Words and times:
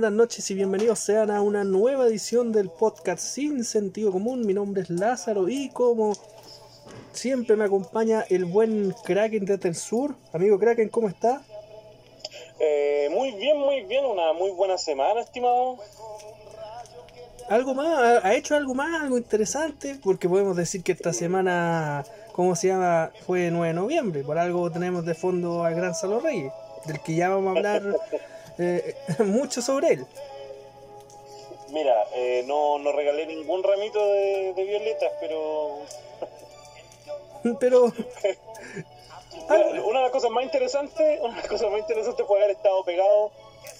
buenas 0.00 0.16
noches 0.16 0.50
y 0.50 0.54
bienvenidos 0.54 0.98
sean 0.98 1.30
a 1.30 1.42
una 1.42 1.62
nueva 1.62 2.06
edición 2.06 2.52
del 2.52 2.70
podcast 2.70 3.22
Sin 3.22 3.64
Sentido 3.64 4.10
Común. 4.10 4.46
Mi 4.46 4.54
nombre 4.54 4.80
es 4.80 4.88
Lázaro 4.88 5.46
y 5.46 5.68
como 5.68 6.14
siempre 7.12 7.54
me 7.54 7.66
acompaña 7.66 8.24
el 8.30 8.46
buen 8.46 8.94
Kraken 9.04 9.44
desde 9.44 9.68
el 9.68 9.74
sur. 9.74 10.14
Amigo 10.32 10.58
Kraken, 10.58 10.88
¿cómo 10.88 11.06
está? 11.06 11.42
Eh, 12.58 13.10
muy 13.10 13.32
bien, 13.32 13.58
muy 13.58 13.82
bien, 13.82 14.06
una 14.06 14.32
muy 14.32 14.50
buena 14.52 14.78
semana, 14.78 15.20
estimado. 15.20 15.76
¿Algo 17.50 17.74
más? 17.74 18.24
¿Ha 18.24 18.34
hecho 18.34 18.56
algo 18.56 18.72
más? 18.72 19.02
¿Algo 19.02 19.18
interesante? 19.18 20.00
Porque 20.02 20.30
podemos 20.30 20.56
decir 20.56 20.82
que 20.82 20.92
esta 20.92 21.12
semana, 21.12 22.06
¿cómo 22.32 22.56
se 22.56 22.68
llama? 22.68 23.10
Fue 23.26 23.50
9 23.50 23.68
de 23.68 23.74
noviembre. 23.74 24.22
Por 24.22 24.38
algo 24.38 24.72
tenemos 24.72 25.04
de 25.04 25.12
fondo 25.12 25.62
al 25.62 25.74
Gran 25.74 25.94
Salo 25.94 26.20
Reyes, 26.20 26.54
del 26.86 27.00
que 27.02 27.16
ya 27.16 27.28
vamos 27.28 27.48
a 27.48 27.58
hablar 27.58 27.82
eh, 28.60 28.94
mucho 29.24 29.62
sobre 29.62 29.94
él. 29.94 30.06
Mira, 31.70 32.04
eh, 32.14 32.44
no, 32.46 32.78
no 32.78 32.92
regalé 32.92 33.26
ningún 33.26 33.62
ramito 33.62 34.04
de, 34.06 34.52
de 34.54 34.64
violetas, 34.64 35.12
pero... 35.20 35.78
pero... 37.60 37.84
una 39.86 39.98
de 39.98 40.04
las 40.04 40.10
cosas 40.10 40.30
más 40.30 40.44
interesantes, 40.44 41.20
una 41.20 41.34
de 41.34 41.40
las 41.40 41.48
cosas 41.48 41.70
más 41.70 41.80
interesantes 41.80 42.26
fue 42.26 42.38
haber 42.38 42.50
estado 42.50 42.84
pegado 42.84 43.30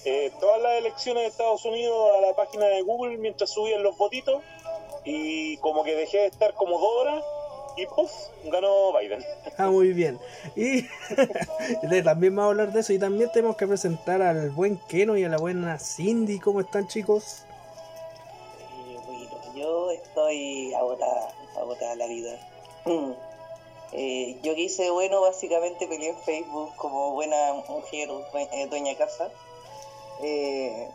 eh, 0.03 0.31
todas 0.39 0.61
las 0.61 0.73
elecciones 0.73 1.23
de 1.23 1.29
Estados 1.29 1.63
Unidos 1.65 2.11
a 2.17 2.21
la 2.21 2.33
página 2.33 2.65
de 2.65 2.81
Google 2.81 3.17
mientras 3.17 3.51
subían 3.51 3.83
los 3.83 3.97
votitos 3.97 4.41
y 5.03 5.57
como 5.57 5.83
que 5.83 5.95
dejé 5.95 6.19
de 6.19 6.25
estar 6.27 6.53
como 6.53 6.79
dos 6.79 6.89
horas 7.01 7.23
y 7.77 7.85
puff, 7.85 8.11
ganó 8.45 8.97
Biden. 8.97 9.23
Ah, 9.57 9.69
muy 9.69 9.93
bien. 9.93 10.19
Y 10.55 10.83
también 12.03 12.35
vamos 12.35 12.49
a 12.49 12.51
hablar 12.51 12.73
de 12.73 12.79
eso 12.81 12.93
y 12.93 12.99
también 12.99 13.31
tenemos 13.31 13.57
que 13.57 13.67
presentar 13.67 14.21
al 14.21 14.49
buen 14.51 14.77
Keno 14.87 15.17
y 15.17 15.23
a 15.23 15.29
la 15.29 15.37
buena 15.37 15.77
Cindy. 15.79 16.39
¿Cómo 16.39 16.61
están 16.61 16.87
chicos? 16.87 17.45
Eh, 18.87 18.97
bueno, 19.05 19.55
yo 19.55 19.91
estoy 19.91 20.73
agotada, 20.73 21.33
agotada 21.57 21.95
la 21.95 22.07
vida. 22.07 22.39
Eh, 23.93 24.39
yo 24.41 24.55
que 24.55 24.61
hice 24.61 24.89
bueno, 24.89 25.21
básicamente 25.21 25.85
peleé 25.85 26.11
en 26.11 26.17
Facebook 26.19 26.73
como 26.77 27.11
buena 27.11 27.53
mujer, 27.67 28.09
eh, 28.53 28.67
dueña 28.67 28.95
casa. 28.95 29.29
Eh, 30.23 30.87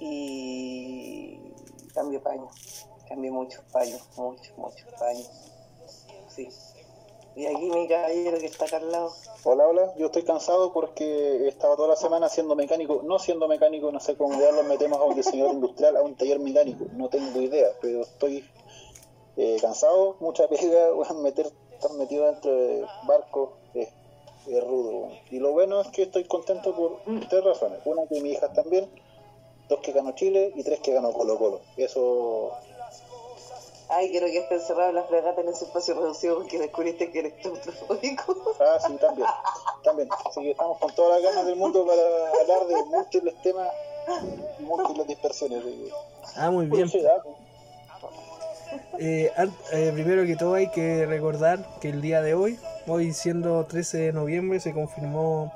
y 0.00 1.38
cambio 1.94 2.22
paño, 2.22 2.48
cambié 3.08 3.30
muchos 3.30 3.64
paños, 3.72 4.02
muchos, 4.16 4.56
muchos 4.56 4.86
paños. 4.98 5.28
Sí. 6.38 6.48
Y 7.34 7.46
aquí 7.46 7.68
mi 7.70 7.88
caballero 7.88 8.38
que 8.38 8.46
está 8.46 8.66
acá. 8.66 8.80
Hola, 9.42 9.66
hola, 9.66 9.92
yo 9.96 10.06
estoy 10.06 10.22
cansado 10.22 10.72
porque 10.72 11.04
he 11.04 11.48
estado 11.48 11.74
toda 11.74 11.88
la 11.88 11.96
semana 11.96 12.28
siendo 12.28 12.54
mecánico, 12.54 13.02
no 13.04 13.18
siendo 13.18 13.48
mecánico, 13.48 13.90
no 13.90 13.98
sé 13.98 14.16
cómo 14.16 14.38
lo 14.38 14.62
metemos 14.62 15.00
a 15.00 15.04
un 15.04 15.16
diseñador 15.16 15.54
industrial, 15.54 15.96
a 15.96 16.02
un 16.02 16.14
taller 16.14 16.38
mecánico, 16.38 16.86
no 16.92 17.08
tengo 17.08 17.40
idea, 17.40 17.68
pero 17.80 18.02
estoy 18.02 18.44
eh, 19.36 19.56
cansado, 19.60 20.16
mucha 20.20 20.46
pega, 20.48 20.90
voy 20.94 21.06
a 21.08 21.12
meter, 21.14 21.50
estar 21.72 21.92
metido 21.94 22.26
dentro 22.26 22.52
de 22.52 22.84
barcos, 23.06 23.50
es, 23.74 23.88
es 24.46 24.64
rudo. 24.64 25.08
Y 25.30 25.40
lo 25.40 25.52
bueno 25.52 25.80
es 25.80 25.88
que 25.88 26.02
estoy 26.02 26.24
contento 26.24 26.74
por 26.74 27.02
tres 27.28 27.42
razones. 27.42 27.80
Una, 27.84 28.06
que 28.06 28.20
mi 28.20 28.30
hija 28.30 28.52
también, 28.52 28.88
dos, 29.68 29.80
que 29.80 29.90
ganó 29.90 30.12
Chile 30.12 30.52
y 30.54 30.62
tres, 30.62 30.80
que 30.80 30.92
ganó 30.92 31.12
Colo 31.12 31.36
Colo. 31.36 31.60
Eso 31.76 32.52
Ay, 33.90 34.10
quiero 34.10 34.26
que 34.26 34.38
esté 34.38 34.56
encerrado 34.56 34.90
en 34.90 34.96
la 34.96 35.04
fregata 35.04 35.40
en 35.40 35.48
ese 35.48 35.64
espacio 35.64 35.94
reducido 35.94 36.36
porque 36.38 36.58
descubriste 36.58 37.10
que 37.10 37.18
eres 37.20 37.34
claustrofóbico. 37.34 38.36
Ah, 38.60 38.76
sí, 38.84 38.92
también. 38.96 39.28
También. 39.84 40.08
Así 40.26 40.42
que 40.42 40.50
estamos 40.50 40.78
con 40.78 40.92
todas 40.92 41.22
las 41.22 41.30
ganas 41.30 41.46
del 41.46 41.54
mundo 41.54 41.86
para 41.86 42.02
hablar 42.40 42.66
de 42.66 42.84
múltiples 42.86 43.40
temas 43.42 43.68
y 44.58 44.62
múltiples 44.64 45.06
dispersiones. 45.06 45.62
Ah, 46.34 46.50
muy 46.50 46.66
bien. 46.66 46.90
Eh, 48.98 49.30
eh, 49.72 49.90
primero 49.94 50.26
que 50.26 50.34
todo 50.34 50.54
hay 50.54 50.70
que 50.70 51.06
recordar 51.06 51.64
que 51.80 51.90
el 51.90 52.02
día 52.02 52.20
de 52.20 52.34
hoy, 52.34 52.58
hoy 52.88 53.12
siendo 53.12 53.64
13 53.64 53.98
de 53.98 54.12
noviembre, 54.12 54.58
se 54.58 54.72
confirmó 54.72 55.52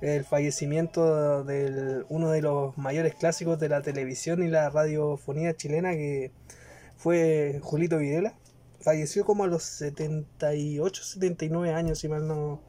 el 0.00 0.24
fallecimiento 0.24 1.44
de 1.44 2.04
uno 2.08 2.30
de 2.30 2.42
los 2.42 2.76
mayores 2.76 3.14
clásicos 3.14 3.60
de 3.60 3.68
la 3.68 3.82
televisión 3.82 4.42
y 4.42 4.48
la 4.48 4.68
radiofonía 4.70 5.54
chilena 5.54 5.92
que 5.92 6.32
fue 7.00 7.60
Julito 7.62 7.98
Videla. 7.98 8.34
Falleció 8.80 9.24
como 9.24 9.44
a 9.44 9.46
los 9.46 9.62
78, 9.62 11.02
79 11.02 11.74
años, 11.74 11.98
si 11.98 12.08
mal 12.08 12.26
no, 12.26 12.60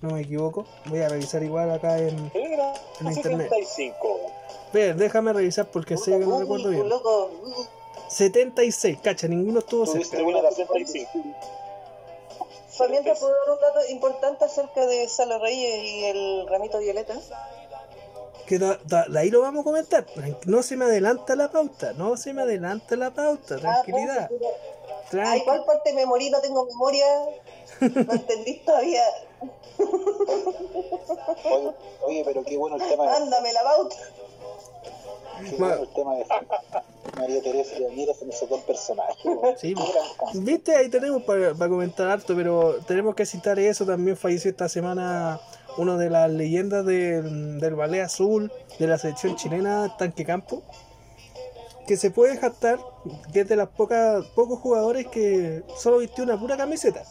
no 0.00 0.10
me 0.10 0.22
equivoco. 0.22 0.66
Voy 0.86 1.00
a 1.00 1.08
revisar 1.08 1.42
igual 1.42 1.70
acá 1.70 1.98
en, 1.98 2.30
en 2.34 3.12
internet. 3.12 3.48
75. 3.50 4.32
Ver, 4.72 4.96
déjame 4.96 5.32
revisar 5.32 5.70
porque 5.70 5.96
sé 5.96 6.12
que 6.18 6.26
no 6.26 6.40
recuerdo 6.40 6.70
bien. 6.70 6.88
76, 8.08 8.98
cacha, 9.02 9.28
ninguno 9.28 9.60
estuvo 9.60 9.86
cerca. 9.86 10.18
También 12.78 13.04
te 13.04 13.14
puedo 13.14 13.32
dar 13.44 13.54
un 13.54 13.60
dato 13.60 13.90
importante 13.90 14.44
acerca 14.44 14.86
de 14.86 15.06
Salo 15.08 15.38
Reyes 15.38 15.84
y 15.84 16.04
el 16.04 16.46
ramito 16.48 16.78
violeta. 16.78 17.14
Que 18.46 18.58
da, 18.58 18.78
da, 18.84 19.06
ahí 19.16 19.30
lo 19.30 19.42
vamos 19.42 19.60
a 19.60 19.64
comentar. 19.64 20.06
No 20.46 20.62
se 20.62 20.76
me 20.76 20.84
adelanta 20.84 21.36
la 21.36 21.50
pauta, 21.50 21.92
no 21.92 22.16
se 22.16 22.32
me 22.32 22.42
adelanta 22.42 22.96
la 22.96 23.10
pauta, 23.12 23.58
tranquilidad. 23.58 24.28
Ah, 25.12 25.32
Ay, 25.32 25.42
¿cuál 25.44 25.64
parte 25.64 25.92
me 25.92 26.06
morí? 26.06 26.30
No 26.30 26.40
tengo 26.40 26.66
memoria. 26.66 27.04
¿No 27.80 28.12
entendís 28.12 28.64
todavía? 28.64 29.02
oye, 29.78 31.74
oye, 32.02 32.22
pero 32.24 32.44
qué 32.44 32.56
bueno 32.56 32.76
el 32.76 32.88
tema. 32.88 33.04
De... 33.04 33.16
Ándame 33.16 33.52
la 33.52 33.62
pauta. 33.62 33.96
Qué 35.48 35.56
bueno 35.56 35.82
el 35.82 35.88
tema 35.88 36.14
de 36.16 36.26
María 37.16 37.42
Teresa 37.42 37.78
y 37.78 37.84
Amira 37.86 38.14
se 38.14 38.24
me 38.24 38.32
sacó 38.32 38.56
el 38.56 38.62
personaje. 38.62 39.28
Sí, 39.56 39.74
viste, 40.34 40.76
ahí 40.76 40.88
tenemos 40.88 41.22
para, 41.22 41.54
para 41.54 41.70
comentar 41.70 42.08
harto, 42.08 42.36
pero 42.36 42.76
tenemos 42.86 43.14
que 43.14 43.26
citar 43.26 43.58
eso. 43.58 43.84
También 43.84 44.16
falleció 44.16 44.50
esta 44.50 44.68
semana 44.68 45.40
uno 45.76 45.96
de 45.98 46.10
las 46.10 46.30
leyendas 46.30 46.84
del, 46.84 47.60
del 47.60 47.74
ballet 47.74 48.02
azul 48.02 48.52
de 48.78 48.86
la 48.86 48.98
selección 48.98 49.36
chilena, 49.36 49.96
Tanque 49.96 50.24
Campo, 50.24 50.62
que 51.86 51.96
se 51.96 52.10
puede 52.10 52.36
jactar 52.36 52.78
que 53.32 53.40
es 53.40 53.48
de 53.48 53.56
las 53.56 53.68
pocas 53.68 54.24
pocos 54.34 54.58
jugadores 54.60 55.06
que 55.08 55.62
solo 55.76 55.98
vistió 55.98 56.24
una 56.24 56.38
pura 56.38 56.56
camiseta. 56.56 57.02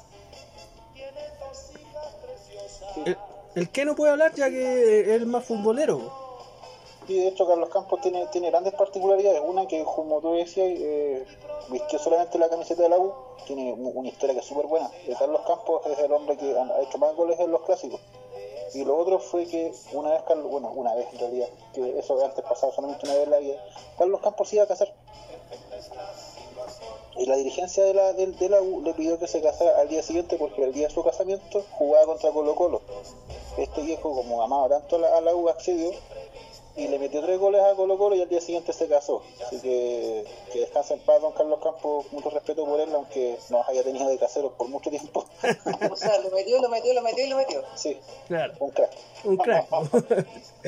El, 3.05 3.17
el 3.55 3.69
que 3.69 3.85
no 3.85 3.95
puede 3.95 4.11
hablar 4.11 4.33
ya 4.35 4.49
que 4.49 5.15
es 5.15 5.25
más 5.25 5.45
futbolero. 5.45 6.29
Sí, 7.07 7.15
de 7.19 7.29
hecho 7.29 7.47
Carlos 7.47 7.69
Campos 7.69 8.01
tiene, 8.01 8.27
tiene 8.27 8.51
grandes 8.51 8.73
particularidades. 8.75 9.41
Una 9.43 9.65
que, 9.67 9.83
como 9.83 10.21
tú 10.21 10.33
decías, 10.33 10.67
eh, 10.69 11.25
vistió 11.71 11.97
solamente 11.97 12.37
la 12.37 12.49
camiseta 12.49 12.83
de 12.83 12.89
la 12.89 12.99
U, 12.99 13.11
tiene 13.47 13.73
una 13.73 14.07
historia 14.07 14.35
que 14.35 14.41
es 14.41 14.45
súper 14.45 14.67
buena. 14.67 14.91
Carlos 15.17 15.41
Campos 15.47 15.81
es 15.87 15.97
el 15.97 16.11
hombre 16.11 16.37
que 16.37 16.55
ha 16.55 16.81
hecho 16.83 16.99
más 16.99 17.15
goles 17.15 17.39
en 17.39 17.51
los 17.51 17.63
clásicos. 17.63 17.99
Y 18.73 18.83
lo 18.83 18.97
otro 18.97 19.19
fue 19.19 19.45
que 19.45 19.71
una 19.93 20.11
vez, 20.11 20.23
Carlos, 20.27 20.49
bueno, 20.51 20.71
una 20.71 20.93
vez 20.95 21.07
en 21.13 21.19
realidad, 21.19 21.47
que 21.73 21.99
eso 21.99 22.23
antes 22.23 22.43
pasado 22.43 22.71
solamente 22.73 23.05
una 23.05 23.15
vez 23.15 23.23
en 23.23 23.31
la 23.31 23.39
vida, 23.39 23.65
Carlos 23.97 24.21
Campos 24.21 24.53
iba 24.53 24.63
a 24.63 24.67
casar. 24.67 24.93
Y 27.17 27.25
la 27.25 27.35
dirigencia 27.35 27.83
de 27.83 27.93
la, 27.93 28.13
de, 28.13 28.49
la 28.49 28.61
U 28.61 28.81
le 28.81 28.93
pidió 28.93 29.19
que 29.19 29.27
se 29.27 29.41
casara 29.41 29.79
al 29.79 29.89
día 29.89 30.03
siguiente 30.03 30.37
porque 30.37 30.63
el 30.63 30.73
día 30.73 30.87
de 30.87 30.93
su 30.93 31.03
casamiento 31.03 31.65
jugaba 31.71 32.05
contra 32.05 32.31
Colo 32.31 32.55
Colo. 32.55 32.81
Este 33.57 33.81
viejo, 33.81 34.13
como 34.13 34.41
amaba 34.41 34.69
tanto 34.69 34.95
a 34.95 35.21
la 35.21 35.35
U, 35.35 35.49
accedió 35.49 35.91
y 36.79 36.87
le 36.87 36.97
metió 36.97 37.21
tres 37.21 37.37
goles 37.37 37.61
a 37.61 37.75
Colo 37.75 37.97
Colo 37.97 38.15
y 38.15 38.21
al 38.21 38.29
día 38.29 38.39
siguiente 38.39 38.71
se 38.71 38.87
casó. 38.87 39.21
Así 39.45 39.59
que 39.59 40.23
que 40.51 40.59
descanse 40.59 40.93
en 40.93 41.01
paz 41.01 41.21
don 41.21 41.33
Carlos 41.33 41.59
Campos, 41.61 42.05
mucho 42.11 42.29
respeto 42.29 42.65
por 42.65 42.79
él, 42.79 42.89
aunque 42.93 43.37
nos 43.49 43.67
haya 43.67 43.83
tenido 43.83 44.07
de 44.07 44.17
caseros 44.17 44.53
por 44.53 44.69
mucho 44.69 44.89
tiempo. 44.89 45.25
o 45.91 45.95
sea, 45.95 46.17
lo 46.19 46.31
metió, 46.31 46.61
lo 46.61 46.69
metió, 46.69 46.93
lo 46.93 47.01
metió 47.01 47.25
y 47.25 47.29
lo 47.29 47.37
metió. 47.37 47.63
Sí, 47.75 47.97
claro. 48.27 48.53
un 48.59 48.71
crack. 48.71 48.91
Un 49.25 49.37
crack. 49.37 49.67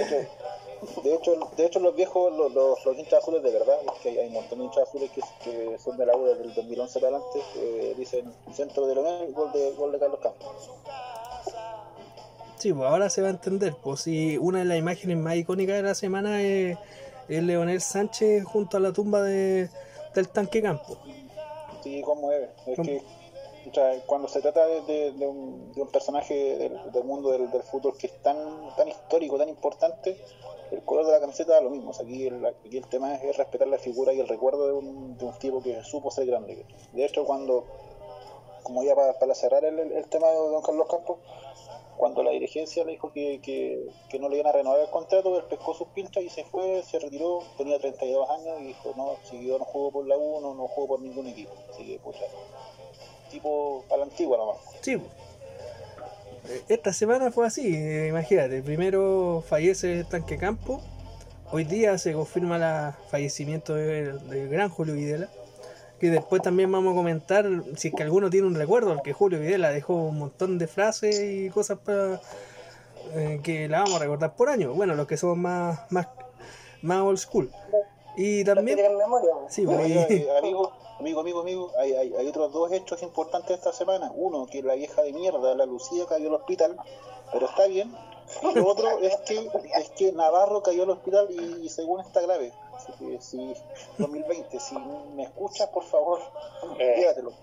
de, 1.04 1.16
hecho, 1.16 1.50
de 1.56 1.66
hecho, 1.66 1.80
los 1.80 1.96
viejos, 1.96 2.34
los, 2.34 2.52
los, 2.52 2.86
los 2.86 2.98
hinchas 2.98 3.24
azules 3.24 3.42
de 3.44 3.52
verdad, 3.52 3.78
es 3.82 4.02
que 4.02 4.10
hay, 4.10 4.20
hay 4.20 4.28
un 4.28 4.34
montón 4.34 4.60
de 4.60 4.66
hinchas 4.66 4.90
azules 4.90 5.10
que, 5.12 5.22
que 5.44 5.80
son 5.80 5.98
de 5.98 6.06
la 6.06 6.16
U 6.16 6.26
desde 6.26 6.44
el 6.44 6.54
2011 6.54 7.00
para 7.00 7.16
adelante, 7.16 7.42
eh, 7.56 7.94
dicen 7.98 8.34
centro 8.54 8.86
de 8.86 8.96
Leonel, 8.96 9.34
gol 9.34 9.52
de, 9.52 9.72
gol 9.72 9.92
de 9.92 10.00
Carlos 10.00 10.20
Campos. 10.20 10.70
Sí, 12.62 12.72
pues 12.74 12.88
ahora 12.88 13.10
se 13.10 13.24
va 13.24 13.30
a 13.30 13.32
entender. 13.32 13.74
Pues 13.82 14.02
si 14.02 14.38
una 14.38 14.60
de 14.60 14.66
las 14.66 14.78
imágenes 14.78 15.18
más 15.18 15.36
icónicas 15.36 15.78
de 15.78 15.82
la 15.82 15.96
semana 15.96 16.44
es, 16.44 16.78
es 17.28 17.42
Leonel 17.42 17.82
Sánchez 17.82 18.44
junto 18.44 18.78
a 18.78 18.80
la 18.80 18.94
tumba 18.94 19.24
de, 19.24 19.68
del 20.14 20.30
tanque 20.30 20.62
campo. 20.62 21.00
Sí, 21.84 22.04
como 22.04 22.32
es. 22.32 22.50
Que 22.76 23.02
o 23.68 23.74
sea, 23.74 24.00
cuando 24.06 24.28
se 24.28 24.42
trata 24.42 24.68
de, 24.68 24.82
de, 24.82 25.12
de, 25.14 25.28
un, 25.28 25.72
de 25.74 25.82
un, 25.82 25.88
personaje 25.88 26.36
del, 26.36 26.92
del 26.92 27.04
mundo 27.04 27.32
del, 27.32 27.50
del, 27.50 27.64
fútbol 27.64 27.98
que 27.98 28.08
es 28.08 28.22
tan, 28.22 28.38
tan 28.76 28.88
histórico, 28.88 29.40
tan 29.40 29.50
importante, 29.50 30.18
el 30.70 30.84
color 30.84 31.08
de 31.08 31.14
la 31.14 31.20
camiseta 31.20 31.54
da 31.54 31.62
lo 31.62 31.72
mismo. 31.72 31.90
O 31.90 31.94
sea, 31.94 32.06
aquí, 32.06 32.28
el, 32.28 32.46
aquí 32.46 32.78
el 32.78 32.88
tema 32.88 33.16
es, 33.16 33.24
es, 33.24 33.38
respetar 33.38 33.68
la 33.68 33.80
figura 33.80 34.14
y 34.14 34.20
el 34.20 34.28
recuerdo 34.28 34.68
de 34.68 34.74
un, 34.74 35.18
de 35.18 35.26
un 35.26 35.34
tipo 35.40 35.64
que 35.64 35.84
supo 35.84 36.12
ser 36.12 36.28
grande. 36.28 36.64
De 36.94 37.06
hecho, 37.06 37.26
cuando, 37.26 37.66
como 38.62 38.84
ya 38.84 38.96
para, 38.96 39.14
para 39.18 39.34
cerrar 39.34 39.66
el, 39.66 39.80
el, 39.80 40.06
tema 40.10 40.28
de 40.28 40.36
don 40.36 40.62
Carlos 40.62 40.88
Campos, 40.88 41.18
cuando 42.02 42.24
la 42.24 42.32
dirigencia 42.32 42.84
le 42.84 42.94
dijo 42.94 43.14
que, 43.14 43.40
que, 43.44 44.20
no 44.20 44.28
le 44.28 44.38
iban 44.38 44.48
a 44.48 44.54
renovar 44.54 44.80
el 44.80 44.90
contrato, 44.90 45.38
él 45.38 45.44
pescó 45.48 45.76
sus 45.76 45.88
pinchas 45.90 46.24
y 46.24 46.30
se 46.30 46.44
fue, 46.46 46.82
se 46.82 46.98
retiró, 46.98 47.44
tenía 47.60 47.78
32 47.78 48.28
años 48.28 48.60
y 48.60 48.64
dijo, 48.70 48.96
no, 48.98 49.18
si 49.30 49.46
yo 49.46 49.60
no 49.60 49.66
juego 49.66 49.92
por 49.92 50.08
la 50.08 50.18
U, 50.18 50.42
no, 50.42 50.68
juego 50.68 50.96
por 50.96 51.02
ningún 51.04 51.28
equipo. 51.28 51.52
Así 51.70 51.86
que, 51.86 52.00
pucha, 52.00 52.22
tipo 53.30 53.86
a 53.92 53.98
la 53.98 54.06
antigua 54.06 54.36
nomás. 54.36 54.58
Sí. 54.82 55.00
Esta 56.68 56.92
semana 56.92 57.30
fue 57.30 57.46
así, 57.46 57.68
eh, 57.76 58.08
imagínate, 58.08 58.64
primero 58.64 59.44
fallece 59.48 60.04
Tanque 60.04 60.40
Campo, 60.40 60.82
hoy 61.52 61.66
día 61.66 62.00
se 62.00 62.14
confirma 62.14 62.56
el 62.56 62.94
fallecimiento 63.12 63.76
del 63.76 64.28
del 64.28 64.50
gran 64.50 64.70
Julio 64.70 64.96
Videla, 64.96 65.30
que 66.02 66.10
después 66.10 66.42
también 66.42 66.72
vamos 66.72 66.94
a 66.94 66.96
comentar 66.96 67.46
si 67.78 67.90
es 67.90 67.94
que 67.94 68.02
alguno 68.04 68.30
tiene 68.32 68.48
un 68.48 68.56
recuerdo, 68.56 68.96
porque 68.96 69.14
Julio 69.14 69.40
Videla 69.40 69.70
dejó 69.70 69.94
un 69.94 70.18
montón 70.18 70.58
de 70.58 70.66
frases 70.68 71.22
y 71.22 71.50
cosas 71.52 71.78
para 71.78 72.20
eh, 73.14 73.40
que 73.44 73.70
la 73.70 73.82
vamos 73.82 73.96
a 73.98 74.00
recordar 74.00 74.36
por 74.36 74.50
año, 74.50 74.74
bueno, 74.74 74.96
los 74.96 75.06
que 75.06 75.16
somos 75.16 75.38
más, 75.38 75.80
más, 75.92 76.08
más 76.82 77.02
old 77.02 77.20
school. 77.20 77.52
Y 78.18 78.44
que 78.44 78.46
también... 78.56 78.80
memoria. 78.98 79.32
Sí, 79.48 79.64
Bueno, 79.64 79.84
pues, 79.84 80.10
y- 80.10 80.16
eh, 80.16 80.28
amigo, 80.40 80.72
amigo, 81.00 81.20
amigo, 81.22 81.42
amigo, 81.42 81.72
hay, 81.80 81.94
hay, 81.94 82.14
hay 82.16 82.28
otros 82.28 82.52
dos 82.52 82.72
hechos 82.72 83.04
importantes 83.04 83.52
esta 83.58 83.72
semana. 83.72 84.12
Uno, 84.16 84.48
que 84.48 84.64
la 84.64 84.74
vieja 84.74 85.04
de 85.04 85.14
mierda, 85.14 85.54
la 85.56 85.66
Lucía, 85.68 86.06
cayó 86.10 86.30
al 86.30 86.36
hospital, 86.36 86.78
pero 87.32 87.46
está 87.46 87.68
bien. 87.68 87.94
Y 88.42 88.56
lo 88.56 88.66
otro 88.68 88.88
es 89.02 89.16
que, 89.28 89.38
es 89.78 89.90
que 89.92 90.12
Navarro 90.14 90.64
cayó 90.64 90.84
al 90.84 90.90
hospital 90.90 91.28
y, 91.30 91.66
y 91.66 91.70
según 91.70 92.00
está 92.02 92.22
grave. 92.22 92.52
Así 92.82 92.92
que 93.06 93.22
si 93.22 93.54
2020, 93.98 94.60
si 94.60 94.76
me 95.16 95.24
escuchas, 95.24 95.70
por 95.70 95.84
favor, 95.84 96.20
Eh. 96.80 96.94
quédatelo. 96.98 97.34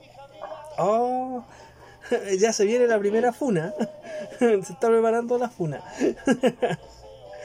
Oh, 0.79 1.43
ya 2.39 2.53
se 2.53 2.65
viene 2.65 2.87
la 2.87 2.99
primera 2.99 3.33
funa. 3.33 3.75
se 4.39 4.55
está 4.59 4.89
preparando 4.89 5.39
la 5.39 5.49
funa. 5.49 5.83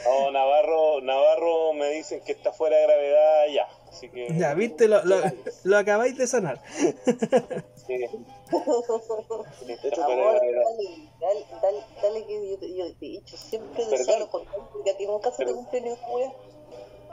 No, 0.06 0.32
Navarro, 0.32 1.02
Navarro 1.02 1.74
me 1.74 1.90
dicen 1.92 2.22
que 2.26 2.34
está 2.34 2.52
fuera 2.52 2.76
de 2.78 2.84
gravedad 2.84 3.46
ya. 3.54 3.68
Así 3.90 4.10
que. 4.10 4.28
Ya, 4.38 4.54
viste, 4.54 4.88
lo, 4.88 5.04
lo, 5.06 5.16
lo 5.64 5.78
acabáis 5.78 6.18
de 6.18 6.28
sanar. 6.28 6.62
Sí. 7.86 7.98
De 7.98 8.08
de 8.08 10.02
Amor, 10.02 10.40
dale, 10.40 11.10
dale, 11.20 11.46
dale, 11.62 11.84
dale 12.02 12.26
que 12.26 12.50
yo, 12.52 12.58
te- 12.58 12.74
yo 12.78 12.86
te 12.98 13.06
he 13.06 13.10
dicho 13.10 13.36
siempre 13.36 13.84
lo 13.84 13.90
contrario, 14.30 14.30
porque 14.72 14.92
a 14.92 14.96
ti 14.98 15.06
nunca 15.06 15.32
se 15.32 15.44
te 15.44 15.52
cumple 15.54 15.82
ni 15.82 15.90
un. 15.90 15.98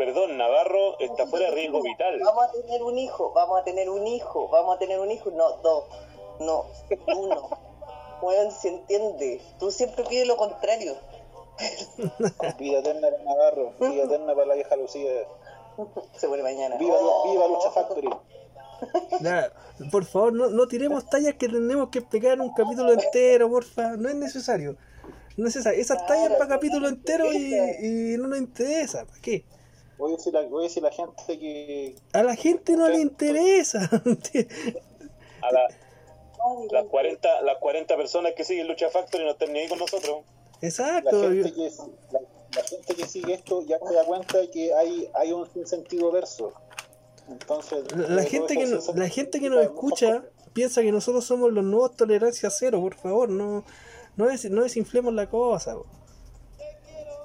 Perdón, 0.00 0.38
Navarro 0.38 0.98
está 0.98 1.26
fuera 1.26 1.50
de 1.50 1.56
riesgo 1.56 1.82
vital. 1.82 2.18
Vamos 2.24 2.44
a 2.44 2.52
tener 2.52 2.82
un 2.82 2.96
hijo, 2.96 3.32
vamos 3.34 3.60
a 3.60 3.64
tener 3.64 3.90
un 3.90 4.06
hijo, 4.06 4.48
vamos 4.48 4.76
a 4.76 4.78
tener 4.78 4.98
un 4.98 5.10
hijo, 5.10 5.30
no, 5.30 5.58
dos, 5.58 5.84
no, 6.40 6.64
uno. 7.18 7.50
Weón, 8.22 8.50
se 8.50 8.68
entiende. 8.68 9.42
Tú 9.58 9.70
siempre 9.70 10.02
pides 10.04 10.26
lo 10.26 10.38
contrario. 10.38 10.96
vida 12.58 12.78
eterna 12.78 13.10
para 13.10 13.22
Navarro, 13.24 13.74
vida 13.78 14.04
eterna 14.04 14.34
para 14.34 14.46
la 14.46 14.54
vieja 14.54 14.74
Lucía. 14.76 15.10
Se 16.16 16.26
vuelve 16.28 16.44
mañana. 16.44 16.76
Viva, 16.78 16.96
Oh. 16.98 17.30
viva 17.30 17.46
Lucha 17.48 17.70
Factory. 17.70 18.08
Ya, 19.20 19.52
por 19.92 20.06
favor, 20.06 20.32
no, 20.32 20.48
no 20.48 20.66
tiremos 20.66 21.04
tallas 21.10 21.34
que 21.34 21.46
tenemos 21.46 21.90
que 21.90 21.98
explicar 21.98 22.32
en 22.32 22.40
un 22.40 22.54
capítulo 22.54 22.90
entero, 22.94 23.50
porfa. 23.50 23.98
No 23.98 24.08
es 24.08 24.14
necesario. 24.14 24.78
No 25.36 25.46
es 25.46 25.56
necesario. 25.56 25.78
Esas 25.78 26.06
tallas 26.06 26.32
para 26.32 26.48
capítulo 26.48 26.88
entero 26.88 27.30
y, 27.30 27.54
y 27.82 28.16
no 28.16 28.28
nos 28.28 28.38
interesa. 28.38 29.04
¿Para 29.04 29.20
qué? 29.20 29.44
Voy 30.00 30.12
a 30.14 30.16
decir 30.16 30.32
la, 30.32 30.42
voy 30.42 30.64
a 30.64 30.68
decir 30.68 30.82
la 30.82 30.90
gente 30.90 31.38
que 31.38 31.94
A 32.12 32.22
la 32.22 32.34
gente 32.34 32.76
no 32.76 32.88
le 32.88 33.00
interesa. 33.00 33.88
A 35.42 35.52
la- 35.52 35.68
las, 36.72 36.86
40, 36.86 37.42
las 37.42 37.58
40 37.58 37.96
personas 37.96 38.32
que 38.36 38.44
siguen 38.44 38.66
Lucha 38.66 38.88
Factory 38.88 39.24
no 39.24 39.30
están 39.32 39.52
ni 39.52 39.60
ahí 39.60 39.68
con 39.68 39.78
nosotros. 39.78 40.22
la 40.60 40.68
Exacto. 40.68 41.22
gente 41.30 41.52
que, 41.52 41.70
la, 42.12 42.20
la 42.56 42.62
gente 42.64 42.94
que 42.94 43.06
sigue 43.06 43.34
esto 43.34 43.62
ya 43.66 43.78
se 43.78 43.94
da 43.94 44.04
cuenta 44.04 44.38
de 44.38 44.50
que 44.50 44.74
hay, 44.74 45.08
hay 45.14 45.32
un 45.32 45.46
sentido 45.66 46.10
verso. 46.10 46.52
Entonces, 47.28 47.84
La, 47.94 48.08
la 48.08 48.22
eh, 48.22 48.26
gente 48.26 48.56
que, 48.56 48.66
no- 48.66 48.80
la 48.94 49.08
gente 49.08 49.38
que 49.38 49.50
nos 49.50 49.62
escucha 49.62 50.24
piensa 50.54 50.80
que 50.82 50.90
nosotros 50.92 51.24
somos 51.24 51.52
los 51.52 51.62
nuevos 51.62 51.94
tolerancia 51.94 52.50
cero, 52.50 52.80
por 52.80 52.94
favor. 52.94 53.28
No, 53.28 53.62
no, 54.16 54.26
des- 54.26 54.50
no 54.50 54.62
desinflemos 54.62 55.12
la 55.14 55.28
cosa. 55.28 55.76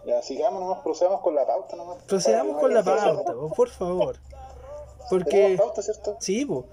Ya, 0.05 0.21
sigamos 0.21 0.61
nomás, 0.61 0.79
procedamos 0.83 1.21
con 1.21 1.33
la 1.33 1.45
pauta 1.45 1.75
nomás. 1.75 2.03
Procedamos 2.03 2.59
con 2.59 2.73
la 2.73 2.83
pauta, 2.83 3.33
po, 3.33 3.49
por 3.49 3.69
favor. 3.69 4.17
Porque... 5.09 5.55
Pauta, 5.57 5.81
¿cierto? 5.81 6.17
Sí, 6.19 6.45
pues. 6.45 6.65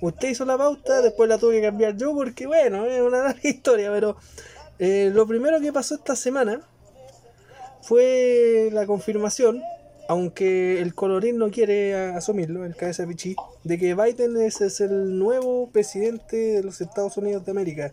Usted 0.00 0.30
hizo 0.30 0.44
la 0.44 0.56
pauta, 0.56 1.02
después 1.02 1.28
la 1.28 1.38
tuve 1.38 1.56
que 1.56 1.62
cambiar 1.62 1.94
yo 1.96 2.14
porque, 2.14 2.46
bueno, 2.46 2.86
es 2.86 3.02
una 3.02 3.18
larga 3.18 3.40
historia, 3.48 3.90
pero 3.90 4.16
eh, 4.78 5.10
lo 5.12 5.26
primero 5.26 5.60
que 5.60 5.74
pasó 5.74 5.94
esta 5.94 6.16
semana 6.16 6.62
fue 7.82 8.70
la 8.72 8.86
confirmación, 8.86 9.62
aunque 10.08 10.80
el 10.80 10.94
colorín 10.94 11.36
no 11.36 11.50
quiere 11.50 11.94
asumirlo, 12.14 12.64
el 12.64 12.76
cabeza 12.76 13.02
de 13.02 13.08
pichí, 13.08 13.36
de 13.62 13.78
que 13.78 13.94
Biden 13.94 14.38
es, 14.38 14.62
es 14.62 14.80
el 14.80 15.18
nuevo 15.18 15.68
presidente 15.68 16.36
de 16.36 16.62
los 16.62 16.80
Estados 16.80 17.18
Unidos 17.18 17.44
de 17.44 17.50
América. 17.50 17.92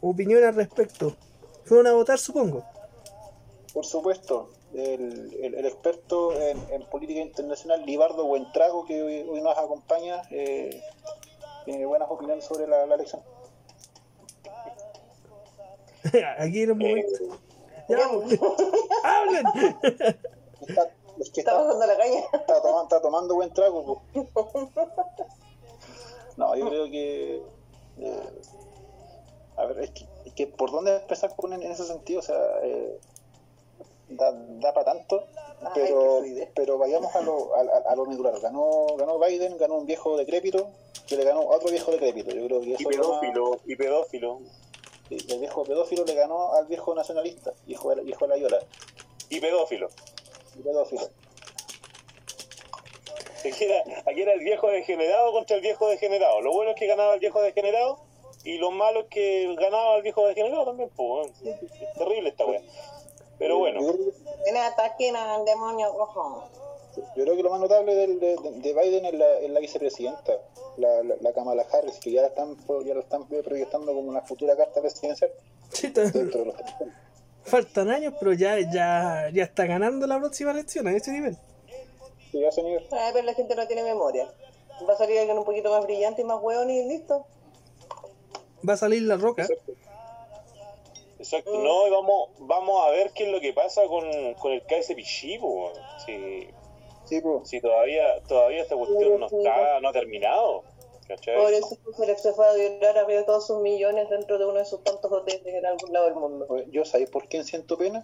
Opinión 0.00 0.44
al 0.44 0.54
respecto. 0.54 1.16
Fueron 1.64 1.88
a 1.88 1.92
votar, 1.94 2.18
supongo. 2.20 2.64
Por 3.74 3.84
supuesto, 3.84 4.50
el, 4.72 5.34
el- 5.42 5.54
el 5.56 5.66
experto 5.66 6.32
en, 6.40 6.56
en 6.70 6.86
política 6.88 7.20
internacional, 7.20 7.84
Libardo 7.84 8.24
Buentrago, 8.24 8.84
que 8.86 9.02
hoy, 9.02 9.26
hoy 9.28 9.42
nos 9.42 9.58
acompaña, 9.58 10.22
eh, 10.30 10.80
tiene 11.66 11.84
buenas 11.84 12.08
opiniones 12.10 12.44
sobre 12.44 12.66
la, 12.68 12.86
la 12.86 12.94
elección. 12.94 13.20
Aquí 16.38 16.62
en 16.62 16.70
el 16.70 16.74
momento. 16.76 17.24
Eh, 17.24 17.38
Ya. 17.88 18.08
¡Hablen! 19.04 19.44
Está, 20.66 20.90
es 21.18 21.30
que 21.30 21.40
Está 21.40 21.52
está, 21.52 21.52
pasando 21.58 21.86
la 21.86 21.96
caña. 21.98 22.20
está, 22.32 22.62
toma- 22.62 22.82
está 22.84 23.02
tomando 23.02 23.34
buen 23.34 23.52
trago. 23.52 23.84
po. 23.84 24.02
No, 26.36 26.56
yo 26.56 26.68
creo 26.68 26.84
que... 26.90 27.42
eh, 27.98 28.22
a 29.56 29.64
ver, 29.66 29.80
es 29.80 29.90
que, 29.90 30.06
es 30.24 30.32
que 30.32 30.46
por 30.46 30.70
dónde 30.72 30.96
empezar 30.96 31.34
con 31.36 31.52
en, 31.52 31.62
en 31.62 31.70
ese 31.72 31.84
sentido, 31.84 32.20
o 32.20 32.22
sea, 32.22 32.36
eh, 32.62 32.98
da, 34.08 34.32
da 34.32 34.72
para 34.74 34.92
tanto, 34.92 35.26
Ay, 35.62 35.70
pero, 35.74 36.22
pero 36.54 36.78
vayamos 36.78 37.14
a 37.14 37.20
lo, 37.22 37.54
a, 37.56 37.94
lo 37.96 38.06
medular. 38.06 38.38
Ganó, 38.40 38.86
ganó 38.98 39.18
Biden, 39.18 39.56
ganó 39.58 39.74
un 39.76 39.86
viejo 39.86 40.16
decrépito, 40.16 40.70
que 41.06 41.16
le 41.16 41.24
ganó 41.24 41.40
a 41.40 41.56
otro 41.56 41.70
viejo 41.70 41.90
decrépito. 41.90 42.30
Yo 42.34 42.46
creo 42.46 42.60
que 42.60 42.68
y 42.68 42.74
eso 42.74 42.90
es 42.90 42.96
lo 42.96 43.08
más- 43.10 43.20
pedófilo, 43.20 43.60
y 43.66 43.76
pedófilo, 43.76 44.40
el 45.10 45.38
viejo 45.40 45.64
pedófilo 45.64 46.04
le 46.04 46.14
ganó 46.14 46.52
al 46.54 46.66
viejo 46.66 46.94
nacionalista, 46.94 47.52
hijo 47.66 47.90
de 47.90 47.96
la, 47.96 48.02
hijo 48.02 48.26
de 48.26 48.28
la 48.28 48.36
Yola, 48.36 48.58
y 49.30 49.40
pedófilo. 49.40 49.88
el 50.56 50.62
pedófilo. 50.62 51.08
Aquí 53.46 53.64
era, 53.64 53.84
aquí 54.06 54.22
era 54.22 54.32
el 54.32 54.40
viejo 54.40 54.68
degenerado 54.68 55.30
contra 55.32 55.56
el 55.56 55.62
viejo 55.62 55.86
degenerado. 55.88 56.40
Lo 56.40 56.52
bueno 56.52 56.70
es 56.70 56.76
que 56.76 56.86
ganaba 56.86 57.12
el 57.14 57.20
viejo 57.20 57.42
degenerado 57.42 57.98
y 58.42 58.56
lo 58.56 58.70
malo 58.70 59.00
es 59.00 59.06
que 59.08 59.54
ganaba 59.58 59.96
el 59.96 60.02
viejo 60.02 60.26
degenerado 60.26 60.64
también. 60.64 60.88
Pues, 60.96 61.08
bueno, 61.08 61.32
es- 61.44 61.82
es 61.82 61.92
terrible 61.98 62.30
esta 62.30 62.46
wea. 62.46 62.62
Pero 63.38 63.58
bueno, 63.58 63.80
Yo 63.80 63.92
creo, 63.92 64.04
que- 64.06 64.12
Ven, 64.44 64.56
ataquen 64.56 65.16
al 65.16 65.44
demonio 65.44 65.92
rojo. 65.96 66.44
yo 67.16 67.24
creo 67.24 67.36
que 67.36 67.42
lo 67.42 67.50
más 67.50 67.60
notable 67.60 67.94
del, 67.94 68.20
de, 68.20 68.36
de 68.36 68.72
Biden 68.72 69.04
es 69.06 69.14
la, 69.14 69.38
es 69.38 69.50
la 69.50 69.60
vicepresidenta, 69.60 70.32
la, 70.76 71.02
la, 71.02 71.14
la 71.20 71.32
Kamala 71.32 71.66
Harris, 71.72 71.98
que 71.98 72.12
ya 72.12 72.22
la 72.22 72.28
están 72.28 72.56
ya 72.84 72.94
la 72.94 73.00
están 73.00 73.26
proyectando 73.26 73.92
como 73.92 74.08
una 74.08 74.22
futura 74.22 74.56
carta 74.56 74.80
presidencial 74.80 75.30
Sí, 75.70 75.88
dentro 75.88 76.40
de 76.40 76.44
los 76.46 76.54
Faltan 77.44 77.90
años, 77.90 78.14
pero 78.18 78.32
ya, 78.32 78.58
ya, 78.60 79.28
ya 79.32 79.42
está 79.42 79.66
ganando 79.66 80.06
la 80.06 80.18
próxima 80.18 80.52
elección 80.52 80.86
a 80.86 80.92
ese 80.92 81.10
nivel. 81.12 81.36
Sí, 82.30 82.42
a 82.42 82.48
ese 82.48 82.62
nivel. 82.62 82.86
Pero 82.88 83.22
la 83.22 83.34
gente 83.34 83.54
no 83.54 83.66
tiene 83.66 83.82
memoria. 83.82 84.32
Va 84.88 84.94
a 84.94 84.96
salir 84.96 85.18
alguien 85.18 85.36
un 85.38 85.44
poquito 85.44 85.70
más 85.70 85.84
brillante 85.84 86.22
y 86.22 86.24
más 86.24 86.40
hueón 86.42 86.70
y 86.70 86.84
listo. 86.84 87.26
Va 88.66 88.72
a 88.74 88.76
salir 88.78 89.02
la 89.02 89.16
roca. 89.16 89.42
exacto. 89.42 89.72
No, 91.46 91.86
y 91.86 91.90
vamos, 91.90 92.30
vamos 92.38 92.86
a 92.86 92.90
ver 92.90 93.12
qué 93.12 93.24
es 93.24 93.30
lo 93.30 93.40
que 93.40 93.52
pasa 93.52 93.86
con, 93.86 94.34
con 94.34 94.52
el 94.52 94.62
KS 94.62 94.94
Pichipo. 94.94 95.72
Si, 96.04 96.48
Sí, 97.04 97.20
pues. 97.20 97.48
si 97.48 97.60
todavía, 97.60 98.22
todavía 98.26 98.62
esta 98.62 98.76
cuestión 98.76 99.20
no 99.20 99.26
está, 99.26 99.80
no 99.80 99.88
ha 99.88 99.92
terminado. 99.92 100.64
¿Cachai? 101.06 101.36
Pobrecito 101.36 101.92
se 101.92 102.06
le 102.06 102.16
fue 102.16 102.48
a 102.48 102.54
violar 102.54 102.96
a 102.96 103.04
ver 103.04 103.26
todos 103.26 103.46
sus 103.46 103.60
millones 103.60 104.08
dentro 104.08 104.38
de 104.38 104.46
uno 104.46 104.58
de 104.58 104.64
sus 104.64 104.82
tantos 104.82 105.12
hoteles 105.12 105.54
en 105.54 105.66
algún 105.66 105.92
lado 105.92 106.06
del 106.06 106.14
mundo. 106.14 106.46
Yo 106.70 106.84
sabéis 106.86 107.10
por 107.10 107.28
quién 107.28 107.44
siento 107.44 107.76
pena, 107.76 108.02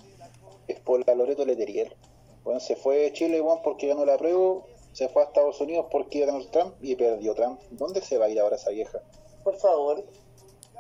es 0.69 0.79
por 0.81 1.07
la 1.07 1.15
Loreto 1.15 1.47
Leteriel. 1.47 1.97
Bueno, 2.45 2.61
se 2.61 2.77
fue 2.77 2.99
de 2.99 3.13
Chile 3.15 3.41
bueno, 3.41 3.63
porque 3.65 3.89
ganó 3.89 4.05
la 4.05 4.19
prueba, 4.19 4.63
se 4.93 5.09
fue 5.09 5.23
a 5.23 5.27
Estados 5.27 5.61
Unidos 5.63 5.87
porque 5.91 6.27
ganó 6.27 6.45
Trump 6.49 6.75
y 6.83 6.95
perdió 6.95 7.35
Trump. 7.35 7.59
¿Dónde 7.71 8.03
se 8.03 8.19
va 8.19 8.27
a 8.27 8.29
ir 8.29 8.39
ahora 8.39 8.57
esa 8.57 8.71
vieja? 8.71 9.01
Por 9.45 9.57
favor, 9.57 10.05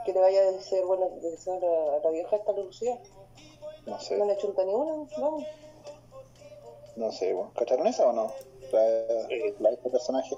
que 0.05 0.13
le 0.13 0.21
vaya 0.21 0.41
a 0.41 0.53
decir 0.53 0.83
bueno, 0.85 1.11
desear 1.23 1.63
a, 1.65 1.97
a 1.97 2.01
la 2.03 2.11
vieja 2.11 2.37
esta 2.37 2.53
Lucía. 2.53 2.99
No 3.87 3.99
sé. 4.01 4.17
No 4.17 4.27
le 4.27 4.37
chunta 4.37 4.65
ni 4.65 4.73
una, 4.73 4.93
vamos. 5.19 5.45
No 6.97 7.13
sé, 7.13 7.33
bueno. 7.33 7.53
¿cacharon 7.57 7.87
esa 7.87 8.09
o 8.09 8.13
no? 8.13 8.33
La, 8.73 8.81
la 9.59 9.69
de 9.71 9.75
este 9.75 9.91
personaje. 9.91 10.37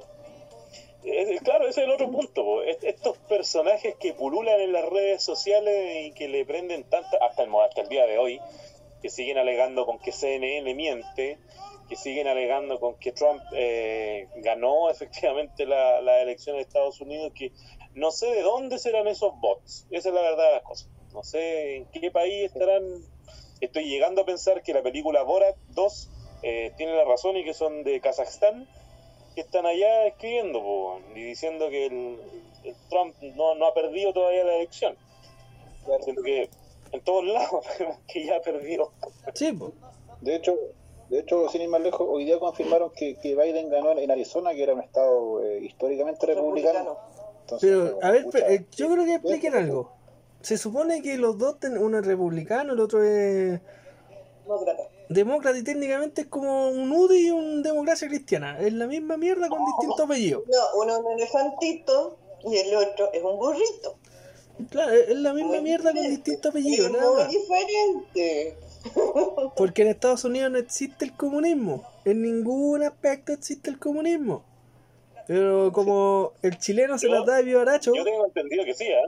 claro, 1.42 1.68
ese 1.68 1.80
es 1.80 1.86
el 1.86 1.92
otro 1.92 2.10
punto. 2.10 2.62
Estos 2.62 3.18
personajes 3.28 3.96
que 3.96 4.14
pululan 4.14 4.60
en 4.60 4.72
las 4.72 4.88
redes 4.88 5.22
sociales 5.22 6.06
y 6.06 6.12
que 6.12 6.28
le 6.28 6.44
prenden 6.44 6.84
tanta, 6.84 7.18
hasta 7.18 7.42
el, 7.42 7.54
hasta 7.54 7.82
el 7.82 7.88
día 7.88 8.06
de 8.06 8.18
hoy, 8.18 8.40
que 9.02 9.10
siguen 9.10 9.38
alegando 9.38 9.84
con 9.84 9.98
que 9.98 10.12
CNN 10.12 10.74
miente, 10.74 11.38
que 11.88 11.96
siguen 11.96 12.28
alegando 12.28 12.78
con 12.78 12.94
que 12.94 13.12
Trump 13.12 13.42
eh, 13.52 14.28
ganó 14.36 14.88
efectivamente 14.90 15.66
la, 15.66 16.00
la, 16.00 16.22
elección 16.22 16.56
de 16.56 16.62
Estados 16.62 17.00
Unidos, 17.00 17.32
que 17.34 17.52
no 17.94 18.10
sé 18.10 18.26
de 18.26 18.42
dónde 18.42 18.78
serán 18.78 19.06
esos 19.08 19.38
bots. 19.40 19.86
Esa 19.90 20.08
es 20.08 20.14
la 20.14 20.22
verdad 20.22 20.46
de 20.46 20.52
las 20.52 20.62
cosas. 20.62 20.88
No 21.12 21.22
sé 21.22 21.76
en 21.76 21.86
qué 21.86 22.10
país 22.10 22.46
estarán. 22.46 22.82
Estoy 23.60 23.84
llegando 23.84 24.22
a 24.22 24.26
pensar 24.26 24.62
que 24.62 24.72
la 24.72 24.82
película 24.82 25.22
Borat 25.22 25.56
2 25.70 26.10
eh, 26.42 26.72
tiene 26.76 26.94
la 26.96 27.04
razón 27.04 27.36
y 27.36 27.44
que 27.44 27.54
son 27.54 27.84
de 27.84 28.00
Kazajstán 28.00 28.66
que 29.34 29.40
están 29.40 29.66
allá 29.66 30.06
escribiendo 30.06 30.98
y 31.14 31.22
diciendo 31.22 31.70
que 31.70 31.86
el, 31.86 32.18
Trump 32.90 33.14
no, 33.34 33.54
no, 33.54 33.66
ha 33.66 33.74
perdido 33.74 34.12
todavía 34.12 34.44
la 34.44 34.56
elección. 34.56 34.96
Sino 36.04 36.22
que 36.22 36.48
en 36.92 37.00
todos 37.00 37.24
lados 37.24 37.66
que 38.08 38.26
ya 38.26 38.40
perdió. 38.40 38.92
Sí, 39.34 39.56
De 40.20 40.36
hecho, 40.36 40.56
de 41.08 41.20
hecho, 41.20 41.48
sin 41.48 41.62
ir 41.62 41.68
más 41.68 41.80
lejos, 41.80 42.06
hoy 42.08 42.24
día 42.24 42.38
confirmaron 42.38 42.90
que, 42.90 43.16
que 43.16 43.34
Biden 43.34 43.68
ganó 43.68 43.92
en 43.92 44.10
Arizona, 44.10 44.52
que 44.52 44.62
era 44.62 44.74
un 44.74 44.80
estado 44.80 45.42
eh, 45.42 45.60
históricamente 45.62 46.26
republicano. 46.26 46.98
Pero, 47.60 47.98
a 48.02 48.10
ver, 48.10 48.26
eh, 48.48 48.66
yo 48.76 48.90
creo 48.90 49.04
que 49.04 49.14
expliquen 49.14 49.54
algo. 49.54 49.92
Se 50.40 50.58
supone 50.58 51.02
que 51.02 51.16
los 51.18 51.38
dos, 51.38 51.56
uno 51.78 51.98
es 51.98 52.06
republicano, 52.06 52.72
el 52.72 52.80
otro 52.80 53.04
es 53.04 53.60
demócrata. 54.44 54.82
Demócrata 55.08 55.58
y 55.58 55.62
técnicamente 55.62 56.22
es 56.22 56.26
como 56.26 56.68
un 56.68 56.90
UDI 56.90 57.26
y 57.26 57.30
un 57.30 57.62
democracia 57.62 58.08
cristiana. 58.08 58.58
Es 58.58 58.72
la 58.72 58.86
misma 58.86 59.16
mierda 59.16 59.48
con 59.48 59.64
distintos 59.64 60.00
apellidos. 60.00 60.42
No, 60.48 60.82
uno 60.82 60.96
es 60.96 61.04
un 61.04 61.12
elefantito 61.12 62.18
y 62.44 62.56
el 62.56 62.74
otro 62.74 63.12
es 63.12 63.22
un 63.22 63.38
burrito. 63.38 63.96
Claro, 64.70 64.92
es 64.92 65.16
la 65.16 65.32
misma 65.32 65.60
mierda 65.60 65.92
con 65.92 66.02
distintos 66.02 66.50
apellidos, 66.50 66.90
nada 66.90 67.24
muy 67.24 67.36
diferente. 67.36 68.56
Porque 69.56 69.82
en 69.82 69.88
Estados 69.88 70.24
Unidos 70.24 70.50
no 70.50 70.58
existe 70.58 71.04
el 71.04 71.16
comunismo. 71.16 71.84
En 72.04 72.22
ningún 72.22 72.82
aspecto 72.82 73.32
existe 73.32 73.70
el 73.70 73.78
comunismo. 73.78 74.44
Pero 75.26 75.72
como 75.72 76.32
el 76.42 76.58
chileno 76.58 76.98
se 76.98 77.08
las 77.08 77.24
da 77.24 77.36
de 77.36 77.44
vivaracho. 77.44 77.94
Yo 77.94 78.04
tengo 78.04 78.24
entendido 78.24 78.64
que 78.64 78.74
sí, 78.74 78.84
¿eh? 78.84 79.02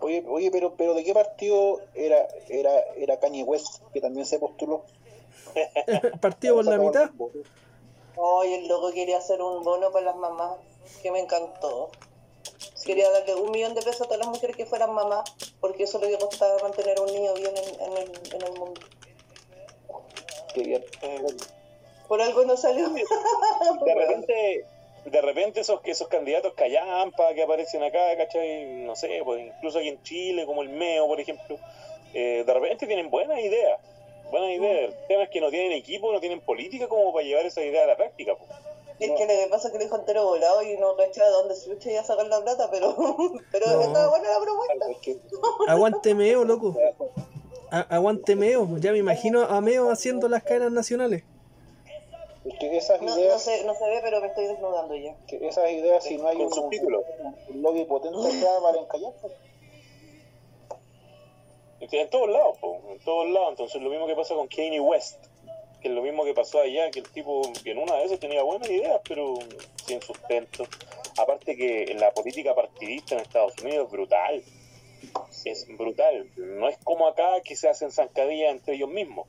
Oye, 0.00 0.24
oye, 0.28 0.50
pero, 0.50 0.74
pero 0.76 0.94
¿de 0.94 1.04
qué 1.04 1.12
partido 1.12 1.80
era, 1.94 2.28
era, 2.48 2.70
era 2.96 3.18
Kanye 3.18 3.42
West, 3.42 3.82
que 3.92 4.00
también 4.00 4.26
se 4.26 4.38
postuló? 4.38 4.84
partido 6.20 6.56
por 6.56 6.64
la 6.66 6.78
mitad. 6.78 7.10
Oye, 8.16 8.58
el 8.58 8.68
loco 8.68 8.92
quería 8.92 9.18
hacer 9.18 9.42
un 9.42 9.62
bono 9.64 9.90
para 9.90 10.06
las 10.06 10.16
mamás, 10.16 10.58
que 11.02 11.10
me 11.10 11.20
encantó. 11.20 11.90
Quería 12.84 13.10
darle 13.10 13.34
un 13.34 13.50
millón 13.50 13.74
de 13.74 13.82
pesos 13.82 14.02
a 14.02 14.04
todas 14.04 14.20
las 14.20 14.28
mujeres 14.28 14.56
que 14.56 14.66
fueran 14.66 14.92
mamás, 14.92 15.30
porque 15.60 15.84
eso 15.84 15.98
le 15.98 16.16
costaba 16.18 16.58
mantener 16.62 16.98
un 17.00 17.06
niño 17.06 17.34
bien 17.34 17.54
en, 17.56 17.96
el, 17.96 18.34
en 18.34 18.42
el 18.42 18.58
mundo. 18.58 18.80
Quería... 20.54 20.80
Por 22.08 22.22
algo 22.22 22.44
no 22.44 22.56
salió. 22.56 22.88
De 22.88 23.04
repente 23.94 24.64
de 25.10 25.20
repente 25.22 25.60
esos, 25.60 25.80
esos 25.84 26.08
candidatos 26.08 26.54
callampa 26.54 27.32
que 27.34 27.42
aparecen 27.42 27.82
acá, 27.82 27.98
¿cachai? 28.16 28.82
No 28.84 28.96
sé, 28.96 29.20
pues 29.24 29.46
incluso 29.46 29.78
aquí 29.78 29.88
en 29.88 30.02
Chile, 30.02 30.46
como 30.46 30.62
el 30.62 30.68
MEO, 30.68 31.06
por 31.06 31.20
ejemplo, 31.20 31.58
eh, 32.14 32.44
de 32.46 32.54
repente 32.54 32.86
tienen 32.86 33.10
buenas 33.10 33.38
ideas, 33.38 33.80
buenas 34.30 34.50
ideas. 34.50 34.92
El 34.92 35.06
tema 35.06 35.22
es 35.24 35.30
que 35.30 35.40
no 35.40 35.50
tienen 35.50 35.72
equipo, 35.72 36.12
no 36.12 36.20
tienen 36.20 36.40
política 36.40 36.88
como 36.88 37.12
para 37.12 37.24
llevar 37.24 37.46
esa 37.46 37.62
idea 37.62 37.84
a 37.84 37.86
la 37.86 37.96
práctica. 37.96 38.34
Pues. 38.36 38.50
Es 39.00 39.12
que 39.12 39.26
lo 39.26 39.32
que 39.32 39.46
pasa 39.48 39.68
es 39.68 39.72
que 39.72 39.78
lo 39.78 39.84
dijo 39.84 39.96
entero 39.96 40.24
volado 40.24 40.62
y 40.62 40.76
no 40.76 40.96
caché 40.96 41.22
de 41.22 41.30
dónde 41.30 41.54
se 41.54 41.70
lucha 41.70 41.90
y 41.90 41.96
a 41.96 42.02
sacar 42.02 42.26
la 42.26 42.42
plata, 42.42 42.68
pero, 42.70 42.96
pero 43.52 43.80
estaba 43.80 44.08
buena 44.08 44.28
la 44.28 44.40
propuesta. 44.40 45.20
Aguante 45.72 46.14
Meo, 46.14 46.44
loco. 46.44 46.76
aguante 47.70 48.34
Meo. 48.34 48.68
Ya 48.78 48.92
me 48.92 48.98
imagino 48.98 49.42
a 49.42 49.60
Meo 49.60 49.90
haciendo 49.90 50.28
las 50.28 50.42
cadenas 50.42 50.72
nacionales 50.72 51.22
esas 52.60 53.00
no, 53.00 53.18
ideas. 53.18 53.34
No 53.34 53.38
se, 53.38 53.64
no 53.64 53.74
se 53.74 53.84
ve, 53.88 54.00
pero 54.02 54.20
me 54.20 54.28
estoy 54.28 54.46
desnudando 54.46 54.94
ya. 54.96 55.14
Que 55.26 55.46
esas 55.46 55.70
ideas, 55.70 56.04
si 56.04 56.16
no 56.16 56.28
hay 56.28 56.36
un, 56.36 56.52
un, 56.52 57.62
lobby 57.62 57.84
potente 57.84 58.18
acá 58.18 58.50
para 58.62 58.78
encallar. 58.78 59.12
En 61.80 62.10
todos 62.10 62.28
lados, 62.28 62.58
en 62.90 62.98
todos 63.00 63.28
lados. 63.30 63.50
Entonces, 63.50 63.80
lo 63.80 63.90
mismo 63.90 64.06
que 64.06 64.16
pasa 64.16 64.34
con 64.34 64.48
Kanye 64.48 64.80
West, 64.80 65.24
que 65.80 65.88
es 65.88 65.94
lo 65.94 66.02
mismo 66.02 66.24
que 66.24 66.34
pasó 66.34 66.60
allá, 66.60 66.90
que 66.90 67.00
el 67.00 67.08
tipo, 67.08 67.42
que 67.62 67.70
en 67.70 67.78
una 67.78 67.96
de 67.96 68.04
esas 68.04 68.18
tenía 68.18 68.42
buenas 68.42 68.68
ideas, 68.68 69.00
pero 69.06 69.34
sin 69.86 70.02
sustento. 70.02 70.64
Aparte 71.16 71.56
que 71.56 71.94
la 71.98 72.12
política 72.12 72.54
partidista 72.54 73.14
en 73.14 73.22
Estados 73.22 73.54
Unidos 73.62 73.86
es 73.86 73.92
brutal. 73.92 74.42
Es 75.44 75.66
brutal. 75.76 76.30
No 76.36 76.68
es 76.68 76.78
como 76.84 77.06
acá 77.06 77.40
que 77.42 77.56
se 77.56 77.68
hacen 77.68 77.90
zancadillas 77.90 78.52
entre 78.52 78.74
ellos 78.74 78.88
mismos. 78.88 79.26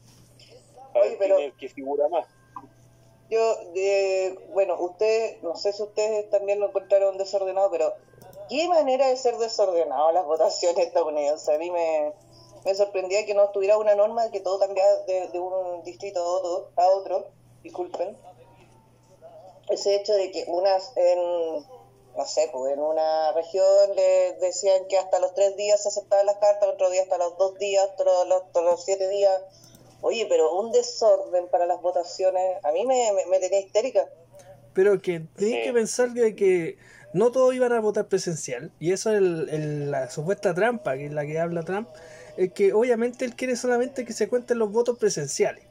Para 0.93 1.05
ver 1.05 1.17
quién 1.17 1.31
es 1.31 1.39
el 1.39 1.53
que 1.53 1.69
figura 1.69 2.07
más. 2.09 2.25
Yo, 3.29 3.55
de, 3.73 4.39
bueno, 4.53 4.75
ustedes, 4.79 5.41
no 5.43 5.55
sé 5.55 5.71
si 5.71 5.83
ustedes 5.83 6.29
también 6.31 6.59
lo 6.59 6.69
encontraron 6.69 7.17
desordenado, 7.17 7.69
pero 7.69 7.93
¿qué 8.49 8.67
manera 8.67 9.07
de 9.07 9.17
ser 9.17 9.37
desordenado 9.37 10.11
las 10.11 10.25
votaciones 10.25 10.87
estadounidenses? 10.87 11.49
A 11.49 11.59
mí 11.59 11.69
me, 11.69 12.13
me 12.65 12.73
sorprendía 12.73 13.25
que 13.27 13.35
no 13.35 13.45
estuviera 13.45 13.77
una 13.77 13.93
norma 13.93 14.31
que 14.31 14.39
todo 14.39 14.59
cambiara 14.59 15.03
de, 15.03 15.39
un 15.39 15.83
distrito 15.83 16.19
a 16.19 16.27
otro, 16.27 16.71
a 16.75 16.87
otro, 16.87 17.27
disculpen. 17.61 18.17
Ese 19.69 19.95
hecho 19.95 20.13
de 20.15 20.31
que 20.31 20.45
unas 20.47 20.91
en, 20.97 21.65
no 22.17 22.25
sé, 22.25 22.49
pues 22.51 22.73
en 22.73 22.79
una 22.79 23.31
región 23.33 23.95
le 23.95 24.33
decían 24.41 24.87
que 24.87 24.97
hasta 24.97 25.19
los 25.19 25.35
tres 25.35 25.55
días 25.55 25.83
se 25.83 25.89
aceptaban 25.89 26.25
las 26.25 26.37
cartas, 26.37 26.67
otro 26.67 26.89
día 26.89 27.03
hasta 27.03 27.19
los 27.19 27.37
dos 27.37 27.59
días, 27.59 27.87
otro 27.93 28.25
los, 28.25 28.43
los 28.55 28.83
siete 28.83 29.07
días 29.07 29.39
Oye, 30.01 30.25
pero 30.27 30.55
un 30.57 30.71
desorden 30.71 31.47
para 31.47 31.65
las 31.65 31.81
votaciones, 31.81 32.63
a 32.63 32.71
mí 32.71 32.85
me, 32.85 33.11
me, 33.29 33.39
tenía 33.39 33.59
histérica. 33.59 34.07
Pero 34.73 35.01
que 35.01 35.21
tenéis 35.35 35.65
que 35.65 35.73
pensar 35.73 36.13
que, 36.13 36.35
que 36.35 36.77
no 37.13 37.31
todos 37.31 37.53
iban 37.53 37.73
a 37.73 37.79
votar 37.79 38.07
presencial, 38.07 38.71
y 38.79 38.93
eso 38.93 39.13
es 39.13 39.21
la 39.21 40.09
supuesta 40.09 40.53
trampa, 40.53 40.95
que 40.95 41.07
es 41.07 41.11
la 41.11 41.25
que 41.25 41.39
habla 41.39 41.63
Trump, 41.63 41.89
es 42.37 42.53
que 42.53 42.71
obviamente 42.71 43.25
él 43.25 43.35
quiere 43.35 43.55
solamente 43.55 44.05
que 44.05 44.13
se 44.13 44.29
cuenten 44.29 44.59
los 44.59 44.71
votos 44.71 44.97
presenciales. 44.97 45.65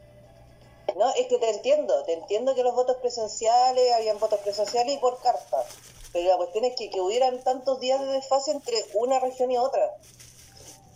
No, 0.97 1.11
es 1.15 1.27
que 1.27 1.39
te 1.39 1.51
entiendo, 1.51 2.03
te 2.05 2.15
entiendo 2.15 2.55
que 2.55 2.63
los 2.63 2.75
votos 2.75 2.97
presenciales, 2.97 3.93
habían 3.93 4.19
votos 4.19 4.41
presenciales 4.41 4.97
y 4.97 4.99
por 4.99 5.21
carta, 5.23 5.65
pero 6.13 6.29
la 6.29 6.37
cuestión 6.37 6.65
es 6.65 6.75
que, 6.77 6.91
que 6.91 7.01
hubieran 7.01 7.43
tantos 7.45 7.81
días 7.81 8.01
de 8.01 8.07
desfase 8.07 8.51
entre 8.51 8.77
una 8.95 9.21
región 9.21 9.51
y 9.51 9.59
otra. 9.59 9.97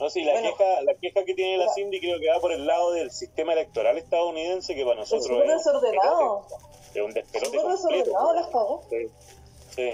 No, 0.02 0.10
sí, 0.10 0.24
la, 0.24 0.32
queja, 0.32 0.82
la 0.82 0.94
queja 0.96 1.24
que 1.24 1.32
tiene 1.32 1.58
la 1.58 1.72
Cindy 1.72 2.00
creo 2.00 2.18
que 2.18 2.28
va 2.28 2.40
por 2.40 2.50
el 2.50 2.66
lado 2.66 2.90
del 2.90 3.12
sistema 3.12 3.52
electoral 3.52 3.96
estadounidense, 3.98 4.74
que 4.74 4.84
para 4.84 4.96
nosotros 4.96 5.30
es, 5.44 5.48
es 5.48 5.58
desordenado. 5.58 6.44
Es 6.92 7.02
un 7.02 7.12
despelote 7.12 7.56
completo. 7.56 7.68
desordenado 7.68 8.34
las 8.34 8.46
cagó. 8.48 8.82
Sí. 8.90 9.06
sí. 9.76 9.90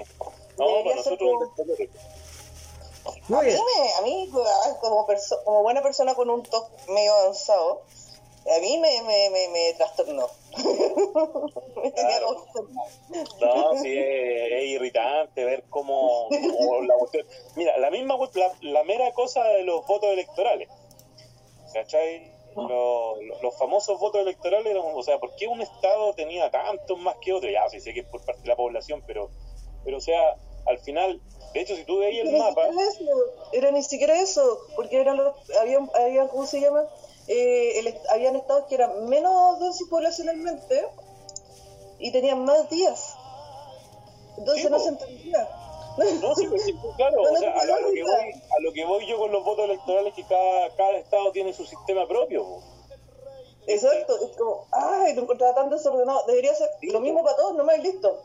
No, 0.57 0.83
para 0.83 0.95
nosotros 0.95 1.29
es 1.29 1.35
un 1.35 1.39
despelote. 1.41 1.89
a, 3.05 3.41
mí 3.43 3.51
a 3.99 4.01
mí, 4.01 4.29
como, 4.81 5.05
como 5.45 5.61
buena 5.61 5.83
persona 5.83 6.15
con 6.15 6.27
un 6.31 6.41
TOC 6.41 6.87
medio 6.87 7.13
avanzado, 7.13 7.83
a 8.47 8.59
mí 8.61 8.79
me, 8.79 9.03
me, 9.03 9.29
me, 9.29 9.47
me 9.49 9.73
trastornó. 9.73 10.27
No, 13.41 13.77
sí, 13.81 13.93
es, 13.97 14.63
irritante 14.69 15.43
ver 15.45 15.63
cómo, 15.69 16.27
la 16.31 16.95
Mira, 17.55 17.77
la 17.77 17.89
misma, 17.89 18.17
la, 18.33 18.51
la, 18.61 18.83
mera 18.83 19.11
cosa 19.11 19.43
de 19.43 19.63
los 19.63 19.85
votos 19.85 20.09
electorales. 20.09 20.69
¿Cachai? 21.73 22.31
Los, 22.55 23.41
los, 23.41 23.57
famosos 23.57 23.99
votos 23.99 24.21
electorales, 24.21 24.75
o 24.77 25.03
sea, 25.03 25.19
¿por 25.19 25.35
qué 25.35 25.47
un 25.47 25.61
Estado 25.61 26.13
tenía 26.13 26.49
tantos 26.49 26.97
más 26.99 27.15
que 27.21 27.31
otro? 27.31 27.49
Ya, 27.49 27.69
sí 27.69 27.79
sé 27.79 27.93
que 27.93 28.01
es 28.01 28.07
por 28.07 28.25
parte 28.25 28.41
de 28.41 28.47
la 28.47 28.55
población, 28.55 29.03
pero, 29.05 29.29
pero 29.85 29.97
o 29.97 30.01
sea, 30.01 30.35
al 30.65 30.79
final, 30.79 31.21
de 31.53 31.61
hecho, 31.61 31.75
si 31.75 31.83
tú 31.85 31.99
veías 31.99 32.27
el 32.27 32.37
mapa. 32.37 32.67
Era 33.53 33.71
ni 33.71 33.83
siquiera 33.83 34.19
eso, 34.19 34.59
porque 34.75 34.99
eran 34.99 35.17
los, 35.17 35.35
había, 35.59 35.79
había, 35.95 36.27
¿cómo 36.27 36.45
se 36.45 36.59
llama? 36.59 36.83
Eh, 37.31 38.01
habían 38.09 38.35
estados 38.35 38.65
que 38.65 38.75
eran 38.75 39.07
menos 39.07 39.59
densos 39.59 39.87
poblacionalmente 39.87 40.87
y 41.99 42.11
tenían 42.11 42.43
más 42.43 42.67
días. 42.69 43.15
Entonces 44.37 44.69
no 44.69 44.79
se 44.79 44.89
entendía. 44.89 45.47
No, 46.21 46.35
sí, 46.35 46.47
pues, 46.47 46.63
claro, 46.97 47.21
o 47.31 47.37
sea, 47.37 47.51
a, 47.51 47.65
lo 47.65 47.91
que 47.91 48.03
voy, 48.03 48.31
a 48.31 48.61
lo 48.61 48.73
que 48.73 48.85
voy 48.85 49.05
yo 49.05 49.19
con 49.19 49.31
los 49.31 49.43
votos 49.43 49.65
electorales 49.65 50.13
que 50.15 50.23
cada, 50.23 50.75
cada 50.75 50.97
estado 50.97 51.31
tiene 51.31 51.53
su 51.53 51.65
sistema 51.65 52.07
propio. 52.07 52.61
Exacto, 53.67 54.17
es 54.25 54.35
como, 54.35 54.65
ay, 54.71 55.13
lo 55.13 55.23
encontraba 55.23 55.53
tan 55.53 55.69
desordenado. 55.69 56.23
Debería 56.25 56.55
ser 56.55 56.69
lo 56.81 56.99
mismo 56.99 57.23
para 57.23 57.35
todos, 57.35 57.55
nomás 57.55 57.79
listo. 57.79 58.23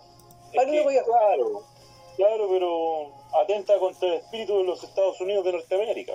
claro, 0.52 1.62
claro, 2.16 2.48
pero 2.48 3.12
atenta 3.42 3.78
contra 3.78 4.08
el 4.08 4.14
espíritu 4.14 4.58
de 4.58 4.64
los 4.64 4.82
Estados 4.82 5.20
Unidos 5.20 5.44
de 5.44 5.52
Norteamérica. 5.52 6.14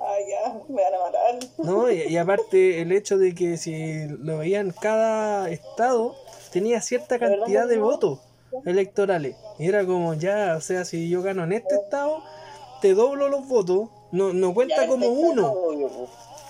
Ay, 0.00 0.24
ya, 0.28 0.54
me 0.68 0.82
van 0.82 0.94
a 0.94 0.98
matar. 0.98 1.50
No, 1.58 1.90
y, 1.90 2.16
aparte 2.16 2.80
el 2.80 2.92
hecho 2.92 3.18
de 3.18 3.34
que 3.34 3.56
si 3.56 4.06
lo 4.06 4.38
veían, 4.38 4.70
cada 4.70 5.50
estado 5.50 6.14
tenía 6.52 6.80
cierta 6.80 7.18
cantidad 7.18 7.66
de 7.66 7.78
votos. 7.78 8.20
electorales. 8.64 9.36
Y 9.58 9.66
era 9.66 9.84
como, 9.84 10.14
ya, 10.14 10.54
o 10.56 10.60
sea, 10.60 10.84
si 10.84 11.08
yo 11.08 11.22
gano 11.22 11.44
en 11.44 11.52
este 11.52 11.74
estado, 11.74 12.22
te 12.80 12.94
doblo 12.94 13.28
los 13.28 13.46
votos, 13.48 13.88
no, 14.12 14.32
no 14.32 14.54
cuenta 14.54 14.82
Ya, 14.82 14.86
como 14.86 15.08
uno. 15.08 15.54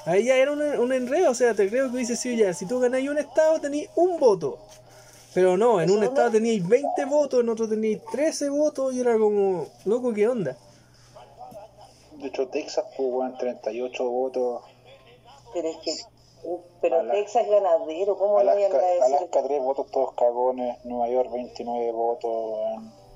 Ahí 0.04 0.24
ya 0.24 0.36
era 0.36 0.52
un, 0.52 0.62
un 0.62 0.92
enredo, 0.92 1.30
o 1.30 1.34
sea, 1.34 1.54
te 1.54 1.68
creo 1.68 1.90
que 1.90 1.98
dice, 1.98 2.16
sí, 2.16 2.36
ya, 2.36 2.52
si 2.54 2.66
tú 2.66 2.80
ganáis 2.80 3.08
un 3.08 3.18
estado, 3.18 3.60
tenéis 3.60 3.88
un 3.96 4.18
voto. 4.20 4.58
Pero 5.34 5.56
no, 5.56 5.80
en 5.80 5.90
un 5.90 6.02
estado 6.02 6.30
teníais 6.30 6.66
20 6.66 7.04
votos, 7.04 7.40
en 7.40 7.48
otro 7.48 7.68
teníais 7.68 8.00
13 8.10 8.48
votos, 8.48 8.94
y 8.94 9.00
era 9.00 9.18
como, 9.18 9.66
loco, 9.84 10.12
¿qué 10.12 10.28
onda? 10.28 10.56
De 12.20 12.28
hecho, 12.28 12.48
Texas, 12.48 12.84
pues, 12.96 13.08
weón, 13.10 13.36
38 13.38 14.08
votos. 14.10 14.62
Pero 15.54 15.68
es 15.68 15.76
que. 15.78 15.92
Pero 16.80 17.00
Ala- 17.00 17.14
Texas 17.14 17.44
es 17.44 17.50
ganadero, 17.50 18.16
¿cómo 18.16 18.38
no 18.38 18.44
voy 18.52 18.62
a 18.62 18.66
Alaska, 18.66 18.78
decir? 18.78 19.02
Alaska 19.16 19.42
3 19.42 19.60
votos, 19.62 19.90
todos 19.90 20.12
cagones. 20.14 20.84
Nueva 20.84 21.08
York 21.08 21.30
29 21.32 21.92
votos. 21.92 22.60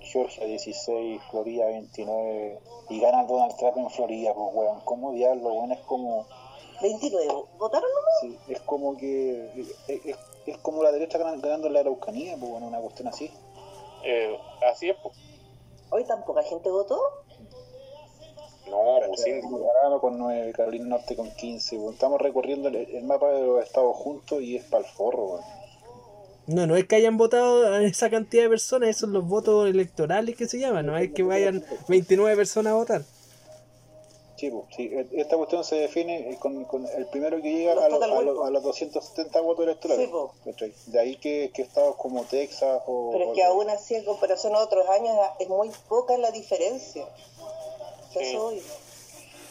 Georgia 0.01 0.45
16, 0.47 1.23
Florida 1.31 1.67
29. 1.67 2.59
Y 2.89 3.01
gana 3.01 3.25
Donald 3.25 3.57
Trump 3.57 3.77
en 3.77 3.91
Florida, 3.91 4.35
pues, 4.35 4.49
weón. 4.55 4.81
¿Cómo 4.85 5.13
diablo, 5.13 5.53
weón? 5.53 5.73
Es 5.73 5.81
como. 5.81 6.27
29. 6.81 7.33
¿Votaron 7.59 7.89
nomás? 7.95 8.15
Sí, 8.47 8.53
es 8.53 8.61
como 8.63 8.97
que. 8.97 9.53
Es, 9.89 10.05
es- 10.05 10.17
es 10.47 10.59
como 10.59 10.83
la 10.83 10.91
derecha 10.91 11.19
ganan- 11.19 11.41
ganando 11.41 11.69
en 11.69 11.73
la 11.75 11.81
Araucanía, 11.81 12.37
pues, 12.37 12.51
bueno, 12.51 12.67
una 12.67 12.81
cuestión 12.81 13.07
así. 13.09 13.31
Eh, 14.05 14.37
así 14.69 14.91
es, 14.91 14.97
pues. 15.03 15.17
Hoy 15.91 16.05
tan 16.05 16.25
poca 16.25 16.43
gente 16.43 16.69
votó. 16.71 16.99
No, 18.73 19.07
pues 19.09 19.23
sí. 19.23 19.31
Alabama 19.31 20.01
con 20.01 20.19
9, 20.19 20.53
Carolina 20.53 20.87
Norte 20.87 21.15
con 21.15 21.31
15. 21.31 21.77
weón. 21.79 21.95
Estamos 21.95 22.21
recorriendo 22.21 22.69
el, 22.69 22.77
el 22.77 23.05
mapa 23.05 23.29
de 23.31 23.43
los 23.47 23.63
estados 23.63 23.95
juntos 23.97 24.43
y 24.43 24.57
es 24.57 24.65
para 24.65 24.85
el 24.85 24.91
forro. 24.91 25.41
No, 26.47 26.67
no 26.67 26.75
es 26.77 26.87
que 26.89 26.97
hayan 26.97 27.17
votado 27.19 27.73
a 27.73 27.83
esa 27.85 28.11
cantidad 28.11 28.43
de 28.45 28.49
personas, 28.49 28.89
esos 28.89 29.01
son 29.03 29.13
los 29.13 29.29
votos 29.29 29.69
electorales 29.71 30.37
que 30.37 30.49
se 30.49 30.59
llaman, 30.59 30.87
no 30.87 30.97
es 30.99 31.13
que 31.13 31.23
vayan 31.23 31.65
29 31.89 32.35
personas 32.37 32.73
a 32.73 32.77
votar. 32.77 33.03
Sí, 34.37 34.51
pues, 34.51 34.65
sí, 34.77 34.91
e- 34.93 35.21
esta 35.21 35.37
cuestión 35.37 35.63
se 35.63 35.77
define 35.77 36.37
con, 36.41 36.65
con 36.65 36.85
el 36.85 37.07
primero 37.07 37.41
que 37.41 37.53
llega 37.53 37.77
Los 37.77 37.85
a, 37.85 37.89
lo- 37.91 37.95
total 37.95 38.11
a, 38.11 38.15
vote, 38.15 38.27
lo- 38.27 38.35
po. 38.35 38.45
a 38.45 38.51
los 38.51 38.63
270 38.65 39.41
votos 39.41 39.65
electorales. 39.67 40.09
Sí. 40.11 40.51
¿cachai? 40.51 40.73
De 40.87 40.99
ahí 40.99 41.17
que, 41.17 41.53
que 41.55 41.63
estados 41.63 41.95
como 41.95 42.25
Texas 42.25 42.83
o. 42.89 43.11
Pero 43.13 43.29
es 43.31 43.35
que 43.37 43.45
aún 43.45 43.71
así, 43.71 43.95
en 43.95 44.05
comparación 44.05 44.57
a 44.57 44.59
otros 44.59 44.89
años, 44.89 45.15
es 45.39 45.49
muy 45.49 45.71
poca 45.89 46.19
la 46.19 46.33
diferencia. 46.33 47.07
Eso. 48.21 48.53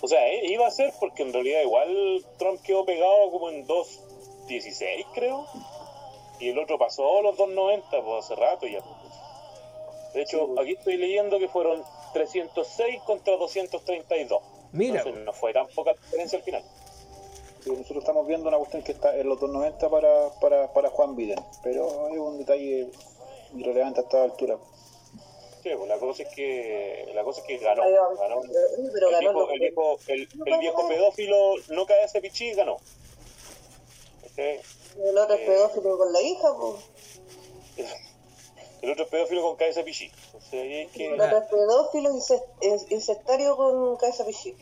O 0.02 0.08
sea, 0.08 0.28
eh, 0.28 0.48
iba 0.48 0.66
a 0.68 0.72
ser 0.72 0.94
porque 1.00 1.24
en 1.24 1.32
realidad 1.32 1.62
igual 1.62 2.26
Trump 2.38 2.62
quedó 2.62 2.86
pegado 2.86 3.32
como 3.32 3.50
en 3.50 3.68
2.16, 3.68 5.06
creo. 5.14 5.46
Y 6.40 6.50
el 6.50 6.58
otro 6.58 6.80
pasó 6.80 7.22
los 7.22 7.38
2.90, 7.38 8.04
pues 8.04 8.26
hace 8.26 8.36
rato 8.36 8.66
ya. 8.66 8.82
De 10.14 10.24
hecho, 10.24 10.56
aquí 10.60 10.72
estoy 10.72 10.98
leyendo 10.98 11.38
que 11.38 11.48
fueron 11.48 11.84
306 12.14 13.02
contra 13.04 13.38
232. 13.38 14.42
Mira, 14.72 15.00
Entonces, 15.00 15.24
no 15.24 15.34
fue 15.34 15.54
tan 15.54 15.68
poca 15.68 15.94
diferencia 15.94 16.40
al 16.40 16.44
final. 16.44 16.64
Sí, 17.64 17.70
nosotros 17.70 18.00
estamos 18.00 18.26
viendo 18.26 18.48
una 18.48 18.58
cuestión 18.58 18.82
que 18.82 18.94
está 18.94 19.16
en 19.16 19.30
los 19.30 19.40
290 19.40 19.90
para, 19.90 20.30
para, 20.40 20.74
para 20.74 20.90
Juan 20.90 21.16
Biden, 21.16 21.40
pero 21.62 22.10
es 22.10 22.18
un 22.18 22.40
detalle 22.40 22.90
irrelevante 23.56 24.00
a 24.00 24.04
esta 24.04 24.24
altura. 24.24 24.58
Sí, 25.64 25.70
pues 25.78 25.88
la 25.90 25.98
cosa 26.00 26.24
es 26.24 26.30
que 26.34 27.12
la 27.14 27.24
cosa 27.24 27.42
es 27.42 27.48
que 27.48 27.58
ganó. 27.58 27.84
Ganó. 27.84 28.44
Eh, 28.44 28.90
Pero 28.94 29.08
el, 29.10 29.14
ganó 29.14 29.32
viejo, 29.34 29.50
el, 29.52 29.60
viejo, 29.60 30.00
el, 30.08 30.30
el 30.46 30.60
viejo 30.60 30.88
pedófilo 30.88 31.54
no 31.70 31.86
cae 31.86 32.04
ese 32.04 32.20
pichí 32.22 32.54
ganó. 32.54 32.78
Este, 34.24 34.62
el 35.06 35.18
otro 35.18 35.36
es 35.36 35.42
pedófilo 35.42 35.98
con 35.98 36.12
la 36.14 36.22
hija, 36.22 36.56
pues. 36.58 36.76
El 38.82 38.90
otro 38.92 39.04
es 39.04 39.10
pedófilo 39.12 39.42
con 39.44 39.56
cabeza 39.58 39.84
pichí. 39.84 40.12
Que... 40.50 40.88
El 41.06 41.22
otro 41.22 41.38
es 41.38 41.46
pedófilo 41.50 42.10
incest- 42.10 42.44
in- 42.62 42.88
incestario 42.98 43.56
con 43.56 43.96
cabeza 43.98 44.26
pichí. 44.26 44.56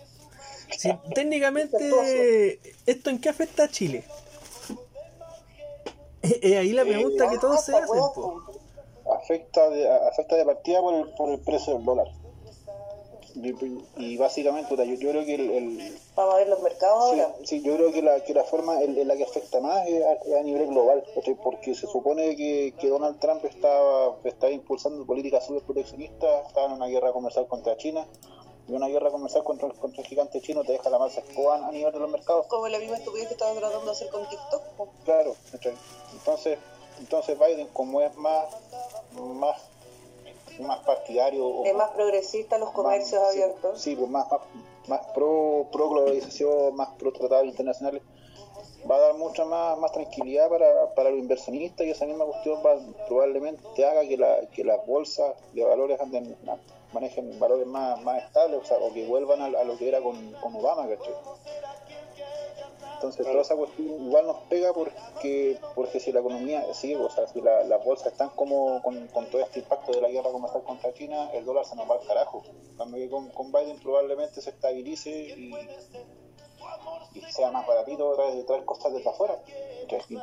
si 0.77 0.91
técnicamente, 1.15 2.59
¿esto 2.85 3.09
en 3.09 3.21
qué 3.21 3.29
afecta 3.29 3.63
a 3.63 3.69
Chile? 3.69 4.03
Es 6.21 6.43
ahí 6.57 6.73
la 6.73 6.83
pregunta 6.83 7.29
que 7.29 7.37
todos 7.37 7.63
se 7.63 7.73
hacen, 7.73 7.87
po. 8.13 8.43
Afecta 9.11 9.69
de, 9.69 9.89
afecta 9.89 10.35
de 10.35 10.45
partida 10.45 10.81
por 10.81 10.93
el, 10.93 11.09
por 11.15 11.29
el 11.31 11.39
precio 11.41 11.73
del 11.73 11.85
dólar. 11.85 12.07
Y, 13.35 13.53
y 13.97 14.17
básicamente, 14.17 14.75
yo, 14.75 14.83
yo 14.83 15.09
creo 15.11 15.23
que 15.25 15.35
el, 15.35 15.49
el- 15.51 15.99
Vamos 16.15 16.33
a 16.33 16.37
ver 16.39 16.47
los 16.49 16.61
mercados 16.61 17.11
Sí, 17.11 17.19
ahora. 17.19 17.35
sí, 17.45 17.61
yo 17.61 17.75
creo 17.75 17.91
que 17.93 18.01
la, 18.01 18.21
que 18.23 18.33
la 18.33 18.43
forma 18.43 18.81
en, 18.81 18.97
en 18.97 19.07
la 19.07 19.15
que 19.15 19.23
afecta 19.23 19.59
más 19.61 19.87
es 19.87 20.03
a, 20.03 20.13
es 20.13 20.35
a 20.35 20.43
nivel 20.43 20.67
global, 20.67 21.03
porque 21.43 21.73
se 21.75 21.87
supone 21.87 22.35
que, 22.35 22.73
que 22.79 22.89
Donald 22.89 23.19
Trump 23.19 23.45
estaba, 23.45 24.17
estaba 24.23 24.51
impulsando 24.51 25.05
políticas 25.05 25.45
súper 25.45 25.63
proteccionistas, 25.63 26.47
estaba 26.47 26.67
en 26.67 26.73
una 26.73 26.87
guerra 26.87 27.13
comercial 27.13 27.47
contra 27.47 27.77
China, 27.77 28.05
y 28.67 28.73
una 28.73 28.87
guerra 28.87 29.11
comercial 29.11 29.43
contra, 29.43 29.67
el- 29.67 29.75
contra 29.75 30.01
el 30.01 30.07
gigante 30.07 30.41
chino 30.41 30.63
te 30.63 30.73
deja 30.73 30.89
la 30.89 30.99
masa 30.99 31.21
escoba 31.21 31.65
a 31.67 31.71
nivel 31.71 31.93
de 31.93 31.99
los 31.99 32.09
mercados. 32.09 32.47
Como 32.47 32.67
la 32.67 32.79
misma 32.79 32.97
estupidez 32.97 33.27
que 33.27 33.33
estaban 33.35 33.57
tratando 33.57 33.85
de 33.85 33.91
hacer 33.91 34.09
con 34.09 34.27
TikTok. 34.27 34.63
Claro, 35.05 35.35
entonces, 36.11 36.57
entonces 36.99 37.37
Biden 37.39 37.67
como 37.73 38.01
es 38.01 38.15
más, 38.15 38.47
más, 39.17 39.61
más 40.59 40.79
partidario 40.79 41.45
o 41.45 41.65
Es 41.65 41.73
más 41.75 41.91
progresista 41.91 42.57
los 42.57 42.71
comercios 42.71 43.21
más- 43.21 43.33
sí, 43.33 43.41
abiertos. 43.41 43.81
Sí, 43.81 43.95
pues 43.95 44.09
más, 44.09 44.29
más, 44.31 44.41
más 44.87 45.01
pro, 45.13 45.67
pro 45.71 45.89
globalización, 45.89 46.75
más 46.75 46.89
pro 46.97 47.11
tratados 47.13 47.45
internacionales. 47.45 48.01
Va 48.89 48.95
a 48.95 48.99
dar 48.99 49.13
mucha 49.15 49.43
más, 49.45 49.77
más 49.77 49.91
tranquilidad 49.91 50.49
para, 50.49 50.93
para 50.95 51.09
los 51.09 51.19
inversionistas 51.19 51.85
y 51.85 51.89
esa 51.91 52.05
misma 52.05 52.25
cuestión 52.25 52.59
va, 52.65 52.79
probablemente 53.07 53.85
haga 53.85 54.01
que, 54.07 54.17
la, 54.17 54.47
que 54.53 54.63
las 54.63 54.85
bolsas 54.85 55.35
de 55.53 55.65
valores 55.65 55.99
anden, 55.99 56.35
manejen 56.93 57.37
valores 57.39 57.67
más, 57.67 58.01
más 58.03 58.23
estables 58.23 58.61
o, 58.61 58.65
sea, 58.65 58.77
o 58.77 58.93
que 58.93 59.05
vuelvan 59.05 59.41
a, 59.41 59.45
a 59.59 59.63
lo 59.63 59.77
que 59.77 59.87
era 59.89 60.01
con, 60.01 60.31
con 60.41 60.55
Obama, 60.55 60.87
¿cachai? 60.87 61.13
Entonces 62.99 63.25
toda 63.25 63.41
esa 63.41 63.55
cuestión 63.55 63.87
igual 63.87 64.27
nos 64.27 64.37
pega 64.49 64.73
porque 64.73 65.57
porque 65.73 66.01
si 66.01 66.11
la 66.11 66.19
economía 66.19 66.73
sigue, 66.73 66.97
o 66.97 67.09
sea, 67.09 67.25
si 67.27 67.39
la- 67.39 67.63
las 67.63 67.83
bolsas 67.85 68.07
están 68.11 68.29
como 68.31 68.81
con, 68.83 69.07
con 69.07 69.25
todo 69.29 69.41
este 69.41 69.59
impacto 69.59 69.93
de 69.93 70.01
la 70.01 70.09
guerra 70.09 70.31
comercial 70.31 70.63
contra 70.63 70.93
China, 70.93 71.29
el 71.33 71.45
dólar 71.45 71.65
se 71.65 71.77
nos 71.77 71.89
va 71.89 71.95
al 71.95 72.05
carajo. 72.05 72.43
En 72.45 72.75
cambio 72.77 72.99
que 73.01 73.09
con, 73.09 73.29
con 73.29 73.51
Biden 73.53 73.79
probablemente 73.79 74.41
se 74.41 74.49
estabilice 74.49 75.09
y, 75.09 75.53
y 77.13 77.21
sea 77.31 77.51
más 77.51 77.65
baratito 77.65 78.13
traer, 78.15 78.45
traer 78.45 78.65
cosas 78.65 78.93
desde 78.93 79.09
afuera. 79.09 79.41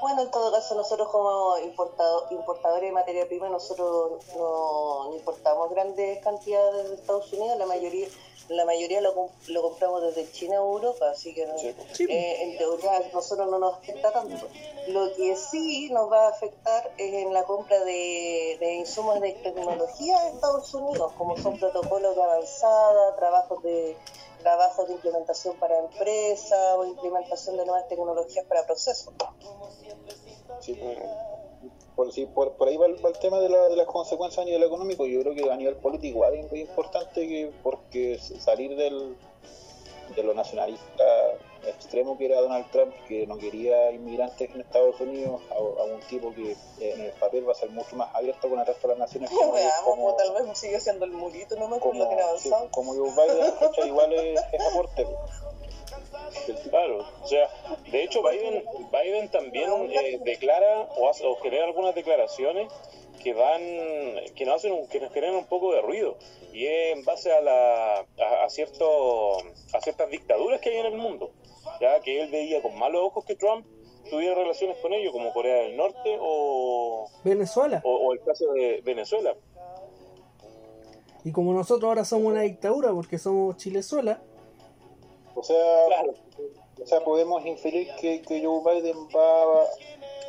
Bueno, 0.00 0.22
en 0.22 0.30
todo 0.30 0.52
caso, 0.52 0.74
nosotros 0.74 1.08
como 1.08 1.56
importado, 1.58 2.26
importadores 2.30 2.88
de 2.90 2.92
materia 2.92 3.26
prima, 3.26 3.48
nosotros 3.48 4.22
no, 4.36 5.08
no 5.08 5.16
importamos 5.16 5.70
grandes 5.70 6.18
cantidades 6.22 6.88
de 6.90 6.94
Estados 6.96 7.32
Unidos, 7.32 7.58
la 7.58 7.66
mayoría 7.66 8.06
la 8.48 8.64
mayoría 8.64 9.00
lo, 9.00 9.30
lo 9.48 9.62
compramos 9.62 10.02
desde 10.02 10.30
China 10.32 10.62
o 10.62 10.76
Europa, 10.76 11.10
así 11.10 11.34
que 11.34 11.46
no- 11.46 11.58
Sí. 11.58 11.74
Sí, 11.94 12.06
eh, 12.08 12.42
en 12.42 12.58
teoría 12.58 12.96
a 12.96 13.00
nosotros 13.12 13.48
no 13.50 13.58
nos 13.58 13.74
afecta 13.78 14.12
tanto. 14.12 14.48
Lo 14.88 15.12
que 15.14 15.34
sí 15.36 15.88
nos 15.90 16.10
va 16.10 16.26
a 16.26 16.30
afectar 16.30 16.92
es 16.96 17.12
en 17.14 17.32
la 17.32 17.42
compra 17.44 17.78
de, 17.84 18.56
de 18.60 18.74
insumos 18.74 19.20
de 19.20 19.32
tecnología 19.42 20.20
de 20.22 20.28
Estados 20.30 20.72
Unidos, 20.74 21.12
como 21.16 21.36
son 21.36 21.58
protocolos 21.58 22.14
de 22.14 22.22
avanzada, 22.22 23.16
trabajos 23.16 23.62
de 23.62 23.96
trabajos 24.42 24.86
de 24.86 24.94
implementación 24.94 25.56
para 25.58 25.78
empresas 25.78 26.74
o 26.76 26.84
implementación 26.84 27.56
de 27.56 27.66
nuevas 27.66 27.88
tecnologías 27.88 28.44
para 28.46 28.64
procesos. 28.64 29.12
Sí, 30.60 30.78
por, 31.94 32.12
sí, 32.12 32.26
por, 32.26 32.52
por 32.56 32.68
ahí 32.68 32.76
va 32.76 32.86
el, 32.86 33.02
va 33.04 33.08
el 33.08 33.18
tema 33.18 33.40
de, 33.40 33.48
la- 33.48 33.68
de 33.68 33.76
las 33.76 33.86
consecuencias 33.86 34.42
a 34.42 34.44
nivel 34.44 34.62
económico. 34.62 35.06
Yo 35.06 35.20
creo 35.20 35.34
que 35.34 35.50
a 35.50 35.56
nivel 35.56 35.76
político 35.76 36.18
igual 36.18 36.34
es 36.34 36.50
muy 36.50 36.60
importante 36.60 37.26
que 37.26 37.50
porque 37.62 38.18
salir 38.18 38.76
del, 38.76 39.16
de 40.14 40.22
lo 40.22 40.34
nacionalista 40.34 41.04
extremo 41.66 42.16
que 42.16 42.26
era 42.26 42.40
Donald 42.40 42.70
Trump, 42.70 42.94
que 43.08 43.26
no 43.26 43.38
quería 43.38 43.90
inmigrantes 43.90 44.50
en 44.54 44.60
Estados 44.60 45.00
Unidos, 45.00 45.40
a, 45.50 45.54
a 45.54 45.84
un 45.84 45.98
tipo 46.08 46.32
que 46.32 46.52
eh, 46.52 46.56
en 46.94 47.00
el 47.00 47.12
papel 47.12 47.48
va 47.48 47.52
a 47.52 47.56
ser 47.56 47.70
mucho 47.70 47.96
más 47.96 48.14
abierto 48.14 48.48
con 48.48 48.60
el 48.60 48.66
resto 48.66 48.86
de 48.86 48.94
las 48.94 48.98
naciones. 48.98 49.30
como- 49.34 49.52
como- 49.84 50.14
pues, 50.14 50.16
tal 50.32 50.46
vez 50.46 50.58
sigue 50.58 50.78
siendo 50.80 51.06
el 51.06 51.12
murito 51.12 51.56
nomás 51.56 51.80
por 51.80 51.90
como, 51.92 52.04
lo 52.04 52.08
que 52.10 52.14
han 52.22 52.38
sí, 52.38 52.48
avanzado. 52.50 52.70
como 52.70 52.94
Joe 52.94 53.10
Biden, 53.10 53.54
igual 53.88 54.12
es, 54.12 54.40
es 54.52 54.60
aporte. 54.70 55.06
Claro, 56.70 57.04
o 57.22 57.26
sea, 57.26 57.48
de 57.90 58.02
hecho 58.04 58.22
Biden, 58.22 58.64
Biden 58.92 59.28
también 59.30 59.70
eh, 59.90 60.18
declara 60.24 60.82
o, 60.96 61.08
hace, 61.08 61.24
o 61.26 61.36
genera 61.36 61.64
algunas 61.66 61.94
declaraciones 61.94 62.72
que 63.22 63.32
van, 63.32 63.60
que 64.34 64.44
nos 64.44 64.56
hacen, 64.56 64.72
un- 64.72 64.86
que 64.88 65.00
nos 65.00 65.12
generan 65.12 65.36
un 65.36 65.46
poco 65.46 65.72
de 65.72 65.80
ruido 65.82 66.16
y 66.52 66.66
es 66.66 66.96
en 66.96 67.04
base 67.04 67.32
a 67.32 67.40
la, 67.40 67.98
a, 68.00 68.44
a 68.44 68.48
cierto, 68.50 69.38
a 69.72 69.80
ciertas 69.82 70.10
dictaduras 70.10 70.60
que 70.60 70.70
hay 70.70 70.78
en 70.78 70.86
el 70.86 70.96
mundo, 70.98 71.30
ya 71.80 72.00
que 72.00 72.20
él 72.20 72.30
veía 72.30 72.62
con 72.62 72.78
malos 72.78 73.02
ojos 73.04 73.24
que 73.24 73.34
Trump 73.34 73.66
tuviera 74.10 74.34
relaciones 74.36 74.76
con 74.78 74.92
ellos, 74.92 75.12
como 75.12 75.32
Corea 75.32 75.62
del 75.64 75.76
Norte 75.76 76.16
o, 76.20 77.08
Venezuela. 77.24 77.80
o, 77.84 77.90
o 78.08 78.12
el 78.12 78.20
caso 78.22 78.52
de 78.52 78.80
Venezuela. 78.84 79.34
Y 81.24 81.32
como 81.32 81.52
nosotros 81.52 81.88
ahora 81.88 82.04
somos 82.04 82.28
una 82.32 82.42
dictadura 82.42 82.92
porque 82.92 83.18
somos 83.18 83.56
Chilezuela, 83.56 84.22
O 85.36 85.42
sea, 85.42 85.84
Claro. 85.86 86.14
o 86.82 86.86
sea, 86.86 87.04
podemos 87.04 87.44
inferir 87.44 87.94
que, 88.00 88.22
que 88.22 88.44
Joe 88.44 88.60
Biden 88.64 88.96
va, 89.14 89.64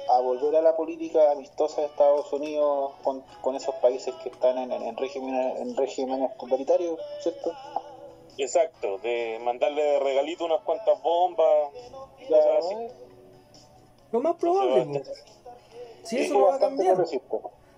a 0.10 0.22
volver 0.22 0.56
a 0.56 0.62
la 0.62 0.76
política 0.78 1.32
amistosa 1.32 1.82
de 1.82 1.88
Estados 1.88 2.32
Unidos 2.32 2.94
con, 3.04 3.22
con 3.42 3.56
esos 3.56 3.76
países 3.76 4.14
que 4.24 4.30
están 4.30 4.58
en, 4.58 4.72
en, 4.72 4.96
regímenes, 4.96 5.60
en 5.60 5.76
regímenes 5.76 6.38
totalitarios, 6.38 6.98
¿cierto? 7.22 7.52
Exacto, 8.38 9.00
de 9.00 9.38
mandarle 9.44 9.82
de 9.84 10.00
regalito 10.00 10.46
unas 10.46 10.62
cuantas 10.62 11.02
bombas, 11.02 11.72
cosas 12.28 12.46
así. 12.60 12.76
Lo 14.14 14.22
más 14.22 14.36
probable, 14.38 14.82
Entonces, 14.84 15.24
si 16.04 16.18
Sí, 16.20 16.24
eso 16.26 16.42
va 16.42 16.56
a 16.56 16.60
cambiar. 16.60 16.98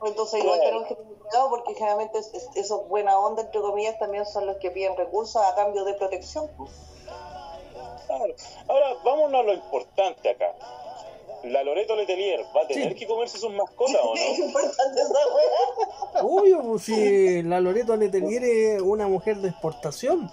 Entonces 0.05 0.39
igual 0.43 0.59
Claro. 0.59 0.63
tenemos 0.65 0.87
que 0.87 0.95
tener 0.95 1.13
cuidado 1.17 1.49
porque 1.49 1.73
generalmente 1.73 2.19
es- 2.19 2.33
es- 2.33 2.49
esos 2.55 2.87
buena 2.87 3.17
onda, 3.19 3.41
entre 3.41 3.59
comillas, 3.59 3.97
también 3.97 4.25
son 4.27 4.45
los 4.45 4.57
que 4.57 4.69
piden 4.69 4.95
recursos 4.95 5.41
a 5.41 5.55
cambio 5.55 5.83
de 5.83 5.95
protección. 5.95 6.47
pues. 6.57 6.69
Claro. 8.09 8.33
Ahora, 8.67 8.93
vámonos 9.05 9.39
a 9.39 9.43
lo 9.43 9.53
importante 9.53 10.29
acá. 10.29 10.55
La 11.43 11.63
Loreto 11.63 11.95
Letelier 11.95 12.43
va 12.55 12.63
a 12.63 12.67
tener 12.67 12.89
Sí. 12.89 12.95
que 12.95 13.07
comerse 13.07 13.37
sus 13.37 13.51
mascotas 13.53 14.01
o 14.03 14.15
Es 14.15 14.39
no? 14.39 14.45
importante 14.47 15.01
esa 15.01 15.13
wea. 15.13 16.23
Obvio, 16.23 16.63
pues 16.63 16.83
si 16.83 17.43
la 17.43 17.61
Loreto 17.61 17.95
Letelier 17.95 18.43
es 18.43 18.81
una 18.81 19.07
mujer 19.07 19.37
de 19.37 19.49
exportación. 19.49 20.29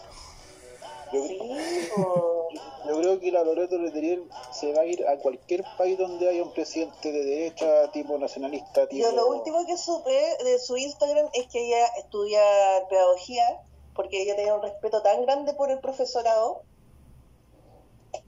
Yo 1.13 3.01
creo 3.01 3.21
que 3.21 3.31
la 3.31 3.43
Loreto 3.45 3.79
Letelier 3.79 4.21
se 4.53 4.73
va 4.73 4.83
a 4.83 4.87
ir 4.87 5.07
a 5.07 5.19
cualquier 5.19 5.65
país 5.77 5.99
donde 5.99 6.29
haya 6.29 6.43
un 6.43 6.53
presidente 6.53 7.13
de 7.13 7.25
derecha, 7.25 7.91
tipo 7.93 8.17
nacionalista, 8.19 8.87
tipo... 8.89 9.03
Yo 9.03 9.13
lo 9.13 9.29
último 9.29 9.67
que 9.67 9.77
supe 9.77 10.37
de 10.45 10.59
su 10.59 10.77
Instagram 10.77 11.29
es 11.35 11.47
que 11.49 11.67
ella 11.67 11.87
estudia 11.99 12.41
pedagogía 12.89 13.61
porque 13.95 14.23
ella 14.23 14.37
tenía 14.37 14.55
un 14.55 14.63
respeto 14.63 15.03
tan 15.03 15.23
grande 15.23 15.55
por 15.55 15.71
el 15.71 15.79
profesorado. 15.81 16.63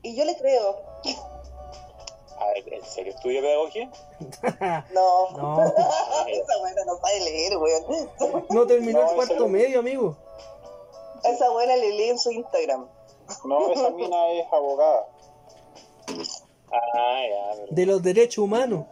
Y 0.02 0.16
yo 0.16 0.24
le 0.24 0.36
creo. 0.36 0.76
A 2.38 2.46
ver, 2.46 2.72
¿en 2.72 2.84
serio 2.84 3.12
estudia 3.14 3.40
pedagogía? 3.40 3.90
No. 4.92 5.30
No, 5.36 5.64
Esa 6.28 6.58
buena 6.60 6.84
no 6.84 6.96
sabe 6.98 7.20
leer, 7.20 7.56
weón. 7.58 7.84
no 8.50 8.66
terminó 8.66 9.02
No, 9.02 9.08
el 9.10 9.14
cuarto 9.16 9.34
ese- 9.34 9.48
medio, 9.48 9.80
amigo. 9.80 10.16
Esa 11.24 11.50
buena 11.50 11.74
le 11.76 11.90
lee 11.92 12.10
en 12.10 12.18
su 12.18 12.30
Instagram. 12.30 12.88
No, 13.44 13.72
esa 13.72 13.90
mina 13.96 14.28
es 14.32 14.46
abogada 14.52 15.06
Ah, 16.72 17.22
ya, 17.28 17.56
pero- 17.56 17.66
De 17.70 17.86
los 17.86 18.02
derechos 18.02 18.38
humanos. 18.44 18.86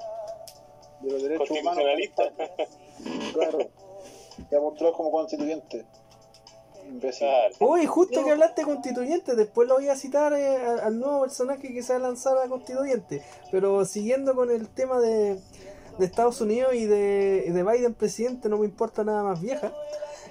de 1.01 1.13
los 1.13 1.23
derechos 1.23 1.51
humanos. 1.51 1.85
constitucionalista. 1.85 3.33
Claro. 3.33 3.59
Se 4.51 4.57
ha 4.57 4.61
mostrado 4.61 4.93
como 4.95 5.11
constituyente. 5.11 5.85
Imbécil. 6.89 7.27
Uy, 7.61 7.85
justo 7.87 8.25
que 8.25 8.31
hablaste 8.31 8.63
de 8.63 8.67
constituyente, 8.67 9.35
después 9.35 9.69
lo 9.69 9.75
voy 9.75 9.89
a 9.89 9.97
citar 9.97 10.33
eh, 10.33 10.57
al 10.83 10.99
nuevo 10.99 11.23
personaje 11.23 11.73
que 11.73 11.83
se 11.83 11.93
va 11.93 11.99
a 11.99 12.03
lanzar 12.03 12.39
a 12.39 12.49
constituyente. 12.49 13.23
Pero 13.51 13.85
siguiendo 13.85 14.35
con 14.35 14.51
el 14.51 14.69
tema 14.69 15.01
de, 15.01 15.39
de 15.99 16.05
Estados 16.07 16.41
Unidos 16.41 16.75
y 16.75 16.87
de, 16.87 17.65
Biden 17.71 17.95
presidente, 17.95 18.49
no 18.49 18.59
me 18.59 18.67
importa 18.67 19.05
nada 19.05 19.23
más 19.23 19.41
vieja. 19.41 19.73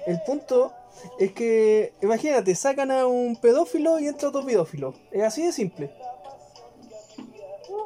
El 0.06 0.20
punto 0.22 0.72
es 1.18 1.32
que, 1.32 1.92
imagínate, 2.02 2.54
sacan 2.54 2.90
a 2.90 3.06
un 3.06 3.36
pedófilo 3.36 3.98
y 3.98 4.06
entra 4.08 4.28
otro 4.30 4.44
pedófilo. 4.44 4.94
Es 5.10 5.22
así 5.22 5.44
de 5.44 5.52
simple. 5.52 5.90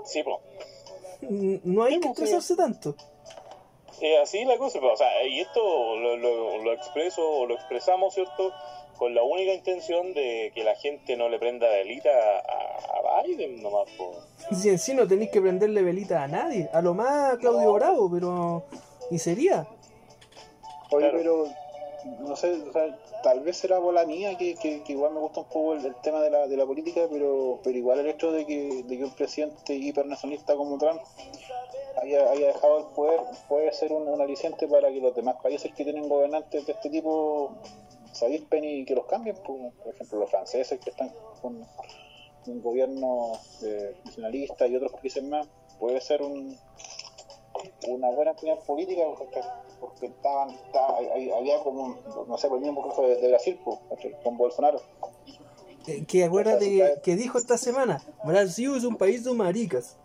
Sí. 0.04 0.22
N- 1.22 1.60
No 1.64 1.82
hay 1.84 1.94
Sí, 1.94 2.00
que 2.00 2.06
pues, 2.08 2.16
sí. 2.18 2.24
estresarse 2.24 2.56
tanto. 2.56 2.94
Es 4.00 4.18
así 4.22 4.44
la 4.44 4.56
cosa, 4.56 4.78
pero, 4.80 4.94
o 4.94 4.96
sea, 4.96 5.24
y 5.26 5.40
esto 5.40 5.60
lo, 5.96 6.16
lo, 6.16 6.58
lo 6.62 6.72
expreso 6.72 7.28
o 7.28 7.46
lo 7.46 7.54
expresamos, 7.54 8.14
¿cierto? 8.14 8.52
Con 8.96 9.14
la 9.14 9.22
única 9.22 9.52
intención 9.54 10.12
de 10.14 10.52
que 10.54 10.62
la 10.64 10.74
gente 10.74 11.16
no 11.16 11.28
le 11.28 11.38
prenda 11.38 11.68
velita 11.68 12.10
a, 12.10 13.18
a 13.18 13.22
Biden 13.22 13.62
nomás, 13.62 13.88
po. 13.96 14.12
Si 14.54 14.68
en 14.68 14.78
sí 14.78 14.94
no 14.94 15.06
tenéis 15.06 15.30
que 15.30 15.40
prenderle 15.40 15.82
velita 15.82 16.22
a 16.22 16.28
nadie, 16.28 16.68
a 16.72 16.80
lo 16.82 16.94
más 16.94 17.34
a 17.34 17.38
Claudio 17.38 17.68
No. 17.68 17.72
Bravo, 17.74 18.10
pero. 18.10 18.62
¿Y 19.10 19.18
sería? 19.18 19.66
Oye, 20.90 21.10
Claro. 21.10 21.18
pero 21.18 21.44
no 22.20 22.36
sé, 22.36 22.52
o 22.52 22.72
sea, 22.72 22.98
tal 23.22 23.40
vez 23.40 23.56
será 23.58 23.78
bola 23.78 24.04
mía 24.06 24.36
que, 24.38 24.54
que, 24.56 24.82
que 24.82 24.92
igual 24.92 25.12
me 25.12 25.20
gusta 25.20 25.40
un 25.40 25.46
poco 25.48 25.74
el, 25.74 25.84
el 25.84 25.94
tema 25.96 26.20
de 26.22 26.30
la, 26.30 26.46
de 26.46 26.56
la 26.56 26.64
política, 26.66 27.02
pero, 27.10 27.60
pero 27.62 27.76
igual 27.76 28.00
el 28.00 28.06
hecho 28.08 28.32
de 28.32 28.46
que, 28.46 28.82
de 28.84 28.98
que 28.98 29.04
un 29.04 29.10
presidente 29.14 29.74
hipernacionalista 29.74 30.54
como 30.56 30.78
Trump 30.78 31.00
haya, 32.02 32.30
haya 32.30 32.46
dejado 32.48 32.78
el 32.78 32.84
poder 32.94 33.20
puede 33.48 33.72
ser 33.72 33.92
un, 33.92 34.06
un 34.08 34.20
aliciente 34.20 34.66
para 34.68 34.88
que 34.88 35.00
los 35.00 35.14
demás 35.14 35.36
países 35.42 35.72
que 35.74 35.84
tienen 35.84 36.08
gobernantes 36.08 36.66
de 36.66 36.72
este 36.72 36.90
tipo 36.90 37.52
se 38.12 38.26
avispen 38.26 38.64
y 38.64 38.84
que 38.84 38.94
los 38.94 39.06
cambien. 39.06 39.36
Por, 39.36 39.72
por 39.82 39.94
ejemplo, 39.94 40.18
los 40.20 40.30
franceses 40.30 40.78
que 40.80 40.90
están 40.90 41.12
con 41.40 41.64
un 42.46 42.62
gobierno 42.62 43.32
eh, 43.62 43.94
nacionalista 44.04 44.66
y 44.66 44.76
otros 44.76 44.92
países 44.92 45.22
más, 45.24 45.46
puede 45.78 46.00
ser 46.00 46.22
un, 46.22 46.56
una 47.88 48.10
buena 48.10 48.30
actividad 48.32 48.58
política 48.60 49.02
porque, 49.18 49.40
porque 49.80 50.06
estaban, 50.06 50.50
estaba- 50.50 50.98
había 50.98 51.62
como, 51.62 51.96
no 52.26 52.38
sé, 52.38 52.48
por 52.48 52.58
el 52.58 52.64
mismo 52.64 52.86
caso 52.88 53.02
de, 53.02 53.16
de 53.16 53.28
Brasil, 53.28 53.58
con 54.24 54.36
Bolsonaro. 54.36 54.80
Que 56.06 56.24
acuérdate 56.24 56.66
que, 56.66 57.00
que 57.02 57.16
dijo 57.16 57.38
esta 57.38 57.56
semana, 57.58 58.00
Brasil 58.24 58.74
es 58.76 58.84
un 58.84 58.96
país 58.96 59.24
de 59.24 59.32
maricas. 59.32 59.96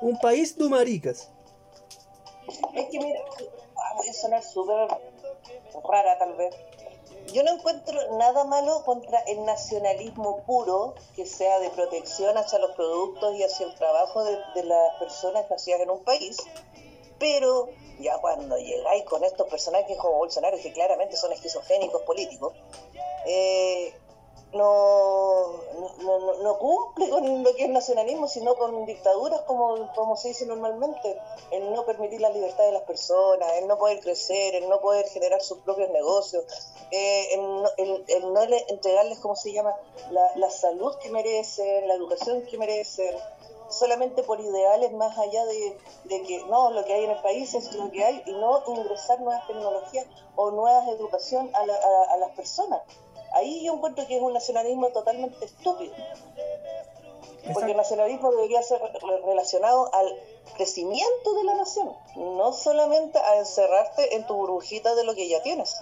Un 0.00 0.18
país 0.18 0.56
de 0.56 0.68
maricas. 0.68 1.30
Es 2.74 2.86
que 2.90 2.98
mira, 2.98 3.20
voy 3.96 4.08
a 4.08 4.12
sonar 4.12 4.42
súper 4.42 4.88
rara 5.84 6.18
tal 6.18 6.34
vez. 6.34 6.54
Yo 7.32 7.42
no 7.42 7.52
encuentro 7.52 8.16
nada 8.16 8.44
malo 8.44 8.82
contra 8.84 9.18
el 9.20 9.44
nacionalismo 9.44 10.44
puro, 10.44 10.94
que 11.14 11.26
sea 11.26 11.58
de 11.58 11.68
protección 11.70 12.38
hacia 12.38 12.58
los 12.58 12.70
productos 12.72 13.34
y 13.36 13.42
hacia 13.42 13.66
el 13.66 13.74
trabajo 13.74 14.24
de, 14.24 14.38
de 14.54 14.64
las 14.64 14.94
personas 14.98 15.44
nacidas 15.50 15.80
en 15.80 15.90
un 15.90 16.02
país. 16.04 16.38
Pero 17.18 17.68
ya 17.98 18.18
cuando 18.18 18.56
llegáis 18.56 19.04
con 19.04 19.24
estos 19.24 19.48
personajes 19.48 19.96
como 19.98 20.18
Bolsonaro, 20.18 20.56
que 20.62 20.72
claramente 20.72 21.16
son 21.16 21.32
esquizofrénicos 21.32 22.02
políticos, 22.02 22.54
eh, 23.26 23.92
no, 24.52 25.52
no, 26.02 26.18
no, 26.18 26.34
no 26.42 26.58
cumple 26.58 27.10
con 27.10 27.42
lo 27.42 27.54
que 27.54 27.64
es 27.64 27.70
nacionalismo, 27.70 28.28
sino 28.28 28.54
con 28.56 28.84
dictaduras 28.86 29.42
como, 29.42 29.92
como 29.94 30.16
se 30.16 30.28
dice 30.28 30.46
normalmente. 30.46 31.18
El 31.50 31.72
no 31.72 31.84
permitir 31.84 32.20
la 32.20 32.30
libertad 32.30 32.64
de 32.64 32.72
las 32.72 32.82
personas, 32.82 33.52
el 33.58 33.66
no 33.66 33.78
poder 33.78 34.00
crecer, 34.00 34.54
el 34.54 34.68
no 34.68 34.80
poder 34.80 35.06
generar 35.08 35.40
sus 35.42 35.58
propios 35.58 35.90
negocios, 35.90 36.44
eh, 36.90 37.28
el, 37.34 38.32
no, 38.32 38.40
entregarles, 38.68 39.18
¿cómo 39.20 39.36
se 39.36 39.52
llama?, 39.52 39.74
la, 40.10 40.22
la 40.36 40.50
salud 40.50 40.94
que 40.96 41.10
merecen, 41.10 41.86
la 41.88 41.94
educación 41.94 42.42
que 42.42 42.56
merecen, 42.58 43.14
solamente 43.70 44.22
por 44.22 44.40
ideales 44.40 44.92
más 44.92 45.18
allá 45.18 45.44
de, 45.44 45.78
de 46.04 46.22
que 46.22 46.42
no, 46.46 46.70
lo 46.70 46.84
que 46.86 46.94
hay 46.94 47.04
en 47.04 47.10
el 47.10 47.20
país 47.20 47.54
es 47.54 47.72
lo 47.74 47.90
que 47.90 48.02
hay 48.02 48.22
y 48.24 48.32
no 48.32 48.62
ingresar 48.66 49.20
nuevas 49.20 49.46
tecnologías 49.46 50.06
o 50.36 50.50
nuevas 50.50 50.88
educación 50.88 51.50
a, 51.54 51.66
la- 51.66 51.74
a- 51.74 52.14
a 52.14 52.16
las 52.16 52.30
personas. 52.30 52.80
Ahí 53.38 53.64
yo 53.64 53.74
encuentro 53.74 54.06
que 54.06 54.16
es 54.16 54.22
un 54.22 54.32
nacionalismo 54.32 54.88
totalmente 54.90 55.44
estúpido. 55.44 55.94
Porque 57.54 57.70
el 57.70 57.76
nacionalismo 57.76 58.30
debería 58.30 58.62
ser 58.62 58.80
re- 58.80 59.20
relacionado 59.24 59.92
al 59.94 60.06
crecimiento 60.56 61.34
de 61.34 61.44
la 61.44 61.54
nación, 61.54 61.92
no 62.16 62.52
solamente 62.52 63.18
a 63.18 63.38
encerrarte 63.38 64.16
en 64.16 64.26
tu 64.26 64.34
burbujita 64.34 64.94
de 64.94 65.04
lo 65.04 65.14
que 65.14 65.28
ya 65.28 65.42
tienes. 65.42 65.76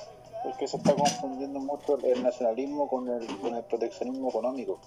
Es 0.49 0.57
que 0.59 0.69
se 0.69 0.77
está 0.77 0.95
confundiendo 0.95 1.59
mucho 1.59 1.99
el 2.05 2.23
nacionalismo 2.23 2.89
con 2.89 3.09
el, 3.09 3.27
con 3.41 3.55
el 3.55 3.65
proteccionismo 3.65 4.29
económico. 4.29 4.79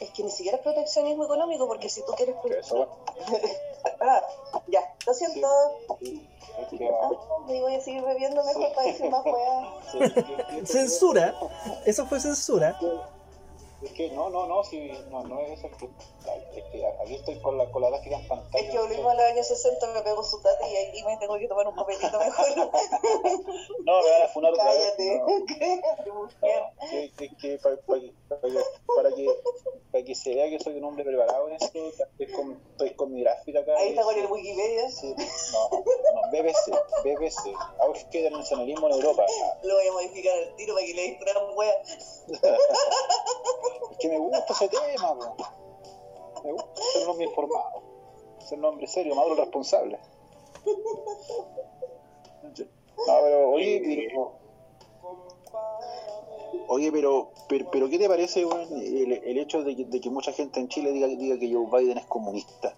Es 0.00 0.10
que 0.10 0.22
ni 0.22 0.30
siquiera 0.30 0.58
es 0.58 0.62
proteccionismo 0.62 1.24
económico, 1.24 1.66
porque 1.66 1.88
si 1.88 2.04
tú 2.04 2.12
quieres... 2.12 2.36
Eso, 2.58 2.86
ah, 4.00 4.22
ya, 4.66 4.80
lo 5.06 5.14
siento. 5.14 5.48
es 6.00 6.68
que, 6.68 6.88
Ah, 6.88 7.10
me 7.46 7.60
voy 7.60 7.74
a 7.76 7.80
seguir 7.80 8.02
bebiendo 8.02 8.42
mejor 8.44 8.72
para 8.74 8.86
decir 8.88 9.10
más 9.10 9.22
sí, 9.92 9.98
que- 9.98 10.66
Censura. 10.66 11.34
Eso 11.84 12.06
fue 12.06 12.20
censura. 12.20 12.78
Es 13.82 13.92
que 13.92 14.10
no, 14.10 14.30
no, 14.30 14.46
no, 14.46 14.64
si 14.64 14.88
no, 15.10 15.22
no 15.24 15.40
es 15.40 15.58
eso, 15.58 15.66
es 15.66 15.76
que, 15.76 15.84
es 16.58 16.64
que 16.72 16.86
aquí 17.02 17.14
estoy 17.14 17.38
con 17.42 17.58
la, 17.58 17.70
con 17.70 17.82
la 17.82 17.90
gráfica 17.90 18.16
en 18.16 18.26
pantalla. 18.26 18.64
Es 18.64 18.70
que 18.72 18.78
volvimos 18.78 19.12
a 19.12 19.14
los 19.14 19.24
años 19.24 19.46
60, 19.48 19.86
me 19.88 20.00
pegó 20.02 20.22
su 20.24 20.40
tata 20.40 20.66
y 20.68 20.76
aquí 20.76 21.04
me 21.04 21.16
tengo 21.18 21.38
que 21.38 21.46
tomar 21.46 21.68
un 21.68 21.74
papelito 21.76 22.18
mejor. 22.18 22.46
No, 23.84 24.02
me 24.02 24.10
van 24.10 24.22
a 24.22 24.28
funar 24.28 24.52
otra 24.54 24.64
vez. 24.72 24.94
Cállate. 24.96 25.18
no. 25.18 25.26
Qué 26.04 26.12
mujer. 26.12 26.62
que, 26.90 27.12
que, 27.12 27.36
que 27.36 27.58
pa- 27.58 27.76
pa- 27.76 28.00
para, 28.28 28.40
que, 28.40 28.60
para, 28.96 29.10
que, 29.14 29.26
para 29.92 30.04
que 30.04 30.14
se 30.14 30.34
vea 30.34 30.48
que 30.48 30.58
soy 30.58 30.78
un 30.78 30.84
hombre 30.84 31.04
preparado 31.04 31.46
en 31.48 31.54
esto, 31.56 31.78
estoy 31.88 32.32
con, 32.34 32.60
estoy 32.72 32.94
con 32.94 33.12
mi 33.12 33.20
gráfica 33.22 33.60
acá. 33.60 33.76
Ahí 33.76 33.90
está 33.90 34.02
con 34.04 34.18
el 34.18 34.26
Wikipedia. 34.26 34.90
sí, 34.90 35.14
no, 35.52 35.68
no, 35.70 36.30
BBC, 36.32 36.72
BBC, 37.04 37.54
Auge 37.80 38.22
del 38.22 38.32
nacionalismo 38.32 38.86
en 38.88 38.94
Europa. 38.94 39.24
Lo 39.62 39.74
voy 39.74 39.86
a 39.86 39.92
modificar 39.92 40.36
al 40.36 40.56
tiro 40.56 40.74
para 40.74 40.86
que 40.86 40.94
le 40.94 41.02
distraran 41.02 41.44
wea. 41.54 41.74
Es 43.90 43.98
que 43.98 44.08
me 44.08 44.18
gusta 44.18 44.52
ese 44.52 44.68
tema, 44.68 45.14
po. 45.14 45.36
me 46.44 46.52
gusta 46.52 46.82
ser 46.92 47.02
un 47.04 47.10
hombre 47.10 47.26
informado, 47.26 47.82
ser 48.38 48.58
un 48.58 48.64
hombre 48.64 48.86
serio, 48.86 49.14
maduro, 49.14 49.36
responsable. 49.36 49.98
No, 53.06 53.14
pero 53.22 53.50
oye, 53.50 53.82
pero, 53.84 54.32
oye, 56.68 56.92
pero, 56.92 57.30
pero, 57.48 57.70
pero 57.70 57.88
¿qué 57.88 57.98
te 57.98 58.08
parece 58.08 58.42
el, 58.42 59.12
el 59.12 59.38
hecho 59.38 59.62
de 59.62 59.76
que, 59.76 59.84
de 59.84 60.00
que 60.00 60.10
mucha 60.10 60.32
gente 60.32 60.60
en 60.60 60.68
Chile 60.68 60.92
diga, 60.92 61.06
diga 61.06 61.38
que 61.38 61.52
Joe 61.52 61.66
Biden 61.70 61.98
es 61.98 62.06
comunista? 62.06 62.74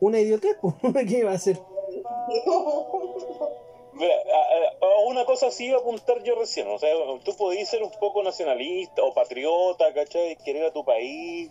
Una 0.00 0.20
idiotez. 0.20 0.56
¿Qué 1.08 1.18
iba 1.18 1.32
a 1.32 1.34
hacer? 1.34 1.60
Mira, 3.96 4.14
a, 4.14 4.86
a 4.86 4.98
una 5.06 5.24
cosa 5.24 5.50
sí 5.50 5.66
iba 5.66 5.78
a 5.78 5.80
apuntar 5.80 6.22
yo 6.22 6.34
recién, 6.34 6.68
o 6.68 6.78
sea, 6.78 6.90
tú 7.24 7.34
podías 7.36 7.68
ser 7.68 7.82
un 7.82 7.90
poco 7.92 8.22
nacionalista 8.22 9.02
o 9.02 9.14
patriota, 9.14 9.92
¿cachai? 9.94 10.36
Querer 10.44 10.66
a 10.66 10.72
tu 10.72 10.84
país, 10.84 11.50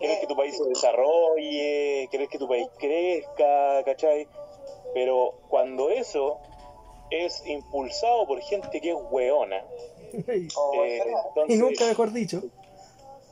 querer 0.00 0.18
que 0.20 0.26
tu 0.26 0.34
país 0.34 0.56
se 0.56 0.64
desarrolle, 0.64 2.08
querer 2.10 2.28
que 2.28 2.38
tu 2.38 2.48
país 2.48 2.66
crezca, 2.78 3.84
¿cachai? 3.84 4.26
Pero 4.94 5.34
cuando 5.48 5.90
eso 5.90 6.38
es 7.10 7.46
impulsado 7.46 8.26
por 8.26 8.40
gente 8.40 8.80
que 8.80 8.90
es 8.90 8.96
weona, 9.10 9.62
Oh, 10.56 10.84
eh, 10.84 10.98
¿verdad? 10.98 11.06
y 11.06 11.28
entonces, 11.28 11.58
nunca 11.58 11.86
mejor 11.86 12.12
dicho. 12.12 12.42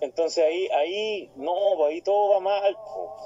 entonces 0.01 0.45
ahí, 0.45 0.69
ahí, 0.69 1.31
no, 1.37 1.55
pues 1.77 1.91
ahí 1.95 2.03
todo 2.03 2.31
va 2.31 2.41
mal, 2.41 2.75
po, 2.75 3.17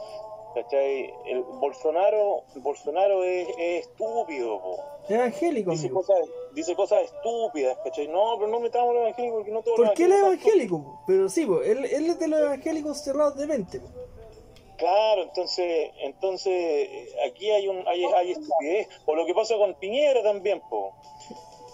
¿cachai? 0.57 1.12
El 1.27 1.42
Bolsonaro, 1.42 2.45
Bolsonaro 2.57 3.23
es, 3.25 3.47
es 3.59 3.87
estúpido, 3.87 4.59
po. 4.59 4.83
Evangélico, 5.09 5.71
dice 5.71 5.87
amigo. 5.87 6.01
cosas, 6.01 6.16
dice 6.55 6.75
cosas 6.75 7.03
estúpidas, 7.03 7.77
¿cachai? 7.85 8.09
No, 8.09 8.37
pero 8.38 8.51
no 8.51 8.59
metamos 8.61 8.95
los 8.95 9.03
evangélicos 9.03 9.37
porque 9.37 9.53
no 9.53 9.62
todos 9.62 9.77
¿Por 9.77 9.92
qué 9.95 10.05
él 10.05 10.12
es 10.12 10.21
evangélico? 10.21 10.83
po? 10.83 11.01
Pero 11.07 11.29
sí, 11.29 11.45
po, 11.45 11.61
él, 11.61 11.85
él 11.85 12.07
es 12.07 12.19
de 12.19 12.29
los 12.29 12.40
evangélicos 12.40 13.05
cerrados 13.05 13.37
de 13.37 13.47
mente. 13.47 13.81
po. 13.81 13.88
Claro, 14.79 15.23
entonces, 15.23 15.90
entonces 16.01 16.88
aquí 17.27 17.51
hay 17.51 17.69
un 17.69 17.87
hay, 17.87 18.05
hay 18.05 18.33
estupidez. 18.33 18.88
O 19.05 19.14
lo 19.14 19.27
que 19.27 19.35
pasa 19.35 19.57
con 19.57 19.75
Piñera 19.75 20.23
también, 20.23 20.61
po. 20.71 20.95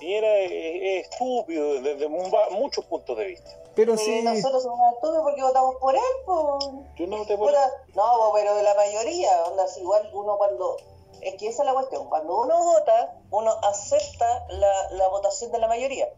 Piñera 0.01 0.39
es, 0.41 0.51
es 0.53 1.09
estúpido 1.09 1.81
desde 1.81 2.09
muchos 2.09 2.85
puntos 2.87 3.17
de 3.17 3.27
vista. 3.27 3.62
Pero 3.75 3.95
Y 3.95 3.99
sí, 3.99 4.23
nosotros 4.23 4.63
somos 4.63 4.95
porque 5.01 5.43
votamos 5.43 5.77
por 5.77 5.95
él, 5.95 6.01
pues. 6.27 6.65
Yo 6.97 7.07
no 7.07 7.25
te 7.25 7.37
puedo... 7.37 7.51
Puta, 7.51 7.71
No, 7.95 8.31
pero 8.35 8.55
de 8.55 8.63
la 8.63 8.75
mayoría, 8.75 9.45
onda, 9.45 9.67
si 9.67 9.81
igual 9.81 10.11
uno 10.13 10.37
cuando... 10.37 10.77
Es 11.21 11.37
que 11.37 11.49
esa 11.49 11.63
es 11.63 11.67
la 11.67 11.73
cuestión, 11.73 12.09
cuando 12.09 12.37
uno 12.41 12.65
vota, 12.65 13.17
uno 13.31 13.53
acepta 13.63 14.45
la, 14.49 14.91
la 14.91 15.09
votación 15.09 15.53
de 15.53 15.59
la 15.59 15.69
mayoría. 15.69 16.09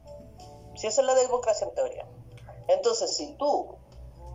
Si 0.75 0.87
esa 0.87 1.03
es 1.03 1.07
la 1.07 1.15
democracia 1.15 1.67
en 1.67 1.75
teoría. 1.75 2.07
Entonces, 2.69 3.15
si 3.15 3.35
tú 3.35 3.77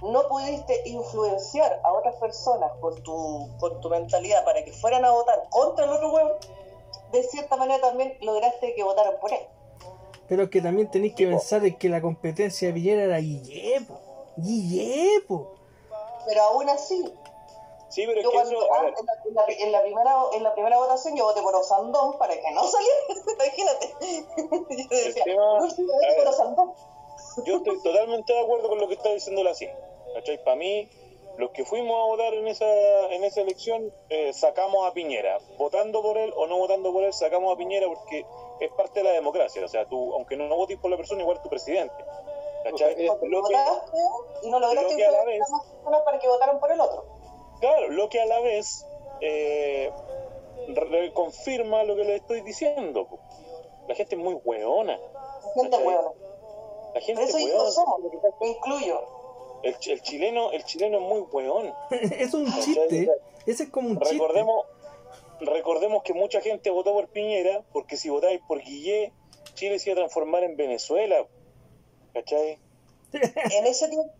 no 0.01 0.27
pudiste 0.27 0.87
influenciar 0.87 1.81
a 1.83 1.91
otras 1.91 2.15
personas 2.15 2.71
con 2.79 3.01
tu, 3.03 3.49
con 3.59 3.81
tu 3.81 3.89
mentalidad 3.89 4.45
para 4.45 4.63
que 4.63 4.71
fueran 4.71 5.03
a 5.05 5.11
votar 5.11 5.47
contra 5.49 5.85
el 5.85 5.91
otro 5.91 6.11
huevo, 6.11 6.37
de 7.11 7.23
cierta 7.23 7.55
manera 7.55 7.81
también 7.81 8.17
lograste 8.21 8.73
que 8.75 8.83
votaran 8.83 9.19
por 9.19 9.33
él. 9.33 9.45
Pero 10.29 10.43
es 10.43 10.49
que 10.49 10.61
también 10.61 10.89
tenéis 10.91 11.15
que 11.15 11.27
pensar 11.27 11.65
en 11.65 11.75
que 11.77 11.89
la 11.89 11.99
competencia 12.01 12.67
de 12.69 12.73
Piñera 12.75 13.03
era 13.03 13.17
Guillepo. 13.17 13.99
Guillepo. 14.37 15.55
Pero 16.27 16.41
aún 16.43 16.69
así, 16.69 17.03
Sí, 17.89 18.03
pero 18.05 18.19
es 18.19 18.23
yo 18.23 18.29
que 18.29 18.35
cuando, 18.37 18.55
eso, 18.55 18.67
ah, 18.71 18.85
en, 18.85 18.93
la, 18.93 19.13
en 19.25 19.33
la- 19.33 19.63
en 19.65 19.71
la 19.71 19.81
primera, 19.81 20.15
en 20.33 20.43
la 20.43 20.53
primera 20.53 20.77
votación 20.77 21.15
yo 21.15 21.23
voté 21.23 21.41
por 21.41 21.55
Osandón 21.55 22.19
para 22.19 22.35
que 22.35 22.51
no 22.53 22.61
saliera, 22.67 22.95
imagínate. 23.33 23.95
Yo 24.91 24.95
decía, 24.95 25.23
tema- 25.23 25.59
no, 25.59 25.67
yo 25.67 25.83
voté 25.85 26.05
a 26.05 26.09
ver. 26.09 26.17
por 26.19 26.27
Osandón. 26.27 26.73
yo 27.45 27.57
estoy 27.57 27.81
totalmente 27.81 28.31
de 28.31 28.39
acuerdo 28.41 28.69
con 28.69 28.79
lo 28.79 28.87
que 28.87 28.93
está 28.93 29.09
diciendo 29.09 29.43
la 29.43 29.55
CIN. 29.55 29.71
¿Cachai? 30.13 30.43
Para 30.43 30.55
mí, 30.57 30.87
los 31.37 31.49
que 31.49 31.65
fuimos 31.65 31.95
a 31.99 32.05
votar 32.05 32.31
en 32.35 32.47
esa, 32.47 32.65
en 33.11 33.23
esa 33.23 33.41
elección, 33.41 33.91
eh, 34.09 34.33
sacamos 34.33 34.87
a 34.87 34.93
Piñera. 34.93 35.39
Votando 35.57 36.03
por 36.03 36.15
él 36.19 36.31
o 36.35 36.45
no 36.45 36.59
votando 36.59 36.93
por 36.93 37.03
él, 37.03 37.13
sacamos 37.13 37.51
a 37.51 37.57
Piñera 37.57 37.87
porque 37.87 38.23
es 38.59 38.71
parte 38.73 38.99
de 38.99 39.03
la 39.05 39.11
democracia. 39.11 39.63
O 39.63 39.67
sea, 39.67 39.85
tú, 39.87 40.13
aunque 40.13 40.35
no 40.37 40.47
votes 40.55 40.77
por 40.77 40.89
la 40.91 40.97
persona, 40.97 41.21
igual 41.21 41.41
tu 41.41 41.49
presidente. 41.49 41.93
¿Cachai? 42.63 42.95
Lo 43.05 43.43
que- 43.43 43.53
y 44.43 44.49
no 44.51 44.59
lograste 44.59 44.91
lo 44.91 44.97
que 44.97 45.05
a 45.05 45.11
la 45.11 45.23
vez- 45.25 45.41
a 45.47 45.51
más 45.51 45.65
personas 45.65 46.01
para 46.03 46.19
que 46.19 46.27
votaran 46.27 46.59
por 46.59 46.71
el 46.71 46.79
otro. 46.81 47.05
Claro, 47.61 47.89
lo 47.89 48.09
que 48.09 48.21
a 48.21 48.25
la 48.25 48.39
vez 48.41 48.85
eh, 49.21 49.91
confirma 51.13 51.83
lo 51.83 51.95
que 51.95 52.03
le 52.03 52.15
estoy 52.15 52.41
diciendo. 52.41 53.07
La 53.87 53.95
gente 53.95 54.15
es 54.15 54.21
muy 54.21 54.35
hueona. 54.35 54.99
La 56.93 57.01
gente 57.01 57.23
eso 57.23 57.37
es 57.37 57.43
hueona. 57.45 57.71
somos, 57.71 57.99
me 58.41 58.47
incluyo. 58.49 59.01
El, 59.63 59.77
ch- 59.77 59.91
el 59.91 60.01
chileno, 60.01 60.51
el 60.51 60.63
chileno 60.63 60.97
es 60.99 61.03
muy 61.03 61.19
hueón. 61.31 61.73
es 61.91 62.33
un 62.33 62.45
chiste. 62.61 63.09
Ese 63.45 63.63
es 63.63 63.69
como 63.69 63.89
un 63.89 63.99
chiste. 63.99 64.17
Recordemos, 65.41 66.03
que 66.03 66.13
mucha 66.13 66.41
gente 66.41 66.69
votó 66.69 66.93
por 66.93 67.07
Piñera, 67.09 67.63
porque 67.73 67.97
si 67.97 68.09
votáis 68.09 68.41
por 68.47 68.59
Guillé, 68.61 69.13
Chile 69.55 69.79
se 69.79 69.89
iba 69.89 69.93
a 69.99 70.03
transformar 70.03 70.43
en 70.43 70.55
Venezuela. 70.57 71.25
¿Cachai? 72.13 72.59
En 73.11 73.65
ese 73.67 73.87
tiempo, 73.87 74.11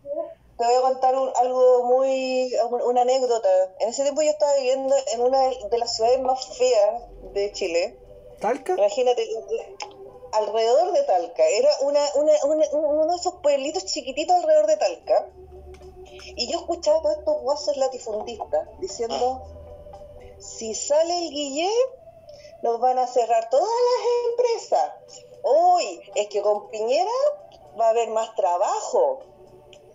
te 0.58 0.66
voy 0.66 0.76
a 0.76 0.82
contar 0.82 1.16
un- 1.16 1.32
algo 1.36 1.84
muy, 1.86 2.54
una 2.86 3.02
anécdota. 3.02 3.48
En 3.80 3.90
ese 3.90 4.04
tiempo 4.04 4.22
yo 4.22 4.30
estaba 4.32 4.56
viviendo 4.56 4.96
en 5.14 5.22
una 5.22 5.48
de 5.50 5.78
las 5.78 5.96
ciudades 5.96 6.20
más 6.22 6.58
feas 6.58 7.04
de 7.34 7.52
Chile. 7.52 7.98
¿Talca? 8.40 8.74
Imagínate, 8.74 9.28
alrededor 10.32 10.92
de 10.94 11.04
Talca, 11.04 11.44
era 11.48 11.70
una, 11.82 12.00
una, 12.16 12.34
una- 12.46 12.70
uno 12.72 13.08
de 13.08 13.16
esos 13.16 13.36
pueblitos 13.42 13.86
chiquititos 13.86 14.36
alrededor 14.36 14.68
de 14.68 14.78
Talca. 14.78 15.28
Y 16.36 16.52
yo 16.52 16.60
escuchaba 16.60 16.98
a 17.00 17.02
todos 17.02 17.18
estos 17.18 17.42
guasos 17.42 17.78
latifundistas 17.78 18.68
diciendo, 18.80 19.44
si 20.40 20.74
sale 20.74 21.28
el 21.28 21.30
Guillé, 21.32 21.72
nos 22.62 22.80
van 22.80 22.98
a 22.98 23.08
cerrar 23.08 23.50
todas 23.50 23.68
las 23.68 24.32
empresas. 24.32 24.92
Hoy 25.44 26.02
es 26.16 26.28
que 26.28 26.42
con 26.42 26.70
Piñera 26.70 27.12
va 27.80 27.88
a 27.88 27.90
haber 27.90 28.10
más 28.10 28.36
trabajo. 28.36 29.22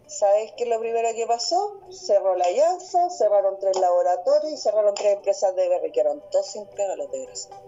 ¿Sabes 0.06 0.52
qué 0.56 0.64
es 0.64 0.70
lo 0.70 0.78
primero 0.80 1.08
que 1.14 1.26
pasó? 1.26 1.80
Cerró 1.90 2.36
la 2.36 2.44
Alianza, 2.44 3.10
cerraron 3.10 3.58
tres 3.58 3.78
laboratorios 3.78 4.52
y 4.52 4.56
cerraron 4.56 4.94
tres 4.94 5.14
empresas 5.14 5.56
de 5.56 5.68
berry, 5.68 5.92
quedaron 5.92 6.22
todos 6.30 6.46
sin 6.46 6.66
pega 6.66 6.94
los 6.96 7.10
desgraciados. 7.10 7.62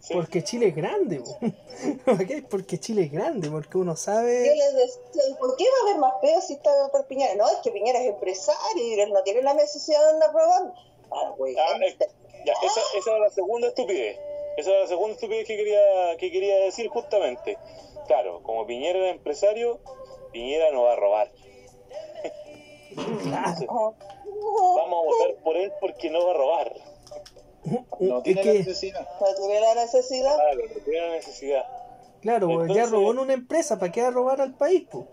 Sí. 0.00 0.14
Porque 0.14 0.42
Chile 0.42 0.68
es 0.68 0.76
grande. 0.76 1.22
Porque 2.50 2.78
Chile 2.80 3.02
es 3.02 3.12
grande, 3.12 3.50
porque 3.50 3.76
uno 3.76 3.92
Yo 3.92 3.96
sabe... 3.96 4.54
les 4.56 4.74
decía, 4.74 5.36
¿por 5.38 5.54
qué 5.56 5.64
va 5.64 5.76
a 5.76 5.90
haber 5.90 6.00
más 6.00 6.14
peos 6.22 6.44
si 6.44 6.54
está 6.54 6.70
por 6.90 7.06
Piñera? 7.06 7.34
No, 7.34 7.46
es 7.48 7.56
que 7.62 7.70
Piñera 7.70 8.00
es 8.00 8.08
empresario 8.08 8.84
y 8.84 8.98
él 8.98 9.12
no 9.12 9.22
tiene 9.22 9.42
la 9.42 9.54
necesidad 9.54 10.02
de 10.02 10.10
andar 10.10 10.32
probando. 10.32 10.74
Ah, 11.10 11.32
güey, 11.36 11.56
Ah, 11.58 11.78
eh, 11.84 11.96
ya, 12.44 12.52
esa, 12.62 12.80
esa 12.98 13.10
era 13.10 13.18
la 13.20 13.30
segunda 13.30 13.68
estupidez. 13.68 14.18
Esa 14.56 14.70
era 14.70 14.80
la 14.80 14.86
segunda 14.86 15.14
estupidez 15.14 15.46
que 15.46 15.56
quería, 15.56 16.16
que 16.18 16.30
quería 16.30 16.56
decir 16.60 16.88
justamente. 16.88 17.58
Claro, 18.06 18.42
como 18.42 18.66
Piñera 18.66 18.98
era 18.98 19.08
empresario, 19.10 19.80
Piñera 20.32 20.70
no 20.72 20.82
va 20.84 20.92
a 20.94 20.96
robar. 20.96 21.30
Vamos 23.66 23.94
a 24.92 25.06
votar 25.06 25.34
por 25.42 25.56
él 25.56 25.72
porque 25.80 26.10
no 26.10 26.24
va 26.26 26.30
a 26.32 26.34
robar. 26.34 26.72
No 28.00 28.18
es 28.18 28.22
tiene 28.24 28.44
la 28.44 28.52
que, 28.52 28.58
necesidad. 28.60 29.08
No 29.20 29.34
tiene 29.36 29.60
la 29.60 29.74
necesidad. 29.74 30.34
Claro, 30.36 30.60
no 30.74 30.80
tiene 30.84 31.00
la 31.06 31.12
necesidad. 31.14 31.64
claro, 32.20 32.48
ya 32.48 32.54
Entonces- 32.62 32.90
robó 32.90 33.10
en 33.12 33.18
una 33.18 33.32
empresa, 33.34 33.78
¿para 33.78 33.92
qué 33.92 34.02
va 34.02 34.08
a 34.08 34.12
robar 34.12 34.40
al 34.40 34.54
país? 34.56 34.86
po? 34.90 35.06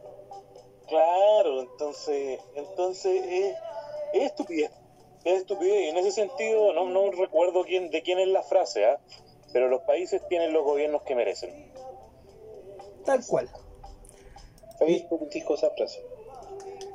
Claro, 0.88 1.62
entonces, 1.62 2.39
entonces 2.55 3.23
es, 3.27 3.55
es 4.13 4.23
estupidez, 4.23 4.71
es 5.25 5.39
estupidez. 5.41 5.81
Y 5.81 5.89
en 5.89 5.97
ese 5.97 6.11
sentido, 6.11 6.73
no, 6.73 6.85
no 6.89 7.11
recuerdo 7.11 7.63
quién, 7.65 7.89
de 7.91 8.01
quién 8.01 8.19
es 8.19 8.27
la 8.27 8.43
frase, 8.43 8.85
¿ah? 8.85 8.99
pero 9.51 9.67
los 9.67 9.81
países 9.81 10.21
tienen 10.29 10.53
los 10.53 10.63
gobiernos 10.63 11.01
que 11.03 11.15
merecen. 11.15 11.71
Tal 13.05 13.25
cual. 13.25 13.49
Facebook 14.79 15.29
dijo 15.29 15.55
esa 15.55 15.69
frase. 15.71 16.03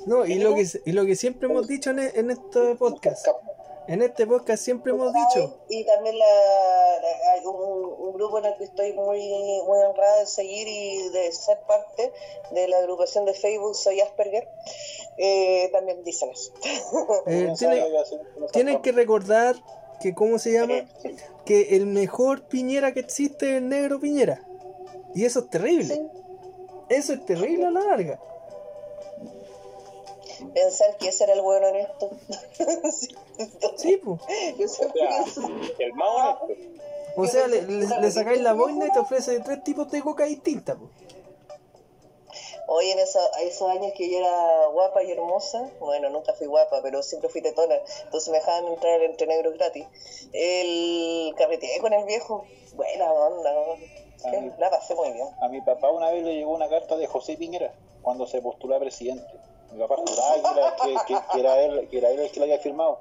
No, 0.06 0.24
y 0.24 0.34
lo 0.36 0.54
que, 0.54 0.66
y 0.84 0.92
lo 0.92 1.04
que 1.04 1.14
siempre 1.14 1.48
hemos 1.48 1.68
dicho 1.68 1.90
en, 1.90 1.98
e- 1.98 2.12
en 2.14 2.30
este 2.30 2.74
podcast, 2.76 3.26
en 3.88 4.02
este 4.02 4.26
podcast 4.26 4.62
siempre 4.62 4.92
hemos 4.92 5.12
dicho, 5.12 5.58
Y 5.68 5.84
también 5.84 6.18
la, 6.18 6.24
la- 6.26 7.32
hay 7.32 7.44
un, 7.44 7.94
un 7.98 8.12
grupo 8.14 8.38
en 8.38 8.44
el 8.46 8.56
que 8.56 8.64
estoy 8.64 8.92
muy, 8.92 9.18
muy 9.66 9.78
honrada 9.78 10.20
de 10.20 10.26
seguir 10.26 10.68
y 10.68 11.08
de 11.10 11.32
ser 11.32 11.58
parte 11.66 12.12
de 12.52 12.68
la 12.68 12.78
agrupación 12.78 13.24
de 13.24 13.34
Facebook 13.34 13.74
Soy 13.74 14.00
Asperger. 14.00 14.48
Eh, 15.18 15.68
también 15.72 16.02
dicen 16.04 16.30
eso. 16.30 16.52
eh, 17.26 17.52
tienen 18.52 18.80
que 18.82 18.92
recordar 18.92 19.56
que, 20.00 20.14
¿cómo 20.14 20.38
se 20.38 20.52
llama? 20.52 20.84
Sí. 21.02 21.16
Que 21.44 21.76
el 21.76 21.86
mejor 21.86 22.42
Piñera 22.48 22.92
que 22.92 23.00
existe 23.00 23.50
es 23.50 23.56
el 23.58 23.68
negro 23.68 23.98
Piñera. 24.00 24.42
Y 25.14 25.24
eso 25.24 25.40
es 25.40 25.50
terrible. 25.50 25.94
Sí. 25.94 26.08
Eso 26.88 27.12
es 27.12 27.24
terrible 27.24 27.66
a 27.66 27.70
la 27.70 27.80
larga. 27.80 28.20
Pensar 30.54 30.96
que 30.98 31.08
ese 31.08 31.24
era 31.24 31.32
el 31.34 31.42
bueno 31.42 31.66
en 31.68 31.76
esto. 31.76 32.10
Sí, 33.76 33.96
pues. 33.96 34.20
Yo 34.58 34.66
O 34.66 34.68
siempre 34.68 35.00
sea, 35.00 35.08
pienso, 35.22 35.40
el 35.78 35.92
más 35.94 36.08
honesto. 36.42 36.70
O 37.16 37.26
sea, 37.26 37.46
le, 37.48 37.62
le- 37.62 37.86
le 38.00 38.10
sacáis 38.10 38.40
la 38.42 38.52
boina 38.52 38.86
y 38.86 38.90
te 38.92 38.98
ofrece 38.98 39.40
tres 39.40 39.64
tipos 39.64 39.90
de 39.90 40.02
coca 40.02 40.24
distintas. 40.24 40.76
po. 40.76 40.90
Hoy 42.68 42.90
en 42.90 42.98
esa- 43.00 43.26
esos 43.42 43.68
años 43.68 43.92
que 43.96 44.08
yo 44.10 44.18
era 44.18 44.66
guapa 44.66 45.02
y 45.02 45.10
hermosa, 45.10 45.70
bueno, 45.80 46.08
nunca 46.10 46.34
fui 46.34 46.46
guapa, 46.46 46.80
pero 46.82 47.02
siempre 47.02 47.28
fui 47.28 47.42
tetona, 47.42 47.74
entonces 48.04 48.28
me 48.30 48.38
dejaban 48.38 48.66
entrar 48.68 49.00
entre 49.02 49.26
negros 49.26 49.54
gratis. 49.54 49.86
El 50.32 51.34
carreteé 51.36 51.80
con 51.80 51.92
el 51.92 52.04
viejo, 52.04 52.44
buena 52.74 53.10
onda, 53.12 53.52
la 54.58 54.70
pasé 54.70 54.94
muy 54.94 55.10
bien. 55.12 55.26
A 55.40 55.48
mi 55.48 55.60
papá 55.62 55.90
una 55.90 56.10
vez 56.10 56.22
le 56.22 56.34
llegó 56.34 56.52
una 56.54 56.68
carta 56.68 56.96
de 56.96 57.06
José 57.08 57.36
Piñera 57.36 57.74
cuando 58.02 58.26
se 58.26 58.40
postuló 58.40 58.76
a 58.76 58.78
presidente. 58.78 59.24
Mi 59.72 59.78
papá 59.78 59.96
juraba 59.96 60.34
que 60.34 60.60
era, 60.60 60.76
que, 60.76 61.14
que- 61.14 61.20
que 61.32 61.40
era 61.40 61.62
él, 61.62 61.88
que 61.88 61.98
era 61.98 62.10
él 62.10 62.20
el 62.20 62.30
que 62.30 62.40
lo 62.40 62.44
había 62.44 62.58
firmado. 62.58 63.00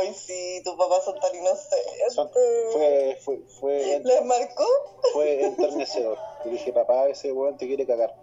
Ay, 0.00 0.14
sí, 0.14 0.60
tus 0.64 0.74
papás 0.74 1.04
son 1.04 1.18
tan 1.20 1.34
inocentes. 1.34 2.14
Son- 2.14 2.30
fue, 2.72 3.18
fue, 3.22 3.38
fue, 3.60 4.00
¿Les 4.04 4.24
marcó? 4.24 4.64
fue 5.12 5.44
enternecedor. 5.44 6.18
Yo 6.44 6.50
dije, 6.50 6.72
papá, 6.72 7.08
ese 7.08 7.32
weón 7.32 7.56
te 7.58 7.66
quiere 7.66 7.86
cagar. 7.86 8.14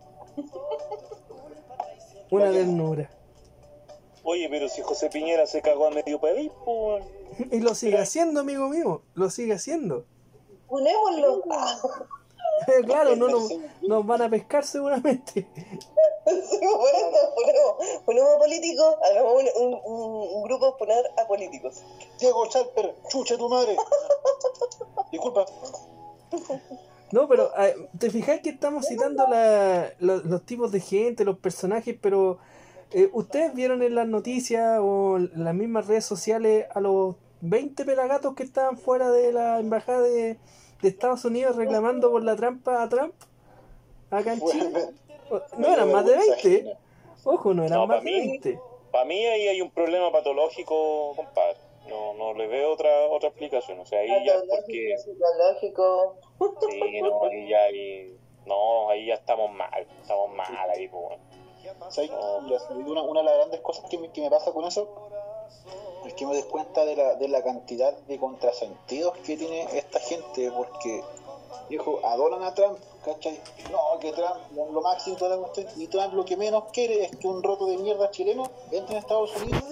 Una 2.31 2.51
ternura. 2.51 3.09
Oye, 4.23 4.49
pero 4.49 4.67
si 4.67 4.81
José 4.81 5.09
Piñera 5.11 5.45
se 5.45 5.61
cagó 5.61 5.85
a 5.85 5.91
medio 5.91 6.19
país, 6.19 6.51
pues. 6.65 7.05
Y 7.51 7.59
lo 7.59 7.75
sigue 7.75 7.99
haciendo, 7.99 8.39
amigo 8.39 8.67
mío. 8.69 9.03
Lo 9.13 9.29
sigue 9.29 9.53
haciendo. 9.53 10.05
Ponémoslo. 10.67 11.43
claro, 12.85 13.15
no 13.15 13.27
nos, 13.27 13.49
nos 13.81 14.05
van 14.05 14.21
a 14.23 14.29
pescar 14.29 14.63
seguramente. 14.65 15.47
Sí, 16.25 16.59
ponemos, 16.59 17.19
ponemos, 17.35 18.01
ponemos 18.05 18.35
políticos, 18.37 18.95
hagamos 19.09 19.33
un, 19.57 19.63
un, 19.63 19.73
un- 19.85 20.27
un 20.37 20.43
grupo 20.43 20.75
poner 20.77 21.05
a 21.21 21.27
políticos. 21.27 21.83
Diego 22.19 22.47
Chalper, 22.47 22.95
chucha 23.09 23.37
tu 23.37 23.47
madre. 23.49 23.75
Disculpa. 25.11 25.45
No, 27.11 27.27
pero 27.27 27.51
eh, 27.57 27.75
te 27.99 28.09
fijas 28.09 28.39
que 28.41 28.49
estamos 28.49 28.85
citando 28.87 29.27
la- 29.27 29.91
lo- 29.99 30.17
los 30.23 30.45
tipos 30.45 30.71
de 30.71 30.79
gente, 30.79 31.23
los 31.23 31.37
personajes, 31.37 31.95
pero 32.01 32.39
eh, 32.91 33.09
¿ustedes 33.13 33.53
vieron 33.53 33.83
en 33.83 33.95
las 33.95 34.07
noticias 34.07 34.79
o 34.81 35.17
en 35.17 35.31
las 35.43 35.53
mismas 35.53 35.87
redes 35.87 36.05
sociales 36.05 36.65
a 36.73 36.79
los 36.79 37.15
20 37.41 37.85
pelagatos 37.85 38.33
que 38.35 38.43
estaban 38.43 38.77
fuera 38.77 39.11
de 39.11 39.31
la 39.31 39.59
embajada 39.59 40.01
de, 40.01 40.39
de 40.81 40.87
Estados 40.89 41.25
Unidos 41.25 41.55
reclamando 41.55 42.11
por 42.11 42.23
la 42.23 42.35
trampa 42.35 42.83
a 42.83 42.89
Trump? 42.89 43.13
Acá 44.11 44.33
en 44.33 44.41
Chile. 44.41 44.89
No 45.57 45.67
eran 45.67 45.91
más 45.91 46.05
de 46.05 46.11
vergüenza 46.11 46.35
20. 46.43 46.57
ajena. 46.69 46.79
Ojo, 47.23 47.53
no 47.53 47.63
eran 47.63 47.79
No, 47.79 47.87
más 47.87 48.03
de 48.03 48.11
mí- 48.11 48.19
20. 48.29 48.59
Para 48.91 49.05
mí 49.05 49.25
ahí 49.25 49.47
hay 49.47 49.61
un 49.61 49.71
problema 49.71 50.11
patológico, 50.11 51.13
compadre. 51.15 51.57
No, 51.89 52.13
no 52.13 52.33
le 52.33 52.47
veo 52.47 52.71
otra 52.73 52.89
otra 53.09 53.29
explicación. 53.29 53.79
O 53.79 53.85
sea, 53.85 53.99
ahí 53.99 54.25
ya 54.25 54.35
es 54.35 54.43
porque... 54.49 54.95
psicológico. 54.97 56.15
Sí, 56.69 57.01
no, 57.01 57.23
ahí 57.25 57.49
ya 57.49 57.63
ahí... 57.63 58.17
No, 58.45 58.89
ahí 58.89 59.07
ya 59.07 59.15
estamos 59.15 59.51
mal. 59.51 59.85
Estamos 60.01 60.29
mal 60.35 60.69
ahí, 60.69 60.87
pues. 60.87 61.17
Mira, 61.61 61.73
Una, 62.85 63.01
una 63.01 63.19
de 63.21 63.25
las 63.25 63.35
grandes 63.37 63.59
cosas 63.61 63.85
que 63.89 63.97
me, 63.97 64.11
que 64.11 64.21
me 64.21 64.29
pasa 64.29 64.51
con 64.51 64.65
eso 64.65 64.87
es 66.05 66.13
que 66.13 66.25
me 66.25 66.35
des 66.35 66.45
cuenta 66.45 66.85
de 66.85 66.95
la, 66.95 67.15
de 67.15 67.27
la 67.27 67.43
cantidad 67.43 67.93
de 67.93 68.19
contrasentidos 68.19 69.17
que 69.19 69.37
tiene 69.37 69.67
esta 69.77 69.99
gente, 69.99 70.51
porque, 70.51 71.03
dijo, 71.69 71.99
adoran 72.05 72.43
a 72.43 72.53
Trump, 72.53 72.77
¿cachai? 73.03 73.39
No, 73.71 73.99
que 73.99 74.11
Trump 74.13 74.37
lo, 74.55 74.81
máximo, 74.81 75.15
toda 75.17 75.35
la 75.35 75.41
cuestión, 75.41 75.67
y 75.75 75.87
Trump 75.87 76.13
lo 76.13 76.25
que 76.25 76.37
menos 76.37 76.65
quiere 76.71 77.05
es 77.05 77.15
que 77.17 77.27
un 77.27 77.41
roto 77.41 77.65
de 77.65 77.77
mierda 77.77 78.11
chileno 78.11 78.49
entre 78.71 78.93
en 78.93 78.99
Estados 78.99 79.35
Unidos. 79.35 79.63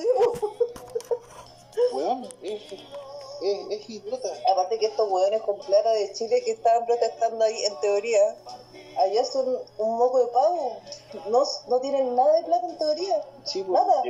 Weón, 1.94 2.28
es, 2.42 2.62
es, 2.72 3.60
es 3.70 3.90
idiota. 3.90 4.30
Aparte 4.52 4.80
que 4.80 4.88
estos 4.88 5.10
hueones 5.10 5.42
con 5.42 5.58
plata 5.60 5.92
de 5.92 6.12
Chile 6.14 6.42
que 6.44 6.52
estaban 6.52 6.86
protestando 6.86 7.44
ahí, 7.44 7.64
en 7.66 7.80
teoría, 7.80 8.36
allá 8.98 9.26
son 9.26 9.58
un 9.78 9.98
moco 9.98 10.20
de 10.20 10.28
pavo. 10.28 10.78
No, 11.30 11.44
no 11.68 11.80
tienen 11.82 12.16
nada 12.16 12.34
de 12.38 12.44
plata 12.44 12.68
en 12.68 12.78
teoría. 12.78 13.26
Sí, 13.44 13.64
pues, 13.64 13.80
Nada. 13.80 14.04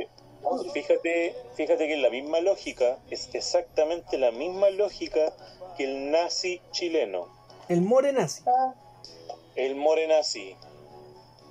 Fíjate, 0.72 1.34
fíjate 1.54 1.88
que 1.88 1.96
la 1.96 2.10
misma 2.10 2.40
lógica 2.40 2.98
es 3.10 3.28
exactamente 3.32 4.18
la 4.18 4.30
misma 4.30 4.70
lógica 4.70 5.32
que 5.76 5.84
el 5.84 6.10
nazi 6.10 6.60
chileno, 6.70 7.28
El 7.68 7.80
more 7.80 8.12
nazi. 8.12 8.42
El 9.56 9.76
morenazi. 9.76 10.56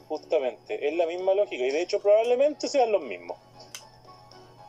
Justamente, 0.07 0.87
es 0.87 0.95
la 0.95 1.07
misma 1.07 1.33
lógica 1.33 1.63
y 1.63 1.71
de 1.71 1.81
hecho 1.81 1.99
probablemente 1.99 2.67
sean 2.67 2.91
los 2.91 3.01
mismos. 3.01 3.37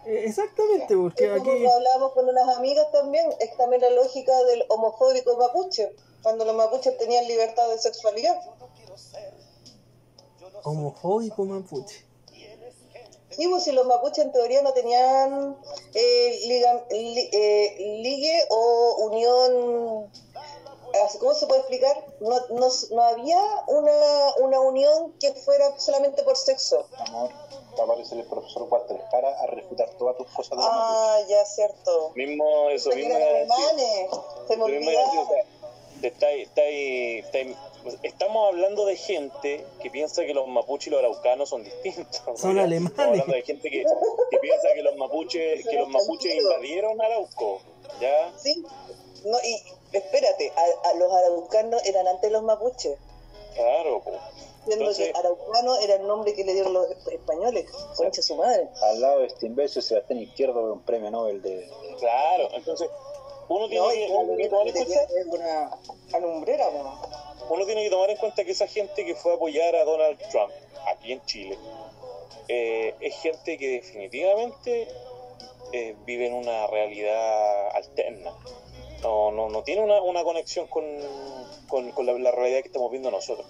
Eh, 0.07 0.25
Exactamente, 0.27 0.97
porque 0.97 1.25
es 1.25 1.39
como 1.39 1.53
aquí... 1.53 1.63
lo 1.63 1.73
hablábamos 1.73 2.13
con 2.13 2.29
unas 2.29 2.57
amigas 2.57 2.91
también, 2.93 3.27
es 3.41 3.57
también 3.57 3.83
la 3.83 3.91
lógica 3.91 4.33
del 4.45 4.65
homofóbico 4.69 5.37
mapuche, 5.37 5.93
cuando 6.23 6.45
los 6.45 6.55
mapuches 6.55 6.97
tenían 6.99 7.27
libertad 7.27 7.69
de 7.69 7.79
sexualidad. 7.79 8.41
Homofóbico 10.63 11.45
mapuche. 11.45 12.05
Sí, 13.37 13.49
pues 13.49 13.65
si 13.65 13.73
los 13.73 13.87
mapuches 13.87 14.25
en 14.25 14.33
teoría 14.33 14.63
no 14.63 14.73
tenían 14.73 15.57
eh, 15.95 16.41
liga- 16.47 16.85
li- 16.91 17.31
eh, 17.33 17.75
ligue 18.03 18.47
o 18.51 18.97
unión, 19.11 20.11
¿cómo 21.19 21.35
se 21.35 21.47
puede 21.47 21.61
explicar? 21.61 22.05
No, 22.21 22.39
no, 22.51 22.69
no 22.91 23.03
había 23.03 23.41
una, 23.67 24.35
una 24.41 24.61
unión 24.61 25.13
que 25.19 25.33
fuera 25.35 25.79
solamente 25.79 26.23
por 26.23 26.37
sexo. 26.37 26.87
amor, 26.99 27.31
va 27.77 27.81
a 27.81 27.85
aparecer 27.85 28.19
el 28.19 28.27
profesor 28.27 28.63
Walter 28.71 29.01
Jara 29.11 29.37
a 29.41 29.47
refutar 29.47 29.91
todas 29.99 30.17
tus 30.17 30.29
cosas 30.31 30.57
de. 30.59 30.65
Ah, 30.65 31.19
ya, 31.29 31.45
cierto. 31.45 32.13
Mismo, 32.15 32.71
eso 32.71 32.91
mismo. 32.91 33.15
decir. 33.15 33.31
alemanes, 33.35 34.11
se 34.47 34.57
me 34.57 34.63
olvidaba. 34.65 35.11
sea, 35.27 35.45
estamos 38.03 38.49
hablando 38.49 38.85
de 38.87 38.97
gente 38.97 39.65
que 39.83 39.91
piensa 39.91 40.25
que 40.25 40.35
los 40.35 40.47
mapuches 40.47 40.87
y 40.89 40.91
los 40.91 41.01
araucanos 41.01 41.49
son 41.49 41.65
distintos. 41.65 42.23
Son 42.37 42.59
alemanes. 42.59 42.91
Estamos 42.91 43.13
hablando 43.13 43.35
de 43.35 43.43
gente 43.43 43.71
que, 43.71 43.85
que 44.31 44.39
piensa 44.39 44.69
que 44.75 44.83
los 44.83 44.97
mapuches, 44.97 45.67
que 45.67 45.77
los 45.79 45.89
mapuches 45.89 46.35
invadieron 46.35 47.01
Arauco. 47.01 47.61
¿Ya? 48.01 48.33
Sí, 48.39 48.65
no, 49.25 49.37
y 49.43 49.63
espérate, 49.97 50.53
a, 50.57 50.89
a 50.91 50.95
los 50.95 51.13
araucanos 51.13 51.85
eran 51.85 52.07
antes 52.09 52.31
los 52.33 52.43
mapuches, 52.43 52.97
Claro, 53.55 54.01
po. 54.03 54.11
siendo 54.67 54.87
Entonces- 54.91 55.13
que 55.13 55.19
araucano 55.19 55.77
era 55.77 55.95
el 55.95 56.07
nombre 56.07 56.35
que 56.35 56.45
le 56.45 56.55
dieron 56.55 56.73
los 56.73 56.87
españoles, 57.07 57.71
concha 57.97 58.21
su 58.21 58.35
madre. 58.37 58.69
Al 58.83 59.01
lado 59.01 59.21
de 59.21 59.27
este 59.27 59.47
imbécil, 59.47 59.83
Sebastián 59.83 60.19
Izquierdo, 60.21 60.73
un 60.73 60.81
premio 60.83 61.11
Nobel 61.11 61.41
de. 61.43 61.71
claro. 62.01 62.49
Entonces, 62.53 62.89
uno 63.49 63.69
tiene, 63.69 63.85
No, 63.87 63.91
que, 63.91 64.37
que 64.37 64.43
en 64.45 64.49
cuenta, 64.51 64.81
es 64.81 65.27
una 65.27 65.71
alumbrera, 66.15 66.71
¿no? 66.71 66.99
Uno 67.49 67.67
tiene 67.67 67.85
que 67.85 67.91
tomar 67.91 68.11
en 68.11 68.17
cuenta 68.17 68.45
que 68.45 68.53
esa 68.53 68.67
gente 68.67 69.05
que 69.05 69.15
fue 69.15 69.33
a 69.33 69.35
apoyar 69.37 69.75
a 69.77 69.85
Donald 69.85 70.19
Trump 70.31 70.53
aquí 70.93 71.13
en 71.13 71.25
Chile 71.25 71.59
eh, 72.49 72.95
es 73.01 73.17
gente 73.17 73.57
que 73.57 73.69
definitivamente 73.69 74.89
eh, 75.73 75.97
vive 76.05 76.27
en 76.27 76.35
una 76.35 76.67
realidad 76.67 77.71
alterna. 77.75 78.33
No, 79.03 79.31
no, 79.31 79.51
no 79.51 79.63
tiene 79.63 79.83
una, 79.83 80.01
una 80.01 80.25
conexión 80.25 80.67
con, 80.69 80.85
con, 81.69 81.91
con 81.93 82.07
la, 82.07 82.13
la 82.15 82.31
realidad 82.31 82.61
que 82.61 82.69
estamos 82.69 82.91
viendo 82.91 83.11
nosotros. 83.11 83.47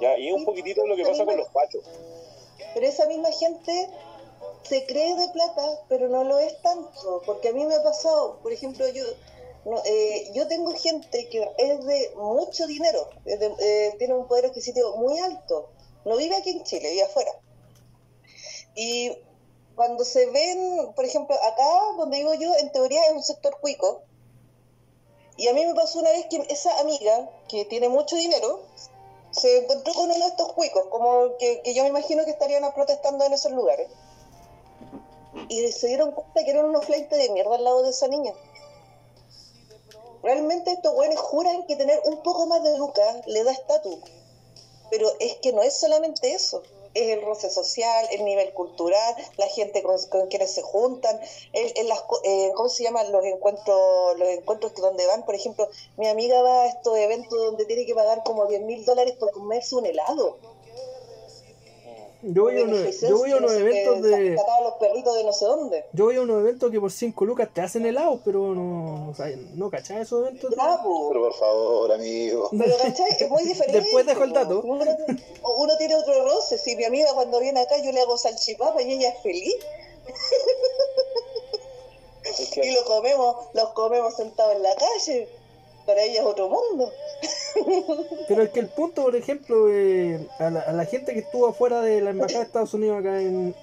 ¿ya? 0.00 0.16
Y 0.16 0.28
es 0.28 0.34
un 0.34 0.44
poquitito 0.44 0.86
lo 0.86 0.96
que 0.96 1.04
pasa 1.04 1.24
con 1.24 1.36
los 1.36 1.48
pachos. 1.48 1.84
Pero 2.72 2.86
esa 2.86 3.06
misma 3.06 3.30
gente 3.32 3.90
se 4.62 4.86
cree 4.86 5.14
de 5.14 5.28
plata, 5.28 5.80
pero 5.88 6.08
no 6.08 6.24
lo 6.24 6.38
es 6.38 6.60
tanto, 6.62 7.22
porque 7.26 7.48
a 7.48 7.52
mí 7.52 7.64
me 7.66 7.74
ha 7.74 7.82
pasado, 7.82 8.38
por 8.42 8.52
ejemplo, 8.52 8.88
yo 8.88 9.04
no, 9.64 9.82
eh, 9.84 10.30
yo 10.34 10.46
tengo 10.46 10.72
gente 10.74 11.28
que 11.28 11.50
es 11.56 11.84
de 11.84 12.12
mucho 12.16 12.66
dinero, 12.66 13.08
eh, 13.24 13.94
tiene 13.98 14.14
un 14.14 14.26
poder 14.26 14.46
adquisitivo 14.46 14.96
muy 14.96 15.18
alto, 15.18 15.70
no 16.04 16.16
vive 16.16 16.36
aquí 16.36 16.50
en 16.50 16.64
Chile, 16.64 16.90
vive 16.90 17.02
afuera. 17.02 17.32
Y 18.74 19.16
cuando 19.74 20.04
se 20.04 20.26
ven, 20.26 20.92
por 20.94 21.04
ejemplo, 21.04 21.34
acá 21.36 21.64
donde 21.96 22.18
vivo 22.18 22.34
yo, 22.34 22.54
en 22.56 22.72
teoría 22.72 23.06
es 23.06 23.12
un 23.12 23.22
sector 23.22 23.58
cuico, 23.60 24.02
y 25.36 25.48
a 25.48 25.54
mí 25.54 25.64
me 25.64 25.74
pasó 25.74 25.98
una 25.98 26.10
vez 26.10 26.26
que 26.26 26.44
esa 26.50 26.78
amiga, 26.80 27.30
que 27.48 27.64
tiene 27.64 27.88
mucho 27.88 28.16
dinero, 28.16 28.60
se 29.30 29.64
encontró 29.64 29.94
con 29.94 30.04
uno 30.04 30.14
de 30.14 30.26
estos 30.26 30.52
cuicos, 30.52 30.84
como 30.90 31.36
que, 31.38 31.60
que 31.62 31.74
yo 31.74 31.82
me 31.82 31.88
imagino 31.88 32.24
que 32.24 32.30
estarían 32.30 32.70
protestando 32.72 33.24
en 33.24 33.32
esos 33.32 33.52
lugares. 33.52 33.88
Y 35.48 35.72
se 35.72 35.88
dieron 35.88 36.12
cuenta 36.12 36.44
que 36.44 36.50
eran 36.50 36.66
unos 36.66 36.84
fleites 36.84 37.18
de 37.18 37.30
mierda 37.30 37.56
al 37.56 37.64
lado 37.64 37.82
de 37.82 37.90
esa 37.90 38.06
niña. 38.06 38.32
Realmente 40.24 40.72
estos 40.72 40.94
güeyes 40.94 41.20
juran 41.20 41.66
que 41.66 41.76
tener 41.76 42.00
un 42.06 42.22
poco 42.22 42.46
más 42.46 42.62
de 42.64 42.78
lucas 42.78 43.26
le 43.26 43.44
da 43.44 43.52
estatus. 43.52 43.98
Pero 44.90 45.12
es 45.20 45.34
que 45.36 45.52
no 45.52 45.62
es 45.62 45.74
solamente 45.74 46.32
eso. 46.32 46.62
Es 46.94 47.10
el 47.10 47.22
roce 47.22 47.50
social, 47.50 48.06
el 48.10 48.24
nivel 48.24 48.54
cultural, 48.54 49.16
la 49.36 49.46
gente 49.48 49.82
con, 49.82 49.98
con 50.08 50.28
quienes 50.28 50.54
se 50.54 50.62
juntan, 50.62 51.20
el, 51.52 51.72
el 51.76 51.88
las 51.88 52.04
eh, 52.22 52.52
¿cómo 52.54 52.68
se 52.68 52.84
llaman 52.84 53.12
los 53.12 53.24
encuentros, 53.24 54.16
los 54.16 54.28
encuentros 54.28 54.72
que 54.72 54.80
donde 54.80 55.04
van? 55.06 55.24
Por 55.24 55.34
ejemplo, 55.34 55.68
mi 55.96 56.06
amiga 56.08 56.40
va 56.40 56.62
a 56.62 56.66
estos 56.68 56.96
eventos 56.96 57.36
donde 57.36 57.66
tiene 57.66 57.84
que 57.84 57.94
pagar 57.94 58.22
como 58.24 58.46
10 58.46 58.62
mil 58.62 58.84
dólares 58.84 59.16
por 59.18 59.30
comerse 59.32 59.74
un 59.74 59.84
helado. 59.84 60.38
Yo 62.26 62.44
voy 62.44 62.58
a 62.58 62.64
unos, 62.64 63.00
yo 63.00 63.18
voy 63.18 63.30
a 63.32 63.36
unos 63.36 63.52
eventos 63.52 64.02
de... 64.02 64.36
Los 64.62 64.74
perritos 64.80 65.16
de 65.16 65.24
no 65.24 65.32
sé 65.32 65.44
dónde. 65.44 65.84
Yo 65.92 66.04
voy 66.06 66.16
a 66.16 66.22
unos 66.22 66.40
eventos 66.40 66.70
que 66.70 66.80
por 66.80 66.90
5 66.90 67.24
lucas 67.26 67.48
te 67.52 67.60
hacen 67.60 67.84
helado, 67.84 68.20
pero 68.24 68.54
no, 68.54 69.10
o 69.10 69.14
sea, 69.14 69.26
no 69.54 69.68
cachai 69.70 70.00
esos 70.02 70.26
eventos. 70.26 70.54
Ya, 70.56 70.80
po. 70.82 71.10
Pero 71.10 71.24
por 71.24 71.34
favor, 71.34 71.92
amigo. 71.92 72.48
Pero, 72.50 72.76
¿cachai? 72.78 73.10
Es 73.18 73.28
muy 73.28 73.44
diferente. 73.48 73.80
Después 73.80 74.06
dejo 74.06 74.24
el 74.24 74.32
dato. 74.32 74.62
Uno, 74.64 74.84
uno 75.58 75.76
tiene 75.76 75.96
otro 75.96 76.24
roce. 76.24 76.56
Si 76.56 76.76
mi 76.76 76.84
amiga 76.84 77.12
cuando 77.14 77.40
viene 77.40 77.60
acá 77.60 77.76
yo 77.82 77.92
le 77.92 78.00
hago 78.00 78.16
salchipapa 78.16 78.80
y 78.82 78.92
ella 78.92 79.10
es 79.10 79.22
feliz. 79.22 79.54
Y 82.62 82.70
lo 82.70 82.84
comemos, 82.84 83.36
los 83.52 83.68
comemos 83.70 84.14
sentados 84.16 84.56
en 84.56 84.62
la 84.62 84.74
calle. 84.74 85.28
Para 85.86 86.02
ella 86.02 86.20
es 86.20 86.26
otro 86.26 86.48
mundo. 86.48 86.90
Pero 88.28 88.42
es 88.42 88.50
que 88.50 88.60
el 88.60 88.68
punto, 88.68 89.02
por 89.02 89.16
ejemplo, 89.16 89.68
eh, 89.70 90.26
a, 90.38 90.50
la, 90.50 90.60
a 90.60 90.72
la 90.72 90.84
gente 90.84 91.12
que 91.12 91.20
estuvo 91.20 91.46
afuera 91.46 91.80
de 91.80 92.00
la 92.00 92.10
embajada 92.10 92.40
de 92.40 92.46
Estados 92.46 92.74
Unidos 92.74 93.00
acá 93.00 93.20
en, 93.20 93.54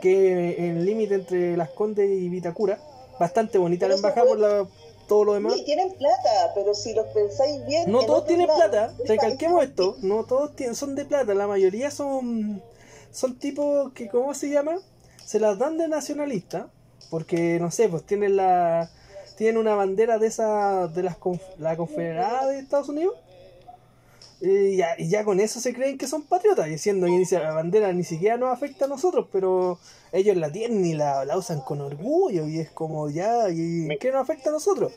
que 0.00 0.50
es 0.50 0.58
el 0.58 0.84
límite 0.84 1.14
entre 1.16 1.56
Las 1.56 1.70
Condes 1.70 2.10
y 2.10 2.28
Vitacura. 2.28 2.78
Bastante 3.18 3.58
bonita 3.58 3.86
Pero 3.86 3.94
la 3.94 3.96
embajada 3.96 4.26
por 4.26 4.38
la, 4.38 4.66
todo 5.06 5.24
lo 5.24 5.34
demás. 5.34 5.56
Y 5.56 5.64
tienen 5.64 5.92
plata, 5.94 6.52
pero 6.54 6.74
si 6.74 6.94
los 6.94 7.06
pensáis 7.06 7.64
bien. 7.66 7.90
No 7.90 8.00
en 8.00 8.06
todos 8.06 8.26
tienen 8.26 8.46
lados 8.46 8.68
plata, 8.68 8.94
recalquemos 9.06 9.64
esto, 9.64 9.96
no 10.02 10.24
todos 10.24 10.54
tienen, 10.54 10.74
son 10.74 10.94
de 10.94 11.04
plata, 11.04 11.34
la 11.34 11.46
mayoría 11.46 11.90
son 11.90 12.62
son 13.10 13.38
tipos 13.38 13.92
que, 13.92 14.08
¿cómo 14.08 14.34
se 14.34 14.50
llama? 14.50 14.76
Se 15.24 15.40
las 15.40 15.58
dan 15.58 15.78
de 15.78 15.88
nacionalista, 15.88 16.68
porque 17.08 17.58
no 17.58 17.70
sé, 17.70 17.88
pues 17.88 18.02
tienen 18.02 18.36
la 18.36 18.90
tienen 19.36 19.58
una 19.58 19.74
bandera 19.74 20.18
de 20.18 20.26
esa 20.26 20.88
de 20.88 21.02
las 21.02 21.16
la 21.58 21.76
confederada 21.76 22.48
de 22.48 22.58
Estados 22.58 22.88
Unidos 22.88 23.14
y 24.40 24.76
ya, 24.76 24.94
y 24.98 25.08
ya 25.08 25.24
con 25.24 25.40
eso 25.40 25.60
se 25.60 25.72
creen 25.72 25.96
que 25.98 26.06
son 26.06 26.22
patriotas, 26.22 26.66
diciendo 26.66 27.06
que 27.06 27.36
la 27.38 27.52
bandera 27.52 27.92
ni 27.92 28.04
siquiera 28.04 28.36
nos 28.36 28.52
afecta 28.52 28.84
a 28.84 28.88
nosotros, 28.88 29.26
pero 29.32 29.78
ellos 30.12 30.36
la 30.36 30.52
tienen 30.52 30.84
y 30.84 30.94
la, 30.94 31.24
la 31.24 31.36
usan 31.36 31.60
con 31.62 31.80
orgullo 31.80 32.46
y 32.46 32.60
es 32.60 32.70
como 32.70 33.08
ya, 33.10 33.48
¿y 33.50 33.88
qué 33.98 34.10
nos 34.12 34.22
afecta 34.22 34.50
a 34.50 34.52
nosotros? 34.52 34.92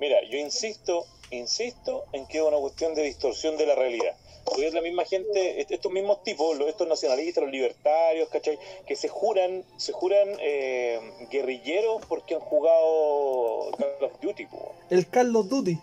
Mira, 0.00 0.16
yo 0.30 0.38
insisto, 0.38 1.04
insisto 1.30 2.04
en 2.12 2.26
que 2.26 2.38
es 2.38 2.44
una 2.44 2.58
cuestión 2.58 2.94
de 2.94 3.02
distorsión 3.02 3.56
de 3.56 3.66
la 3.66 3.74
realidad. 3.74 4.16
Porque 4.44 4.66
es 4.68 4.74
la 4.74 4.82
misma 4.82 5.06
gente, 5.06 5.62
est- 5.62 5.70
estos 5.70 5.90
mismos 5.90 6.22
tipos, 6.22 6.58
los- 6.58 6.68
estos 6.68 6.86
nacionalistas, 6.86 7.42
los 7.44 7.50
libertarios, 7.50 8.28
¿cachai? 8.28 8.58
Que 8.86 8.94
se 8.94 9.08
juran, 9.08 9.64
se 9.78 9.92
juran 9.92 10.28
eh, 10.38 11.00
guerrilleros 11.30 12.04
porque 12.06 12.34
han 12.34 12.40
jugado 12.42 13.70
Call 13.78 14.04
of 14.04 14.20
Duty, 14.20 14.44
po. 14.46 14.72
El 14.90 15.08
Carlos 15.08 15.48
Duty. 15.48 15.78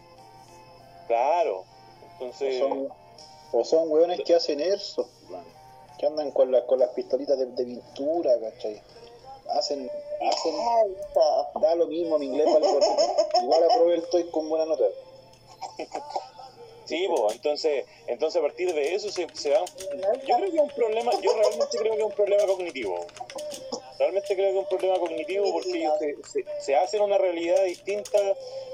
Claro. 1.08 1.66
O 2.22 2.32
son, 2.34 2.90
o 3.54 3.64
son 3.64 3.92
weones 3.92 4.22
que 4.22 4.36
hacen 4.36 4.60
eso, 4.60 5.10
que 6.00 6.06
andan 6.06 6.32
con, 6.32 6.52
la, 6.52 6.66
con 6.66 6.80
las 6.80 6.90
pistolitas 6.90 7.38
de, 7.38 7.46
de 7.48 7.66
pintura, 7.66 8.32
¿cachai? 8.40 8.82
Hacen, 9.50 9.90
hacen, 10.32 10.56
da 11.62 11.76
lo 11.76 11.88
mismo 11.88 12.18
mi 12.18 12.28
inglés 12.28 12.46
vale 12.54 12.68
por- 12.70 13.44
Igual 13.44 13.64
aprobé 13.64 13.96
el 13.96 14.04
TOEIC 14.10 14.32
con 14.32 14.48
buena 14.50 14.66
nota. 14.66 14.86
sí, 16.86 17.08
po, 17.08 17.32
entonces, 17.32 17.86
entonces 18.08 18.40
a 18.40 18.44
partir 18.46 18.74
de 18.74 18.96
eso 18.96 19.10
se, 19.12 19.28
se 19.34 19.50
va. 19.52 19.66
Yo 20.26 20.36
creo 20.38 20.52
que 20.52 20.58
es 20.58 20.62
un 20.64 20.70
problema, 20.70 21.12
yo 21.22 21.34
realmente 21.34 21.78
creo 21.78 21.94
que 21.94 22.00
es 22.00 22.06
un 22.06 22.12
problema 22.14 22.46
cognitivo. 22.46 23.06
Realmente 24.00 24.36
creo 24.36 24.52
que 24.52 24.58
es 24.58 24.64
un 24.64 24.66
problema 24.70 25.00
cognitivo 25.00 25.52
porque 25.52 25.78
ellos 25.80 25.94
se, 26.00 26.16
se- 26.32 26.46
se 26.60 26.76
hacen 26.76 27.02
una 27.02 27.18
realidad 27.18 27.64
distinta 27.64 28.18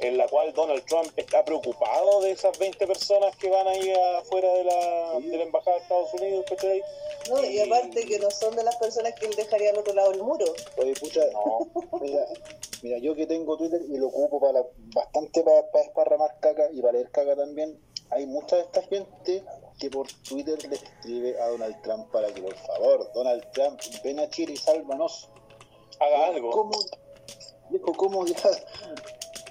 en 0.01 0.17
la 0.17 0.27
cual 0.27 0.53
Donald 0.53 0.83
Trump 0.85 1.11
está 1.17 1.43
preocupado 1.43 2.21
de 2.21 2.31
esas 2.31 2.57
20 2.57 2.85
personas 2.87 3.35
que 3.37 3.49
van 3.49 3.67
ahí 3.67 3.91
afuera 4.19 4.51
de 4.53 4.63
la, 4.63 5.19
de 5.19 5.37
la 5.37 5.43
embajada 5.43 5.77
de 5.77 5.81
Estados 5.83 6.13
Unidos, 6.13 6.45
¿cachai? 6.49 6.81
No, 7.29 7.43
y 7.43 7.59
aparte 7.59 8.05
que 8.05 8.19
no 8.19 8.29
son 8.31 8.55
de 8.55 8.63
las 8.63 8.75
personas 8.77 9.13
que 9.15 9.25
él 9.25 9.35
dejaría 9.35 9.71
al 9.71 9.77
otro 9.79 9.93
lado 9.93 10.11
del 10.11 10.23
muro. 10.23 10.45
Oye, 10.77 10.93
pucha, 10.99 11.21
No. 11.33 11.67
mira, 11.99 12.25
mira, 12.83 12.97
yo 12.99 13.15
que 13.15 13.25
tengo 13.27 13.57
Twitter 13.57 13.81
y 13.89 13.97
lo 13.97 14.07
ocupo 14.07 14.39
para 14.39 14.63
bastante 14.93 15.43
para, 15.43 15.69
para 15.71 15.83
esparramar 15.83 16.39
caca 16.39 16.69
y 16.71 16.81
para 16.81 16.93
leer 16.93 17.09
caca 17.11 17.35
también, 17.35 17.77
hay 18.11 18.25
mucha 18.25 18.55
de 18.55 18.61
esta 18.61 18.81
gente 18.83 19.43
que 19.79 19.89
por 19.89 20.07
Twitter 20.27 20.57
le 20.69 20.75
escribe 20.75 21.39
a 21.41 21.47
Donald 21.49 21.81
Trump 21.83 22.11
para 22.11 22.27
que 22.33 22.41
por 22.41 22.55
favor, 22.55 23.11
Donald 23.13 23.43
Trump, 23.51 23.79
ven 24.03 24.19
a 24.19 24.29
Chile 24.29 24.53
y 24.53 24.57
sálvanos. 24.57 25.29
Haga 25.99 26.27
algo. 26.27 26.51
¿Cómo? 26.51 26.71
Dijo, 27.69 27.93
¿cómo 27.93 28.25
ya? 28.25 28.35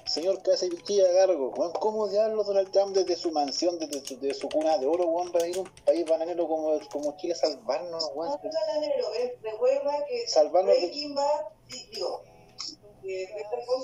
Señor 0.05 0.41
Casa 0.41 0.65
Pichilla 0.69 1.11
Gargo, 1.11 1.51
¿cómo 1.51 2.07
diablos 2.07 2.47
Donald 2.47 2.71
Trump 2.71 2.95
desde 2.95 3.15
su 3.17 3.29
mansión, 3.31 3.77
desde 3.77 4.03
su, 4.05 4.17
de 4.19 4.33
su 4.33 4.47
cuna 4.49 4.77
de 4.77 4.87
oro, 4.87 5.05
weón, 5.05 5.31
va 5.35 5.43
a 5.43 5.47
ir 5.47 5.57
a 5.57 5.59
un 5.61 5.69
país 5.85 6.05
bananero 6.09 6.47
como, 6.47 6.79
como 6.89 7.15
Chile 7.17 7.33
a 7.33 7.35
salvarnos, 7.35 8.09
weón? 8.15 8.31
No, 8.31 8.39
bananero, 8.41 9.13
eh, 9.15 9.37
recuerda 9.43 10.05
que 10.07 10.27
Salvarnos 10.27 10.73
de- 10.73 10.79
Breaking 10.79 11.13
Bad, 11.13 11.41
di- 11.67 11.89
digo, 11.93 12.23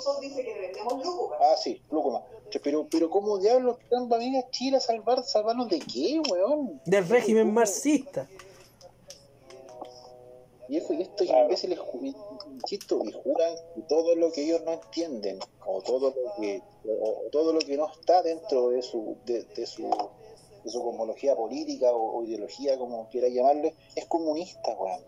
Saul 0.03 0.21
dice 0.21 0.43
que 0.43 0.53
le 0.53 0.59
vendemos 0.61 1.05
lujo. 1.05 1.31
Ah, 1.39 1.55
sí, 1.57 1.81
Lúcuma. 1.89 2.23
Pero, 2.63 2.87
pero 2.89 3.09
¿cómo 3.09 3.39
diablos 3.39 3.77
Trump 3.89 4.11
va 4.11 4.17
a 4.17 4.19
venir 4.19 4.43
a 4.43 4.49
Chile 4.51 4.77
a 4.77 4.79
salvar, 4.79 5.23
salvarnos 5.23 5.69
de 5.69 5.79
qué, 5.79 6.21
weón? 6.29 6.81
Del 6.85 7.07
régimen 7.07 7.51
marxista. 7.53 8.29
Viejo, 10.67 10.93
y 10.93 11.01
estos 11.01 11.27
Claro. 11.27 11.43
imbéciles, 11.43 11.79
insisto, 12.51 13.01
y 13.05 13.11
juran 13.11 13.55
que 13.75 13.81
todo 13.83 14.15
lo 14.15 14.31
que 14.31 14.43
ellos 14.43 14.61
no 14.63 14.73
entienden, 14.73 15.39
o 15.65 15.81
todo 15.81 16.09
lo 16.15 16.41
que, 16.41 16.61
o, 16.87 17.09
o 17.09 17.29
todo 17.31 17.53
lo 17.53 17.59
que 17.59 17.75
no 17.75 17.91
está 17.91 18.21
dentro 18.23 18.69
de 18.69 18.81
su, 18.81 19.17
de, 19.25 19.43
de 19.43 19.65
su, 19.65 19.89
de 20.63 20.71
su 20.71 20.81
cosmología 20.81 21.35
política 21.35 21.91
o, 21.91 22.19
o 22.19 22.23
ideología, 22.23 22.77
como 22.77 23.09
quiera 23.09 23.27
llamarle, 23.27 23.75
es 23.95 24.05
comunista, 24.05 24.75
weón. 24.79 25.03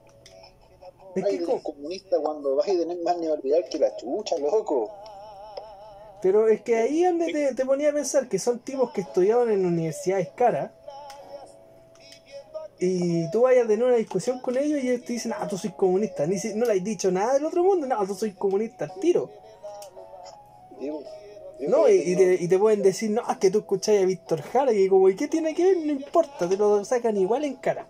Es 1.16 1.24
que 1.24 1.38
Biden 1.38 1.50
es 1.50 1.64
comunista 1.64 2.18
cuando 2.22 2.62
Biden 2.62 2.92
es 2.92 3.02
más 3.02 3.18
neoliberal 3.18 3.70
que 3.70 3.80
la 3.80 3.96
chucha, 3.96 4.38
loco. 4.38 4.92
Pero 6.22 6.48
es 6.48 6.62
que 6.62 6.76
ahí 6.76 7.04
donde 7.04 7.32
te, 7.32 7.56
te 7.56 7.66
ponía 7.66 7.90
a 7.90 7.94
pensar 7.94 8.28
que 8.28 8.40
son 8.40 8.60
tipos 8.60 8.92
que 8.92 9.02
estudiaban 9.02 9.50
en 9.52 9.66
universidades 9.66 10.30
caras. 10.36 10.72
Y 12.80 13.30
tú 13.32 13.42
vayas 13.42 13.66
a 13.66 13.68
tener 13.68 13.86
una 13.86 13.96
discusión 13.96 14.40
con 14.42 14.58
ellos 14.58 14.84
y 14.84 14.90
ellos 14.90 15.06
te 15.06 15.14
dicen, 15.14 15.34
ah, 15.38 15.48
tú 15.48 15.58
soy 15.58 15.72
comunista. 15.72 16.28
Ni 16.28 16.38
si, 16.38 16.54
no 16.54 16.66
le 16.66 16.74
has 16.74 16.84
dicho 16.84 17.10
nada 17.10 17.36
del 17.36 17.46
otro 17.46 17.64
mundo, 17.64 17.88
no, 17.88 18.06
tú 18.06 18.16
soy 18.16 18.34
comunista, 18.34 18.92
tiro. 19.00 19.30
No, 21.60 21.88
y, 21.88 22.16
te, 22.18 22.36
y 22.36 22.48
te 22.50 22.60
pueden 22.60 22.82
decir, 22.82 23.12
no, 23.12 23.22
es 23.30 23.38
que 23.38 23.50
tú 23.50 23.60
escucháis 23.60 24.04
a 24.04 24.06
Víctor 24.06 24.42
Jara 24.42 24.74
y 24.74 24.90
como, 24.90 25.10
¿y 25.10 25.16
qué 25.16 25.30
tiene 25.30 25.56
que 25.56 25.64
ver? 25.64 25.78
No 25.78 25.92
importa, 25.94 26.50
te 26.50 26.58
lo 26.58 26.84
sacan 26.84 27.16
igual 27.16 27.46
en 27.46 27.56
cara. 27.56 27.88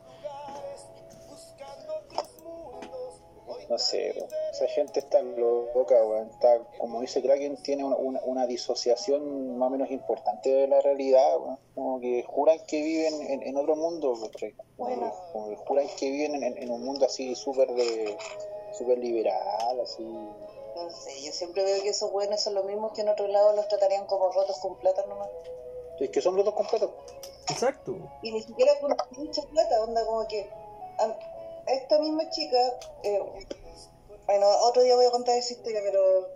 No 3.69 3.77
sé, 3.79 4.13
esa 4.51 4.67
gente 4.67 4.99
está 4.99 5.21
loca, 5.23 5.95
weón. 6.05 6.29
Está, 6.29 6.59
como 6.77 7.01
dice 7.01 7.21
Kraken, 7.21 7.57
tiene 7.63 7.83
una, 7.83 7.95
una, 7.95 8.21
una 8.25 8.45
disociación 8.47 9.57
más 9.57 9.67
o 9.67 9.69
menos 9.71 9.89
importante 9.89 10.51
de 10.53 10.67
la 10.67 10.81
realidad, 10.81 11.37
weón. 11.39 11.59
Como 11.73 11.99
que 11.99 12.23
juran 12.27 12.59
que 12.67 12.81
viven 12.81 13.21
en, 13.21 13.41
en 13.43 13.57
otro 13.57 13.75
mundo. 13.75 14.13
Como, 14.13 14.29
que- 14.31 14.55
Bueno. 14.77 15.13
como 15.33 15.49
que 15.49 15.55
juran 15.55 15.87
que 15.97 16.09
viven 16.11 16.35
en, 16.43 16.57
en 16.57 16.71
un 16.71 16.83
mundo 16.85 17.05
así 17.05 17.33
súper 17.35 17.73
de 17.73 18.15
súper 18.73 18.97
liberal, 18.99 19.79
así. 19.81 20.03
No 20.03 20.89
sé, 20.89 21.21
yo 21.23 21.31
siempre 21.31 21.63
veo 21.63 21.81
que 21.81 21.89
esos 21.89 22.11
buenos 22.11 22.41
son 22.41 22.53
los 22.53 22.65
mismos 22.65 22.91
que 22.93 23.01
en 23.01 23.09
otro 23.09 23.27
lado 23.27 23.55
los 23.55 23.67
tratarían 23.69 24.05
como 24.05 24.31
rotos 24.31 24.59
con 24.59 24.75
plata 24.77 25.05
nomás. 25.07 25.29
Es 25.99 26.09
que 26.09 26.21
son 26.21 26.35
los 26.35 26.43
dos 26.45 26.53
completos. 26.53 26.91
Exacto. 27.49 27.95
Y 28.21 28.31
ni 28.31 28.41
siquiera 28.41 28.73
con 28.81 28.93
mucha 29.17 29.41
plata, 29.43 29.81
onda 29.81 30.05
como 30.05 30.27
que 30.27 30.49
esta 31.67 31.99
misma 31.99 32.29
chica, 32.29 32.57
eh, 33.03 33.19
bueno, 34.25 34.47
otro 34.63 34.83
día 34.83 34.95
voy 34.95 35.05
a 35.05 35.11
contar 35.11 35.37
esa 35.37 35.53
historia, 35.53 35.81
pero 35.83 36.29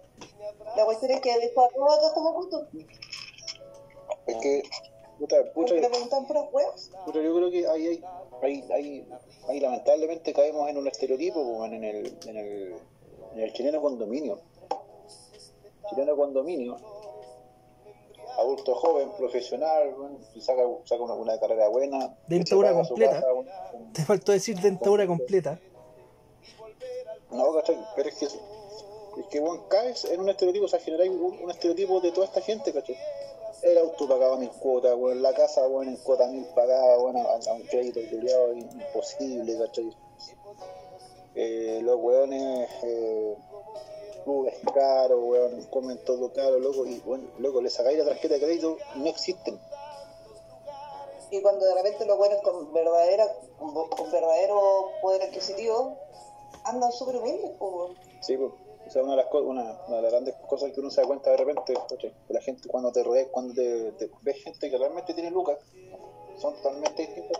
la 0.75 0.85
cuestión 0.85 1.11
es 1.11 1.21
que 1.21 1.37
dejó 1.39 1.63
a 1.63 1.95
acá 1.95 2.13
como 2.13 2.35
putos. 2.35 2.67
Es 4.27 4.35
que, 4.37 4.63
puta, 5.53 5.73
le 5.73 5.89
preguntan 5.89 6.27
puras 6.27 6.45
huevas. 6.51 6.91
Puta, 7.05 7.21
yo 7.21 7.35
creo 7.35 7.51
que 7.51 7.67
ahí, 7.67 7.87
hay, 7.87 8.03
ahí, 8.41 8.65
ahí, 8.71 9.07
ahí 9.47 9.59
lamentablemente 9.59 10.33
caemos 10.33 10.69
en 10.69 10.77
un 10.77 10.87
estereotipo, 10.87 11.43
como 11.43 11.65
en 11.65 11.83
el, 11.83 12.17
en 12.25 12.37
el, 12.37 12.75
en 13.33 13.39
el 13.39 13.53
chileno 13.53 13.81
condominio. 13.81 14.39
Chileno 15.89 16.15
condominio, 16.15 16.77
adulto 18.39 18.75
joven, 18.75 19.11
profesional, 19.17 19.93
bueno, 19.97 20.17
saca, 20.39 20.63
saca 20.85 21.03
una, 21.03 21.13
una 21.13 21.39
carrera 21.39 21.67
buena. 21.67 22.15
Dentadura 22.27 22.73
completa. 22.73 23.21
casa, 23.21 23.27
Te 23.93 24.03
faltó 24.03 24.31
decir 24.31 24.59
dentadura 24.59 25.05
completa. 25.05 25.59
No, 27.31 27.53
¿cachai? 27.53 27.77
Pero 27.95 28.09
es 28.09 28.15
que, 28.15 28.25
es 28.25 29.27
que 29.29 29.39
bueno, 29.39 29.67
caes 29.67 30.05
en 30.05 30.19
un 30.19 30.29
estereotipo, 30.29 30.65
o 30.65 30.67
sea, 30.67 30.79
generáis 30.79 31.11
un, 31.11 31.39
un 31.43 31.51
estereotipo 31.51 31.99
de 32.01 32.11
toda 32.11 32.25
esta 32.27 32.41
gente, 32.41 32.73
¿cachai? 32.73 32.97
El 33.61 33.77
auto 33.77 34.07
pagaba 34.07 34.37
mil 34.37 34.49
cuotas, 34.51 34.95
bueno, 34.95 35.19
la 35.19 35.33
casa, 35.33 35.67
bueno, 35.67 35.91
en 35.91 35.97
cuota 35.97 36.27
mil 36.27 36.45
pagaba, 36.55 36.97
bueno, 36.97 37.19
a, 37.19 37.49
a 37.49 37.53
un 37.53 37.63
crédito 37.63 37.99
imposible, 37.99 39.57
¿cachai? 39.57 39.95
Eh, 41.35 41.79
los 41.83 41.97
weones, 41.99 42.69
eh, 42.83 43.35
clubes 44.23 44.55
caros, 44.73 45.19
weón, 45.21 45.63
comen 45.71 45.97
todo 46.05 46.31
caro, 46.33 46.59
loco, 46.59 46.85
y 46.85 46.99
bueno, 47.01 47.25
loco, 47.37 47.61
le 47.61 47.69
sacáis 47.69 47.97
la 47.97 48.05
tarjeta 48.05 48.35
de 48.35 48.39
crédito 48.41 48.77
no 48.95 49.07
existen. 49.09 49.59
Y 51.31 51.41
cuando 51.41 51.65
de 51.65 51.75
repente 51.75 52.05
los 52.05 52.17
buenos 52.17 52.41
con 52.41 52.73
verdadera, 52.73 53.27
con, 53.57 53.73
con 53.89 54.11
verdadero 54.11 54.91
poder 55.01 55.21
adquisitivo 55.23 55.97
andan 56.63 56.91
súper 56.91 57.17
humildes, 57.17 57.51
weón. 57.59 57.95
Sí, 58.21 58.35
pues. 58.37 58.51
O 58.87 58.91
sea, 58.91 59.03
una 59.03 59.11
de, 59.11 59.17
las 59.17 59.27
co- 59.27 59.43
una, 59.43 59.61
una 59.87 59.97
de 59.97 60.01
las 60.01 60.11
grandes 60.11 60.35
cosas 60.47 60.71
que 60.71 60.79
uno 60.79 60.89
se 60.89 61.01
da 61.01 61.07
cuenta 61.07 61.29
de 61.29 61.37
repente, 61.37 61.73
que 61.99 62.15
la 62.29 62.41
gente 62.41 62.67
cuando 62.67 62.91
te 62.91 63.03
rodea, 63.03 63.27
cuando 63.31 63.53
te, 63.53 63.91
te- 63.93 64.09
ves 64.21 64.43
gente 64.43 64.69
que 64.71 64.77
realmente 64.79 65.13
tiene 65.13 65.29
lucas, 65.29 65.59
son 66.37 66.55
totalmente 66.55 67.03
distintos. 67.03 67.39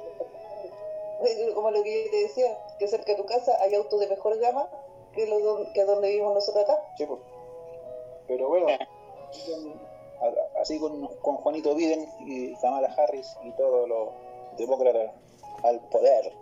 Eh, 1.25 1.51
como 1.55 1.71
lo 1.71 1.81
que 1.81 2.05
yo 2.05 2.11
te 2.11 2.17
decía, 2.17 2.57
que 2.77 2.87
cerca 2.87 3.13
de 3.13 3.17
tu 3.17 3.25
casa 3.25 3.57
hay 3.61 3.73
autos 3.73 3.99
de 3.99 4.07
mejor 4.07 4.37
gama 4.37 4.69
que, 5.13 5.27
los 5.27 5.43
don- 5.43 5.73
que 5.73 5.83
donde 5.85 6.09
vivimos 6.09 6.33
nosotros 6.35 6.63
acá. 6.63 6.81
Sí, 6.97 7.05
pues. 7.05 7.19
Pero 8.27 8.47
bueno, 8.47 8.67
a- 8.69 10.61
así 10.61 10.79
con, 10.79 11.07
con 11.17 11.35
Juanito 11.37 11.73
Biden 11.75 12.05
y 12.25 12.55
Kamala 12.57 12.93
Harris 12.97 13.27
y 13.43 13.51
todos 13.53 13.87
los 13.89 14.09
demócratas 14.57 15.11
al 15.63 15.79
poder. 15.89 16.33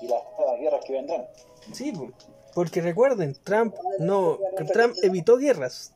y 0.00 0.08
las 0.08 0.22
nuevas 0.36 0.58
guerras 0.60 0.84
que 0.84 0.92
vendrán. 0.94 1.26
Sí, 1.72 1.92
po. 1.92 2.08
porque 2.54 2.80
recuerden, 2.80 3.36
Trump 3.44 3.76
no, 4.00 4.38
Trump 4.72 4.94
evitó 5.02 5.36
guerras. 5.36 5.92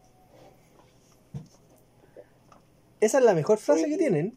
Esa 3.01 3.19
es 3.19 3.25
la 3.25 3.35
mejor 3.35 3.59
frase 3.59 3.87
que 3.89 3.99
tienen. 3.99 4.37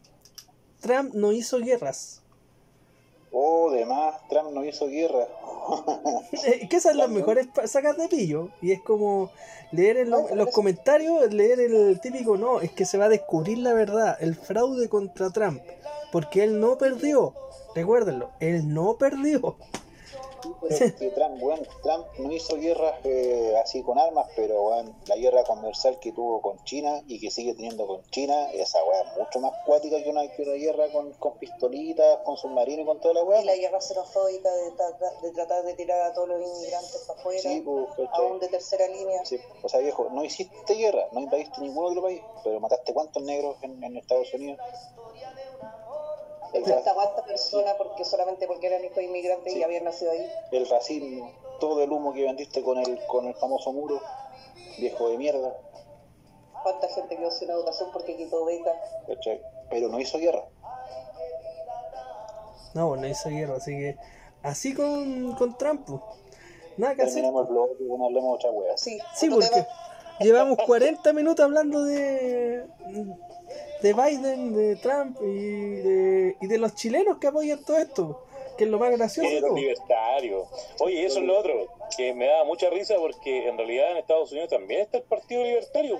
Trump 0.80 1.14
no 1.14 1.32
hizo 1.32 1.58
guerras. 1.58 2.19
Oh, 3.32 3.70
demás, 3.70 4.16
Trump 4.28 4.50
no 4.52 4.64
hizo 4.64 4.88
guerra. 4.88 5.26
Que 6.68 6.76
esas 6.76 6.92
son 6.92 6.96
las 6.98 7.08
mejores 7.10 7.46
sacas 7.66 7.96
de 7.96 8.08
pillo. 8.08 8.48
Y 8.60 8.72
es 8.72 8.80
como 8.82 9.30
leer 9.72 9.98
en, 9.98 10.10
lo- 10.10 10.28
en 10.28 10.38
los 10.38 10.50
comentarios, 10.50 11.32
leer 11.32 11.60
el 11.60 12.00
típico, 12.00 12.36
no, 12.36 12.60
es 12.60 12.72
que 12.72 12.84
se 12.84 12.98
va 12.98 13.04
a 13.04 13.08
descubrir 13.08 13.58
la 13.58 13.72
verdad, 13.72 14.16
el 14.20 14.34
fraude 14.34 14.88
contra 14.88 15.30
Trump. 15.30 15.60
Porque 16.12 16.42
él 16.42 16.58
no 16.60 16.76
perdió. 16.78 17.34
Recuérdenlo, 17.74 18.30
él 18.40 18.72
no 18.74 18.96
perdió. 18.98 19.56
Pero 20.60 20.74
es 20.74 20.94
que 20.94 21.10
Trump, 21.10 21.42
weón, 21.42 21.66
Trump 21.82 22.06
no 22.18 22.32
hizo 22.32 22.56
guerras 22.56 22.94
eh, 23.04 23.54
así 23.62 23.82
con 23.82 23.98
armas, 23.98 24.26
pero 24.36 24.62
weón, 24.62 24.94
la 25.06 25.16
guerra 25.16 25.44
comercial 25.44 25.98
que 25.98 26.12
tuvo 26.12 26.40
con 26.40 26.62
China 26.64 27.02
y 27.06 27.20
que 27.20 27.30
sigue 27.30 27.54
teniendo 27.54 27.86
con 27.86 28.02
China, 28.10 28.50
esa 28.52 28.82
weá 28.84 29.02
es 29.02 29.18
mucho 29.18 29.40
más 29.40 29.52
cuática 29.66 30.02
que 30.02 30.08
una, 30.10 30.26
que 30.28 30.42
una 30.42 30.52
guerra 30.52 30.90
con, 30.92 31.12
con 31.14 31.38
pistolitas, 31.38 32.18
con 32.24 32.36
submarinos 32.36 32.82
y 32.82 32.86
con 32.86 33.00
toda 33.00 33.14
la 33.14 33.24
weá. 33.24 33.42
Y 33.42 33.44
la 33.44 33.56
guerra 33.56 33.80
xenofóbica 33.80 34.50
de, 34.52 34.70
tra- 34.72 35.20
de 35.22 35.30
tratar 35.32 35.64
de 35.64 35.74
tirar 35.74 36.00
a 36.02 36.12
todos 36.12 36.28
los 36.28 36.40
inmigrantes 36.40 37.04
para 37.06 37.20
afuera, 37.20 37.40
Sí, 37.40 37.60
pues, 37.64 37.86
¿cachai? 38.08 38.26
aún 38.26 38.38
de 38.40 38.48
tercera 38.48 38.86
línea. 38.88 39.24
Sí, 39.24 39.38
O 39.62 39.68
sea, 39.68 39.80
viejo, 39.80 40.08
no 40.10 40.24
hiciste 40.24 40.74
guerra, 40.74 41.06
no 41.12 41.20
invadiste 41.20 41.60
ningún 41.60 41.86
otro 41.86 42.02
país, 42.02 42.22
pero 42.44 42.60
mataste 42.60 42.92
cuántos 42.94 43.22
negros 43.22 43.56
en, 43.62 43.82
en 43.82 43.96
Estados 43.96 44.32
Unidos. 44.34 44.58
El, 46.52 46.62
cuántas 46.64 47.24
personas 47.26 47.74
porque 47.76 48.04
solamente 48.04 48.46
porque 48.46 48.66
eran 48.66 48.84
hijos 48.84 48.96
de 48.96 49.04
inmigrantes 49.04 49.52
Sí. 49.52 49.58
y 49.60 49.62
habían 49.62 49.84
nacido 49.84 50.10
ahí. 50.10 50.26
el 50.52 50.68
racismo, 50.68 51.30
todo 51.60 51.82
el 51.82 51.90
humo 51.92 52.12
que 52.12 52.22
vendiste 52.24 52.62
con 52.62 52.78
el, 52.78 52.98
con 53.06 53.26
el 53.26 53.34
famoso 53.34 53.72
muro, 53.72 54.00
viejo 54.78 55.08
de 55.10 55.18
mierda, 55.18 55.56
Cuánta 56.62 56.88
gente 56.88 57.16
quedó 57.16 57.30
sin 57.30 57.48
educación 57.48 57.88
porque 57.90 58.16
quitó 58.18 58.44
becas. 58.44 58.76
Pero 59.70 59.88
no 59.88 59.98
hizo 59.98 60.18
guerra. 60.18 60.44
No, 62.74 62.88
pues 62.88 63.00
no 63.00 63.08
hizo 63.08 63.28
guerra, 63.30 63.54
así 63.56 63.70
que 63.72 63.96
así 64.42 64.74
con, 64.74 65.34
con 65.36 65.56
Trump. 65.56 65.86
pues. 65.86 66.00
Nada 66.76 66.94
que 66.94 67.02
hacer. 67.02 67.14
Terminemos 67.14 67.46
el 67.48 67.52
blog 67.54 67.70
y 67.80 67.84
bueno, 67.84 68.04
hablemos 68.06 68.30
de 68.30 68.34
otra 68.36 68.50
wea. 68.50 68.76
Sí, 68.76 68.98
Sí, 69.14 69.30
porque 69.30 69.48
tema. 69.48 69.66
llevamos 70.20 70.58
40 70.66 71.12
minutos 71.14 71.42
hablando 71.44 71.82
de 71.84 72.66
de 73.82 73.92
Biden, 73.92 74.54
de 74.54 74.76
Trump 74.76 75.16
y 75.22 75.76
de, 75.76 76.36
y 76.40 76.46
de 76.46 76.58
los 76.58 76.74
chilenos 76.74 77.18
que 77.18 77.28
apoyan 77.28 77.64
todo 77.64 77.78
esto, 77.78 78.26
que 78.58 78.64
es 78.64 78.70
lo 78.70 78.78
más 78.78 78.90
gracioso 78.96 79.28
todo. 79.40 79.56
libertarios. 79.56 80.48
Oye, 80.80 81.04
eso 81.04 81.20
es 81.20 81.24
lo 81.24 81.38
otro, 81.38 81.66
que 81.96 82.12
me 82.12 82.26
da 82.26 82.44
mucha 82.44 82.68
risa 82.70 82.96
porque 82.98 83.48
en 83.48 83.56
realidad 83.56 83.92
en 83.92 83.96
Estados 83.98 84.30
Unidos 84.32 84.50
también 84.50 84.82
está 84.82 84.98
el 84.98 85.04
Partido 85.04 85.42
Libertario. 85.44 85.98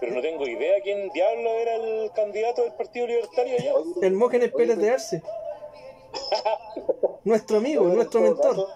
Pero 0.00 0.14
no 0.14 0.20
tengo 0.20 0.46
idea 0.46 0.80
quién 0.82 1.08
diablo 1.10 1.50
era 1.50 1.74
el 1.74 2.12
candidato 2.12 2.62
del 2.62 2.72
Partido 2.74 3.06
Libertario 3.08 3.56
allá. 3.58 3.72
El 4.02 4.12
Mógenes 4.12 4.52
Pérez 4.52 4.78
de 4.78 4.90
Arce. 4.90 5.22
Nuestro 7.24 7.58
amigo, 7.58 7.84
nuestro 7.84 8.20
mentor. 8.20 8.68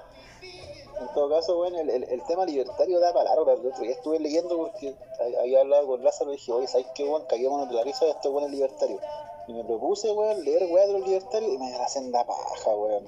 En 1.02 1.14
todo 1.14 1.28
caso, 1.30 1.56
bueno, 1.56 1.78
el, 1.80 1.90
el- 1.90 2.04
el 2.04 2.22
tema 2.24 2.44
libertario 2.46 2.98
da 3.00 3.12
para 3.12 3.30
largo. 3.30 3.50
El 3.50 3.66
otro 3.66 3.82
día 3.82 3.92
estuve 3.92 4.18
leyendo 4.20 4.56
porque 4.56 4.94
ha- 5.20 5.40
había 5.42 5.60
hablado 5.60 5.86
con 5.86 6.02
Lázaro 6.04 6.32
y 6.32 6.36
dije, 6.36 6.52
oye, 6.52 6.66
¿sabes 6.66 6.86
qué, 6.94 7.04
weón? 7.04 7.24
Caguémonos 7.26 7.68
de 7.68 7.74
la 7.74 7.84
risa 7.84 8.04
de 8.04 8.12
estos 8.12 8.32
buenos 8.32 8.50
libertarios. 8.50 9.00
Y 9.48 9.52
me 9.54 9.64
propuse, 9.64 10.10
weón, 10.12 10.44
leer 10.44 10.64
weá 10.70 10.86
de 10.86 10.92
los 10.92 11.06
libertarios 11.06 11.52
y 11.52 11.58
me 11.58 11.70
la 11.70 11.88
senda 11.88 12.24
paja, 12.26 12.74
weón. 12.74 13.06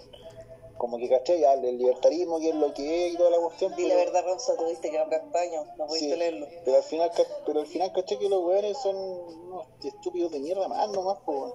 Como 0.76 0.98
que 0.98 1.08
caché 1.08 1.38
ya 1.38 1.52
el 1.54 1.78
libertarismo, 1.78 2.40
que 2.40 2.48
es 2.48 2.54
lo 2.56 2.74
que 2.74 3.06
es 3.06 3.14
y 3.14 3.16
toda 3.16 3.30
la 3.30 3.38
cuestión. 3.38 3.70
La 3.70 3.76
pero- 3.76 3.94
verdad, 3.96 4.24
Ronza, 4.26 4.56
tuviste 4.56 4.90
que 4.90 4.96
cambiar 4.96 5.30
paño, 5.30 5.64
no 5.76 5.86
pudiste 5.86 6.10
Sí, 6.12 6.16
leerlo. 6.16 6.46
Pero 6.64 6.76
al 6.76 6.82
final, 6.82 7.10
pero 7.46 7.60
al 7.60 7.66
final 7.66 7.92
caché 7.92 8.18
que 8.18 8.28
los 8.28 8.42
weones 8.42 8.76
son 8.78 8.96
unos 8.96 9.66
estúpidos 9.84 10.32
de 10.32 10.40
mierda 10.40 10.66
más 10.66 10.88
nomás, 10.90 11.18
pues. 11.24 11.38
weón. 11.38 11.54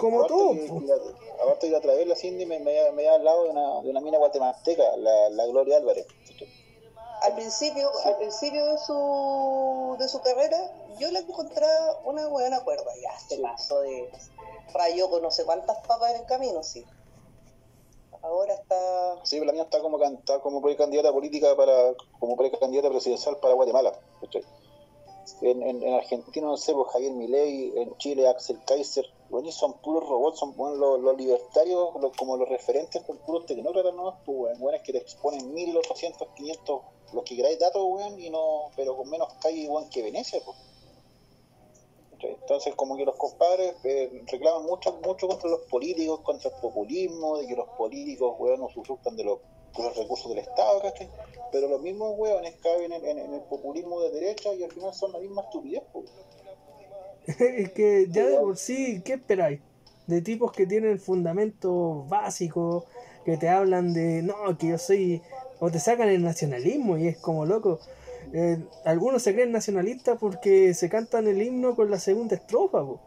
Como 0.00 0.18
Aparte 0.22 0.34
todo. 0.34 0.52
que- 0.54 0.66
po. 0.68 0.80
que- 0.80 1.42
Aparte 1.42 1.68
que 1.70 1.76
a 1.76 1.80
través 1.80 2.00
de 2.00 2.06
la 2.06 2.16
Cindy 2.16 2.46
me, 2.46 2.58
me, 2.58 2.64
me 2.64 2.88
había 2.88 3.14
hablado 3.14 3.44
de 3.44 3.50
una, 3.50 3.80
de 3.82 3.90
una 3.90 4.00
mina 4.00 4.18
guatemalteca, 4.18 4.96
la, 4.96 5.28
la 5.30 5.46
Gloria 5.46 5.76
Álvarez. 5.76 6.06
Al 7.22 7.34
principio, 7.34 7.90
al 8.04 8.16
principio 8.16 8.64
de 8.64 8.78
su 8.78 9.96
de 9.98 10.08
su 10.08 10.20
carrera, 10.22 10.58
yo 10.98 11.10
la 11.10 11.18
encontraba 11.18 11.98
una 12.04 12.26
buena 12.28 12.60
cuerda. 12.64 12.90
Ya 13.02 13.18
se 13.18 13.36
Sí. 13.36 13.42
pasó 13.42 13.80
de 13.82 14.08
rayó 14.72 15.10
con 15.10 15.22
no 15.22 15.30
sé 15.30 15.44
cuántas 15.44 15.76
papas 15.86 16.14
en 16.14 16.20
el 16.20 16.26
camino, 16.26 16.62
sí. 16.62 16.84
Ahora 18.22 18.54
está 18.54 19.18
Sí, 19.24 19.40
la 19.44 19.52
mía 19.52 19.62
está 19.64 19.80
como 19.80 19.98
canta, 19.98 20.40
como 20.40 20.60
precandidata 20.62 21.12
política 21.12 21.54
para, 21.56 21.94
como 22.18 22.36
precandidata 22.36 22.88
presidencial 22.90 23.36
para 23.38 23.54
Guatemala. 23.54 23.92
En, 25.42 25.62
en, 25.62 25.82
en 25.82 25.94
Argentina, 25.94 26.46
no 26.46 26.56
sé, 26.56 26.72
pues 26.74 26.88
Javier 26.92 27.12
Milei, 27.12 27.72
en 27.76 27.96
Chile, 27.98 28.28
Axel 28.28 28.58
Kaiser, 28.66 29.04
bueno, 29.30 29.52
son 29.52 29.74
puros 29.80 30.08
robots, 30.08 30.40
son 30.40 30.56
bueno, 30.56 30.96
los, 30.98 31.16
libertarios, 31.16 31.90
como 32.18 32.36
los 32.36 32.48
referentes, 32.48 33.02
son 33.06 33.18
puros 33.18 33.46
tecnócratas, 33.46 33.94
¿no? 33.94 34.18
Pues, 34.24 34.38
weón, 34.38 34.56
weones 34.62 34.82
que 34.82 34.92
te 34.92 34.98
exponen 34.98 35.52
1800, 35.54 36.28
500, 36.34 36.80
los 37.12 37.24
que 37.24 37.36
queráis 37.36 37.58
datos, 37.58 37.82
weón, 37.86 38.18
y 38.20 38.28
no, 38.28 38.70
pero 38.76 38.96
con 38.96 39.08
menos 39.08 39.28
calle, 39.40 39.68
que 39.90 40.02
Venecia, 40.02 40.40
pues. 40.44 40.56
Entonces, 42.22 42.74
como 42.74 42.96
que 42.96 43.04
los 43.04 43.16
compadres 43.16 43.76
eh, 43.84 44.22
reclaman 44.26 44.64
mucho, 44.66 44.98
mucho 45.04 45.26
contra 45.26 45.48
los 45.48 45.60
políticos, 45.70 46.20
contra 46.20 46.50
el 46.50 46.56
populismo, 46.60 47.38
de 47.38 47.46
que 47.46 47.56
los 47.56 47.68
políticos, 47.78 48.34
weón, 48.38 48.60
de 48.60 49.24
los, 49.24 49.38
de 49.76 49.82
los 49.82 49.96
recursos 49.96 50.28
del 50.28 50.38
Estado, 50.38 50.80
¿cachai? 50.82 51.08
Pero 51.52 51.68
los 51.68 51.80
mismos 51.80 52.14
weones 52.18 52.56
caben 52.60 52.92
en, 52.92 53.06
en- 53.06 53.18
en 53.18 53.34
el 53.34 53.42
populismo 53.42 54.00
de 54.02 54.10
derecha 54.10 54.52
y 54.52 54.62
al 54.64 54.72
final 54.72 54.92
son 54.92 55.12
la 55.12 55.18
misma 55.18 55.42
estupidez, 55.42 55.82
pues. 55.92 56.10
es 57.38 57.72
que 57.72 58.06
ya 58.10 58.26
de 58.26 58.36
por 58.36 58.56
sí, 58.56 59.02
¿qué 59.04 59.14
esperáis? 59.14 59.60
De 60.06 60.20
tipos 60.22 60.52
que 60.52 60.66
tienen 60.66 60.98
fundamentos 60.98 62.08
básicos, 62.08 62.84
que 63.24 63.36
te 63.36 63.48
hablan 63.48 63.92
de, 63.92 64.22
no, 64.22 64.56
que 64.58 64.68
yo 64.68 64.78
soy, 64.78 65.22
o 65.60 65.70
te 65.70 65.78
sacan 65.78 66.08
el 66.08 66.22
nacionalismo 66.22 66.96
y 66.96 67.08
es 67.08 67.18
como 67.18 67.46
loco. 67.46 67.78
Eh, 68.32 68.58
algunos 68.84 69.22
se 69.22 69.34
creen 69.34 69.52
nacionalistas 69.52 70.18
porque 70.18 70.74
se 70.74 70.88
cantan 70.88 71.26
el 71.26 71.42
himno 71.42 71.74
con 71.74 71.90
la 71.90 71.98
segunda 71.98 72.36
estrofa, 72.36 72.84
po. 72.84 73.00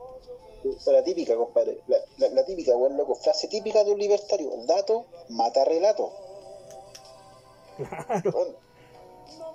La 0.86 1.04
típica, 1.04 1.36
compadre, 1.36 1.80
la, 1.88 1.98
la, 2.18 2.30
la 2.30 2.46
típica, 2.46 2.76
weón, 2.76 2.96
loco, 2.96 3.16
frase 3.16 3.50
típica 3.50 3.84
de 3.84 3.92
un 3.92 4.00
libertario, 4.00 4.50
dato 4.66 5.06
mata 5.30 5.66
relato. 5.66 6.12
Claro. 7.76 8.56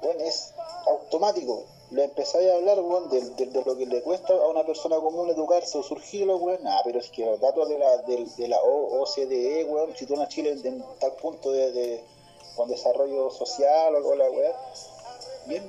Weón, 0.03 0.21
es 0.21 0.53
automático. 0.87 1.65
Le 1.91 2.05
empezáis 2.05 2.51
a 2.51 2.55
hablar, 2.57 2.79
weón, 2.81 3.09
de, 3.09 3.21
de- 3.31 3.47
de 3.47 3.65
lo 3.65 3.77
que 3.77 3.87
le 3.87 4.03
cuesta 4.03 4.33
a 4.35 4.49
una 4.49 4.65
persona 4.65 4.97
común 4.97 5.31
educarse 5.31 5.79
o 5.79 5.83
surgirlo, 5.83 6.37
weón. 6.37 6.67
Ah, 6.67 6.81
pero 6.85 6.99
es 6.99 7.09
que 7.11 7.25
los 7.25 7.41
datos 7.41 7.69
de 7.69 7.79
la, 7.79 7.97
de, 8.03 8.27
de 8.37 8.49
la 8.49 8.59
OCDE, 8.63 9.65
weón, 9.65 9.97
sitúan 9.97 10.21
a 10.21 10.29
Chile 10.29 10.51
en, 10.53 10.67
en 10.67 10.85
tal 11.01 11.13
punto 11.13 11.51
de, 11.51 12.03
con 12.57 12.69
desarrollo 12.69 13.31
social 13.31 13.95
o, 13.95 14.15
la 14.15 14.31
weá. 14.31 14.53
Bien, 15.47 15.63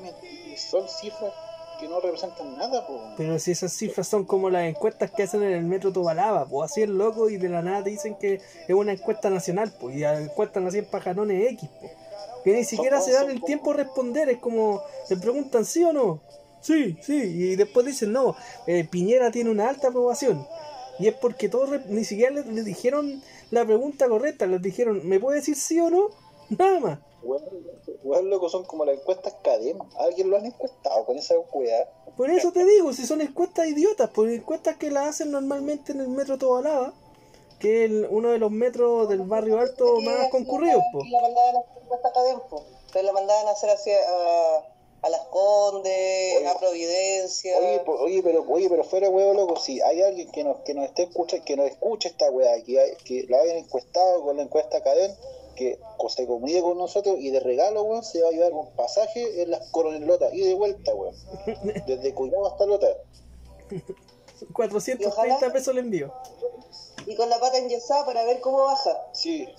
son 0.58 0.90
cifras 0.90 1.34
que 1.80 1.88
no 1.88 2.02
representan 2.02 2.58
nada, 2.58 2.86
pues. 2.86 3.00
Pero 3.16 3.40
si 3.40 3.52
esas 3.52 3.72
cifras 3.72 4.06
son 4.06 4.26
como 4.26 4.50
las 4.50 4.64
encuestas 4.68 5.12
que 5.12 5.24
hacen 5.24 5.42
en 5.44 5.54
el 5.54 5.64
metro 5.64 5.94
Tobalaba, 5.94 6.46
pues 6.46 6.70
así 6.70 6.82
es 6.82 6.90
loco 6.90 7.30
y 7.30 7.38
de 7.38 7.48
la 7.48 7.62
nada 7.62 7.82
te 7.86 7.92
dicen 7.92 8.16
que 8.16 8.34
es 8.68 8.76
una 8.76 8.92
encuesta 8.92 9.30
nacional, 9.30 9.72
pues 9.80 9.96
y 9.96 10.00
la 10.00 10.20
encuesta 10.20 10.60
nacional 10.60 10.90
pajanones 10.92 11.54
X, 11.54 11.70
pues. 11.80 11.94
Que 12.44 12.54
ni 12.54 12.64
siquiera 12.64 13.02
se 13.02 13.12
dan 13.12 13.30
el 13.30 13.44
tiempo 13.44 13.72
a 13.72 13.76
responder, 13.76 14.30
es 14.30 14.40
como, 14.40 14.82
te 15.08 15.18
preguntan 15.18 15.66
sí 15.66 15.84
o 15.84 15.94
no, 15.94 16.22
sí, 16.62 16.98
sí, 17.02 17.16
y 17.16 17.56
después 17.56 17.86
dicen 17.86 18.14
no, 18.14 18.36
eh, 18.68 18.88
Piñera 18.90 19.32
tiene 19.32 19.50
una 19.50 19.70
alta 19.70 19.90
aprobación. 19.90 20.46
Y 21.00 21.08
es 21.08 21.16
porque 21.16 21.48
todos 21.48 21.86
ni 21.88 22.04
siquiera 22.04 22.32
les, 22.34 22.46
les 22.48 22.66
dijeron 22.66 23.22
la 23.52 23.66
pregunta 23.66 24.08
correcta, 24.08 24.46
les 24.46 24.62
dijeron, 24.62 25.08
¿me 25.08 25.20
puede 25.20 25.40
decir 25.40 25.56
sí 25.56 25.80
o 25.80 25.90
no? 25.90 26.10
Nada 26.58 26.80
más. 26.80 27.00
Weón, 28.04 28.30
loco, 28.30 28.50
son 28.50 28.64
como 28.64 28.86
las 28.86 28.98
encuestas 28.98 29.36
Cadem. 29.44 29.78
¿Alguien 30.00 30.30
lo 30.30 30.38
han 30.38 30.46
encuestado 30.46 31.06
con 31.06 31.18
esa 31.18 31.36
weá? 31.54 31.88
Por 32.16 32.30
eso 32.30 32.52
te 32.52 32.66
digo, 32.66 32.94
si 32.94 33.06
son 33.06 33.22
encuestas 33.22 33.68
idiotas, 33.68 34.10
por 34.10 34.30
encuestas 34.30 34.78
que 34.78 34.90
las 34.90 35.08
hacen 35.08 35.32
normalmente 35.32 35.92
en 35.92 36.02
el 36.02 36.08
metro 36.08 36.38
Tobalaba, 36.38 36.94
que 37.60 37.84
es 37.86 37.92
el- 37.92 38.08
uno 38.10 38.30
de 38.30 38.38
los 38.40 38.52
metros 38.52 39.10
del 39.10 39.22
barrio 39.22 39.60
alto 39.60 40.00
más 40.02 40.30
concurridos, 40.30 40.82
po. 40.92 41.04
Y 41.04 41.10
la 41.10 41.22
mandaban 41.22 41.56
a 41.56 41.60
hacer 41.60 41.84
encuesta 41.84 42.08
acá 42.08 42.20
adentro. 42.22 42.64
Entonces 42.80 43.04
la 43.04 43.12
mandaban 43.12 43.48
a 43.48 43.52
hacer 43.52 43.70
hacia 43.70 43.98
a, 43.98 44.64
a 45.02 45.10
Las 45.10 45.22
Condes, 45.30 46.38
Oye. 46.38 46.48
a 46.48 46.58
Providencia. 46.58 47.58
Oye, 47.58 47.80
po- 47.86 47.96
oye, 48.00 48.22
pero, 48.24 48.46
oye, 48.50 48.70
pero 48.70 48.84
fuera 48.84 49.10
huevo, 49.10 49.34
loco, 49.34 49.58
si 49.60 49.82
hay 49.82 50.02
alguien 50.02 50.32
que 50.32 50.44
nos, 50.44 50.58
que 50.62 50.74
nos 50.74 50.86
esté 50.86 51.04
escuchando, 51.04 51.46
que 51.46 51.56
nos 51.56 51.68
escuche 51.68 52.10
esta 52.10 52.30
weá, 52.32 52.62
que, 52.64 52.98
que 53.06 53.26
la 53.30 53.40
hayan 53.40 53.58
encuestado 53.58 54.24
con 54.24 54.38
la 54.38 54.44
encuesta 54.44 54.82
Cadem, 54.82 55.12
que 55.56 55.78
se 56.08 56.26
comunique 56.26 56.62
con 56.62 56.78
nosotros 56.78 57.18
y 57.20 57.30
de 57.32 57.40
regalo, 57.42 57.84
weón, 57.84 58.04
se 58.04 58.22
va 58.24 58.30
a 58.30 58.32
llevar 58.32 58.54
un 58.54 58.70
pasaje 58.76 59.42
en 59.44 59.52
las 59.52 59.70
coronelotas 59.72 60.34
y 60.34 60.42
de 60.42 60.54
vuelta, 60.56 60.96
weón. 60.96 61.16
Desde 61.86 62.14
Cuidado 62.14 62.48
hasta 62.48 62.66
Lota. 62.66 62.88
430 64.54 65.52
pesos 65.52 65.68
el 65.74 65.80
envío. 65.80 66.14
Y 67.10 67.16
con 67.16 67.28
la 67.28 67.40
pata 67.40 67.58
enyesada 67.58 68.06
para 68.06 68.24
ver 68.24 68.40
cómo 68.40 68.60
baja. 68.66 69.08
Sí. 69.14 69.50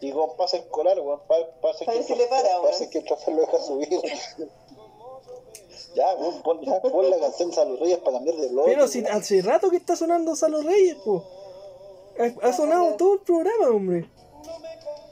y 0.00 0.12
con 0.12 0.36
pase 0.36 0.58
escolar, 0.58 0.96
weón. 1.00 1.18
Pa, 1.26 1.34
pase 1.60 1.84
A 1.88 1.90
ver 1.90 2.02
que, 2.02 2.06
si 2.06 2.14
le 2.14 2.28
para, 2.28 2.62
pase 2.62 2.88
que 2.88 2.98
el 2.98 3.04
chofer 3.04 3.34
lo 3.34 3.40
deja 3.40 3.58
subir. 3.60 3.88
ya, 5.96 6.14
weón, 6.14 6.40
pon, 6.42 6.60
ya, 6.60 6.80
pon 6.80 7.10
la 7.10 7.18
canción 7.18 7.50
a 7.58 7.64
los 7.64 7.80
Reyes 7.80 7.98
para 7.98 8.18
cambiar 8.18 8.36
de 8.36 8.46
blog. 8.46 8.64
Pero 8.64 8.86
si 8.86 9.04
hace 9.04 9.42
rato 9.42 9.70
que 9.70 9.78
está 9.78 9.96
sonando 9.96 10.36
Salo 10.36 10.62
Reyes, 10.62 10.94
po. 11.04 11.24
Ha, 12.16 12.46
ha 12.48 12.52
sonado 12.52 12.94
todo 12.94 13.14
el 13.14 13.20
programa, 13.22 13.68
hombre. 13.70 14.08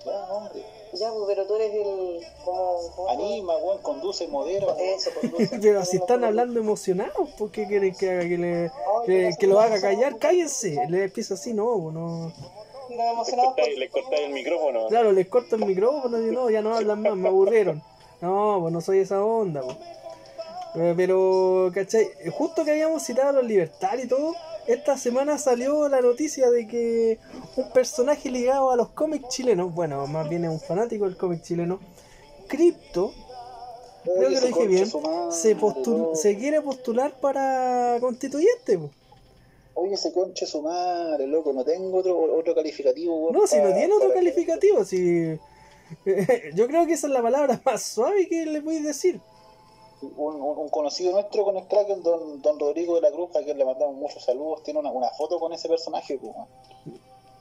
Ya, 0.04 0.32
hombre. 0.32 0.77
Ya, 0.98 1.10
pues, 1.12 1.24
pero 1.28 1.46
tú 1.46 1.54
eres 1.56 1.72
el. 1.74 2.20
Como, 2.44 2.78
como- 2.96 3.08
Anima, 3.10 3.56
weón, 3.56 3.78
conduce, 3.82 4.26
modera. 4.28 4.66
Eso, 4.80 5.10
conduce. 5.20 5.58
Pero 5.62 5.84
si 5.84 5.98
están 5.98 6.24
hablando 6.24 6.58
emocionados, 6.58 7.30
¿por 7.38 7.50
qué 7.50 7.66
quieren 7.66 7.94
que 7.94 8.10
haga 8.10 8.22
que 8.22 8.38
le 8.38 8.70
que, 9.06 9.30
que 9.38 9.46
lo 9.46 9.60
haga 9.60 9.80
callar? 9.80 10.18
Cállense. 10.18 10.76
Le 10.88 11.04
empieza 11.04 11.34
así, 11.34 11.54
no, 11.54 11.64
po, 11.64 11.90
no. 11.92 12.32
Le 12.88 12.96
por... 12.96 13.44
cortáis, 13.44 13.78
le 13.78 13.90
cortáis 13.90 14.22
el 14.22 14.32
micrófono. 14.32 14.86
Claro, 14.88 15.12
les 15.12 15.28
corto 15.28 15.56
el 15.56 15.66
micrófono 15.66 16.18
y 16.20 16.30
no, 16.30 16.48
ya 16.50 16.62
no 16.62 16.74
hablan 16.74 17.02
más, 17.02 17.16
me 17.16 17.28
aburrieron. 17.28 17.82
No, 18.20 18.58
pues 18.60 18.72
no 18.72 18.80
soy 18.80 19.00
esa 19.00 19.22
onda, 19.22 19.62
pues. 19.62 19.76
Eh, 20.74 20.94
Pero, 20.96 21.70
¿cachai? 21.74 22.08
Justo 22.30 22.64
que 22.64 22.72
habíamos 22.72 23.02
citado 23.02 23.28
a 23.30 23.32
los 23.32 23.44
libertarios 23.44 24.06
y 24.06 24.08
todo, 24.08 24.34
esta 24.68 24.96
semana 24.96 25.38
salió 25.38 25.88
la 25.88 26.00
noticia 26.00 26.50
de 26.50 26.66
que 26.68 27.18
un 27.56 27.70
personaje 27.72 28.30
ligado 28.30 28.70
a 28.70 28.76
los 28.76 28.90
cómics 28.90 29.28
chilenos, 29.28 29.74
bueno, 29.74 30.06
más 30.06 30.28
bien 30.28 30.44
es 30.44 30.50
un 30.50 30.60
fanático 30.60 31.06
del 31.06 31.16
cómic 31.16 31.42
chileno, 31.42 31.80
Crypto, 32.46 33.12
creo 34.04 34.28
que 34.28 34.40
lo 34.40 34.46
dije 34.46 34.66
bien, 34.66 34.86
se, 35.30 35.56
postul- 35.56 36.14
se 36.14 36.36
quiere 36.36 36.60
postular 36.60 37.12
para 37.20 37.96
constituyente. 38.00 38.78
Oye, 39.74 39.94
ese 39.94 40.12
conche 40.12 40.44
su 40.44 40.60
madre, 40.60 41.26
loco, 41.26 41.52
no 41.52 41.64
tengo 41.64 41.98
otro, 41.98 42.36
otro 42.36 42.54
calificativo. 42.54 43.30
No, 43.32 43.46
si 43.46 43.56
no 43.58 43.72
tiene 43.74 43.92
otro 43.94 44.12
calificativo, 44.12 44.84
si... 44.84 45.38
Yo 46.54 46.66
creo 46.66 46.86
que 46.86 46.92
esa 46.94 47.06
es 47.06 47.12
la 47.12 47.22
palabra 47.22 47.60
más 47.64 47.82
suave 47.82 48.28
que 48.28 48.44
le 48.44 48.60
voy 48.60 48.76
a 48.76 48.82
decir. 48.82 49.20
Un, 50.00 50.40
un- 50.40 50.58
un 50.58 50.68
conocido 50.68 51.12
nuestro 51.12 51.44
con 51.44 51.60
Kraken, 51.66 52.02
don, 52.02 52.40
don 52.40 52.58
Rodrigo 52.60 52.94
de 52.94 53.00
la 53.00 53.10
Cruz, 53.10 53.34
a 53.34 53.42
quien 53.42 53.58
le 53.58 53.64
mandamos 53.64 53.96
muchos 53.96 54.22
saludos, 54.24 54.62
tiene 54.62 54.78
una, 54.80 54.90
una 54.92 55.10
foto 55.10 55.40
con 55.40 55.52
ese 55.52 55.68
personaje, 55.68 56.18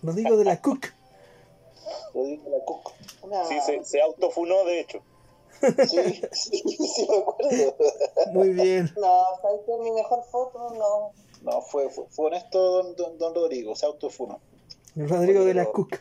pues, 0.02 0.16
digo 0.16 0.38
de 0.38 0.46
la 0.46 0.60
Cook. 0.62 0.86
Rodrigo 2.14 2.44
de 2.50 2.58
la 2.58 2.66
Cook. 2.66 2.92
Una- 3.22 3.46
Sí, 3.46 3.60
se, 3.62 3.84
se 3.86 4.02
autofunó, 4.02 4.64
de 4.66 4.80
hecho. 4.80 5.02
Sí, 5.88 6.22
sí, 6.32 6.62
sí, 6.88 7.08
me 7.10 7.18
acuerdo. 7.18 7.76
Muy 8.34 8.50
bien. 8.54 8.90
No, 8.98 9.22
¿sabes 9.42 9.62
qué? 9.66 9.78
Mi 9.84 9.92
mejor 9.92 10.24
foto, 10.26 10.70
no. 10.76 11.12
No, 11.44 11.62
fue, 11.62 11.90
fue, 11.90 12.06
fue 12.10 12.26
honesto 12.28 12.60
don, 12.60 12.96
don, 12.96 13.18
don 13.20 13.36
Rodrigo, 13.36 13.76
se 13.76 13.86
autofunó. 13.86 14.40
Rodrigo 14.96 15.46
de 15.46 15.54
la 15.54 15.66
Cook. 15.66 15.94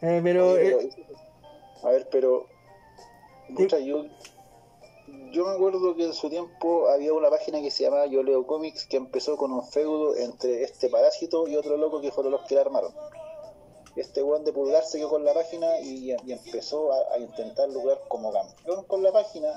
Eh, 0.00 0.20
pero 0.24 0.56
eh, 0.58 0.76
pero- 0.76 1.88
a 1.88 1.90
ver, 1.90 2.08
pero. 2.10 2.46
pucha, 3.56 3.78
yo, 3.78 4.04
yo 5.32 5.46
me 5.46 5.52
acuerdo 5.52 5.96
que 5.96 6.04
en 6.04 6.12
su 6.12 6.28
tiempo 6.28 6.88
había 6.88 7.14
una 7.14 7.30
página 7.30 7.62
que 7.62 7.70
se 7.70 7.84
llamaba 7.84 8.06
Yo 8.06 8.22
Leo 8.22 8.46
Comics 8.46 8.86
que 8.86 8.98
empezó 8.98 9.38
con 9.38 9.50
un 9.50 9.66
feudo 9.66 10.14
entre 10.14 10.62
este 10.62 10.90
parásito 10.90 11.48
y 11.48 11.56
otro 11.56 11.78
loco 11.78 12.02
que 12.02 12.12
fueron 12.12 12.32
los 12.32 12.42
que 12.42 12.54
la 12.54 12.60
armaron. 12.60 12.92
Este 13.96 14.22
weón 14.22 14.44
de 14.44 14.52
pulgar 14.52 14.84
se 14.84 14.98
quedó 14.98 15.08
con 15.08 15.24
la 15.24 15.32
página 15.32 15.80
y, 15.80 16.12
empezó 16.12 16.92
a, 16.92 17.18
intentar 17.18 17.68
lograr 17.70 17.98
como 18.08 18.30
campeón 18.32 18.84
con 18.84 19.02
la 19.02 19.10
página. 19.10 19.48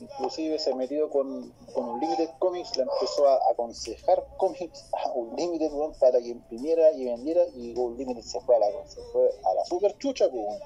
Inclusive 0.00 0.58
se 0.58 0.74
metió 0.74 1.08
con, 1.08 1.52
con 1.72 1.88
Unlimited 1.90 2.30
Comics, 2.40 2.76
le 2.76 2.82
empezó 2.82 3.28
a 3.28 3.38
aconsejar 3.52 4.24
cómics 4.36 4.86
a 4.92 5.12
Unlimited 5.12 5.70
para 6.00 6.18
que 6.18 6.28
imprimiera 6.28 6.92
y 6.92 7.04
vendiera 7.04 7.44
y 7.54 7.74
Unlimited 7.76 8.22
se 8.22 8.40
fue 8.40 8.56
a 8.56 8.58
la, 8.58 8.66
se 8.88 9.00
fue 9.12 9.30
a 9.44 9.54
la 9.54 9.64
super 9.64 9.96
chucha 9.98 10.28
pues, 10.28 10.42
weón. 10.42 10.60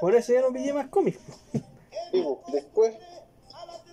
por 0.00 0.14
eso 0.16 0.32
ya 0.32 0.42
no 0.42 0.52
pillé 0.52 0.72
más 0.72 0.88
cómics. 0.88 1.20
Y, 2.12 2.22
pues, 2.22 2.38
después, 2.52 2.94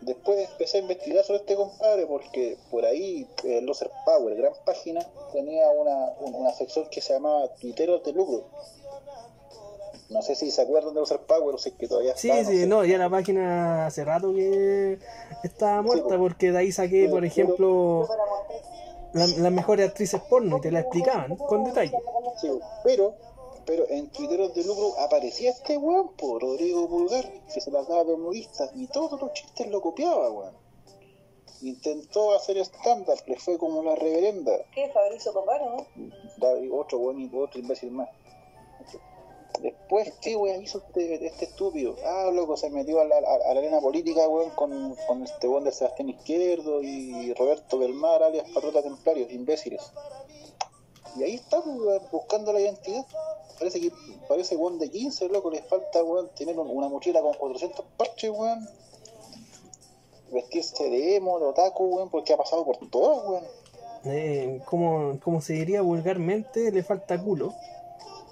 después 0.02 0.50
empecé 0.52 0.78
a 0.78 0.82
investigar 0.82 1.24
sobre 1.24 1.40
este 1.40 1.56
compadre 1.56 2.06
porque 2.08 2.58
por 2.70 2.86
ahí 2.86 3.28
eh, 3.44 3.62
Loser 3.62 3.90
Power, 4.06 4.36
gran 4.36 4.54
página, 4.66 5.06
tenía 5.34 5.70
una, 5.70 6.12
un- 6.20 6.36
una 6.36 6.54
sección 6.54 6.88
que 6.90 7.02
se 7.02 7.14
llamaba 7.14 7.48
Tuiteros 7.56 8.04
de 8.04 8.14
lucro. 8.14 8.46
No 10.10 10.22
sé 10.22 10.36
si 10.36 10.52
se 10.52 10.62
acuerdan 10.62 10.94
de 10.94 11.00
Loser 11.00 11.20
Power 11.22 11.56
o 11.56 11.58
si 11.58 11.70
es 11.70 11.76
que 11.76 11.88
todavía 11.88 12.16
Sí, 12.18 12.30
está, 12.30 12.50
sí, 12.52 12.60
sé. 12.62 12.68
no, 12.68 12.84
ya 12.84 12.98
la 12.98 13.10
página 13.10 13.86
hace 13.86 14.04
rato 14.04 14.34
que 14.34 15.00
estaba 15.44 15.82
muerta 15.82 16.04
pues. 16.10 16.20
porque 16.20 16.52
de 16.52 16.58
ahí 16.58 16.72
saqué, 16.72 17.08
por 17.10 17.24
ejemplo, 17.24 18.10
la- 19.14 19.28
las 19.28 19.52
mejores 19.52 19.88
actrices 19.88 20.20
porno 20.30 20.58
y 20.58 20.62
te 20.62 20.72
la 20.72 20.82
explicaban 20.82 21.36
con 21.38 21.64
detalle. 21.64 21.98
Sí, 22.42 22.50
pero, 22.84 23.16
pero 23.66 23.88
en 23.90 24.10
Tuiteros 24.12 24.54
de 24.54 24.64
lucro 24.64 24.98
aparecía 25.00 25.52
este 25.52 25.78
weón, 25.78 26.14
por 26.16 26.42
Rodrigo 26.42 26.88
Pulgar, 26.90 27.30
que 27.54 27.62
se 27.62 27.72
las 27.72 27.88
daba 27.88 28.04
de 28.04 28.14
humorista 28.14 28.70
y 28.76 28.88
todos 28.88 29.20
los 29.22 29.34
chistes 29.34 29.68
lo 29.68 29.82
copiaba, 29.82 30.30
weón. 30.30 30.56
Intentó 31.62 32.34
hacer 32.34 32.58
estándar, 32.58 33.18
le 33.28 33.38
fue 33.38 33.58
como 33.58 33.84
la 33.84 33.96
reverenda. 33.96 34.52
¿Qué? 34.74 34.90
Fabricio 34.90 35.32
Coparo, 35.32 35.78
¿no? 35.78 35.86
David, 36.38 36.72
otro 36.74 36.98
weón 36.98 37.22
y 37.22 37.30
otro 37.36 37.60
imbécil 37.60 37.92
más. 37.92 38.10
Después, 39.62 40.12
¿qué 40.22 40.36
weón 40.36 40.64
hizo 40.64 40.80
este, 40.80 41.24
este 41.28 41.46
estúpido? 41.46 41.96
Ah, 42.04 42.32
loco, 42.34 42.58
se 42.58 42.70
metió 42.72 43.00
a 43.00 43.06
la, 43.06 43.16
a- 43.18 43.52
a 43.52 43.54
la 43.54 43.60
arena 43.60 43.80
política, 43.80 44.28
weón, 44.28 44.50
con, 44.52 44.96
con 45.08 45.24
este 45.24 45.48
weón 45.48 45.64
de 45.66 45.72
Sebastián 45.72 46.10
Izquierdo 46.10 46.82
y 46.82 47.32
Roberto 47.36 47.78
Belmar, 47.78 48.24
alias 48.24 48.50
Patrota 48.50 48.82
Templarios, 48.82 49.32
imbéciles. 49.32 49.92
Y 51.16 51.24
ahí 51.24 51.36
está, 51.36 51.62
buscando 52.12 52.54
la 52.54 52.62
identidad. 52.62 53.06
Parece 53.60 53.80
que 53.82 53.92
parece 54.28 54.56
weón 54.56 54.80
de 54.80 54.90
15, 54.90 55.28
loco, 55.30 55.52
les 55.52 55.64
falta, 55.66 56.04
weón, 56.04 56.30
tener 56.36 56.58
un- 56.58 56.70
una 56.70 56.88
mochila 56.88 57.22
con 57.22 57.34
400 57.34 57.86
parches, 57.98 58.32
weón. 58.32 58.68
Vestirse 60.32 60.90
de 60.90 61.16
emo, 61.18 61.40
de 61.40 61.46
otaku, 61.46 61.86
weón, 61.96 62.10
porque 62.10 62.34
ha 62.34 62.38
pasado 62.38 62.64
por 62.66 62.78
todas, 62.90 63.28
weón. 63.28 63.44
Eh, 64.06 64.62
como, 64.66 65.20
como 65.20 65.42
se 65.42 65.54
diría 65.54 65.82
vulgarmente, 65.82 66.72
le 66.72 66.84
falta 66.84 67.22
culo. 67.22 67.54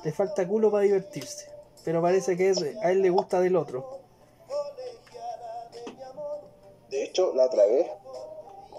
Le 0.04 0.12
falta 0.14 0.48
culo 0.48 0.72
para 0.72 0.84
divertirse. 0.84 1.48
Pero 1.84 2.02
parece 2.02 2.36
que 2.38 2.50
es- 2.50 2.64
a 2.82 2.92
él 2.92 3.02
le 3.02 3.10
gusta 3.10 3.40
del 3.42 3.56
otro. 3.56 4.00
De 6.90 7.04
hecho, 7.04 7.34
la 7.36 7.46
otra 7.46 7.66
vez, 7.66 7.88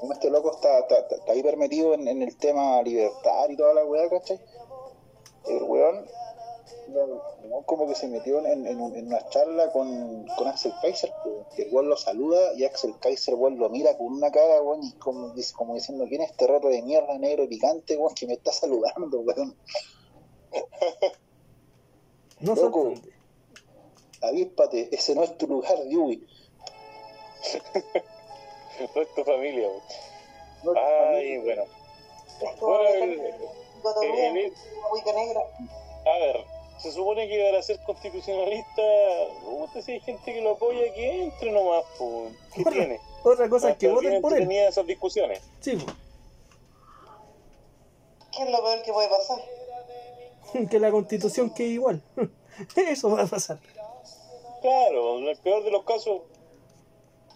como 0.01 0.13
este 0.15 0.31
loco 0.31 0.51
está, 0.53 0.79
está, 0.81 0.99
está- 1.01 1.17
está 1.17 1.35
hiper 1.35 1.57
metido 1.57 1.95
en, 1.95 2.09
en 2.09 2.23
el 2.23 2.37
tema 2.37 2.83
libertad 2.83 3.49
y 3.49 3.57
toda 3.57 3.75
la 3.75 3.85
weá, 3.85 4.09
¿cachai? 4.09 4.41
El 5.47 5.63
weón, 5.65 6.07
como 7.67 7.87
que 7.87 7.95
se 7.95 8.09
metió 8.09 8.39
en, 8.45 8.67
en, 8.67 8.81
en 8.81 9.07
una 9.07 9.29
charla 9.29 9.71
con, 9.73 10.27
con 10.37 10.49
Axel 10.49 10.73
Kaiser, 10.83 11.13
que 11.55 11.63
el 11.63 11.73
weón 11.75 11.89
lo 11.89 11.97
saluda 11.97 12.53
y 12.55 12.65
Axel 12.65 12.99
Kaiser 12.99 13.35
weón, 13.35 13.59
lo 13.59 13.69
mira 13.71 13.97
con 13.97 14.09
una 14.13 14.31
cara, 14.31 14.61
weón, 14.63 14.83
y 14.83 14.93
como, 14.95 15.31
dice- 15.31 15.55
como 15.55 15.75
diciendo, 15.75 16.05
¿quién 16.09 16.23
es 16.23 16.31
este 16.31 16.47
roto 16.47 16.69
de 16.69 16.83
mierda 16.83 17.17
negro 17.19 17.49
picante, 17.49 17.97
weón, 17.97 18.15
que 18.15 18.27
me 18.27 18.35
está 18.35 18.53
saludando, 18.53 19.21
weón? 19.21 19.57
No 22.41 22.55
Loco. 22.55 22.95
Avíspate, 24.23 24.89
ese 24.95 25.15
no 25.15 25.23
es 25.23 25.37
tu 25.37 25.47
lugar, 25.47 25.79
Dewey. 25.85 26.27
No 28.95 29.03
es 29.03 29.15
tu 29.15 29.25
familia. 29.25 29.69
Ay, 29.69 31.37
familia. 31.37 31.41
bueno. 31.43 31.63
Es 32.43 32.59
como 32.59 32.77
Bueno, 32.79 32.89
el- 32.89 33.03
el- 33.03 33.21
el-. 33.21 34.53
A 36.07 36.19
ver, 36.19 36.45
se 36.79 36.93
supone 36.93 37.29
que 37.29 37.51
para 37.51 37.63
ser 37.63 37.79
constitucionalista, 37.85 38.83
usted 39.47 39.83
si 39.83 39.93
hay 39.93 40.01
gente 40.01 40.33
que 40.33 40.41
lo 40.41 40.53
apoya, 40.53 40.93
que 40.95 41.25
entre 41.25 41.51
nomás, 41.53 41.85
pues. 41.99 42.33
¿Qué 42.55 42.63
Bueno, 42.63 42.79
tiene? 42.79 43.01
Otra 43.23 43.49
cosa 43.51 43.71
es 43.71 43.77
que 43.77 43.89
voten 43.89 44.21
por 44.23 44.33
él. 44.33 44.39
entretenidas 44.39 44.71
esas 44.73 44.87
discusiones. 44.87 45.41
Sí. 45.61 45.77
¿Qué 48.37 48.43
es 48.45 48.51
lo 48.51 48.63
peor 48.63 48.83
que 48.83 48.93
puede 48.93 49.09
pasar? 49.09 49.39
que 50.71 50.79
la 50.79 50.91
constitución 50.91 51.51
quede 51.51 51.69
igual. 51.69 52.03
Eso 52.77 53.11
va 53.11 53.23
a 53.23 53.27
pasar. 53.27 53.59
Claro, 54.63 55.19
en 55.19 55.29
el 55.29 55.37
peor 55.39 55.65
de 55.65 55.71
los 55.71 55.85
casos, 55.85 56.23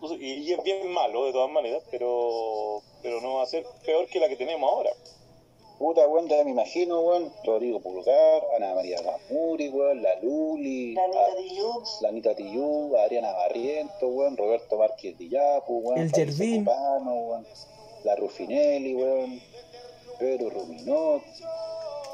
sea, 0.09 0.17
y 0.19 0.33
y 0.49 0.53
es 0.53 0.63
bien 0.63 0.89
malo 0.93 1.25
de 1.27 1.33
todas 1.33 1.51
maneras, 1.51 1.83
pero 1.91 2.83
pero 3.03 3.21
no 3.21 3.35
va 3.35 3.43
a 3.43 3.47
ser 3.47 3.65
peor 3.85 4.07
que 4.07 4.21
la 4.21 4.29
que 4.29 4.37
tenemos 4.37 4.71
ahora. 4.71 4.91
Puta, 5.79 6.07
weón, 6.07 6.29
ya 6.29 6.43
me 6.45 6.51
imagino, 6.53 7.01
weón. 7.01 7.33
Rodrigo 7.45 7.81
Pulgar, 7.81 8.43
Ana 8.57 8.75
María 8.75 8.97
Ramuri, 9.03 9.69
weón, 9.71 10.03
la 10.03 10.15
Luli, 10.21 10.95
La 10.95 11.03
Ah. 11.03 11.05
Anita 11.07 11.21
a- 11.33 11.37
Tijoux. 11.37 11.99
la 12.01 12.09
Anita 12.11 12.35
Tillú, 12.37 12.97
Adriana 12.97 13.33
Barriento, 13.33 14.07
weón, 14.09 14.37
Roberto 14.37 14.77
Márquez 14.77 15.19
Dillapu, 15.19 15.79
weón, 15.79 15.99
El 15.99 16.13
weón, 16.65 17.47
la 18.05 18.15
Rufinelli, 18.17 18.95
weón, 18.95 19.43
Pedro 20.19 20.49
Ruminot. 20.51 21.23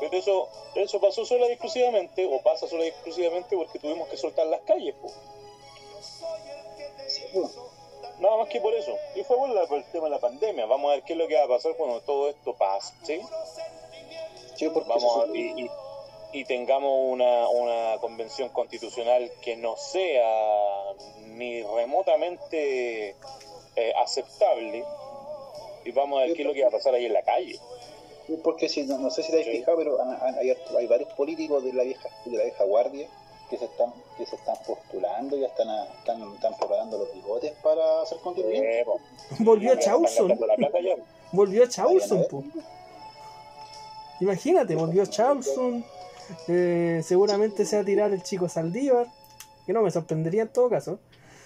Pero 0.01 0.17
eso 0.17 0.49
eso 0.75 0.99
pasó 0.99 1.27
sola 1.27 1.47
y 1.49 1.53
exclusivamente, 1.53 2.25
o 2.27 2.41
pasa 2.43 2.67
sola 2.67 2.85
y 2.87 2.89
exclusivamente 2.89 3.55
porque 3.57 3.79
tuvimos 3.79 4.09
que 4.09 4.17
soltar 4.17 4.47
las 4.47 4.63
calles. 4.63 4.95
pues. 5.03 5.13
Sí, 7.09 7.23
weón. 7.35 7.51
Nada 8.21 8.37
más 8.37 8.49
que 8.49 8.61
por 8.61 8.75
eso. 8.75 8.97
Y 9.15 9.25
fue 9.25 9.37
por, 9.37 9.51
el 9.51 9.85
tema 9.85 10.05
de 10.05 10.11
la 10.11 10.19
pandemia. 10.19 10.67
Vamos 10.67 10.91
a 10.91 10.95
ver 10.97 11.05
qué 11.05 11.15
es 11.15 11.19
lo 11.19 11.27
que 11.27 11.37
va 11.37 11.45
a 11.45 11.49
pasar 11.49 11.73
cuando 11.77 12.01
todo 12.03 12.29
esto 12.29 12.55
pase. 12.55 12.95
¿sí? 13.03 13.21
Vamos 14.87 15.29
y, 15.35 15.71
y, 16.33 16.45
tengamos 16.45 16.93
una, 17.13 17.49
una 17.49 17.99
convención 17.99 18.51
constitucional 18.51 19.31
que 19.41 19.57
no 19.57 19.75
sea 19.77 20.93
ni 21.29 21.63
remotamente 21.63 23.17
eh, 23.77 23.93
aceptable. 24.03 24.85
Y 25.87 25.91
vamos 25.93 26.21
a 26.21 26.27
ver 26.27 26.35
qué 26.35 26.43
es 26.43 26.49
lo 26.49 26.53
que 26.53 26.63
va 26.63 26.69
a 26.69 26.73
pasar 26.73 26.95
ahí 26.95 27.07
en 27.07 27.15
la 27.15 27.23
calle. 27.23 27.59
Porque 28.45 28.69
si 28.69 28.83
no, 28.83 28.99
no 28.99 29.11
sé 29.11 29.23
si 29.23 29.33
te 29.33 29.41
has 29.41 29.47
fijado, 29.47 29.79
pero 29.79 29.99
hay, 30.39 30.53
hay, 30.79 30.87
varios 30.87 31.13
políticos 31.15 31.65
de 31.65 31.73
la 31.73 31.83
vieja 31.83 32.09
de 32.27 32.37
la 32.37 32.45
vieja 32.45 32.65
guardia 32.65 33.09
que 33.51 33.59
se 33.59 33.65
están 33.65 33.93
que 34.17 34.25
se 34.25 34.37
están 34.37 34.57
postulando, 34.65 35.37
ya 35.37 35.49
están 35.49 35.69
están, 35.99 36.23
están 36.35 36.57
preparando 36.57 36.99
los 36.99 37.13
bigotes 37.13 37.53
para 37.63 38.07
ser 38.07 38.19
contribuyentes. 38.19 38.87
Volvió 39.41 39.73
a 39.73 39.79
Chauson. 39.79 40.39
Volvió 41.33 41.65
a 41.65 41.69
Chauson, 41.69 42.53
Imagínate, 44.21 44.75
volvió 44.75 45.03
a 45.03 45.07
Chauson. 45.07 45.85
Eh, 46.47 47.01
seguramente 47.05 47.65
se 47.65 47.77
va 47.77 47.83
a 47.83 47.85
tirar 47.85 48.13
el 48.13 48.23
chico 48.23 48.49
Saldívar. 48.49 49.07
Que 49.65 49.73
no 49.73 49.83
me 49.83 49.91
sorprendería 49.91 50.43
en 50.43 50.49
todo 50.49 50.69
caso. 50.69 50.99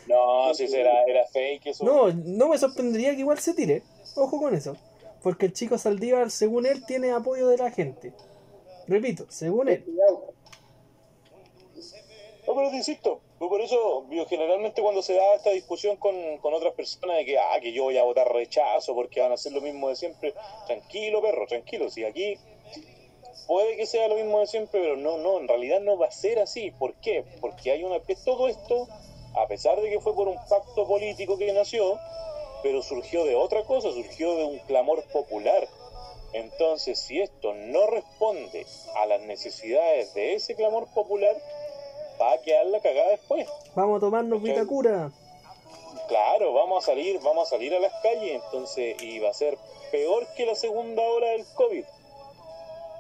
No, 0.09 0.53
si 0.55 0.67
será, 0.69 1.05
era 1.07 1.25
fake 1.27 1.67
eso. 1.67 1.85
No, 1.85 2.13
no 2.13 2.49
me 2.49 2.59
sorprendería 2.59 3.15
que 3.15 3.21
igual 3.21 3.39
se 3.39 3.55
tire. 3.55 3.83
Ojo 4.17 4.41
con 4.41 4.55
eso. 4.55 4.77
Porque 5.23 5.47
el 5.47 5.53
chico 5.53 5.79
Saldívar, 5.79 6.31
según 6.31 6.67
él, 6.67 6.85
tiene 6.85 7.13
apoyo 7.13 7.49
de 7.49 7.59
la 7.59 7.71
gente. 7.71 8.13
Repito, 8.89 9.27
según 9.29 9.69
él. 9.69 9.85
No, 12.47 12.55
pero 12.55 12.71
te 12.71 12.77
insisto, 12.77 13.21
por 13.39 13.61
eso 13.61 14.07
generalmente 14.29 14.83
cuando 14.83 15.03
se 15.03 15.15
da 15.15 15.35
esta 15.35 15.51
discusión 15.51 15.97
con, 15.97 16.15
otras 16.43 16.75
personas 16.75 17.17
de 17.17 17.25
que, 17.25 17.39
ah, 17.39 17.59
que 17.61 17.73
yo 17.73 17.85
voy 17.85 17.97
a 17.97 18.05
votar 18.05 18.31
rechazo 18.33 18.95
porque 18.95 19.21
van 19.21 19.31
a 19.31 19.35
hacer 19.35 19.53
lo 19.53 19.61
mismo 19.61 19.89
de 19.89 19.97
siempre, 19.97 20.35
tranquilo 20.67 21.23
perro, 21.23 21.47
tranquilo, 21.47 21.89
si 21.89 22.05
aquí 22.05 22.39
puede 23.47 23.77
que 23.77 23.87
sea 23.87 24.09
lo 24.09 24.17
mismo 24.17 24.41
de 24.41 24.47
siempre, 24.47 24.81
pero 24.81 24.97
no, 24.97 25.19
no, 25.19 25.39
en 25.39 25.49
realidad 25.49 25.81
no 25.81 25.99
va 25.99 26.07
a 26.07 26.11
ser 26.11 26.39
así. 26.39 26.71
¿Por 26.71 26.95
qué? 26.95 27.25
Porque 27.41 27.71
hay 27.71 27.85
una... 27.85 28.01
Todo 28.25 28.49
esto, 28.49 28.89
a 29.35 29.47
pesar 29.47 29.81
de 29.81 29.91
que 29.91 30.01
fue 30.01 30.15
por 30.15 30.29
un 30.29 30.37
pacto 30.49 30.87
político 30.87 31.37
que 31.37 31.53
nació, 31.53 31.99
pero 32.63 32.83
surgió 32.83 33.25
de 33.25 33.35
otra 33.35 33.65
cosa, 33.65 33.91
surgió 33.93 34.37
de 34.37 34.45
un 34.45 34.59
clamor 34.61 35.05
popular. 35.13 35.69
Entonces, 36.33 36.99
si 36.99 37.21
esto 37.21 37.55
no 37.55 37.87
responde 37.87 38.67
a 38.97 39.07
las 39.07 39.21
necesidades 39.23 40.15
de 40.15 40.35
ese 40.35 40.57
clamor 40.57 40.89
popular, 40.93 41.37
va 42.21 42.33
a 42.33 42.39
quedar 42.43 42.67
la 42.67 42.81
cagada 42.81 43.11
después. 43.11 43.49
Vamos 43.75 43.99
a 43.99 44.01
tomarnos 44.01 44.43
Vitacura. 44.43 45.11
Claro, 46.09 46.53
vamos 46.53 46.85
a 46.85 46.87
salir, 46.87 47.19
vamos 47.21 47.49
a 47.49 47.51
salir 47.51 47.75
a 47.75 47.81
las 47.81 47.93
calles, 48.03 48.43
entonces, 48.45 49.03
y 49.03 49.19
va 49.21 49.31
a 49.31 49.35
ser 49.35 49.57
peor 49.91 50.27
que 50.37 50.45
la 50.45 50.55
segunda 50.55 51.03
ola 51.03 51.29
del 51.29 51.47
COVID. 51.55 51.85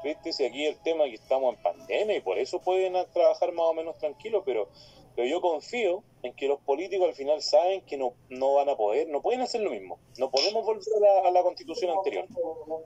¿Viste? 0.03 0.33
Si 0.33 0.45
aquí 0.45 0.67
el 0.67 0.77
tema 0.83 1.05
es 1.05 1.11
que 1.11 1.17
estamos 1.17 1.55
en 1.55 1.62
pandemia 1.62 2.17
y 2.17 2.21
por 2.21 2.39
eso 2.39 2.61
pueden 2.61 2.95
trabajar 3.12 3.53
más 3.53 3.67
o 3.67 3.75
menos 3.75 3.97
tranquilos, 3.99 4.43
pero, 4.45 4.69
pero 5.17 5.29
yo 5.29 5.41
confío 5.41 6.03
en 6.23 6.35
que 6.35 6.47
los 6.49 6.61
políticos 6.61 7.09
al 7.09 7.15
final 7.15 7.43
saben 7.43 7.83
que 7.83 7.97
no, 7.97 8.15
no 8.29 8.55
van 8.55 8.69
a 8.69 8.77
poder, 8.77 9.09
no 9.09 9.23
pueden 9.23 9.41
hacer 9.41 9.61
lo 9.61 9.71
mismo. 9.71 9.99
No 10.19 10.31
podemos 10.31 10.65
volver 10.65 10.85
a 11.25 11.31
la 11.31 11.43
constitución 11.43 11.91
anterior. 11.91 12.27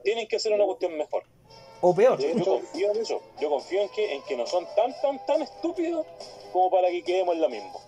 Tienen 0.03 0.27
que 0.27 0.37
hacer 0.37 0.53
una 0.53 0.65
cuestión 0.65 0.97
mejor. 0.97 1.23
O 1.81 1.93
peor. 1.95 2.19
Yo, 2.19 2.43
confío 2.43 2.91
en 2.91 2.97
eso. 2.97 3.21
Yo 3.39 3.49
confío 3.49 3.81
en 3.81 3.89
que, 3.89 4.13
en 4.13 4.21
que 4.23 4.35
no 4.35 4.45
son 4.45 4.67
tan, 4.75 4.93
tan, 5.01 5.25
tan 5.25 5.41
estúpidos 5.41 6.05
como 6.51 6.69
para 6.69 6.89
que 6.89 7.03
quedemos 7.03 7.35
en 7.35 7.41
lo 7.41 7.49
mismo. 7.49 7.81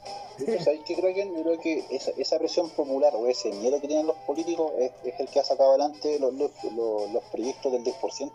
¿Sabéis 0.63 0.81
qué 0.85 0.95
que? 0.95 1.25
Yo 1.25 1.43
creo 1.43 1.59
que 1.59 1.83
esa, 1.91 2.11
esa, 2.17 2.39
presión 2.39 2.69
popular 2.71 3.15
o 3.15 3.27
ese 3.27 3.51
miedo 3.51 3.79
que 3.79 3.87
tienen 3.87 4.07
los 4.07 4.15
políticos 4.17 4.71
es, 4.79 4.91
es 5.03 5.19
el 5.19 5.27
que 5.27 5.39
ha 5.39 5.43
sacado 5.43 5.71
adelante 5.71 6.17
los, 6.19 6.33
los, 6.33 6.51
los, 6.73 7.23
proyectos 7.31 7.71
del 7.71 7.83
10%. 7.83 8.31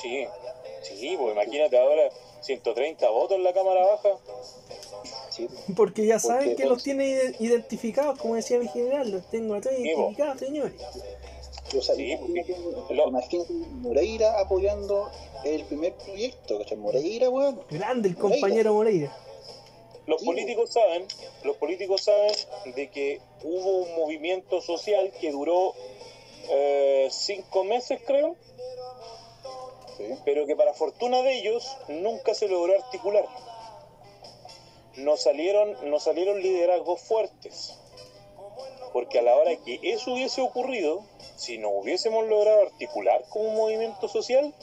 Sí, 0.00 0.26
sí, 0.82 1.16
pues 1.18 1.32
imagínate 1.32 1.78
ahora 1.78 2.10
130 2.40 3.10
votos 3.10 3.36
en 3.36 3.44
la 3.44 3.52
Cámara 3.52 3.86
Baja. 3.86 4.08
Sí, 5.30 5.48
porque 5.76 6.06
ya 6.06 6.18
saben 6.18 6.56
que 6.56 6.64
los 6.64 6.82
tiene 6.82 7.34
identificados, 7.38 8.18
como 8.18 8.36
decía 8.36 8.58
mi 8.58 8.68
general, 8.68 9.10
los 9.10 9.28
tengo 9.30 9.54
a 9.54 9.60
todos 9.60 9.78
identificados, 9.78 10.38
señores. 10.38 10.74
O 11.76 11.82
sea, 11.82 11.94
sí, 11.94 12.12
imagínate 12.12 13.52
Moreira 13.80 14.40
apoyando 14.40 15.10
el 15.44 15.64
primer 15.64 15.94
proyecto, 15.94 16.58
¿cachai? 16.58 16.78
Moreira, 16.78 17.30
weón. 17.30 17.62
Grande 17.70 18.08
el 18.08 18.16
compañero 18.16 18.74
Moreira. 18.74 19.16
Los 20.06 20.22
políticos 20.24 20.72
saben, 20.72 21.06
los 21.44 21.56
políticos 21.56 22.02
saben 22.02 22.32
de 22.74 22.90
que 22.90 23.20
hubo 23.44 23.84
un 23.84 23.94
movimiento 23.94 24.60
social 24.60 25.12
que 25.20 25.30
duró 25.30 25.74
eh, 26.48 27.08
cinco 27.12 27.62
meses, 27.62 28.00
creo, 28.04 28.34
pero 30.24 30.46
que 30.46 30.56
para 30.56 30.74
fortuna 30.74 31.22
de 31.22 31.38
ellos 31.38 31.76
nunca 31.88 32.34
se 32.34 32.48
logró 32.48 32.74
articular. 32.74 33.24
No 34.96 35.16
salieron, 35.16 35.76
no 35.88 36.00
salieron 36.00 36.42
liderazgos 36.42 37.00
fuertes, 37.02 37.78
porque 38.92 39.20
a 39.20 39.22
la 39.22 39.36
hora 39.36 39.54
que 39.64 39.78
eso 39.82 40.14
hubiese 40.14 40.40
ocurrido, 40.40 41.04
si 41.40 41.56
no 41.56 41.70
hubiésemos 41.70 42.26
logrado 42.28 42.62
articular 42.62 43.24
como 43.30 43.48
un 43.48 43.56
movimiento 43.56 44.08
social, 44.08 44.54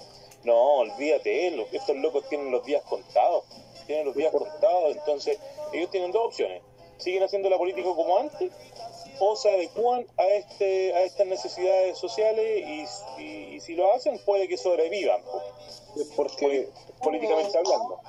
no, 0.43 0.75
olvídate, 0.75 1.47
estos 1.71 1.95
locos 1.97 2.29
tienen 2.29 2.51
los 2.51 2.63
días 2.63 2.83
contados, 2.83 3.45
tienen 3.87 4.05
los 4.05 4.15
días 4.15 4.31
contados, 4.31 4.95
entonces 4.95 5.39
ellos 5.73 5.89
tienen 5.89 6.11
dos 6.11 6.27
opciones, 6.27 6.61
siguen 6.97 7.23
haciendo 7.23 7.49
la 7.49 7.57
política 7.57 7.89
como 7.95 8.19
antes 8.19 8.51
o 9.19 9.35
se 9.35 9.49
adecuan 9.49 10.05
a 10.17 10.25
este 10.27 10.93
a 10.93 11.01
estas 11.01 11.25
necesidades 11.25 11.97
sociales 11.97 12.87
y, 13.17 13.59
si 13.59 13.73
lo 13.73 13.91
hacen 13.93 14.19
puede 14.19 14.47
que 14.47 14.57
sobrevivan 14.57 15.21
porque 16.15 16.69
políticamente 17.01 17.57
hablando. 17.57 17.99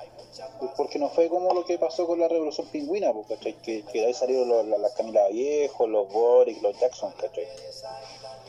porque 0.77 0.99
no 0.99 1.09
fue 1.09 1.27
como 1.27 1.51
lo 1.55 1.65
que 1.65 1.79
pasó 1.79 2.05
con 2.05 2.19
la 2.19 2.27
revolución 2.27 2.67
pingüina 2.67 3.11
porque 3.11 3.55
que, 3.55 3.83
que 3.83 4.01
de 4.01 4.05
ahí 4.05 4.13
salieron 4.13 4.47
los, 4.49 4.65
las 4.67 4.93
Camila 4.93 5.23
los 5.29 6.13
Boris 6.13 6.61
los 6.61 6.79
Jackson 6.79 7.11
¿cachai? 7.13 7.47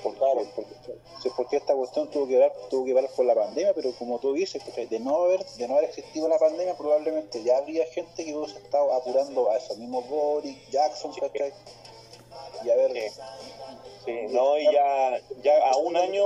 Por, 0.03 0.15
claro, 0.17 0.43
porque, 0.55 0.75
porque, 1.37 1.57
esta 1.57 1.75
cuestión 1.75 2.11
tuvo 2.11 2.27
que 2.27 2.37
ver, 2.37 2.53
tuvo 2.71 2.85
que 2.85 2.95
ver 2.95 3.09
por 3.15 3.25
la 3.27 3.35
pandemia, 3.35 3.75
pero 3.75 3.93
como 3.93 4.19
tú 4.19 4.33
dices, 4.33 4.63
de 4.75 5.01
no 5.01 5.25
haber, 5.25 5.45
de 5.45 5.69
no 5.69 5.75
haber 5.75 5.91
existido 5.91 6.29
la 6.29 6.39
pandemia, 6.39 6.77
probablemente 6.77 7.43
ya 7.43 7.59
habría 7.59 7.87
gente 7.87 8.25
que 8.25 8.35
hubiese 8.35 8.59
estado 8.59 8.93
apurando 8.93 9.51
a 9.51 9.57
esos 9.57 9.79
mismos 9.79 10.09
Boris, 10.09 10.57
Jackson. 10.71 11.13
Y 12.65 12.71
a 12.71 12.77
ver. 12.77 13.13
Sí. 14.05 14.13
no, 14.31 14.59
y 14.59 14.65
ya, 14.65 15.21
ya 15.43 15.71
a 15.71 15.77
un 15.77 15.97
año, 15.97 16.25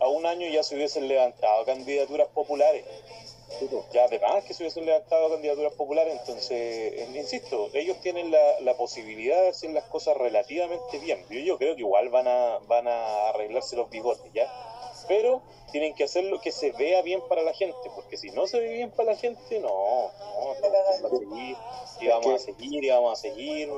a 0.00 0.08
un 0.08 0.26
año 0.26 0.48
ya 0.48 0.62
se 0.62 0.74
hubiesen 0.74 1.08
levantado 1.08 1.64
candidaturas 1.64 2.28
populares. 2.28 2.84
Ya 3.92 4.04
además 4.04 4.44
que 4.44 4.54
se 4.54 4.64
hubiesen 4.64 4.86
levantado 4.86 5.30
candidaturas 5.30 5.72
populares, 5.74 6.18
entonces, 6.18 7.08
insisto, 7.14 7.70
ellos 7.74 7.98
tienen 8.00 8.30
la, 8.30 8.60
la, 8.60 8.76
posibilidad 8.76 9.40
de 9.40 9.48
hacer 9.48 9.70
las 9.70 9.84
cosas 9.84 10.16
relativamente 10.16 10.98
bien. 10.98 11.24
Yo, 11.30 11.38
yo 11.38 11.58
creo 11.58 11.74
que 11.74 11.80
igual 11.80 12.08
van 12.08 12.26
a, 12.28 12.58
van 12.66 12.88
a 12.88 13.28
arreglarse 13.28 13.76
los 13.76 13.88
bigotes, 13.88 14.30
¿ya? 14.32 14.52
Pero 15.08 15.42
tienen 15.70 15.94
que 15.94 16.04
hacer 16.04 16.24
lo 16.24 16.40
que 16.40 16.52
se 16.52 16.72
vea 16.72 17.02
bien 17.02 17.20
para 17.28 17.42
la 17.42 17.52
gente, 17.52 17.90
porque 17.94 18.16
si 18.16 18.30
no 18.30 18.46
se 18.46 18.58
ve 18.60 18.72
bien 18.72 18.90
para 18.90 19.12
la 19.12 19.16
gente, 19.16 19.60
no, 19.60 19.68
no, 19.68 20.54
vamos 20.60 21.04
a 21.04 21.18
seguir, 21.18 21.56
y 22.00 22.08
vamos 22.08 22.34
a 22.34 22.38
seguir, 22.38 22.84
y 22.84 22.88
vamos 22.88 23.12
a 23.12 23.16
seguir. 23.22 23.70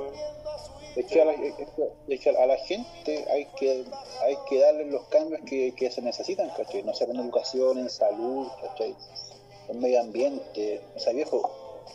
Es 0.95 1.05
que, 1.05 1.21
a 1.21 1.25
la, 1.25 1.33
es 1.33 2.19
que 2.19 2.29
a 2.29 2.45
la 2.45 2.57
gente 2.57 3.25
hay 3.31 3.45
que 3.57 3.85
hay 4.21 4.37
que 4.49 4.59
darle 4.59 4.85
los 4.85 5.03
cambios 5.07 5.41
que, 5.45 5.73
que 5.75 5.91
se 5.91 6.01
necesitan, 6.01 6.49
¿cachai? 6.49 6.83
No 6.83 6.93
sé, 6.93 7.03
en 7.05 7.17
educación, 7.17 7.77
en 7.77 7.89
salud, 7.89 8.47
¿cachai? 8.61 8.95
En 9.69 9.79
medio 9.79 10.01
ambiente. 10.01 10.81
O 10.95 10.99
sea, 10.99 11.13
viejo, 11.13 11.49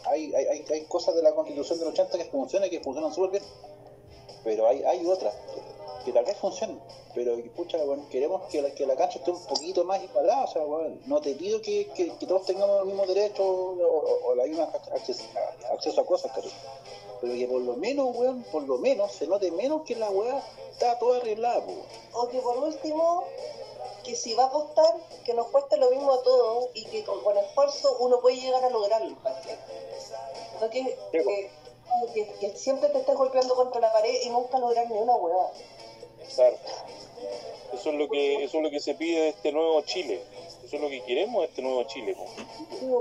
hay, 0.05 0.35
hay, 0.35 0.65
hay 0.71 0.85
cosas 0.85 1.15
de 1.15 1.23
la 1.23 1.35
constitución 1.35 1.79
del 1.79 1.89
80 1.89 2.19
que 2.19 2.25
funcionan 2.27 2.69
y 2.69 2.71
que 2.71 2.81
funcionan 2.81 3.13
súper 3.13 3.31
bien, 3.33 3.43
pero 4.43 4.67
hay, 4.67 4.83
hay 4.83 5.05
otras 5.07 5.35
que, 6.05 6.13
tal 6.13 6.25
vez 6.25 6.37
funcionen. 6.37 6.81
Pero, 7.15 7.37
pucha, 7.57 7.83
bueno, 7.85 8.07
queremos 8.11 8.43
que 8.51 8.63
la, 8.63 8.75
que 8.75 8.87
la 8.87 8.97
cancha 8.97 9.19
esté 9.19 9.31
un 9.31 9.45
poquito 9.47 9.85
más 9.85 10.03
igualada. 10.03 10.45
O 10.45 10.49
sea, 10.49 10.63
bueno, 10.65 10.97
no 11.07 11.21
te 11.21 11.35
pido 11.35 11.61
que, 11.61 11.87
que, 11.95 12.13
todos 12.27 12.47
tengamos 12.47 12.79
los 12.79 12.87
mismos 12.87 13.09
derechos 13.09 13.41
o, 13.41 14.21
o, 14.27 14.35
la 14.35 14.45
misma 14.45 14.65
acceso, 14.93 15.25
acceso 15.73 16.01
a 16.01 16.07
cosas, 16.07 16.33
pero 16.35 16.49
que 17.33 17.47
por 17.47 17.63
lo 17.63 17.77
menos, 17.77 18.15
weón, 18.15 18.43
por 18.53 18.65
lo 18.65 18.79
menos 18.79 19.13
se 19.13 19.27
note 19.27 19.51
menos 19.51 19.83
que 19.83 19.97
la 19.97 20.11
weá 20.11 20.43
está 20.71 20.99
toda 20.99 21.19
arreglada, 21.19 21.65
O 22.13 22.29
que 22.29 22.39
por 22.41 22.59
último 22.59 23.25
que 24.05 24.15
si 24.15 24.35
va 24.35 24.45
a 24.45 24.51
costar, 24.51 24.95
que 25.25 25.33
nos 25.33 25.47
cueste 25.47 25.79
lo 25.79 25.91
mismo 25.91 26.13
a 26.13 26.23
todos 26.23 26.69
y 26.75 26.85
que 26.85 27.05
con, 27.05 27.37
esfuerzo 27.39 27.97
uno 28.01 28.21
puede 28.21 28.37
llegar 28.37 28.63
a 28.63 28.71
lograrlo. 28.71 29.17
No 30.61 30.71
que, 30.71 30.99
que, 32.41 32.57
siempre 32.57 32.91
te 32.91 32.99
estés 32.99 33.17
golpeando 33.17 33.55
contra 33.55 33.81
la 33.81 33.93
pared 33.93 34.15
y 34.25 34.29
nunca 34.29 34.59
lograr 34.59 34.91
ni 34.91 34.99
una 34.99 35.17
hueá. 35.17 35.51
Eso 36.27 37.91
es 37.91 37.95
lo 37.95 38.09
que 38.09 38.45
eso 38.45 38.59
es 38.59 38.63
lo 38.63 38.71
que 38.71 38.81
se 38.81 38.95
pide 38.95 39.21
de 39.21 39.29
este 39.31 39.53
nuevo 39.53 39.81
Chile. 39.83 40.23
Eso 40.65 40.77
es 40.77 40.83
lo 40.83 40.89
que 40.89 41.03
queremos 41.03 41.43
de 41.43 41.49
este 41.49 41.63
nuevo 41.63 41.83
Chile. 41.85 42.17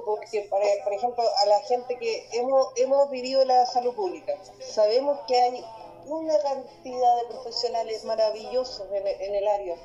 porque, 0.06 0.50
por 0.84 0.94
ejemplo, 0.94 1.24
a 1.42 1.46
la 1.46 1.62
gente 1.62 1.98
que 1.98 2.28
hemos, 2.34 2.68
hemos 2.76 3.10
vivido 3.10 3.46
la 3.46 3.66
salud 3.66 3.94
pública, 3.94 4.34
sabemos 4.60 5.20
que 5.28 5.40
hay 5.40 5.64
una 6.08 6.38
cantidad 6.40 7.18
de 7.22 7.28
profesionales 7.30 8.04
maravillosos 8.04 8.86
en, 8.92 9.08
en 9.08 9.36
el 9.36 9.48
área. 9.48 9.76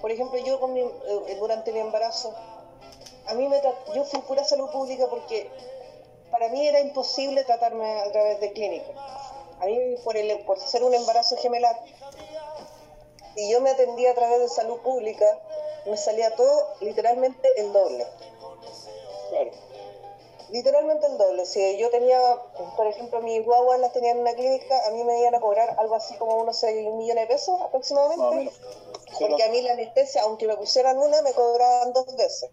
Por 0.00 0.12
ejemplo, 0.12 0.38
yo 0.38 0.60
con 0.60 0.72
mi, 0.72 0.80
eh, 0.80 1.36
durante 1.38 1.72
mi 1.72 1.80
embarazo, 1.80 2.34
a 3.26 3.34
mí 3.34 3.48
me 3.48 3.60
yo 3.94 4.04
fui 4.04 4.20
pura 4.20 4.44
salud 4.44 4.70
pública 4.70 5.06
porque 5.10 5.50
para 6.30 6.48
mí 6.48 6.66
era 6.66 6.80
imposible 6.80 7.44
tratarme 7.44 8.00
a 8.00 8.12
través 8.12 8.40
de 8.40 8.52
clínica. 8.52 8.92
A 9.60 9.66
mí, 9.66 9.78
por, 10.04 10.16
el, 10.16 10.38
por 10.44 10.60
ser 10.60 10.82
un 10.84 10.94
embarazo 10.94 11.36
gemelar, 11.38 11.76
y 13.36 13.50
yo 13.52 13.60
me 13.60 13.70
atendía 13.70 14.10
a 14.12 14.14
través 14.14 14.40
de 14.40 14.48
salud 14.48 14.80
pública, 14.80 15.26
me 15.84 15.96
salía 15.96 16.34
todo 16.34 16.74
literalmente 16.80 17.48
el 17.56 17.72
doble. 17.72 18.06
Claro. 19.30 19.50
Literalmente 20.50 21.06
el 21.06 21.18
doble. 21.18 21.44
Si 21.44 21.76
yo 21.76 21.90
tenía, 21.90 22.18
por 22.76 22.86
ejemplo, 22.86 23.20
mis 23.20 23.44
guaguas 23.44 23.80
las 23.80 23.92
tenía 23.92 24.12
en 24.12 24.20
una 24.20 24.32
clínica, 24.34 24.86
a 24.86 24.90
mí 24.90 25.02
me 25.04 25.20
iban 25.20 25.34
a 25.34 25.40
cobrar 25.40 25.76
algo 25.78 25.94
así 25.96 26.16
como 26.16 26.36
unos 26.36 26.58
6 26.58 26.92
millones 26.92 27.28
de 27.28 27.34
pesos 27.34 27.60
aproximadamente. 27.60 28.52
Porque 29.18 29.42
a 29.42 29.48
mí 29.48 29.60
la 29.62 29.72
anestesia, 29.72 30.22
aunque 30.22 30.46
me 30.46 30.56
pusieran 30.56 30.98
una, 30.98 31.20
me 31.22 31.32
cobraban 31.32 31.92
dos 31.92 32.16
veces. 32.16 32.50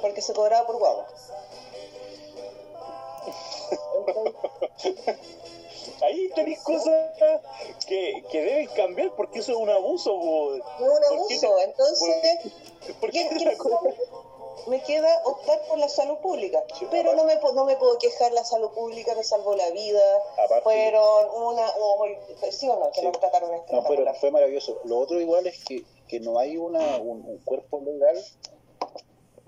Porque 0.00 0.22
se 0.22 0.32
cobraba 0.32 0.66
por 0.66 0.78
guagua. 0.78 1.06
Ahí 6.02 6.28
tenéis 6.34 6.60
cosas 6.62 7.10
que, 7.86 8.24
que, 8.30 8.40
deben 8.40 8.66
cambiar 8.68 9.14
porque 9.14 9.38
eso 9.38 9.52
es 9.52 9.58
un 9.58 9.70
abuso. 9.70 10.56
Es 10.56 10.62
un 10.80 11.04
abuso, 11.12 11.60
entonces. 11.60 12.52
¿por 13.00 13.10
qué, 13.10 13.28
me 14.66 14.82
queda 14.82 15.22
optar 15.24 15.60
por 15.68 15.78
la 15.78 15.88
salud 15.88 16.18
pública. 16.18 16.62
pero 16.90 17.14
no 17.14 17.24
me, 17.24 17.36
no 17.36 17.64
me 17.64 17.76
puedo 17.76 17.98
quejar, 17.98 18.32
la 18.32 18.44
salud 18.44 18.70
pública 18.70 19.14
me 19.14 19.24
salvó 19.24 19.56
la 19.56 19.70
vida. 19.70 20.00
Fueron 20.62 21.26
una, 21.34 21.66
o 21.78 22.06
sí 22.50 22.68
o 22.68 22.78
no, 22.78 22.90
que 22.92 23.02
no 23.02 23.12
trataron 23.12 23.54
esto. 23.54 23.72
No, 23.72 23.84
pero 23.86 24.14
fue 24.14 24.30
maravilloso. 24.30 24.80
Lo 24.84 24.98
otro 24.98 25.20
igual 25.20 25.46
es 25.46 25.64
que, 25.64 25.84
que 26.08 26.20
no 26.20 26.38
hay 26.38 26.56
una, 26.56 26.96
un, 26.98 27.38
cuerpo 27.44 27.80
legal 27.80 28.16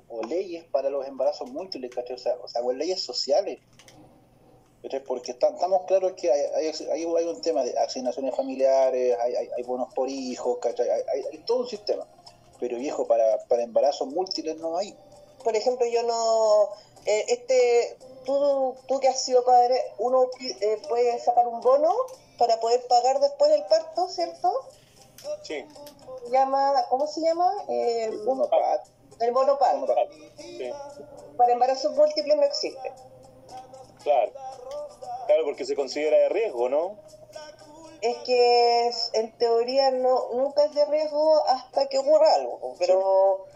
o 0.09 0.23
leyes 0.23 0.65
para 0.65 0.91
los 0.91 1.07
embarazos 1.07 1.51
múltiples, 1.51 1.93
O 1.97 2.19
sea, 2.19 2.37
o 2.43 2.49
sea, 2.49 2.63
o 2.63 2.73
leyes 2.73 3.03
sociales. 3.03 3.61
Porque 5.07 5.33
estamos 5.33 5.83
claros 5.87 6.13
que 6.13 6.31
hay, 6.31 6.43
hay, 6.57 6.73
hay, 6.91 7.25
un 7.25 7.41
tema 7.41 7.65
de 7.65 7.77
asignaciones 7.79 8.35
familiares, 8.35 9.17
hay, 9.19 9.35
hay, 9.35 9.63
bonos 9.63 9.93
por 9.95 10.11
hijos, 10.11 10.59
Hay, 10.63 11.39
todo 11.47 11.61
un 11.61 11.69
sistema. 11.69 12.07
Pero 12.61 12.77
viejo, 12.77 13.07
para, 13.07 13.39
para 13.49 13.63
embarazos 13.63 14.09
múltiples 14.09 14.57
no 14.59 14.77
hay. 14.77 14.95
Por 15.43 15.57
ejemplo, 15.57 15.87
yo 15.87 16.03
no... 16.03 16.69
Eh, 17.07 17.25
este, 17.29 17.97
tú, 18.25 18.75
tú 18.87 19.01
que 19.01 19.09
has 19.09 19.23
sido 19.23 19.45
padre, 19.45 19.81
uno 19.99 20.29
eh, 20.41 20.81
puede 20.89 21.19
sacar 21.19 21.47
un 21.49 21.61
bono 21.61 21.95
para 22.39 22.61
poder 22.61 22.87
pagar 22.87 23.21
después 23.21 23.51
el 23.53 23.65
parto, 23.65 24.09
¿cierto? 24.09 24.53
Sí. 25.43 25.65
Llama, 26.31 26.87
¿Cómo 26.91 27.07
se 27.07 27.23
llama? 27.23 27.51
el 27.69 28.19
bono 28.19 28.49
PAD. 28.49 28.81
El 29.21 29.33
bono 29.33 29.59
PAD. 29.59 29.77
Sí. 30.37 30.71
Para 31.37 31.53
embarazos 31.53 31.95
múltiples 31.97 32.37
no 32.37 32.43
existe. 32.43 32.93
Claro. 34.05 34.33
Claro, 35.27 35.45
porque 35.45 35.65
se 35.65 35.75
considera 35.75 36.19
de 36.19 36.29
riesgo, 36.29 36.69
¿no? 36.69 36.97
Es 38.01 38.17
que 38.19 38.91
en 39.15 39.33
teoría 39.39 39.91
no 39.91 40.29
nunca 40.35 40.67
es 40.67 40.75
de 40.75 40.85
riesgo 40.85 41.43
hasta 41.47 41.89
que 41.89 41.99
ocurra 41.99 42.35
algo, 42.35 42.75
pero 42.79 43.47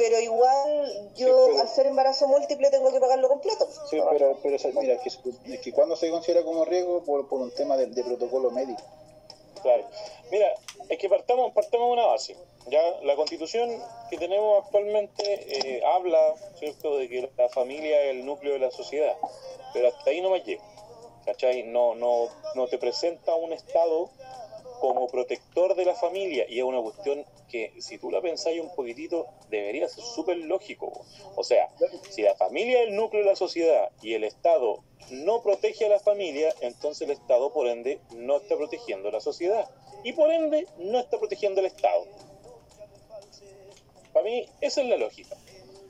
pero 0.00 0.18
igual 0.18 1.10
yo 1.14 1.60
al 1.60 1.68
ser 1.68 1.86
embarazo 1.86 2.26
múltiple 2.26 2.70
tengo 2.70 2.90
que 2.90 3.00
pagarlo 3.00 3.28
completo. 3.28 3.68
Sí, 3.90 4.00
pero, 4.10 4.38
pero 4.42 4.56
mira, 4.80 4.98
que, 5.02 5.10
es 5.10 5.60
que 5.60 5.72
cuando 5.72 5.94
se 5.94 6.10
considera 6.10 6.42
como 6.42 6.64
riesgo 6.64 7.04
por, 7.04 7.28
por 7.28 7.42
un 7.42 7.50
tema 7.50 7.76
de, 7.76 8.02
protocolo 8.02 8.50
médico. 8.50 8.80
Claro. 9.62 9.84
Mira, 10.30 10.54
es 10.88 10.98
que 10.98 11.08
partamos, 11.08 11.52
partamos 11.52 11.92
una 11.92 12.06
base. 12.06 12.36
Ya 12.68 12.82
la 13.02 13.16
constitución 13.16 13.70
que 14.10 14.18
tenemos 14.18 14.64
actualmente 14.64 15.22
eh, 15.24 15.82
habla, 15.84 16.34
¿cierto?, 16.58 16.96
de 16.96 17.08
que 17.08 17.30
la 17.36 17.48
familia 17.48 18.02
es 18.04 18.10
el 18.10 18.24
núcleo 18.24 18.54
de 18.54 18.58
la 18.58 18.70
sociedad, 18.70 19.16
pero 19.72 19.88
hasta 19.88 20.10
ahí 20.10 20.20
no 20.20 20.30
me 20.30 20.40
llega. 20.40 20.62
¿cachai? 21.24 21.62
No, 21.64 21.94
no, 21.94 22.28
no 22.54 22.66
te 22.66 22.78
presenta 22.78 23.34
un 23.34 23.52
Estado 23.52 24.10
como 24.80 25.08
protector 25.08 25.74
de 25.74 25.84
la 25.84 25.94
familia 25.94 26.46
y 26.48 26.58
es 26.58 26.64
una 26.64 26.80
cuestión 26.80 27.24
que 27.50 27.74
si 27.78 27.98
tú 27.98 28.10
la 28.10 28.20
pensáis 28.20 28.60
un 28.60 28.74
poquitito 28.74 29.26
debería 29.48 29.88
ser 29.88 30.04
súper 30.04 30.38
lógico. 30.38 31.04
O 31.36 31.44
sea, 31.44 31.68
si 32.08 32.22
la 32.22 32.34
familia 32.36 32.82
es 32.82 32.88
el 32.88 32.96
núcleo 32.96 33.22
de 33.22 33.30
la 33.30 33.36
sociedad 33.36 33.90
y 34.02 34.14
el 34.14 34.24
Estado 34.24 34.82
no 35.10 35.42
protege 35.42 35.86
a 35.86 35.88
la 35.88 36.00
familia, 36.00 36.54
entonces 36.60 37.08
el 37.08 37.10
Estado 37.10 37.52
por 37.52 37.66
ende 37.66 38.00
no 38.16 38.36
está 38.36 38.56
protegiendo 38.56 39.08
a 39.08 39.12
la 39.12 39.20
sociedad 39.20 39.68
y 40.04 40.12
por 40.12 40.30
ende 40.30 40.66
no 40.78 40.98
está 40.98 41.18
protegiendo 41.18 41.60
al 41.60 41.66
Estado. 41.66 42.06
Para 44.12 44.24
mí 44.24 44.48
esa 44.60 44.82
es 44.82 44.88
la 44.88 44.96
lógica. 44.96 45.36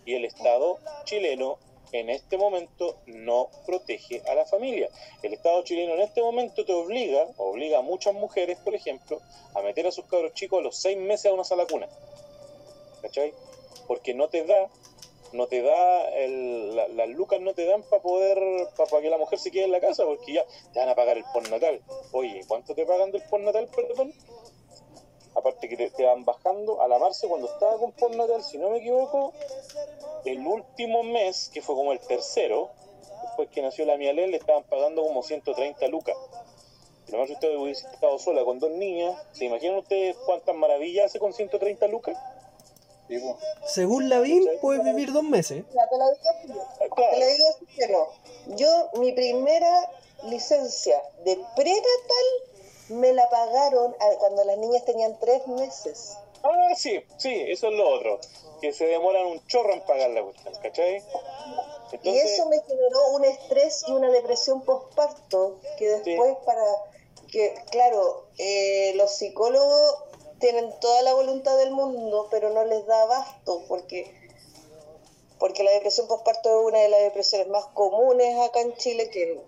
Y 0.05 0.15
el 0.15 0.25
Estado 0.25 0.79
chileno 1.05 1.59
en 1.93 2.11
este 2.11 2.36
momento 2.36 2.97
no 3.07 3.49
protege 3.66 4.22
a 4.28 4.34
la 4.34 4.47
familia. 4.47 4.88
El 5.22 5.34
Estado 5.34 5.62
chileno 5.62 5.95
en 5.95 6.01
este 6.01 6.22
momento 6.22 6.64
te 6.64 6.72
obliga, 6.72 7.26
obliga 7.36 7.78
a 7.78 7.82
muchas 7.82 8.14
mujeres, 8.14 8.59
por 8.59 8.74
ejemplo, 8.74 9.20
a 9.55 9.62
meter 9.62 9.86
a 9.86 9.93
sus 9.93 10.05
cabros 10.07 10.34
chicos 10.34 10.61
a 10.61 10.62
los 10.62 10.76
seis 10.76 10.99
meses 10.99 11.26
a 11.26 11.34
una 11.34 11.45
sala 11.45 11.66
cuna. 11.66 11.88
¿Cachai? 13.03 13.32
Porque 13.86 14.14
no 14.14 14.28
te 14.28 14.45
da, 14.45 14.68
no 15.32 15.47
te 15.47 15.62
da, 15.62 16.11
las 16.95 17.09
lucas 17.09 17.41
no 17.41 17.55
te 17.55 17.64
dan 17.64 17.82
para 17.82 18.03
poder, 18.03 18.38
para 18.76 19.03
que 19.03 19.11
la 19.11 19.18
mujer 19.18 19.38
se 19.38 19.51
quede 19.51 19.64
en 19.64 19.72
la 19.72 19.80
casa, 19.80 20.05
porque 20.05 20.34
ya 20.34 20.45
te 20.72 20.78
van 20.78 20.88
a 20.88 20.95
pagar 20.95 21.16
el 21.18 21.24
natal. 21.51 21.80
Oye, 22.12 22.43
¿cuánto 22.47 22.74
te 22.74 22.86
pagan 22.86 23.11
del 23.11 23.22
natal, 23.43 23.68
perdón? 23.74 24.12
aparte 25.34 25.68
que 25.68 25.91
te, 25.91 26.05
van 26.05 26.24
bajando 26.24 26.82
a 26.82 26.88
la 26.88 26.99
cuando 26.99 27.47
estaba 27.47 27.78
con 27.78 27.93
postnatal, 27.93 28.43
si 28.43 28.59
no 28.59 28.70
me 28.70 28.78
equivoco, 28.78 29.32
el 30.25 30.47
último 30.47 31.03
mes, 31.03 31.51
que 31.53 31.62
fue 31.62 31.75
como 31.75 31.93
el 31.93 32.01
tercero, 32.01 32.71
después 33.23 33.49
que 33.51 33.62
nació 33.62 33.85
la 33.85 33.97
Mialel, 33.97 34.31
le 34.31 34.37
estaban 34.37 34.64
pagando 34.64 35.03
como 35.03 35.23
130 35.23 35.89
lucas. 35.89 36.16
Lo 37.09 37.18
más 37.18 37.31
usted 37.31 37.57
hubiese 37.57 37.87
estado 37.89 38.18
sola 38.18 38.45
con 38.45 38.59
dos 38.61 38.71
niñas, 38.71 39.21
¿se 39.33 39.47
imaginan 39.47 39.79
ustedes 39.79 40.16
cuántas 40.27 40.55
maravillas 40.55 41.07
hace 41.07 41.18
con 41.18 41.33
130 41.33 41.87
lucas? 41.89 42.16
Según 43.66 44.09
la 44.09 44.21
BIM, 44.21 44.45
puedes 44.61 44.85
vivir 44.85 45.12
dos 45.12 45.25
meses. 45.25 45.64
te 45.68 45.99
lo 45.99 46.11
digo, 46.11 47.11
te 47.11 47.18
lo 47.18 47.27
digo 47.27 47.47
que 47.77 47.89
no. 47.89 48.57
Yo, 48.57 48.91
mi 49.01 49.12
primera 49.12 49.91
licencia 50.25 51.03
de 51.25 51.39
prenatal 51.57 52.27
me 52.91 53.12
la 53.12 53.29
pagaron 53.29 53.97
cuando 54.18 54.45
las 54.45 54.59
niñas 54.59 54.85
tenían 54.85 55.18
tres 55.18 55.47
meses. 55.49 56.16
Ah, 56.43 56.74
sí, 56.76 57.03
sí, 57.18 57.45
eso 57.49 57.68
es 57.68 57.74
lo 57.74 57.88
otro. 57.88 58.20
Que 58.61 58.72
se 58.72 58.86
demoran 58.86 59.26
un 59.26 59.47
chorro 59.47 59.72
en 59.72 59.80
pagar 59.82 60.11
la 60.11 60.22
cuestión, 60.22 60.55
¿cachai? 60.62 61.03
Y 62.03 62.16
eso 62.18 62.49
me 62.49 62.61
generó 62.62 63.09
un 63.12 63.24
estrés 63.24 63.84
y 63.88 63.93
una 63.93 64.11
depresión 64.11 64.62
postparto 64.62 65.61
que 65.76 65.88
después 65.88 66.36
para 66.45 66.64
que, 67.30 67.55
claro, 67.70 68.26
eh, 68.38 68.93
los 68.95 69.11
psicólogos 69.11 70.05
tienen 70.38 70.72
toda 70.80 71.03
la 71.03 71.14
voluntad 71.14 71.57
del 71.59 71.70
mundo, 71.70 72.28
pero 72.30 72.51
no 72.51 72.64
les 72.64 72.86
da 72.86 73.03
abasto 73.03 73.62
porque 73.68 74.14
porque 75.38 75.64
la 75.64 75.70
depresión 75.70 76.07
postparto 76.07 76.51
es 76.51 76.66
una 76.66 76.80
de 76.80 76.88
las 76.91 77.01
depresiones 77.01 77.49
más 77.49 77.64
comunes 77.72 78.38
acá 78.41 78.61
en 78.61 78.74
Chile 78.74 79.09
que 79.09 79.41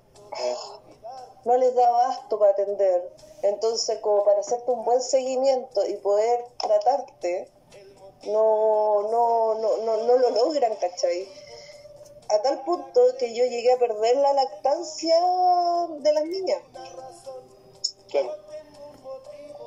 no 1.45 1.57
les 1.59 1.75
da 1.75 1.87
abasto 1.87 2.39
para 2.39 2.53
atender. 2.53 3.13
Entonces, 3.43 3.99
como 3.99 4.25
para 4.25 4.41
hacerte 4.41 4.71
un 4.71 4.85
buen 4.85 5.01
seguimiento 5.01 5.85
y 5.87 5.95
poder 5.95 6.45
tratarte, 6.59 7.51
no, 8.25 9.03
no, 9.11 9.55
no, 9.55 9.77
no, 9.79 9.97
no 9.97 10.17
lo 10.17 10.31
logran, 10.31 10.75
¿cachai? 10.77 11.29
A 12.29 12.41
tal 12.41 12.65
punto 12.65 13.01
que 13.19 13.35
yo 13.35 13.45
llegué 13.45 13.73
a 13.73 13.79
perder 13.79 14.17
la 14.17 14.33
lactancia 14.33 15.17
de 15.99 16.13
las 16.13 16.25
niñas. 16.25 16.63
Claro. 18.11 18.37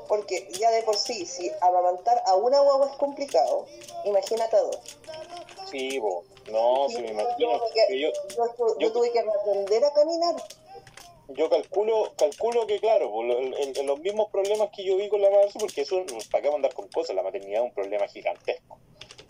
Porque 0.07 0.47
ya 0.57 0.71
de 0.71 0.83
por 0.83 0.95
sí, 0.95 1.25
si 1.25 1.51
amamantar 1.61 2.23
a 2.25 2.35
una 2.35 2.61
guagua 2.61 2.91
es 2.91 2.97
complicado, 2.97 3.65
imagínate 4.05 4.55
a 4.55 4.61
dos. 4.61 4.79
Sí, 5.69 5.99
vos. 5.99 6.23
No, 6.49 6.87
sí, 6.89 6.99
me 6.99 7.09
imagino. 7.09 7.59
yo, 7.89 8.11
yo, 8.79 8.91
tuve 8.93 9.11
que 9.11 9.19
aprender 9.19 9.83
a 9.83 9.93
caminar 9.93 10.35
yo 11.29 11.49
calculo 11.49 12.13
calculo 12.17 12.67
que, 12.67 12.79
claro, 12.79 13.11
en 13.21 13.87
los 13.87 13.99
mismos 13.99 14.29
problemas 14.31 14.69
que 14.75 14.83
yo 14.83 14.97
vi 14.97 15.09
con 15.09 15.21
la 15.21 15.29
madre, 15.29 15.49
porque 15.59 15.81
eso, 15.81 16.03
¿para 16.31 16.41
qué 16.43 16.55
andar 16.55 16.73
con 16.73 16.87
cosas? 16.89 17.15
La 17.15 17.23
maternidad 17.23 17.61
es 17.63 17.69
un 17.69 17.73
problema 17.73 18.07
gigantesco. 18.07 18.79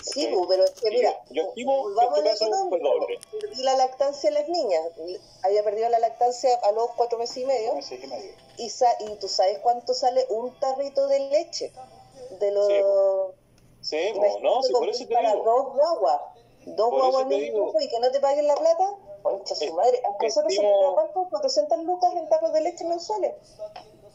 Sí, 0.05 0.29
pero 0.47 0.63
es 0.63 0.71
que 0.71 0.91
mira, 0.91 1.19
yo, 1.31 1.43
estimo 1.43 1.87
que 2.15 2.23
caso 2.23 2.45
fue 2.69 2.79
doble. 2.79 3.19
Perdí 3.41 3.63
la 3.63 3.75
lactancia 3.75 4.29
de 4.29 4.39
las 4.39 4.49
niñas. 4.49 4.81
Había 5.41 5.63
perdido 5.63 5.89
la 5.89 5.99
lactancia 5.99 6.49
a 6.63 6.71
los 6.73 6.91
cuatro 6.91 7.17
meses 7.17 7.37
y 7.37 7.45
medio. 7.45 7.73
Y, 8.57 8.67
y 8.67 9.15
tú 9.19 9.27
sabes 9.27 9.59
cuánto 9.59 9.93
sale 9.93 10.25
un 10.29 10.53
tarrito 10.59 11.07
de 11.07 11.19
leche. 11.31 11.71
De 12.39 12.51
los. 12.51 12.67
Sí, 13.81 13.97
sí 13.97 14.19
no, 14.41 14.61
sí, 14.61 14.73
por 14.73 14.89
eso 14.89 15.07
te 15.07 15.15
digo. 15.15 15.43
dos 15.43 15.73
guaguas. 15.73 16.21
Dos 16.65 16.89
guaguas 16.91 17.25
y 17.31 17.89
que 17.89 17.99
no 17.99 18.11
te 18.11 18.19
paguen 18.19 18.47
la 18.47 18.55
plata. 18.55 18.95
Concha 19.25 19.55
su 19.55 19.73
madre. 19.73 19.99
A 20.05 20.23
nosotros 20.23 20.53
se 20.53 20.61
nos 20.61 20.93
cuánto? 20.93 21.27
400 21.31 21.79
lucas 21.79 22.13
en 22.13 22.29
tarros 22.29 22.53
de 22.53 22.61
leche 22.61 22.85
mensuales. 22.85 23.33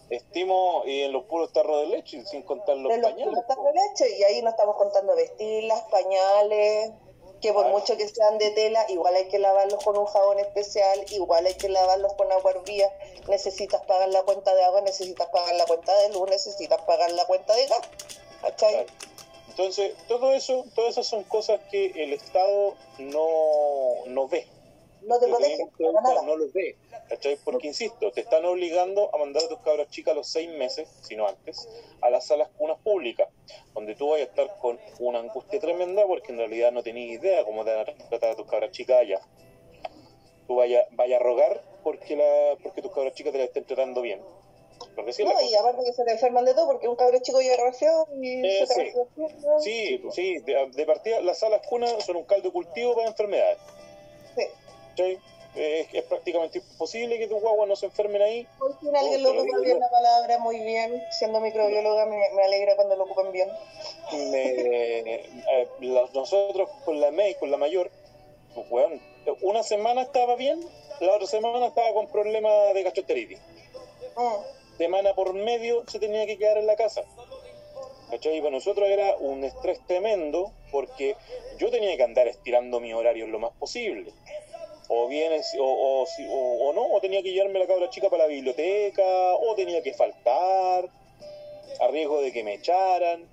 Estimo, 0.09 0.83
y 0.87 1.03
en 1.03 1.13
los 1.13 1.25
puros 1.25 1.53
tarros 1.53 1.81
de 1.81 1.87
leche, 1.89 2.25
sin 2.27 2.43
contar 2.43 2.77
los 2.77 2.93
en 2.93 3.03
pañales. 3.03 3.35
Los 3.35 3.45
tarros 3.45 3.65
de 3.65 3.73
leche, 3.73 4.19
y 4.19 4.23
ahí 4.23 4.41
no 4.41 4.51
estamos 4.51 4.77
contando 4.77 5.17
vestilas, 5.17 5.83
pañales, 5.91 6.93
que 7.41 7.53
por 7.53 7.67
mucho 7.71 7.97
que 7.97 8.09
sean 8.09 8.39
de 8.39 8.53
tela, 8.53 8.87
igual 8.89 9.17
hay 9.17 9.27
que 9.27 9.41
lavarlos 9.41 9.83
con 9.83 9.99
un 9.99 10.07
jabón 10.07 10.39
especial, 10.39 11.05
igual 11.11 11.45
hay 11.45 11.55
que 11.55 11.69
lavarlos 11.69 12.13
con 12.13 12.31
agua 12.31 12.53
hervía, 12.53 12.89
necesitas 13.29 13.83
pagar 13.87 14.11
la 14.11 14.23
cuenta 14.23 14.55
de 14.55 14.63
agua, 14.63 14.81
necesitas 14.83 15.27
pagar 15.31 15.57
la 15.57 15.67
cuenta 15.67 15.93
de 16.03 16.11
luz, 16.11 16.31
necesitas 16.31 16.81
pagar 16.83 17.11
la 17.11 17.25
cuenta 17.25 17.53
de 17.57 17.67
gas. 17.67 17.81
¿Cachai? 18.43 18.87
Entonces, 19.49 19.93
todo 20.07 20.33
eso, 20.33 20.65
todas 20.77 20.93
esas 20.93 21.09
son 21.09 21.25
cosas 21.25 21.61
que 21.69 21.87
el 21.97 22.13
Estado 22.13 22.75
no, 22.99 24.07
no 24.07 24.29
ve. 24.29 24.47
No 25.03 25.19
te. 25.19 25.27
No 25.29 26.37
los 26.37 26.53
ve, 26.53 26.77
¿cachai? 27.09 27.39
Porque, 27.45 27.69
insisto, 27.69 28.13
te 28.13 28.21
están 28.21 28.45
obligando 28.45 29.15
a 29.15 29.19
mandar 29.19 29.45
a 29.45 29.49
tus 29.49 29.59
cabras 29.61 29.89
chicas 29.89 30.13
a 30.13 30.17
los 30.17 30.29
seis 30.29 30.49
meses, 30.51 30.89
si 31.03 31.17
no 31.17 31.27
antes, 31.27 31.69
a 32.01 32.11
las 32.11 32.27
salas 32.27 32.49
cunas 32.57 32.79
públicas, 32.81 33.29
donde 33.75 33.95
tú 33.95 34.11
vas 34.11 34.21
a 34.21 34.25
estar 34.25 34.59
con 34.59 34.79
una 34.99 35.21
angustia 35.21 35.59
tremenda 35.61 36.07
porque 36.07 36.33
en 36.33 36.39
realidad 36.39 36.73
no 36.73 36.83
tenías 36.83 37.21
idea 37.21 37.45
cómo 37.45 37.65
te 37.65 37.75
van 37.75 37.89
a 37.89 38.09
tratar 38.09 38.31
a 38.31 38.37
tus 38.37 38.47
cabras 38.47 38.71
chicas 38.73 38.99
allá. 38.99 39.21
Tú 40.47 40.57
vayas 40.57 40.87
vaya 40.93 41.17
a 41.17 41.21
rogar 41.21 41.63
porque, 41.83 42.17
la, 42.17 42.57
porque 42.63 42.83
tus 42.83 42.93
cabras 42.93 43.15
chicas 43.15 43.33
te 43.33 43.39
las 43.39 43.49
estén 43.49 43.65
tratando 43.65 44.03
bien. 44.03 44.21
Sí 45.13 45.25
no, 45.25 45.33
y 45.41 45.55
aparte 45.55 45.83
que 45.85 45.93
se 45.93 46.05
te 46.05 46.13
enferman 46.13 46.45
de 46.45 46.55
todo 46.55 46.67
porque 46.67 46.89
un 46.89 46.97
cabro 46.97 47.19
chico 47.21 47.41
ya 47.41 47.57
reacción 47.57 48.07
y 48.23 48.47
eh, 48.47 48.67
se 48.67 48.75
te 48.75 48.93
sí. 49.61 50.01
sí, 50.01 50.03
sí, 50.13 50.39
de, 50.41 50.87
partida 50.87 51.21
las 51.21 51.39
salas 51.39 51.67
cunas 51.67 52.05
son 52.05 52.17
un 52.17 52.25
caldo 52.25 52.53
cultivo 52.53 52.95
para 52.95 53.09
enfermedades. 53.09 53.59
Sí. 54.37 54.43
Es, 55.55 56.05
prácticamente 56.05 56.59
imposible 56.59 57.18
que 57.18 57.26
tus 57.26 57.41
guaguas 57.41 57.68
no 57.68 57.74
se 57.74 57.86
enfermen 57.86 58.22
ahí. 58.22 58.47
Por 58.59 58.78
fin 58.78 58.95
alguien 58.95 59.22
lo 59.22 59.30
ocupa 59.30 59.59
bien 59.59 59.80
la 59.80 59.91
palabra, 59.91 60.38
muy 60.38 60.61
bien. 60.61 61.03
Siendo 61.11 61.41
microbióloga 61.41 62.07
me, 62.07 62.18
me 62.34 62.45
alegra 62.45 62.76
cuando 62.76 62.97
lo 62.97 63.05
ocupan 63.05 63.32
bien. 63.32 63.51
Eh, 64.12 65.28
nosotros 66.14 66.68
con 66.84 67.01
la 67.01 67.11
MEI, 67.11 67.34
con 67.34 67.51
la 67.51 67.57
mayor, 67.57 67.91
pues, 68.68 68.86
una 69.43 69.62
semana 69.62 70.03
estaba 70.03 70.36
bien, 70.36 70.61
la 71.01 71.14
otra 71.14 71.26
semana 71.26 71.66
estaba 71.66 71.93
con 71.95 72.07
problemas 72.09 72.74
de 72.74 72.82
gastroenteritis. 72.82 73.38
Mm. 74.16 74.76
Semana 74.78 75.14
por 75.14 75.34
medio 75.34 75.84
se 75.88 75.99
tenía 75.99 76.26
que 76.26 76.38
quedar 76.38 76.59
en 76.59 76.66
la 76.66 76.76
casa. 76.76 77.03
¿Cachai? 78.11 78.38
Y 78.38 78.41
para 78.41 78.53
nosotros 78.53 78.88
era 78.88 79.16
un 79.18 79.45
estrés 79.45 79.78
tremendo 79.86 80.53
porque 80.72 81.16
yo 81.59 81.70
tenía 81.70 81.97
que 81.97 82.03
andar 82.03 82.26
estirando 82.26 82.80
mi 82.80 82.93
horario 82.93 83.26
lo 83.26 83.38
más 83.38 83.53
posible 83.53 84.12
o 84.93 85.07
bien 85.07 85.32
o, 85.61 86.05
o, 86.05 86.72
no, 86.72 86.82
o 86.82 87.01
tenía 87.01 87.22
que 87.22 87.30
llevarme 87.30 87.61
la 87.61 87.68
cabra 87.68 87.88
chica 87.91 88.11
para 88.11 88.24
la 88.24 88.28
biblioteca, 88.28 89.36
o 89.36 89.55
tenía 89.55 89.82
que 89.82 89.95
faltar, 89.95 90.91
a 91.80 91.88
riesgo 91.88 92.20
de 92.20 92.32
que 92.32 92.43
me 92.43 92.55
echaran, 92.55 93.24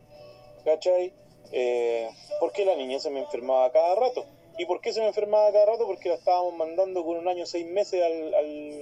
¿cachai? 0.63 1.11
Eh, 1.51 2.09
porque 2.39 2.63
la 2.63 2.75
niña 2.75 2.99
se 2.99 3.09
me 3.09 3.21
enfermaba 3.21 3.71
cada 3.71 3.95
rato. 3.95 4.27
¿Y 4.59 4.65
por 4.65 4.81
qué 4.81 4.93
se 4.93 5.01
me 5.01 5.07
enfermaba 5.07 5.51
cada 5.51 5.65
rato? 5.65 5.87
Porque 5.87 6.09
la 6.09 6.15
estábamos 6.15 6.53
mandando 6.53 7.03
con 7.03 7.17
un 7.17 7.27
año 7.27 7.47
seis 7.47 7.65
meses 7.65 8.03
al, 8.03 8.35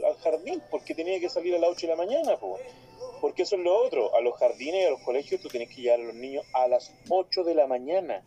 al, 0.03 0.15
jardín, 0.17 0.61
porque 0.69 0.93
tenía 0.93 1.17
que 1.21 1.29
salir 1.29 1.55
a 1.55 1.59
las 1.59 1.69
8 1.69 1.87
de 1.87 1.93
la 1.93 1.97
mañana, 1.97 2.37
pues. 2.37 2.61
Porque 3.21 3.43
eso 3.43 3.55
es 3.55 3.61
lo 3.61 3.73
otro, 3.85 4.13
a 4.15 4.19
los 4.19 4.35
jardines 4.35 4.83
y 4.83 4.85
a 4.85 4.89
los 4.89 5.01
colegios 5.01 5.39
tú 5.39 5.47
tienes 5.47 5.69
que 5.69 5.81
llevar 5.81 6.01
a 6.01 6.03
los 6.03 6.15
niños 6.15 6.45
a 6.51 6.67
las 6.67 6.91
8 7.07 7.45
de 7.45 7.55
la 7.55 7.67
mañana. 7.67 8.21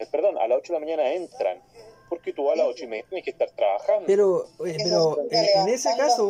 Eh, 0.00 0.06
perdón, 0.10 0.36
a 0.36 0.48
las 0.48 0.58
8 0.58 0.72
de 0.72 0.80
la 0.80 0.84
mañana 0.84 1.12
entran 1.12 1.62
porque 2.08 2.32
tú 2.32 2.50
a 2.50 2.56
las 2.56 2.66
ocho 2.66 2.84
y 2.84 2.88
media 2.88 3.04
tienes 3.08 3.24
que 3.24 3.30
estar 3.30 3.50
trabajando. 3.50 4.04
Pero, 4.06 4.46
pero 4.58 5.18
en, 5.30 5.68
ese 5.68 5.96
caso... 5.96 6.28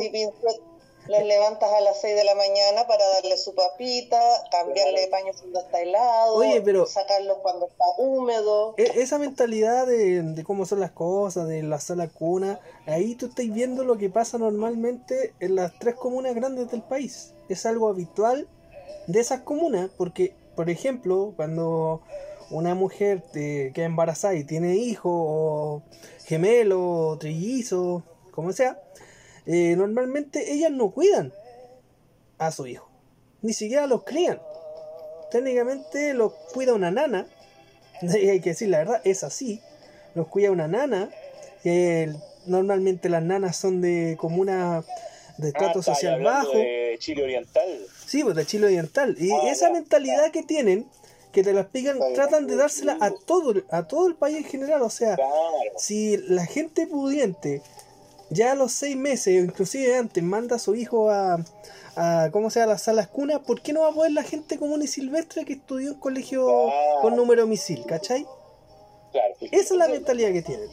Les 1.09 1.24
levantas 1.24 1.72
a 1.72 1.81
las 1.81 1.99
6 2.03 2.16
de 2.16 2.24
la 2.24 2.35
mañana 2.35 2.87
para 2.87 3.03
darle 3.14 3.39
su 3.39 3.55
papita, 3.55 4.20
cambiarle 4.51 5.01
de 5.01 5.09
paño 5.09 5.33
cuando 5.41 5.61
está 5.61 5.81
helado, 5.81 6.35
Oye, 6.35 6.61
pero 6.61 6.85
sacarlo 6.85 7.39
cuando 7.41 7.66
está 7.66 7.85
húmedo. 7.97 8.74
E, 8.76 9.01
esa 9.01 9.18
mentalidad 9.18 9.87
de, 9.87 10.22
de, 10.22 10.45
cómo 10.45 10.66
son 10.66 10.81
las 10.81 10.91
cosas, 10.91 11.49
de 11.49 11.62
la 11.62 11.81
sala 11.81 12.09
cuna, 12.09 12.61
ahí 12.85 13.14
tú 13.14 13.26
estás 13.26 13.47
viendo 13.49 13.85
lo 13.85 13.97
que 13.97 14.11
pasa 14.11 14.37
normalmente 14.37 15.33
en 15.41 15.57
las 15.57 15.79
tres 15.79 15.95
comunas 15.95 16.35
grandes 16.35 16.70
del 16.70 16.83
país. 16.83 17.33
Es 17.49 17.64
algo 17.64 17.89
habitual 17.89 18.47
de 19.07 19.20
esas 19.20 19.41
comunas, 19.41 19.89
porque, 19.97 20.35
por 20.57 20.68
ejemplo, 20.68 21.33
cuando 21.37 22.03
una 22.51 22.74
mujer 22.74 23.22
que 23.32 23.72
queda 23.74 23.86
embarazada 23.86 24.34
y 24.34 24.44
tiene 24.44 24.76
hijos, 24.76 25.12
o 25.12 25.82
gemelo, 26.24 27.09
o 27.09 27.18
trillizo, 27.18 28.03
como 28.30 28.53
sea, 28.53 28.80
eh, 29.46 29.74
normalmente 29.76 30.53
ellas 30.53 30.70
no 30.70 30.90
cuidan 30.90 31.32
a 32.38 32.51
su 32.53 32.66
hijo, 32.66 32.88
ni 33.42 33.53
siquiera 33.53 33.86
los 33.86 34.05
crían. 34.05 34.40
Técnicamente 35.30 36.14
los 36.14 36.32
cuida 36.55 36.74
una 36.74 36.90
nana, 36.90 37.26
hay 38.03 38.40
que 38.40 38.51
decir 38.51 38.68
la 38.68 38.78
verdad, 38.78 39.01
es 39.05 39.24
así, 39.24 39.61
los 40.14 40.28
cuida 40.28 40.51
una 40.51 40.68
nana, 40.68 41.11
normalmente 42.46 43.09
las 43.09 43.22
nanas 43.22 43.57
son 43.57 43.80
de 43.80 44.16
comuna 44.18 44.84
de 45.38 45.53
ah, 45.55 45.82
social 45.82 46.22
bajo. 46.22 46.53
De 46.53 46.96
Chile 46.99 47.22
Oriental. 47.22 47.86
Sí, 48.07 48.24
pues 48.24 48.34
de 48.36 48.44
Chile 48.44 48.66
Oriental. 48.66 49.16
Y 49.18 49.30
ah, 49.30 49.51
esa 49.51 49.70
mentalidad 49.70 50.30
que 50.32 50.42
tienen 50.42 50.86
que 51.39 51.45
te 51.45 51.55
la 51.55 51.61
explican, 51.61 52.01
tratan 52.14 52.49
de 52.49 52.57
dársela 52.57 52.99
a 53.01 53.12
todo, 53.12 53.55
a 53.70 53.86
todo 53.86 54.09
el 54.09 54.16
país 54.16 54.39
en 54.39 54.45
general. 54.45 54.82
O 54.82 54.91
sea, 54.91 55.16
si 55.76 56.16
la 56.16 56.47
gente 56.47 56.89
pudiente 56.89 57.62
ya 58.28 58.53
a 58.53 58.55
los 58.57 58.72
seis 58.72 58.97
meses, 58.97 59.41
o 59.41 59.45
inclusive 59.45 59.97
antes, 59.97 60.22
manda 60.22 60.57
a 60.57 60.59
su 60.59 60.74
hijo 60.74 61.11
a, 61.11 61.39
a 61.95 62.30
¿cómo 62.32 62.51
sea 62.51 62.66
las 62.66 62.82
salas 62.82 63.07
cunas, 63.07 63.39
¿por 63.39 63.62
qué 63.62 63.72
no 63.72 63.82
va 63.82 63.91
a 63.91 63.93
poder 63.93 64.12
la 64.12 64.24
gente 64.24 64.59
común 64.59 64.82
y 64.82 64.89
silvestre 64.89 65.45
que 65.45 65.53
estudió 65.53 65.93
en 65.93 66.01
colegio 66.01 66.70
con 67.03 67.14
número 67.14 67.47
misil, 67.47 67.84
¿cachai? 67.86 68.26
Esa 69.41 69.74
es 69.74 69.78
la 69.78 69.86
mentalidad 69.86 70.32
que 70.32 70.43
tienen. 70.43 70.68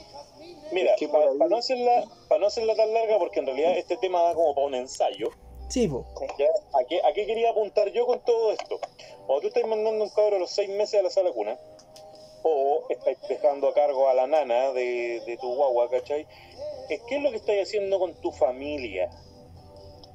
Mira, 0.71 0.93
para, 1.11 1.47
no 1.47 1.57
hacerla, 1.57 2.05
para 2.27 2.41
no 2.41 2.47
hacerla 2.47 2.75
tan 2.75 2.91
larga, 2.91 3.19
porque 3.19 3.39
en 3.39 3.45
realidad 3.45 3.77
este 3.77 3.97
tema 3.97 4.23
da 4.23 4.33
como 4.33 4.55
para 4.55 4.65
un 4.67 4.75
ensayo. 4.75 5.29
Sí, 5.75 5.91
¿A, 5.91 6.85
qué, 6.85 7.01
¿A 7.03 7.11
qué 7.11 7.25
quería 7.25 7.49
apuntar 7.49 7.91
yo 7.91 8.05
con 8.05 8.21
todo 8.21 8.53
esto? 8.53 8.79
O 9.27 9.41
tú 9.41 9.47
estás 9.47 9.67
mandando 9.67 10.05
un 10.05 10.09
cabro 10.09 10.37
a 10.37 10.39
los 10.39 10.49
seis 10.49 10.69
meses 10.69 11.01
a 11.01 11.03
la 11.03 11.09
sala 11.09 11.33
cuna, 11.33 11.59
o 12.43 12.85
estás 12.87 13.17
dejando 13.27 13.67
a 13.67 13.73
cargo 13.73 14.07
a 14.07 14.13
la 14.13 14.25
nana 14.25 14.71
de, 14.71 15.37
tu 15.41 15.53
guagua, 15.53 15.89
¿cachai? 15.89 16.25
¿Qué 16.87 17.17
es 17.17 17.21
lo 17.21 17.29
que 17.29 17.35
estás 17.35 17.57
haciendo 17.61 17.99
con 17.99 18.13
tu 18.21 18.31
familia? 18.31 19.09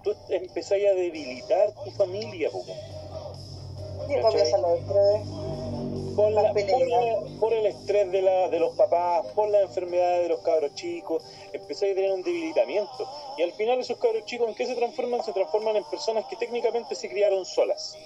Tú 0.02 0.14
empezás 0.30 0.78
a 0.78 0.94
debilitar 0.94 1.74
tu 1.84 1.90
familia, 1.90 2.48
poco. 2.48 2.72
Por, 6.20 6.32
la, 6.32 6.52
por, 7.40 7.54
el 7.54 7.64
estrés 7.64 8.12
de, 8.12 8.20
la, 8.20 8.50
de 8.50 8.60
los 8.60 8.76
papás, 8.76 9.26
por 9.28 9.48
las 9.48 9.62
enfermedades 9.62 10.24
de 10.24 10.28
los 10.28 10.40
cabros 10.40 10.74
chicos, 10.74 11.22
empezáis 11.50 11.92
a 11.92 11.94
tener 11.94 12.12
un 12.12 12.22
debilitamiento. 12.22 13.08
Y 13.38 13.42
al 13.42 13.52
final 13.52 13.78
esos 13.78 13.96
cabros 13.96 14.26
chicos, 14.26 14.46
¿en 14.46 14.54
qué 14.54 14.66
se 14.66 14.74
transforman? 14.74 15.24
Se 15.24 15.32
transforman 15.32 15.76
en 15.76 15.84
personas 15.84 16.26
que 16.26 16.36
técnicamente 16.36 16.94
se 16.94 17.08
criaron 17.08 17.46
solas. 17.46 17.96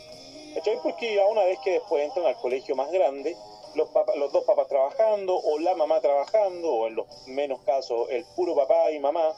¿Cachai? 0.55 0.79
Porque 0.81 1.21
a 1.21 1.27
una 1.27 1.43
vez 1.43 1.59
que 1.65 1.73
después 1.73 2.05
entran 2.05 2.27
al 2.27 2.37
colegio 2.37 2.77
más 2.77 2.89
grande, 2.93 3.37
los, 3.75 3.89
los 4.17 4.31
dos 4.31 4.45
papás 4.45 4.69
trabajando, 4.69 5.37
o 5.37 5.59
la 5.59 5.75
mamá 5.75 6.01
trabajando, 6.01 6.73
o 6.73 6.87
en 6.87 6.95
los 6.95 7.07
menos 7.27 7.62
casos 7.62 8.09
el 8.11 8.25
puro 8.37 8.55
papá 8.55 8.93
y 8.93 9.01
mamá 9.01 9.35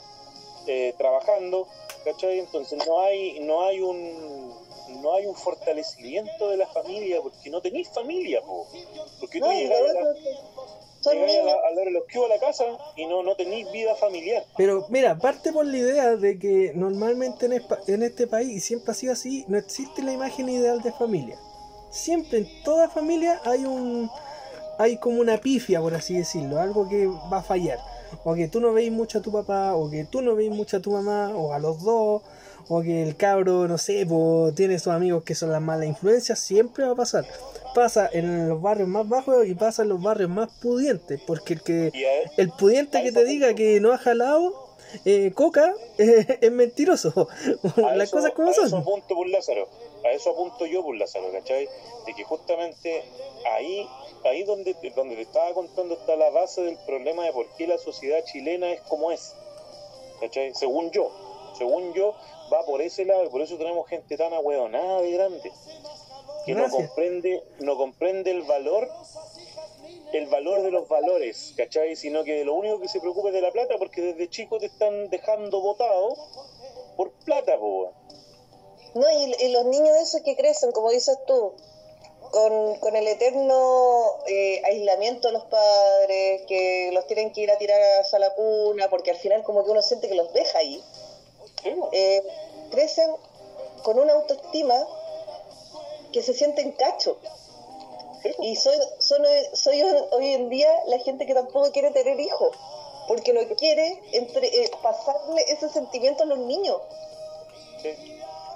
eh, 0.66 0.92
trabajando, 0.98 1.66
¿cachai? 2.04 2.40
Entonces 2.40 2.78
no 2.86 3.00
hay, 3.00 3.40
no 3.40 3.62
hay 3.62 3.80
un 3.80 4.65
no 4.88 5.14
hay 5.14 5.26
un 5.26 5.34
fortalecimiento 5.34 6.50
de 6.50 6.56
la 6.56 6.66
familia 6.66 7.20
porque 7.22 7.50
no 7.50 7.60
tenéis 7.60 7.88
familia, 7.88 8.40
po. 8.42 8.66
porque 9.20 9.40
tú 9.40 9.46
llegas 9.46 9.80
a 9.80 9.92
la, 9.92 11.90
los 11.90 12.04
que 12.04 12.18
a 12.18 12.28
la 12.28 12.38
casa 12.38 12.64
y 12.96 13.06
no, 13.06 13.22
no 13.22 13.36
tenéis 13.36 13.70
vida 13.70 13.94
familiar. 13.94 14.44
Pero 14.56 14.86
mira, 14.88 15.18
parte 15.18 15.52
por 15.52 15.66
la 15.66 15.76
idea 15.76 16.16
de 16.16 16.38
que 16.38 16.72
normalmente 16.74 17.46
en, 17.46 17.62
en 17.86 18.02
este 18.02 18.26
país, 18.26 18.56
y 18.56 18.60
siempre 18.60 18.92
ha 18.92 18.94
sido 18.94 19.12
así, 19.12 19.44
no 19.48 19.58
existe 19.58 20.02
la 20.02 20.12
imagen 20.12 20.48
ideal 20.48 20.82
de 20.82 20.92
familia. 20.92 21.38
Siempre 21.90 22.38
en 22.38 22.62
toda 22.64 22.88
familia 22.88 23.40
hay 23.44 23.64
un 23.64 24.10
hay 24.78 24.98
como 24.98 25.20
una 25.20 25.38
pifia, 25.38 25.80
por 25.80 25.94
así 25.94 26.14
decirlo, 26.14 26.60
algo 26.60 26.88
que 26.88 27.06
va 27.06 27.38
a 27.38 27.42
fallar. 27.42 27.78
O 28.24 28.34
que 28.34 28.48
tú 28.48 28.60
no 28.60 28.72
veis 28.72 28.92
mucho 28.92 29.18
a 29.18 29.22
tu 29.22 29.32
papá, 29.32 29.74
o 29.74 29.90
que 29.90 30.04
tú 30.04 30.22
no 30.22 30.34
veis 30.34 30.50
mucho 30.50 30.76
a 30.76 30.80
tu 30.80 30.90
mamá, 30.90 31.32
o 31.34 31.52
a 31.52 31.58
los 31.58 31.82
dos, 31.82 32.22
o 32.68 32.82
que 32.82 33.02
el 33.02 33.16
cabro, 33.16 33.68
no 33.68 33.78
sé, 33.78 34.06
tiene 34.54 34.78
sus 34.78 34.92
amigos 34.92 35.24
que 35.24 35.34
son 35.34 35.52
las 35.52 35.60
malas 35.60 35.86
influencias, 35.86 36.38
siempre 36.38 36.84
va 36.84 36.92
a 36.92 36.96
pasar. 36.96 37.24
Pasa 37.74 38.08
en 38.12 38.48
los 38.48 38.60
barrios 38.60 38.88
más 38.88 39.08
bajos 39.08 39.46
y 39.46 39.54
pasa 39.54 39.82
en 39.82 39.90
los 39.90 40.02
barrios 40.02 40.30
más 40.30 40.48
pudientes, 40.60 41.20
porque 41.26 41.54
el 41.54 41.62
que 41.62 41.92
el 42.36 42.50
pudiente 42.50 43.02
que 43.02 43.12
te 43.12 43.24
diga 43.24 43.54
que 43.54 43.80
no 43.80 43.92
ha 43.92 43.98
jalado 43.98 44.66
eh, 45.04 45.32
coca 45.34 45.74
es 45.98 46.52
mentiroso. 46.52 47.28
Las 47.94 48.10
cosas 48.10 48.32
como 48.32 48.52
son. 48.52 48.82
por 48.82 49.28
Lázaro. 49.28 49.68
a 50.04 50.10
eso 50.12 50.30
apunto 50.30 50.66
yo 50.66 50.82
por 50.82 50.96
salud, 51.06 51.28
¿cachai? 51.32 51.68
De 52.06 52.14
que 52.14 52.24
justamente 52.24 53.04
ahí, 53.52 53.88
ahí 54.24 54.44
donde, 54.44 54.74
donde 54.94 55.16
te 55.16 55.22
estaba 55.22 55.52
contando 55.54 55.94
está 55.94 56.16
la 56.16 56.30
base 56.30 56.62
del 56.62 56.78
problema 56.86 57.24
de 57.24 57.32
por 57.32 57.46
qué 57.56 57.66
la 57.66 57.78
sociedad 57.78 58.24
chilena 58.24 58.72
es 58.72 58.80
como 58.82 59.10
es, 59.10 59.34
¿cachai? 60.20 60.54
Según 60.54 60.90
yo, 60.92 61.10
según 61.58 61.92
yo, 61.94 62.14
va 62.52 62.64
por 62.64 62.80
ese 62.82 63.04
lado 63.04 63.24
y 63.24 63.28
por 63.28 63.42
eso 63.42 63.56
tenemos 63.56 63.88
gente 63.88 64.16
tan 64.16 64.32
ahueonada 64.32 65.02
de 65.02 65.12
grande 65.12 65.52
que 66.44 66.54
no 66.54 66.68
comprende, 66.70 67.42
no 67.60 67.76
comprende 67.76 68.30
el 68.30 68.42
valor 68.42 68.88
el 70.12 70.26
valor 70.26 70.62
de 70.62 70.70
los 70.70 70.88
valores, 70.88 71.52
¿cachai? 71.56 71.96
Sino 71.96 72.24
que 72.24 72.44
lo 72.44 72.54
único 72.54 72.80
que 72.80 72.88
se 72.88 73.00
preocupa 73.00 73.28
es 73.28 73.34
de 73.34 73.40
la 73.40 73.50
plata 73.50 73.74
porque 73.78 74.00
desde 74.00 74.30
chico 74.30 74.58
te 74.58 74.66
están 74.66 75.10
dejando 75.10 75.60
votado 75.60 76.16
por 76.96 77.12
plata, 77.24 77.58
po. 77.58 77.92
No, 78.94 79.04
y, 79.10 79.48
los 79.52 79.64
niños 79.66 79.94
de 79.94 80.02
esos 80.02 80.22
que 80.22 80.36
crecen, 80.36 80.72
como 80.72 80.90
dices 80.90 81.18
tú, 81.26 81.52
con, 82.30 82.76
con 82.76 82.96
el 82.96 83.06
eterno 83.06 84.18
eh, 84.26 84.62
aislamiento 84.64 85.28
de 85.28 85.34
los 85.34 85.44
padres, 85.44 86.42
que 86.46 86.90
los 86.92 87.06
tienen 87.06 87.32
que 87.32 87.42
ir 87.42 87.50
a 87.50 87.58
tirar 87.58 87.80
a 87.80 88.18
la 88.18 88.34
cuna, 88.34 88.88
porque 88.88 89.10
al 89.10 89.18
final 89.18 89.42
como 89.42 89.64
que 89.64 89.70
uno 89.70 89.82
siente 89.82 90.08
que 90.08 90.14
los 90.14 90.32
deja 90.32 90.58
ahí, 90.58 90.82
eh, 91.92 92.22
crecen 92.70 93.10
con 93.82 93.98
una 93.98 94.12
autoestima 94.12 94.74
que 96.12 96.22
se 96.22 96.34
sienten 96.34 96.72
cacho. 96.72 97.18
Y 98.42 98.56
soy, 98.56 98.76
soy, 98.98 99.82
hoy 100.10 100.26
en 100.32 100.48
día 100.48 100.68
la 100.88 100.98
gente 100.98 101.26
que 101.26 101.34
tampoco 101.34 101.70
quiere 101.70 101.92
tener 101.92 102.18
hijos, 102.18 102.56
porque 103.06 103.32
no 103.32 103.40
quiere 103.56 104.02
entre, 104.12 104.48
eh, 104.48 104.70
pasarle 104.82 105.44
ese 105.48 105.68
sentimiento 105.68 106.24
a 106.24 106.26
los 106.26 106.38
niños. 106.38 106.80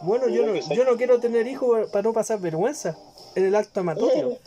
Bueno, 0.00 0.28
yo 0.28 0.44
no, 0.44 0.54
yo 0.54 0.84
no 0.84 0.96
quiero 0.96 1.20
tener 1.20 1.46
hijos 1.46 1.88
para 1.90 2.02
no 2.02 2.12
pasar 2.12 2.40
vergüenza 2.40 2.96
en 3.34 3.46
el 3.46 3.54
acto 3.54 3.80
amatorio. 3.80 4.38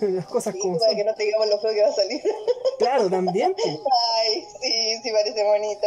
Las 0.00 0.26
cosas 0.30 0.54
como 0.60 0.78
para 0.78 0.94
que 0.94 1.04
no 1.04 1.14
te 1.14 1.24
digamos 1.24 1.48
lo 1.48 1.60
feo 1.60 1.72
que 1.72 1.82
va 1.82 1.88
a 1.88 1.92
salir. 1.92 2.22
Claro, 2.78 3.08
también. 3.08 3.56
Ay, 3.56 4.44
sí, 4.60 5.00
sí 5.02 5.10
parece 5.10 5.42
bonito. 5.44 5.86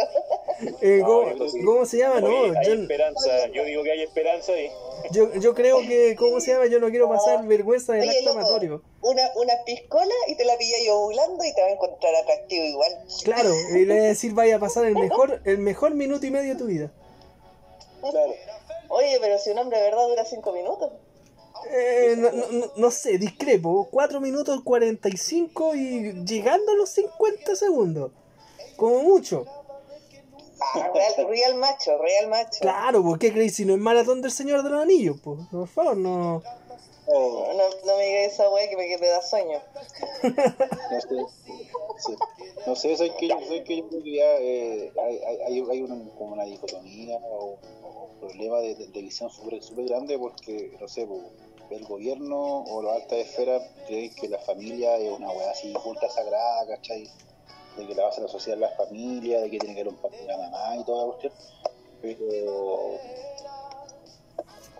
Eh, 0.80 1.00
¿cómo, 1.64 1.86
se 1.86 1.98
llama? 1.98 2.20
no, 2.20 2.46
hay 2.46 2.66
yo, 2.66 2.72
esperanza. 2.72 3.46
Yo 3.54 3.64
digo 3.64 3.84
que 3.84 3.92
hay 3.92 4.02
esperanza 4.02 4.50
ahí. 4.50 4.72
Yo, 5.12 5.32
yo 5.34 5.54
creo 5.54 5.78
que, 5.82 6.16
¿cómo 6.16 6.40
se 6.40 6.50
llama? 6.50 6.66
Yo 6.66 6.80
no 6.80 6.90
quiero 6.90 7.08
pasar 7.08 7.46
vergüenza 7.46 7.96
en 7.96 8.02
el 8.02 8.10
acto 8.10 8.30
amatorio. 8.30 8.82
Una, 9.02 9.22
una 9.36 9.54
piscola 9.64 10.12
y 10.26 10.34
te 10.34 10.44
la 10.44 10.58
pilla 10.58 10.78
yo 10.84 10.98
ovulando 10.98 11.44
y 11.44 11.54
te 11.54 11.60
va 11.60 11.68
a 11.68 11.70
encontrar 11.70 12.12
atractivo 12.16 12.64
igual. 12.64 12.90
Claro, 13.22 13.54
y 13.72 13.84
le 13.84 13.94
voy 13.94 14.04
a 14.04 14.08
decir, 14.08 14.34
vaya 14.34 14.56
a 14.56 14.58
pasar 14.58 14.84
el 14.86 14.94
mejor, 14.94 15.40
el 15.44 15.58
mejor 15.58 15.94
minuto 15.94 16.26
y 16.26 16.32
medio 16.32 16.54
de 16.54 16.58
tu 16.58 16.66
vida. 16.66 16.90
Claro. 18.00 18.34
Oye, 18.88 19.16
pero 19.20 19.38
si 19.38 19.50
un 19.50 19.58
hombre 19.58 19.78
de 19.78 19.84
verdad 19.84 20.08
dura 20.08 20.24
cinco 20.24 20.52
minutos. 20.52 20.90
Eh, 21.68 22.14
no, 22.16 22.30
no, 22.32 22.72
no, 22.76 22.90
sé, 22.90 23.18
discrepo. 23.18 23.88
4 23.90 24.20
minutos 24.20 24.62
45 24.64 25.74
y 25.74 26.24
llegando 26.24 26.72
a 26.72 26.74
los 26.76 26.90
50 26.90 27.56
segundos. 27.56 28.12
Como 28.76 29.02
mucho. 29.02 29.44
Real, 31.28 31.54
macho, 31.56 31.96
real 31.98 32.28
macho. 32.28 32.60
Claro, 32.60 33.02
¿por 33.02 33.18
qué 33.18 33.32
crees 33.32 33.56
si 33.56 33.64
no 33.64 33.74
es 33.74 33.80
maratón 33.80 34.20
del 34.20 34.30
Señor 34.30 34.62
de 34.62 34.70
los 34.70 34.82
Anillos? 34.82 35.18
Pues, 35.22 35.38
por 35.50 35.68
favor, 35.68 35.96
no. 35.96 36.42
Oh. 37.06 37.52
No, 37.86 37.96
me 37.96 38.06
digas 38.06 38.34
esa 38.34 38.48
weá 38.50 38.68
que 38.68 38.76
me, 38.76 38.86
quede 38.86 39.08
da 39.08 39.22
sueño. 39.22 39.58
no 40.22 41.00
sé, 41.98 42.16
no 42.66 42.76
sé, 42.76 42.96
soy 42.96 43.10
que, 43.10 43.28
soy 43.48 43.64
que 43.64 43.78
yo 43.78 43.88
creo 43.88 44.02
que 44.02 44.12
ya 44.12 44.36
eh, 44.38 44.92
hay, 45.02 45.18
hay, 45.46 45.64
hay 45.70 45.82
una, 45.82 45.96
como 46.16 46.34
una 46.34 46.44
dicotomía 46.44 47.18
o, 47.30 47.58
un 48.12 48.20
problema 48.20 48.60
de, 48.60 48.74
de, 48.74 49.02
visión 49.02 49.30
súper 49.30 49.60
super 49.62 49.86
grande 49.86 50.18
porque, 50.18 50.76
no 50.80 50.86
sé, 50.86 51.06
pues, 51.06 51.20
el 51.70 51.84
gobierno 51.84 52.62
o 52.64 52.82
las 52.82 53.02
altas 53.02 53.18
esferas 53.18 53.62
creen 53.86 54.14
que 54.14 54.28
la 54.28 54.38
familia 54.38 54.96
es 54.96 55.10
una 55.10 55.30
weá 55.30 55.50
así 55.50 55.72
culta 55.72 56.08
sagrada, 56.08 56.66
¿cachai? 56.66 57.08
De 57.76 57.86
que 57.86 57.94
la 57.94 58.04
base 58.04 58.20
de 58.20 58.26
la 58.26 58.32
sociedad 58.32 58.62
es 58.62 58.70
la 58.70 58.76
familia, 58.84 59.40
de 59.40 59.50
que 59.50 59.58
tiene 59.58 59.74
que 59.74 59.80
haber 59.82 59.92
un 59.92 60.00
papá 60.00 60.16
y 60.20 60.24
una 60.24 60.36
mamá 60.36 60.76
y 60.76 60.84
toda 60.84 61.06
la 61.06 61.12
cuestión. 61.12 61.32
Pero 62.02 62.98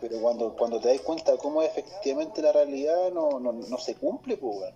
pero 0.01 0.19
cuando, 0.21 0.57
cuando 0.57 0.81
te 0.81 0.89
das 0.89 1.01
cuenta 1.03 1.37
cómo 1.37 1.63
efectivamente 1.63 2.41
la 2.41 2.53
realidad, 2.53 3.11
no, 3.13 3.39
no, 3.39 3.53
no 3.53 3.79
se 3.79 3.95
cumple, 3.95 4.39
pues, 4.39 4.73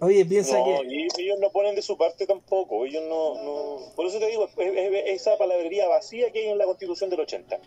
Oye, 0.00 0.24
piensa 0.24 0.58
no, 0.58 0.64
que. 0.64 0.86
Y 0.88 1.08
ellos 1.22 1.38
no 1.40 1.50
ponen 1.50 1.74
de 1.74 1.82
su 1.82 1.96
parte 1.96 2.26
tampoco. 2.26 2.86
Ellos 2.86 3.04
no, 3.06 3.34
no... 3.42 3.76
Por 3.94 4.06
eso 4.06 4.18
te 4.18 4.26
digo, 4.28 4.48
es, 4.56 5.20
esa 5.20 5.36
palabrería 5.36 5.88
vacía 5.88 6.30
que 6.32 6.40
hay 6.40 6.48
en 6.48 6.58
la 6.58 6.64
Constitución 6.64 7.10
del 7.10 7.20
80. 7.20 7.58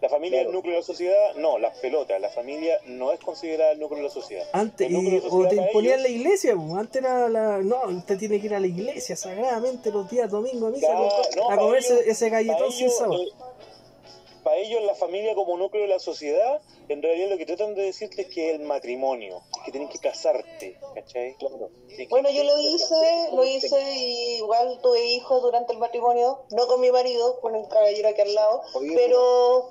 La 0.00 0.08
familia 0.08 0.40
es 0.40 0.46
el 0.46 0.52
núcleo 0.52 0.74
de 0.74 0.80
la 0.80 0.86
sociedad, 0.86 1.34
no, 1.36 1.58
las 1.58 1.76
pelotas. 1.78 2.20
La 2.20 2.30
familia 2.30 2.78
no 2.86 3.12
es 3.12 3.20
considerada 3.20 3.72
el 3.72 3.80
núcleo 3.80 3.98
de 3.98 4.08
la 4.08 4.14
sociedad. 4.14 4.46
Antes, 4.52 4.88
o 5.28 5.48
te 5.48 5.60
ponían 5.72 6.02
la 6.02 6.08
iglesia, 6.08 6.54
antes 6.54 7.02
era 7.02 7.28
la. 7.28 7.58
No, 7.58 7.82
usted 7.88 8.16
tiene 8.16 8.40
que 8.40 8.46
ir 8.46 8.54
a 8.54 8.60
la 8.60 8.66
iglesia 8.66 9.16
sagradamente 9.16 9.90
los 9.90 10.08
días 10.08 10.30
domingo 10.30 10.68
a 10.68 10.70
misa 10.70 10.86
a 11.50 11.56
comerse 11.56 12.08
ese 12.08 12.30
galletón 12.30 12.72
sin 12.72 12.88
sabor. 12.90 13.20
Eh, 13.20 13.32
para 14.40 14.56
ellos 14.56 14.82
la 14.82 14.94
familia 14.94 15.34
como 15.34 15.56
núcleo 15.56 15.82
de 15.82 15.88
la 15.88 15.98
sociedad, 15.98 16.60
en 16.88 17.02
realidad 17.02 17.30
lo 17.30 17.38
que 17.38 17.46
tratan 17.46 17.74
de 17.74 17.82
decirte 17.82 18.22
es 18.22 18.28
que 18.28 18.50
el 18.54 18.60
matrimonio, 18.60 19.42
que 19.64 19.70
tienen 19.70 19.88
que 19.88 19.98
casarte, 19.98 20.78
¿cachai? 20.94 21.34
Claro. 21.36 21.70
Bueno, 22.08 22.30
yo 22.30 22.44
lo 22.44 22.58
hice, 22.58 23.28
lo 23.32 23.44
hice 23.44 23.96
y 23.96 24.36
igual 24.36 24.80
tuve 24.82 25.04
hijos 25.04 25.42
durante 25.42 25.72
el 25.72 25.78
matrimonio, 25.78 26.40
no 26.50 26.66
con 26.66 26.80
mi 26.80 26.90
marido, 26.90 27.40
con 27.40 27.54
el 27.54 27.68
caballero 27.68 28.08
aquí 28.08 28.20
al 28.22 28.34
lado, 28.34 28.62
pero 28.94 29.70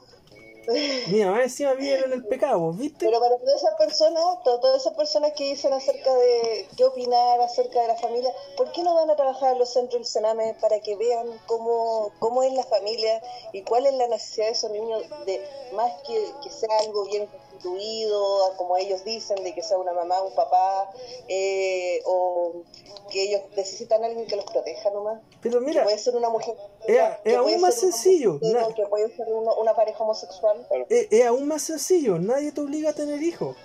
Mira, 1.08 1.32
más 1.32 1.44
encima 1.44 1.74
viven 1.74 2.04
en 2.06 2.14
el 2.14 2.26
pecado, 2.26 2.72
¿viste? 2.72 3.06
Pero 3.06 3.20
para 3.20 3.38
todas 3.38 3.56
esas 3.56 3.76
personas, 3.76 4.24
todas 4.44 4.82
esas 4.82 4.94
personas 4.94 5.32
que 5.34 5.46
dicen 5.46 5.74
acerca 5.74 6.14
de 6.14 6.68
qué 6.76 6.86
opinar 6.86 7.42
acerca 7.42 7.82
de 7.82 7.88
la 7.88 7.96
familia, 7.96 8.32
¿por 8.58 8.72
qué 8.72 8.84
no 8.84 8.94
van 8.96 9.10
a 9.10 9.16
trabajar 9.16 9.54
en 9.54 9.60
los 9.60 9.70
centros 9.70 10.00
del 10.02 10.06
Sename 10.06 10.56
para 10.62 10.80
que 10.80 10.96
vean 10.96 11.28
cómo, 11.48 12.12
cómo 12.20 12.44
es 12.44 12.54
la 12.54 12.64
familia 12.64 13.22
y 13.54 13.64
cuál 13.64 13.86
es 13.86 13.94
la 13.94 14.08
necesidad 14.08 14.48
de 14.48 14.52
esos 14.52 14.72
niños 14.72 15.04
de 15.26 15.42
más 15.74 15.92
que, 16.06 16.26
que 16.44 16.50
sea 16.50 16.70
algo 16.80 17.06
bien 17.06 17.28
constituido, 17.28 18.54
como 18.58 18.78
ellos 18.78 19.04
dicen, 19.04 19.44
de 19.44 19.54
que 19.54 19.64
sea 19.64 19.78
una 19.78 19.94
mamá, 19.94 20.22
un 20.22 20.34
papá, 20.34 20.92
eh, 21.28 22.02
o 22.06 22.64
que 23.10 23.24
ellos 23.24 23.42
necesitan 23.56 24.04
a 24.04 24.08
alguien 24.08 24.28
que 24.28 24.36
los 24.36 24.46
proteja 24.46 24.90
nomás? 24.92 25.22
Pero 25.42 25.62
mira, 25.62 25.84
puede 25.84 25.98
ser 25.98 26.16
una 26.16 26.30
mujer. 26.30 26.56
Es, 26.88 27.36
aún 27.36 27.62
más 27.62 27.76
sencillo. 27.76 28.40
Que 28.40 28.86
puede 28.88 29.16
ser 29.16 29.28
una 29.32 29.76
pareja 29.76 30.04
homosexual. 30.04 30.66
Es, 30.90 31.26
aún 31.26 31.48
más 31.48 31.64
sencillo. 31.64 32.18
Nadie 32.20 32.52
te 32.52 32.62
obliga 32.62 32.92
a 32.92 32.94
tener 32.94 33.22
hijos. 33.22 33.56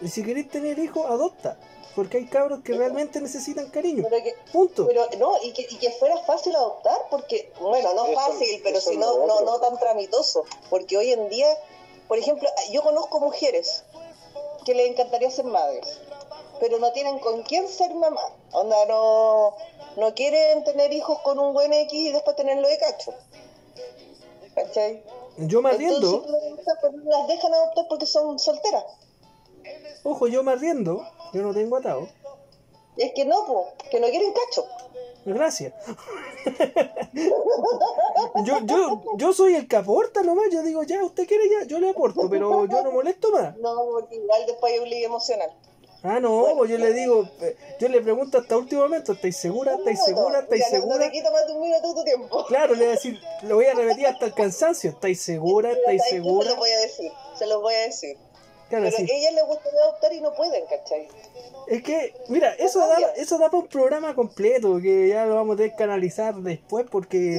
Y 0.00 0.08
si 0.08 0.22
querés 0.22 0.50
tener 0.50 0.78
hijos, 0.78 1.06
adopta. 1.06 1.56
Porque 1.94 2.18
hay 2.18 2.26
cabros 2.26 2.60
que 2.62 2.74
realmente 2.74 3.20
necesitan 3.20 3.70
cariño. 3.70 4.04
Punto. 4.52 4.86
Pero 4.86 5.06
no, 5.18 5.32
y 5.42 5.52
que, 5.54 5.62
y 5.62 5.76
que 5.78 5.90
fuera 5.92 6.18
fácil 6.24 6.54
adoptar, 6.54 6.98
porque, 7.10 7.50
bueno, 7.58 7.94
no 7.94 8.06
fácil, 8.12 8.60
pero 8.62 8.80
si 8.80 8.98
no, 8.98 9.26
no, 9.26 9.40
no 9.40 9.58
tan 9.60 9.78
tramitoso. 9.78 10.44
Porque 10.68 10.98
hoy 10.98 11.12
en 11.12 11.30
día, 11.30 11.48
por 12.06 12.18
ejemplo, 12.18 12.46
yo 12.70 12.82
conozco 12.82 13.18
mujeres 13.20 13.84
que 14.66 14.74
les 14.74 14.90
encantaría 14.90 15.30
ser 15.30 15.46
madres 15.46 16.00
pero 16.60 16.78
no 16.78 16.92
tienen 16.92 17.18
con 17.18 17.42
quién 17.42 17.68
ser 17.68 17.94
mamá. 17.94 18.20
Onda, 18.52 18.76
no, 18.86 19.54
no 19.96 20.14
quieren 20.14 20.64
tener 20.64 20.92
hijos 20.92 21.18
con 21.20 21.38
un 21.38 21.52
buen 21.52 21.72
X 21.72 21.92
y 21.92 22.12
después 22.12 22.36
tenerlo 22.36 22.68
de 22.68 22.78
cacho. 22.78 23.14
¿Cachai? 24.54 25.02
Yo 25.38 25.60
me 25.60 25.70
arriendo. 25.70 26.24
Las 27.04 27.28
dejan 27.28 27.52
adoptar 27.52 27.86
porque 27.88 28.06
son 28.06 28.38
solteras. 28.38 28.84
Ojo, 30.02 30.28
yo 30.28 30.42
me 30.42 30.52
arriendo. 30.52 31.06
Yo 31.32 31.42
no 31.42 31.52
tengo 31.52 31.76
atado. 31.76 32.08
Es 32.96 33.12
que 33.12 33.26
no, 33.26 33.66
que 33.90 34.00
no 34.00 34.08
quieren 34.08 34.32
cacho. 34.32 34.64
Gracias. 35.26 35.74
yo, 38.44 38.60
yo, 38.64 39.02
yo 39.16 39.32
soy 39.32 39.56
el 39.56 39.66
que 39.66 39.76
aporta 39.76 40.22
nomás. 40.22 40.46
Yo 40.52 40.62
digo, 40.62 40.84
ya, 40.84 41.04
usted 41.04 41.26
quiere 41.26 41.50
ya, 41.50 41.66
yo 41.66 41.80
le 41.80 41.90
aporto, 41.90 42.30
pero 42.30 42.64
yo 42.66 42.82
no 42.82 42.92
molesto 42.92 43.32
más. 43.32 43.56
No, 43.66 43.74
porque 43.90 44.16
igual 44.16 44.46
después 44.46 44.72
hay 44.72 44.78
un 44.78 44.88
ligue 44.88 45.04
emocional. 45.04 45.50
Ah, 46.08 46.20
no, 46.20 46.46
pues 46.56 46.70
yo 46.70 46.78
le 46.78 46.92
digo, 46.92 47.28
eh, 47.40 47.56
yo 47.80 47.88
le 47.88 48.00
pregunto 48.00 48.38
hasta 48.38 48.56
último 48.56 48.82
momento, 48.82 49.12
¿estáis 49.12 49.36
segura? 49.36 49.74
¿Estáis 49.74 50.04
segura? 50.04 50.40
¿Estáis 50.40 50.66
segura? 50.68 50.96
No 50.96 51.04
te 51.04 51.10
quito 51.10 51.32
más 51.32 51.46
de 51.46 51.52
un 51.52 51.60
minuto 51.62 51.94
tu 51.94 52.04
tiempo. 52.04 52.44
Claro, 52.46 52.74
le 52.74 52.80
voy 52.80 52.88
a 52.88 52.90
decir, 52.90 53.20
lo 53.42 53.56
voy 53.56 53.66
a 53.66 53.74
repetir 53.74 54.06
hasta 54.06 54.26
el 54.26 54.34
cansancio, 54.34 54.90
¿estáis 54.90 55.20
segura? 55.20 55.72
¿Estáis 55.72 56.02
segura? 56.08 56.44
Se 56.44 56.50
los 56.50 56.58
voy 56.58 56.70
a 56.70 56.80
decir, 56.80 57.12
se 57.36 57.46
los 57.46 57.62
voy 57.62 57.74
a 57.74 57.78
decir. 57.78 58.16
Claro, 58.68 58.84
Pero 58.84 58.96
a 58.96 59.16
ellas 59.16 59.32
les 59.32 59.46
gustaría 59.46 59.80
adoptar 59.80 60.12
y 60.12 60.20
no 60.20 60.34
pueden, 60.34 60.66
¿cachai? 60.66 61.08
Es 61.68 61.82
que, 61.82 62.14
mira, 62.28 62.52
eso 62.54 62.80
da, 62.80 62.96
eso 63.16 63.38
da 63.38 63.46
para 63.46 63.62
un 63.62 63.68
programa 63.68 64.14
completo, 64.14 64.80
que 64.80 65.08
ya 65.08 65.24
lo 65.24 65.36
vamos 65.36 65.54
a 65.54 65.56
tener 65.58 65.76
que 65.76 65.84
analizar 65.84 66.34
después 66.34 66.86
porque 66.90 67.38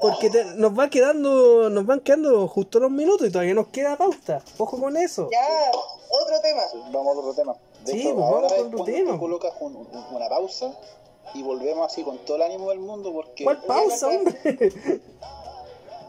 porque 0.00 0.30
nos 0.56 0.78
va 0.78 0.88
quedando, 0.88 1.68
nos 1.68 1.84
van 1.84 2.00
quedando 2.00 2.48
justo 2.48 2.80
los 2.80 2.90
minutos 2.90 3.28
y 3.28 3.30
todavía 3.30 3.54
nos 3.54 3.68
queda 3.68 3.96
pauta. 3.96 4.42
Ojo 4.56 4.80
con 4.80 4.96
eso. 4.96 5.28
Ya, 5.30 5.70
otro 6.10 6.40
tema. 6.40 6.62
vamos 6.90 7.16
a 7.16 7.20
otro 7.20 7.34
tema. 7.34 7.56
De 7.84 7.92
sí, 7.92 8.00
hecho, 8.00 8.14
pues 8.14 8.30
vamos 8.30 8.52
con 8.52 8.84
tema. 8.84 9.18
colocas 9.18 9.54
una 9.60 10.28
pausa 10.28 10.74
y 11.34 11.42
volvemos 11.42 11.86
así 11.86 12.02
con 12.02 12.18
todo 12.18 12.36
el 12.36 12.42
ánimo 12.42 12.70
del 12.70 12.80
mundo 12.80 13.12
porque... 13.12 13.44
¿Cuál 13.44 13.62
pausa, 13.62 14.08
hombre? 14.08 14.34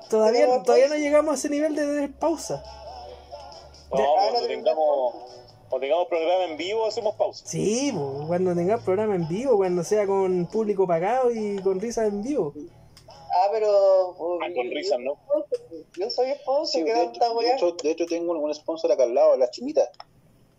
todavía, 0.10 0.64
todavía 0.64 0.88
no 0.88 0.95
llegamos 0.95 1.31
a 1.31 1.35
ese 1.35 1.49
nivel 1.49 1.76
de 1.76 2.10
pausa. 2.10 2.64
No, 3.91 3.98
cuando 3.98 4.48
tengamos, 4.48 5.15
cuando 5.69 5.85
tengamos 5.85 6.07
programa 6.07 6.43
en 6.45 6.57
vivo 6.57 6.85
hacemos 6.85 7.15
pausa. 7.15 7.45
Sí, 7.45 7.91
po, 7.93 8.26
cuando 8.27 8.56
tengas 8.56 8.81
programa 8.84 9.15
en 9.15 9.27
vivo, 9.27 9.57
cuando 9.57 9.84
sea 9.84 10.07
con 10.07 10.45
público 10.48 10.88
pagado 10.88 11.31
y 11.31 11.60
con 11.61 11.80
risas 11.80 12.07
en 12.07 12.22
vivo. 12.22 12.53
Ah, 13.10 13.48
pero. 13.52 14.11
Ah, 14.41 14.48
con 14.56 14.69
risas, 14.69 14.99
¿no? 14.99 15.18
Yo 15.98 16.10
soy 16.10 16.31
esposo, 16.31 16.72
Sí, 16.72 16.84
que 16.84 16.93
de, 16.93 17.03
hecho, 17.03 17.34
de, 17.39 17.52
hecho, 17.53 17.72
de 17.72 17.91
hecho 17.91 18.06
tengo 18.06 18.31
un, 18.31 18.38
un 18.38 18.53
sponsor 18.53 18.91
acá 18.91 19.03
al 19.03 19.14
lado, 19.14 19.35
la 19.38 19.49
chinita. 19.49 19.89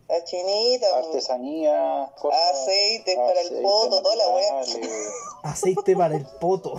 La 0.08 0.22
chinita, 0.24 0.86
po. 0.90 0.96
Artesanía, 1.08 2.10
cosas. 2.20 2.40
Aceite 2.52 3.16
para 3.16 3.40
el 3.40 3.62
poto, 3.62 4.02
toda 4.02 4.16
la 4.16 4.28
weá. 4.28 4.54
naturales. 4.60 5.12
Aceite 5.42 5.96
para 5.96 6.16
el 6.16 6.26
poto. 6.40 6.78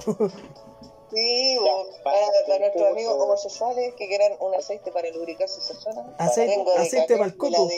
Sí, 1.13 1.55
Ya, 1.63 2.01
para- 2.03 2.17
para, 2.47 2.59
nuestros 2.59 2.87
amigos 2.89 3.15
homosexuales 3.19 3.93
que 3.95 4.07
quieran 4.07 4.31
un 4.39 4.55
aceite 4.55 4.91
para 4.91 5.09
lubricarse 5.11 5.61
sus 5.61 5.77
zonas. 5.79 6.05
Aceite- 6.17 6.55
Tengo 6.55 6.71
de 6.73 6.77
aceite 6.79 7.13
para 7.17 7.25
el 7.29 7.37
coco. 7.37 7.69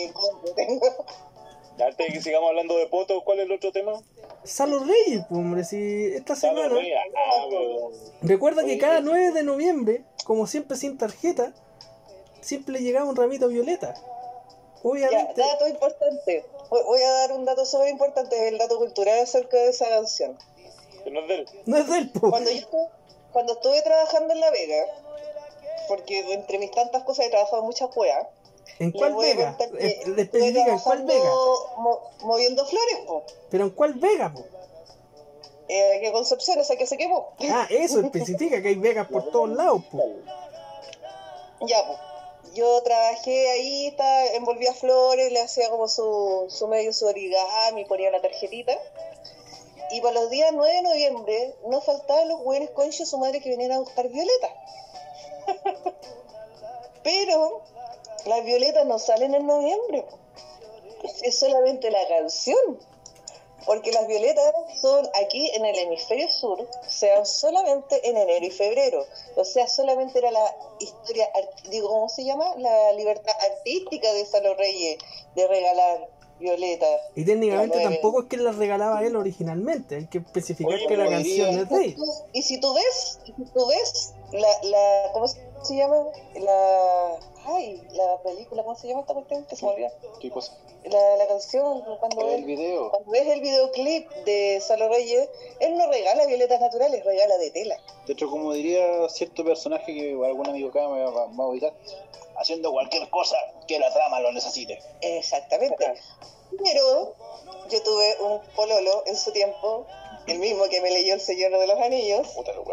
Antes 1.77 1.97
de 2.07 2.13
que 2.13 2.22
sigamos 2.22 2.47
hablando 2.49 2.77
de 2.77 2.88
poto, 2.88 3.22
¿cuál 3.26 3.39
es 3.39 3.45
el 3.47 3.51
otro 3.51 3.73
tema? 3.73 4.01
Salo 4.45 4.80
Reyes, 4.80 5.26
pues, 5.27 5.38
hombre, 5.38 5.65
si 5.65 6.05
esta 6.15 6.35
semana. 6.38 6.69
Rey. 6.69 6.93
Ah, 6.93 7.45
Recuerda 8.22 8.63
que 8.63 8.77
cada 8.77 8.99
eh, 8.99 9.03
9 9.03 9.31
de 9.34 9.43
noviembre, 9.43 10.05
como 10.23 10.47
siempre 10.47 10.77
sin 10.77 10.97
tarjeta, 10.97 11.53
siempre 12.39 12.76
le 12.76 12.80
llegaba 12.81 13.09
un 13.09 13.17
ramito 13.17 13.49
violeta. 13.49 13.93
Ya, 15.11 15.33
dato 15.35 15.67
importante. 15.67 16.45
Voy 16.69 17.01
a 17.01 17.11
dar 17.11 17.31
un 17.33 17.45
dato 17.45 17.65
súper 17.65 17.89
importante, 17.89 18.47
el 18.47 18.57
dato 18.57 18.77
cultural 18.77 19.19
acerca 19.19 19.57
de 19.57 19.69
esa 19.69 19.89
canción. 19.89 20.37
que 21.03 21.11
no 21.11 21.19
es 21.21 21.27
del- 21.27 21.49
No 21.65 21.77
es 21.77 21.87
del 21.87 22.09
po. 22.11 22.29
Cuando 22.31 22.49
yo 22.51 22.57
estuve, 22.57 22.87
cuando 23.31 23.53
estuve 23.53 23.81
trabajando 23.83 24.33
en 24.33 24.39
La 24.39 24.49
Vega, 24.51 24.85
porque 25.87 26.33
entre 26.33 26.57
mis 26.57 26.71
tantas 26.71 27.03
cosas 27.03 27.27
he 27.27 27.29
trabajado 27.29 27.59
en 27.61 27.65
muchas 27.67 27.95
weas, 27.95 28.27
¿En 28.79 28.91
cuál 28.91 29.15
vega? 29.15 29.55
Eh, 29.79 30.01
Especifica, 30.17 30.71
¿en 30.73 30.79
cuál 30.79 31.03
vega? 31.03 31.29
mo- 31.77 32.01
moviendo 32.21 32.65
flores, 32.65 32.97
po. 33.07 33.23
Pero 33.51 33.65
¿en 33.65 33.69
cuál 33.69 33.93
vega, 33.93 34.33
po? 34.33 34.43
Eh, 35.69 35.99
que 36.01 36.11
Concepción, 36.11 36.59
esa 36.59 36.75
que 36.75 36.85
se 36.87 36.97
quemó. 36.97 37.29
Ah, 37.51 37.67
eso 37.69 37.99
especifica 38.01 38.61
que 38.61 38.67
hay 38.69 38.75
vegas 38.75 39.07
por 39.07 39.29
todos 39.29 39.49
lados, 39.49 39.81
po. 39.91 40.03
Ya, 41.67 41.85
pues. 41.87 41.99
Yo 42.56 42.82
trabajé 42.84 43.49
ahí, 43.49 43.88
estaba, 43.88 44.27
envolvía 44.27 44.73
flores, 44.73 45.30
le 45.30 45.41
hacía 45.41 45.69
como 45.69 45.90
su, 45.90 46.45
su 46.48 46.68
medio 46.69 46.94
su 46.94 47.06
origami, 47.06 47.84
ponía 47.84 48.07
una 48.07 48.22
tarjetita. 48.22 48.80
Y 49.91 49.99
para 49.99 50.22
los 50.22 50.30
días 50.30 50.52
9 50.53 50.73
de 50.73 50.82
noviembre 50.82 51.56
no 51.68 51.82
faltaban 51.82 52.30
los 52.30 52.41
buenos 52.41 52.69
conchos 52.69 52.99
de 52.99 53.06
su 53.07 53.18
madre 53.18 53.41
que 53.41 53.49
venían 53.49 53.73
a 53.73 53.80
buscar 53.80 54.07
violetas. 54.07 54.52
Pero 57.03 57.61
las 58.26 58.45
violetas 58.45 58.86
no 58.86 58.99
salen 58.99 59.36
en 59.36 59.45
noviembre. 59.45 60.06
Es 61.23 61.38
solamente 61.38 61.91
la 61.91 62.07
canción. 62.07 62.80
Porque 63.65 63.91
las 63.91 64.07
violetas 64.07 64.53
son 64.79 65.07
aquí 65.23 65.49
en 65.55 65.65
el 65.65 65.77
hemisferio 65.77 66.29
sur, 66.31 66.67
se 66.87 67.07
dan 67.07 67.25
solamente 67.25 68.07
en 68.07 68.17
enero 68.17 68.45
y 68.45 68.51
febrero. 68.51 69.05
O 69.35 69.43
sea, 69.43 69.67
solamente 69.67 70.19
era 70.19 70.31
la 70.31 70.55
historia, 70.79 71.27
digo, 71.69 71.89
¿cómo 71.89 72.09
se 72.09 72.23
llama? 72.23 72.55
La 72.57 72.91
libertad 72.93 73.33
artística 73.51 74.11
de 74.13 74.25
Salo 74.25 74.55
Reyes 74.55 74.97
de 75.35 75.47
regalar 75.47 76.07
violetas. 76.39 76.89
Y 77.15 77.23
técnicamente 77.25 77.81
tampoco 77.81 78.23
es 78.23 78.27
que 78.27 78.37
las 78.37 78.57
regalaba 78.57 79.01
él 79.03 79.15
originalmente. 79.15 79.95
Hay 79.95 80.07
que 80.07 80.17
especificar 80.19 80.73
Oye, 80.73 80.87
que 80.87 80.97
la 80.97 81.09
canción 81.09 81.49
diría- 81.49 81.61
es 81.63 81.69
de 81.69 81.85
él. 81.85 81.95
Y 82.33 82.41
si 82.41 82.59
tú 82.59 82.73
ves, 82.73 83.19
si 83.25 83.31
tú 83.31 83.67
ves 83.67 84.13
la, 84.31 84.47
la, 84.63 85.11
¿cómo 85.13 85.27
se 85.27 85.39
llama? 85.73 86.05
La, 86.35 87.19
ay, 87.45 87.81
la 87.93 88.21
película, 88.23 88.63
¿cómo 88.63 88.77
se 88.77 88.87
llama 88.87 89.01
esta 89.01 89.13
cuestión? 89.13 89.45
Que 89.45 89.55
se 89.55 89.65
me. 89.65 89.91
¿Qué 90.19 90.29
cosa? 90.29 90.55
La, 90.83 91.17
la 91.17 91.27
canción, 91.27 91.81
cuando 91.99 92.29
El 92.29 92.45
video. 92.45 92.91
Cuando 92.91 93.11
ves 93.11 93.27
el 93.27 93.41
videoclip 93.41 94.07
de 94.25 94.61
Salo 94.61 94.87
Reyes, 94.87 95.27
él 95.59 95.75
no 95.77 95.87
regala 95.89 96.27
violetas 96.27 96.61
naturales, 96.61 97.03
regala 97.03 97.37
de 97.37 97.49
tela. 97.49 97.75
De 98.05 98.13
hecho, 98.13 98.29
como 98.29 98.53
diría 98.53 99.09
cierto 99.09 99.43
personaje 99.43 99.93
que 99.93 100.11
algún 100.11 100.47
amigo 100.47 100.69
acá 100.69 100.87
me 100.87 101.03
va, 101.03 101.25
va 101.25 101.43
a 101.43 101.47
ubicar, 101.47 101.73
haciendo 102.37 102.71
cualquier 102.71 103.09
cosa 103.09 103.37
que 103.67 103.79
la 103.79 103.91
trama 103.91 104.19
lo 104.19 104.31
necesite. 104.31 104.79
Exactamente. 105.01 105.95
Pero 106.63 107.15
yo 107.69 107.83
tuve 107.83 108.17
un 108.21 108.39
pololo 108.55 109.03
en 109.07 109.17
su 109.17 109.31
tiempo, 109.31 109.87
el 110.27 110.37
mismo 110.37 110.65
que 110.69 110.81
me 110.81 110.91
leyó 110.91 111.15
El 111.15 111.21
Señor 111.21 111.51
de 111.57 111.67
los 111.67 111.79
Anillos, 111.79 112.27
Puta, 112.29 112.53
lo. 112.53 112.63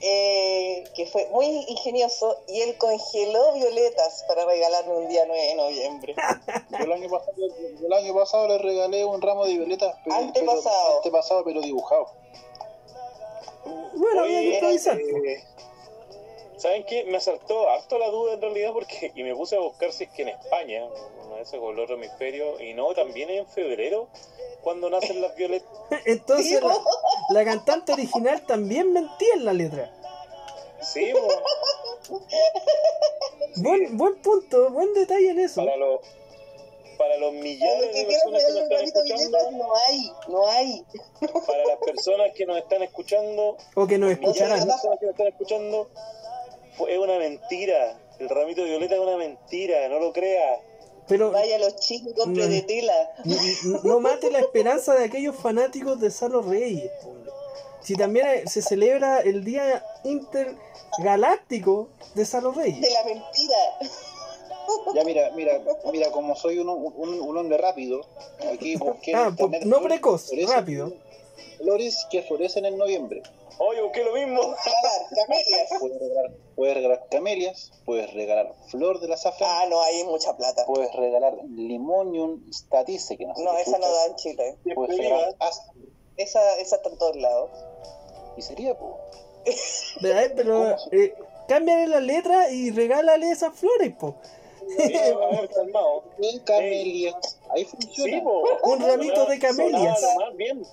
Eh, 0.00 0.84
que 0.94 1.06
fue 1.06 1.26
muy 1.32 1.46
ingenioso 1.46 2.40
y 2.46 2.60
él 2.60 2.76
congeló 2.78 3.52
violetas 3.54 4.24
para 4.28 4.44
regalarme 4.44 4.94
un 4.94 5.08
día 5.08 5.24
9 5.26 5.42
de 5.42 5.54
noviembre. 5.54 6.14
Yo 6.70 6.84
el 6.84 6.92
año 6.92 7.08
pasado, 7.08 7.32
yo 7.36 7.86
el 7.86 7.92
año 7.92 8.14
pasado 8.14 8.48
le 8.48 8.58
regalé 8.58 9.04
un 9.04 9.20
ramo 9.20 9.44
de 9.46 9.54
violetas, 9.54 9.96
pero, 10.04 10.16
Antepasado. 10.16 10.62
pero, 10.86 10.96
antepasado, 10.96 11.44
pero 11.44 11.60
dibujado. 11.60 12.06
Bueno, 13.94 14.22
había 14.22 14.40
que 14.40 14.54
improvisar. 14.54 14.98
eh, 15.00 15.44
¿Saben 16.58 16.84
qué? 16.84 17.04
Me 17.04 17.16
asaltó 17.18 17.70
harto 17.70 17.98
la 17.98 18.08
duda 18.10 18.34
en 18.34 18.40
realidad 18.42 18.72
porque 18.72 19.12
y 19.14 19.22
me 19.22 19.34
puse 19.34 19.56
a 19.56 19.60
buscar 19.60 19.92
si 19.92 20.04
es 20.04 20.10
que 20.10 20.22
en 20.22 20.28
España, 20.28 20.84
una 21.26 21.36
vez 21.36 21.50
con 21.50 21.72
el 21.74 21.78
otro 21.80 21.94
hemisferio, 21.94 22.60
y 22.60 22.74
no, 22.74 22.92
también 22.94 23.30
en 23.30 23.46
febrero, 23.46 24.08
cuando 24.62 24.90
nacen 24.90 25.20
las 25.22 25.34
violetas. 25.36 25.68
Entonces 26.04 26.60
la, 26.62 26.76
la 27.30 27.44
cantante 27.44 27.92
original 27.92 28.44
también 28.44 28.92
mentía 28.92 29.34
en 29.34 29.44
la 29.44 29.52
letra. 29.52 29.94
Sí, 30.82 31.12
bo, 31.12 32.18
Buen, 33.56 33.96
buen 33.96 34.16
punto, 34.22 34.70
buen 34.70 34.92
detalle 34.94 35.30
en 35.30 35.40
eso. 35.40 35.64
para 35.64 35.76
los 35.76 36.00
para 36.96 37.16
los 37.18 37.32
los 37.32 37.42
de 37.42 38.04
personas 38.06 38.44
que 38.44 38.52
nos 38.52 38.62
están 38.62 38.84
escuchando, 38.84 39.50
no 39.52 39.68
hay, 39.86 40.12
no 40.28 40.48
hay. 40.48 40.84
para 41.46 41.64
las 41.64 41.76
personas 41.78 42.32
que 42.34 42.46
nos 42.46 42.58
están 42.58 42.82
escuchando, 42.82 43.56
O 43.76 43.86
que 43.86 43.98
nos 43.98 44.10
escucharán. 44.10 44.66
personas 44.66 44.98
que 44.98 45.06
nos 45.06 45.12
están 45.14 45.26
escuchando, 45.28 45.88
fue- 45.94 46.17
es 46.86 46.98
una 46.98 47.18
mentira. 47.18 47.98
El 48.18 48.28
ramito 48.28 48.62
de 48.62 48.68
violeta 48.70 48.94
es 48.96 49.00
una 49.00 49.16
mentira, 49.16 49.88
no 49.88 49.98
lo 49.98 50.12
creas. 50.12 50.60
Pero 51.06 51.30
Vaya 51.30 51.58
los 51.58 51.76
chicos, 51.76 52.12
compre 52.14 52.44
No. 52.44 52.50
de 52.50 52.62
tela. 52.62 53.10
n- 53.24 53.34
n- 53.36 53.80
no 53.82 53.98
mate 54.00 54.30
la 54.30 54.40
esperanza 54.40 54.94
de 54.94 55.04
aquellos 55.06 55.34
fanáticos 55.36 55.98
de 56.00 56.10
Salo 56.10 56.42
Reyes. 56.42 56.90
Si 57.82 57.94
también 57.94 58.46
se 58.46 58.60
celebra 58.60 59.20
el 59.20 59.44
Día 59.44 59.82
Intergaláctico 60.04 61.88
de 62.14 62.24
Salo 62.26 62.52
Reyes. 62.52 62.80
De 62.80 62.90
la 62.90 63.04
mentira. 63.04 63.56
Ya 64.94 65.02
mira, 65.04 65.30
mira, 65.34 65.62
mira, 65.90 66.10
como 66.10 66.36
soy 66.36 66.58
un, 66.58 66.68
un, 66.68 67.20
un 67.20 67.38
hombre 67.38 67.56
rápido, 67.56 68.02
aquí 68.52 68.76
busqué 68.76 69.14
Ah, 69.14 69.30
no 69.38 69.48
flores 69.78 69.82
precoz, 69.82 70.30
rápido. 70.46 70.92
Flores 71.56 72.06
que 72.10 72.22
florecen 72.22 72.66
en 72.66 72.76
noviembre. 72.76 73.22
Oye, 73.58 73.80
busqué 73.80 74.04
lo 74.04 74.12
mismo. 74.12 74.54
Puedes 76.58 76.74
regalar, 76.74 77.06
camelias, 77.08 77.70
puedes 77.84 78.12
regalar 78.14 78.52
flor 78.66 78.98
de 78.98 79.06
la 79.06 79.16
zafra, 79.16 79.46
Ah, 79.60 79.66
no, 79.70 79.80
hay 79.80 80.02
mucha 80.02 80.36
plata. 80.36 80.66
puedes 80.66 80.92
regalar 80.92 81.36
limonium 81.54 82.42
statice, 82.52 83.16
que 83.16 83.26
no 83.26 83.36
sé 83.36 83.44
No, 83.44 83.56
esa 83.56 83.78
no 83.78 83.88
da 83.88 84.06
en 84.06 84.16
Chile. 84.16 84.58
Puedes 84.74 84.98
regalar. 84.98 85.36
Esa, 86.16 86.56
esa 86.56 86.76
está 86.76 86.88
en 86.88 86.98
todos 86.98 87.14
lados. 87.14 87.50
Y 88.36 88.42
sería, 88.42 88.76
po. 88.76 88.98
Pero, 90.00 90.18
eh, 90.18 90.32
pero 90.34 90.76
eh, 90.90 91.14
cámbiale 91.46 91.86
la 91.86 92.00
letra 92.00 92.50
y 92.50 92.72
regálale 92.72 93.30
esas 93.30 93.54
flores, 93.54 93.94
po. 93.94 94.16
Sí, 94.76 94.96
a 94.96 95.14
ver, 95.40 95.48
calmado. 95.50 96.02
En 96.20 96.40
camelias, 96.40 97.38
ahí 97.50 97.64
funciona. 97.66 98.16
Sí, 98.16 98.20
po. 98.20 98.42
Un 98.64 98.80
ramito 98.80 99.26
de 99.26 99.38
camelias. 99.38 100.00
Sonaba 100.00 100.24
lo 100.24 100.26
más 100.26 100.36
bien. 100.36 100.66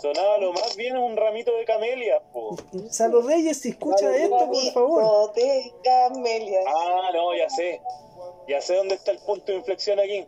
Sonaba 0.00 0.38
lo 0.38 0.52
más 0.52 0.76
bien 0.76 0.96
un 0.96 1.16
ramito 1.16 1.54
de 1.56 1.64
camelias, 1.64 2.22
po. 2.32 2.56
Salo 2.90 3.20
Reyes, 3.22 3.60
si 3.60 3.70
escucha 3.70 4.14
esto, 4.16 4.36
por 4.50 4.72
favor. 4.72 5.02
Ramito 5.02 5.32
de 5.34 5.72
camelias. 5.82 6.64
Ah, 6.68 7.10
no, 7.12 7.34
ya 7.36 7.48
sé. 7.50 7.80
Ya 8.46 8.60
sé 8.60 8.76
dónde 8.76 8.94
está 8.94 9.10
el 9.10 9.18
punto 9.18 9.46
de 9.52 9.58
inflexión 9.58 9.98
aquí. 9.98 10.26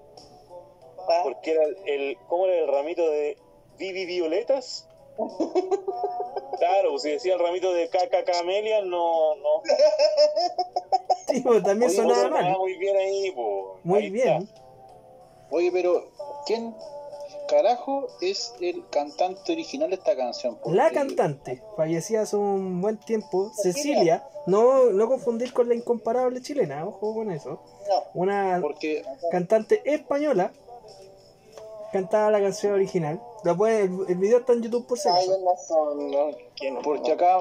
Ah, 1.08 1.20
Porque 1.22 1.52
era 1.52 1.64
el, 1.64 1.76
el- 1.86 2.18
¿cómo 2.28 2.46
era 2.46 2.56
el 2.64 2.68
ramito 2.68 3.08
de 3.10 3.36
Vivi 3.78 4.04
Violetas? 4.06 4.86
Claro, 6.58 6.90
pues 6.90 7.02
si 7.02 7.10
decía 7.10 7.34
el 7.34 7.40
ramito 7.40 7.72
de 7.72 7.88
caca 7.88 8.24
camelias, 8.24 8.84
no, 8.84 9.34
no. 9.36 9.62
Sí, 11.28 11.40
po, 11.40 11.62
también 11.62 11.90
Oye, 11.90 11.96
sonaba 11.96 12.28
mal. 12.28 12.58
muy 12.58 12.76
bien 12.76 12.96
ahí, 12.96 13.30
po. 13.32 13.78
Muy 13.84 14.02
Ahí 14.04 14.10
bien. 14.10 14.42
está. 14.42 14.60
Oye, 15.52 15.70
pero 15.72 16.10
¿quién 16.46 16.74
carajo 17.50 18.06
es 18.20 18.54
el 18.60 18.88
cantante 18.88 19.52
original 19.52 19.90
de 19.90 19.96
esta 19.96 20.16
canción? 20.16 20.56
Porque 20.56 20.76
La 20.76 20.90
cantante, 20.90 21.62
fallecida 21.76 22.22
hace 22.22 22.36
un 22.36 22.80
buen 22.80 22.98
tiempo, 22.98 23.50
Cecilia, 23.54 24.24
no, 24.46 24.84
no 24.90 25.08
confundir 25.08 25.52
con 25.52 25.68
la 25.68 25.74
incomparable 25.74 26.40
chilena, 26.40 26.86
ojo 26.86 27.14
con 27.14 27.30
eso. 27.30 27.60
no. 27.88 28.04
Una 28.14 28.58
Porque 28.62 29.02
cantante 29.30 29.82
española 29.84 30.52
cantaba 31.92 32.30
la 32.30 32.40
canción 32.40 32.72
original. 32.72 33.20
La 33.42 33.56
puede- 33.56 33.82
el, 33.84 33.98
el 34.08 34.16
video 34.18 34.38
está 34.38 34.52
en 34.52 34.62
YouTube 34.62 34.86
por 34.86 34.98
si 34.98 35.08
no 35.08 35.14
Porque 36.82 37.12
acá, 37.12 37.38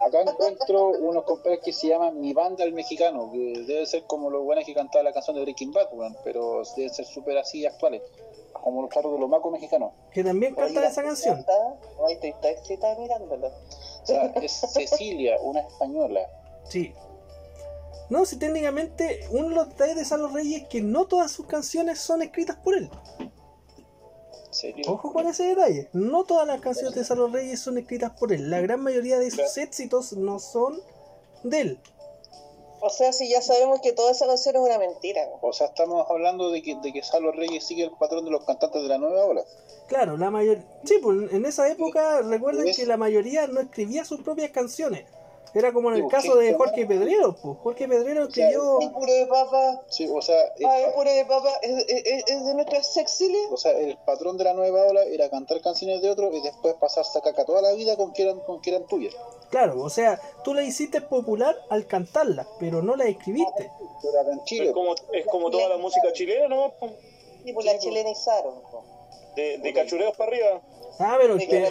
acá, 0.00 0.20
encuentro 0.22 0.88
unos 0.90 1.24
compadres 1.24 1.60
que 1.64 1.72
se 1.72 1.88
llaman 1.88 2.18
Mi 2.20 2.32
Banda 2.32 2.64
el 2.64 2.72
Mexicano, 2.72 3.30
que 3.32 3.64
debe 3.66 3.84
ser 3.84 4.04
como 4.04 4.30
los 4.30 4.42
buenos 4.44 4.64
que 4.64 4.72
cantaban 4.74 5.04
la 5.04 5.12
canción 5.12 5.36
de 5.36 5.42
Breaking 5.42 5.72
Bad, 5.72 5.88
pero 6.24 6.62
deben 6.76 6.94
ser 6.94 7.04
súper 7.04 7.36
así 7.36 7.66
actuales, 7.66 8.00
como 8.66 8.82
los 8.82 8.90
carros 8.90 9.12
de 9.12 9.20
los 9.20 9.28
macos 9.28 9.52
mexicanos. 9.52 9.92
Que 10.10 10.24
también 10.24 10.52
canta 10.52 10.84
esa 10.84 11.00
canción. 11.00 11.46
Ay, 12.04 12.14
estoy 12.14 12.30
está 12.30 12.50
excitada 12.50 12.98
mirándolo. 12.98 13.46
O 13.46 14.04
sea, 14.06 14.24
es 14.42 14.52
Cecilia, 14.74 15.36
una 15.40 15.60
española. 15.60 16.28
Sí. 16.64 16.92
No, 18.10 18.26
si 18.26 18.36
técnicamente 18.40 19.20
uno 19.30 19.50
de 19.50 19.54
los 19.54 19.68
detalles 19.68 19.94
de 19.94 20.04
Salo 20.04 20.26
Reyes 20.30 20.62
es 20.62 20.68
que 20.68 20.80
no 20.80 21.06
todas 21.06 21.30
sus 21.30 21.46
canciones 21.46 22.00
son 22.00 22.22
escritas 22.22 22.56
por 22.56 22.74
él. 22.74 22.90
¿En 23.20 23.30
serio? 24.50 24.84
Ojo 24.88 25.12
con 25.12 25.28
ese 25.28 25.44
detalle. 25.44 25.88
No 25.92 26.24
todas 26.24 26.48
las 26.48 26.60
canciones 26.60 26.96
de 26.96 27.04
Salo 27.04 27.28
Reyes 27.28 27.60
son 27.60 27.78
escritas 27.78 28.18
por 28.18 28.32
él. 28.32 28.50
La 28.50 28.60
gran 28.60 28.80
mayoría 28.80 29.20
de 29.20 29.30
sus 29.30 29.56
éxitos 29.58 30.12
no 30.14 30.40
son 30.40 30.80
de 31.44 31.60
él. 31.60 31.80
O 32.80 32.90
sea, 32.90 33.12
si 33.12 33.28
ya 33.28 33.40
sabemos 33.40 33.80
que 33.80 33.92
toda 33.92 34.12
esa 34.12 34.26
canción 34.26 34.56
es 34.56 34.62
una 34.62 34.78
mentira. 34.78 35.28
O 35.40 35.52
sea, 35.52 35.68
estamos 35.68 36.06
hablando 36.10 36.50
de 36.50 36.62
que, 36.62 36.76
de 36.76 36.92
que 36.92 37.02
Salo 37.02 37.32
Reyes 37.32 37.64
sigue 37.64 37.84
el 37.84 37.90
patrón 37.92 38.24
de 38.24 38.30
los 38.30 38.44
cantantes 38.44 38.82
de 38.82 38.88
la 38.88 38.98
nueva 38.98 39.24
ola. 39.24 39.44
Claro, 39.86 40.16
la 40.16 40.30
mayoría... 40.30 40.64
Sí, 40.84 40.98
pues 41.02 41.32
en 41.32 41.46
esa 41.46 41.68
época 41.68 42.22
recuerden 42.22 42.72
que 42.74 42.86
la 42.86 42.96
mayoría 42.96 43.46
no 43.46 43.60
escribía 43.60 44.04
sus 44.04 44.20
propias 44.20 44.50
canciones. 44.50 45.04
Era 45.54 45.72
como 45.72 45.90
en 45.90 45.96
el 45.96 46.02
Sí, 46.02 46.08
caso 46.08 46.32
sí, 46.32 46.38
de 46.38 46.48
sí. 46.50 46.54
Jorge 46.56 46.86
Pedrero, 46.86 47.36
pues. 47.40 47.58
Jorge 47.62 47.88
Pedrero 47.88 48.24
escribió... 48.24 48.78
Ay, 48.80 48.88
puré 48.90 49.12
de 49.12 49.26
papa, 49.26 49.82
Sí, 49.88 50.08
o 50.12 50.20
sea, 50.20 50.40
el, 50.58 50.66
ay, 50.66 50.84
puré 50.94 51.12
de 51.12 51.24
papa, 51.24 51.50
¿es, 51.62 51.84
es, 51.88 52.24
es 52.26 52.44
de 52.46 52.54
nuestra 52.54 52.82
Cecilia? 52.82 53.40
o 53.50 53.56
sea, 53.56 53.72
el 53.72 53.96
patrón 53.98 54.36
de 54.36 54.44
la 54.44 54.52
nueva 54.54 54.82
ola 54.86 55.02
era 55.04 55.30
cantar 55.30 55.60
canciones 55.60 56.02
de 56.02 56.10
otro 56.10 56.32
y 56.32 56.40
después 56.42 56.74
pasarse 56.74 57.18
a 57.18 57.22
caca 57.22 57.44
toda 57.44 57.62
la 57.62 57.72
vida 57.72 57.96
con 57.96 58.12
que 58.12 58.22
eran, 58.22 58.40
con 58.40 58.60
que 58.60 58.70
eran 58.70 58.86
tuyas. 58.86 59.14
Claro, 59.50 59.80
o 59.82 59.90
sea, 59.90 60.20
tú 60.44 60.52
la 60.54 60.62
hiciste 60.62 61.00
popular 61.00 61.56
al 61.70 61.86
cantarla, 61.86 62.46
pero 62.58 62.82
no 62.82 62.96
la 62.96 63.04
escribiste. 63.06 63.70
En 64.30 64.44
Chile, 64.44 64.66
Es 64.66 64.72
como, 64.72 64.94
es 65.12 65.26
como 65.26 65.50
toda 65.50 65.68
la 65.68 65.78
música 65.78 66.12
chilena, 66.12 66.48
¿no? 66.48 66.72
Y 67.44 67.52
pues 67.52 67.64
la 67.64 67.78
chilenizaron. 67.78 68.60
po. 68.70 68.84
De, 69.36 69.58
de 69.58 69.72
cachureos 69.74 70.16
para 70.16 70.30
arriba. 70.32 70.60
Ah, 70.98 71.16
pero 71.20 71.36
que 71.36 71.70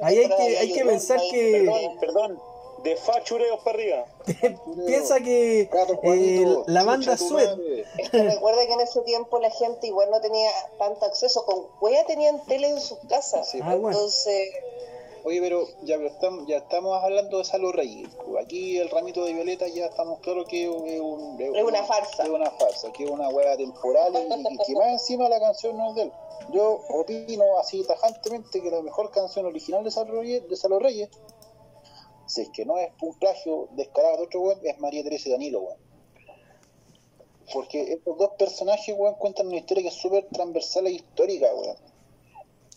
ahí 0.00 0.18
hay 0.18 0.28
que, 0.28 0.58
hay 0.58 0.72
que 0.72 0.84
pensar 0.84 1.20
que 1.30 1.64
Perdón, 1.66 1.98
perdón. 2.00 2.51
De 2.82 2.96
fachureos 2.96 3.60
para 3.62 3.78
arriba. 3.78 4.04
piensa 4.86 5.20
que 5.20 5.62
eh, 5.62 6.56
la 6.66 6.82
banda 6.84 7.16
madre. 7.30 7.84
Es 7.98 8.10
que 8.10 8.22
recuerda 8.22 8.66
que 8.66 8.72
en 8.72 8.80
ese 8.80 9.00
tiempo 9.02 9.38
la 9.38 9.50
gente 9.50 9.86
igual 9.86 10.10
no 10.10 10.20
tenía 10.20 10.50
tanto 10.78 11.04
acceso. 11.06 11.44
Con 11.44 11.66
wea 11.80 12.04
tenían 12.06 12.44
tele 12.46 12.68
en 12.68 12.80
sus 12.80 12.98
casas. 13.08 13.48
Sí, 13.50 13.60
Ah, 13.62 13.74
bueno. 13.76 13.90
Entonces, 13.96 14.48
Oye, 15.24 15.40
pero 15.40 15.68
ya, 15.82 15.98
pero 15.98 16.08
estamos, 16.08 16.48
ya 16.48 16.56
estamos 16.56 17.00
hablando 17.00 17.38
de 17.38 17.44
Salo 17.44 17.70
Reyes. 17.70 18.08
Aquí 18.40 18.78
el 18.78 18.90
ramito 18.90 19.24
de 19.24 19.32
Violeta 19.32 19.68
ya 19.68 19.86
estamos 19.86 20.18
claros 20.18 20.46
que 20.48 20.64
es, 20.64 20.68
un- 21.00 21.40
Es 21.40 21.62
una 21.62 21.84
farsa. 21.84 22.24
Es 22.24 22.28
una 22.28 22.50
farsa, 22.50 22.90
que 22.90 23.04
es 23.04 23.10
una 23.10 23.28
hueá 23.28 23.56
temporal 23.56 24.12
y, 24.14 24.54
y 24.54 24.58
que 24.58 24.72
más 24.74 24.88
encima 24.88 25.28
la 25.28 25.38
canción 25.38 25.76
no 25.76 25.90
es 25.90 25.94
de 25.94 26.02
él. 26.02 26.12
Yo 26.52 26.80
opino 26.88 27.56
así 27.60 27.84
tajantemente 27.84 28.60
que 28.60 28.68
la 28.68 28.82
mejor 28.82 29.12
canción 29.12 29.46
original 29.46 29.84
de 29.84 29.92
Salo 29.92 30.20
Reyes, 30.20 30.48
de 30.48 30.56
Salo 30.56 30.80
Reyes 30.80 31.08
si 32.26 32.42
es 32.42 32.48
que 32.50 32.64
no 32.64 32.78
es 32.78 32.90
un 33.00 33.14
plagio 33.18 33.68
descarado 33.72 34.18
de 34.18 34.22
otro 34.24 34.40
weón, 34.40 34.60
es 34.62 34.78
María 34.78 35.02
Teresa 35.02 35.28
y 35.28 35.32
Danilo, 35.32 35.60
weón. 35.60 35.78
Porque 37.52 37.92
estos 37.92 38.16
dos 38.16 38.30
personajes, 38.38 38.94
weón, 38.96 39.14
cuentan 39.14 39.48
una 39.48 39.56
historia 39.56 39.82
que 39.82 39.88
es 39.88 39.94
súper 39.94 40.26
transversal 40.32 40.86
e 40.86 40.92
histórica, 40.92 41.48
weón. 41.54 41.76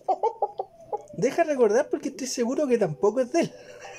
deja 1.18 1.44
recordar 1.44 1.90
porque 1.90 2.10
estoy 2.10 2.28
seguro 2.28 2.68
que 2.68 2.78
tampoco 2.78 3.22
es 3.22 3.32
de 3.32 3.42
él. 3.42 3.54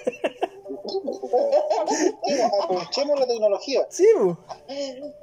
Aprovechemos 2.62 3.20
la 3.20 3.26
tecnología. 3.26 3.86
Sí, 3.90 4.06
po. 4.16 4.36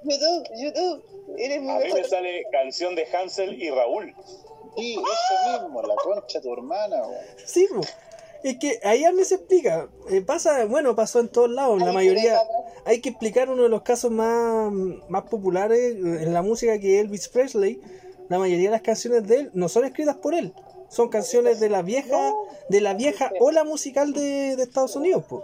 YouTube, 0.03 0.49
YouTube, 0.55 1.03
eres 1.37 1.61
mi 1.61 1.69
A 1.69 1.79
mí 1.79 1.93
me 1.93 2.03
sale 2.03 2.43
canción 2.51 2.95
de 2.95 3.05
Hansel 3.05 3.61
y 3.61 3.69
Raúl. 3.69 4.13
Sí, 4.75 4.93
eso 4.93 5.61
mismo, 5.61 5.81
la 5.83 5.95
concha 5.95 6.39
de 6.39 6.41
tu 6.41 6.53
hermana, 6.53 7.01
weón. 7.01 7.15
sí, 7.45 7.67
po. 7.73 7.81
Es 8.43 8.57
que 8.59 8.79
ahí 8.83 9.05
a 9.05 9.11
mí 9.11 9.23
se 9.23 9.35
explica. 9.35 9.89
Eh, 10.09 10.21
pasa, 10.21 10.65
bueno, 10.65 10.95
pasó 10.95 11.19
en 11.19 11.29
todos 11.29 11.49
lados. 11.49 11.79
La 11.79 11.87
Ay, 11.87 11.93
mayoría. 11.93 12.41
Hay 12.85 12.99
que 12.99 13.09
explicar 13.09 13.49
uno 13.49 13.63
de 13.63 13.69
los 13.69 13.83
casos 13.83 14.11
más, 14.11 14.71
más 15.07 15.23
populares 15.23 15.95
en 15.95 16.33
la 16.33 16.41
música 16.41 16.77
que 16.79 16.99
Elvis 16.99 17.29
Presley. 17.29 17.79
La 18.29 18.39
mayoría 18.39 18.65
de 18.65 18.71
las 18.71 18.81
canciones 18.81 19.27
de 19.27 19.35
él 19.41 19.51
no 19.53 19.69
son 19.69 19.85
escritas 19.85 20.17
por 20.17 20.33
él. 20.33 20.53
Son 20.89 21.09
canciones 21.09 21.59
de 21.59 21.69
la 21.69 21.81
vieja, 21.81 22.33
de 22.69 22.81
la 22.81 22.93
vieja 22.93 23.31
ola 23.39 23.63
musical 23.63 24.13
de, 24.13 24.55
de 24.55 24.63
Estados 24.63 24.95
Unidos, 24.95 25.23
po. 25.23 25.43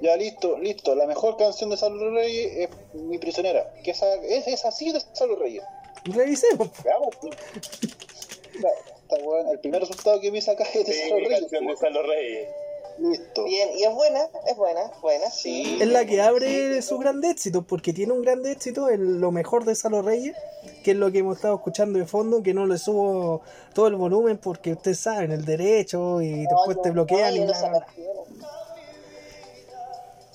Ya, 0.00 0.16
listo, 0.16 0.58
listo. 0.58 0.94
La 0.94 1.06
mejor 1.06 1.36
canción 1.36 1.70
de 1.70 1.76
Salo 1.76 2.10
Reyes 2.10 2.68
es 2.70 2.94
Mi 2.94 3.18
Prisionera. 3.18 3.72
Que 3.82 3.92
esa, 3.92 4.14
es, 4.16 4.46
es 4.46 4.64
así 4.64 4.92
de 4.92 5.00
Salo 5.12 5.36
Reyes. 5.36 5.62
Revisemos. 6.04 6.70
Veamos, 6.84 7.16
weón, 9.22 9.48
El 9.48 9.58
primer 9.58 9.80
resultado 9.80 10.20
que 10.20 10.30
me 10.30 10.40
saca 10.40 10.64
es 10.74 10.86
de 10.86 10.92
Sí, 10.92 11.08
Salo 11.08 11.16
Reyes. 11.20 11.40
canción 11.40 11.66
de 11.66 11.76
Salo 11.76 12.02
Reyes. 12.02 12.48
Listo. 12.96 13.42
Bien, 13.42 13.70
y 13.76 13.82
es 13.82 13.92
buena, 13.92 14.28
es 14.46 14.56
buena, 14.56 14.92
buena. 15.02 15.28
Sí. 15.28 15.78
Es 15.80 15.88
la 15.88 16.04
que 16.06 16.20
abre 16.20 16.80
su 16.80 16.96
gran 16.98 17.24
éxito, 17.24 17.62
porque 17.66 17.92
tiene 17.92 18.12
un 18.12 18.22
gran 18.22 18.46
éxito 18.46 18.88
en 18.88 19.20
lo 19.20 19.32
mejor 19.32 19.64
de 19.64 19.74
Salo 19.74 20.00
Reyes, 20.00 20.36
que 20.84 20.92
es 20.92 20.96
lo 20.96 21.10
que 21.10 21.18
hemos 21.18 21.36
estado 21.36 21.56
escuchando 21.56 21.98
de 21.98 22.06
fondo, 22.06 22.42
que 22.42 22.54
no 22.54 22.66
le 22.66 22.78
subo 22.78 23.42
todo 23.74 23.88
el 23.88 23.96
volumen 23.96 24.38
porque 24.38 24.74
ustedes 24.74 25.00
saben, 25.00 25.32
el 25.32 25.44
derecho 25.44 26.22
y 26.22 26.46
después 26.46 26.80
te 26.82 26.92
bloquean 26.92 27.34
y 27.34 27.46
canción. 27.46 27.84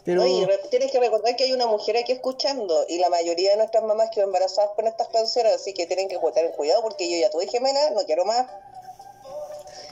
Pero 0.06 0.23
Oye, 0.23 0.47
tienes 0.72 0.91
que 0.91 0.99
recordar 0.99 1.35
que 1.35 1.43
hay 1.43 1.53
una 1.53 1.68
mujer 1.68 1.95
aquí 1.97 2.11
escuchando 2.11 2.85
y 2.88 2.97
la 2.97 3.10
mayoría 3.10 3.51
de 3.51 3.57
nuestras 3.57 3.84
mamás 3.84 4.10
quedó 4.10 4.26
embarazadas 4.26 4.72
con 4.76 4.88
estas 4.88 5.07
canciones, 5.10 5.53
así 5.53 5.73
que 5.73 5.85
tienen 5.85 6.10
que 6.10 6.18
tener 6.34 6.51
cuidado 6.53 6.81
porque 6.81 7.10
yo 7.10 7.18
ya 7.18 7.30
tuve 7.30 7.47
gemela, 7.47 7.91
no 7.91 8.01
quiero 8.06 8.26
más. 8.26 8.47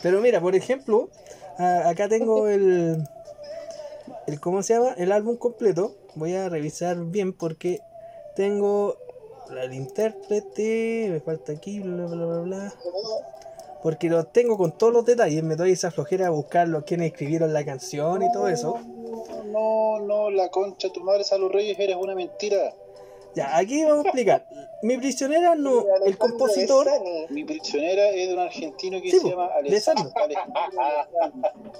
Pero 0.07 0.21
mira, 0.21 0.39
por 0.39 0.55
ejemplo, 0.55 1.09
a- 1.57 1.89
acá 1.89 2.07
tengo 2.07 2.47
el, 2.47 3.03
el. 4.25 4.39
¿Cómo 4.39 4.63
se 4.63 4.73
llama? 4.73 4.93
El 4.97 5.11
álbum 5.11 5.35
completo. 5.35 5.95
Voy 6.15 6.34
a 6.34 6.47
revisar 6.47 6.95
bien 6.97 7.34
porque 7.34 7.81
tengo 8.38 8.95
el 9.61 9.73
intérprete. 9.73 11.09
Me 11.11 11.19
falta 11.19 11.51
aquí, 11.51 11.81
bla, 11.81 12.05
bla, 12.05 12.25
bla, 12.25 12.39
bla. 12.39 12.73
Porque 13.84 14.07
lo 14.09 14.23
tengo 14.27 14.57
con 14.57 14.77
todos 14.77 14.93
los 14.93 15.03
detalles. 15.03 15.43
Me 15.43 15.57
doy 15.57 15.73
esa 15.73 15.91
flojera 15.91 16.27
a 16.27 16.29
buscar 16.29 16.69
los 16.69 16.85
quienes 16.85 17.11
escribieron 17.11 17.51
la 17.51 17.65
canción 17.65 18.23
y 18.23 18.31
todo 18.31 18.47
eso. 18.47 18.79
No, 19.51 19.99
no, 19.99 20.29
la 20.31 20.47
concha 20.47 20.88
tu 20.93 21.01
madre, 21.01 21.25
Salo 21.25 21.49
Reyes, 21.49 21.77
eres 21.79 21.97
una 21.97 22.15
mentira. 22.15 22.73
Ya, 23.35 23.55
aquí 23.57 23.83
vamos 23.85 24.05
a 24.05 24.09
explicar. 24.09 24.47
Mi 24.81 24.97
prisionera 24.97 25.55
no. 25.55 25.85
El 26.05 26.17
compositor. 26.17 26.87
Mi 27.29 27.43
prisionera 27.43 28.09
es 28.09 28.27
de 28.27 28.33
un 28.33 28.39
argentino 28.39 29.01
que 29.01 29.11
Sí, 29.11 29.19
se 29.19 29.29
llama 29.29 29.49
de 29.63 29.79
Sandro. 29.79 30.11
Alejandro. 30.15 30.59
Alejandro. 30.81 31.71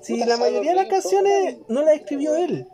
Sí, 0.00 0.18
la 0.24 0.36
mayoría 0.36 0.70
de 0.72 0.76
las 0.76 0.86
canciones 0.88 1.56
no 1.68 1.82
las 1.82 1.94
escribió 1.94 2.36
él. 2.36 2.66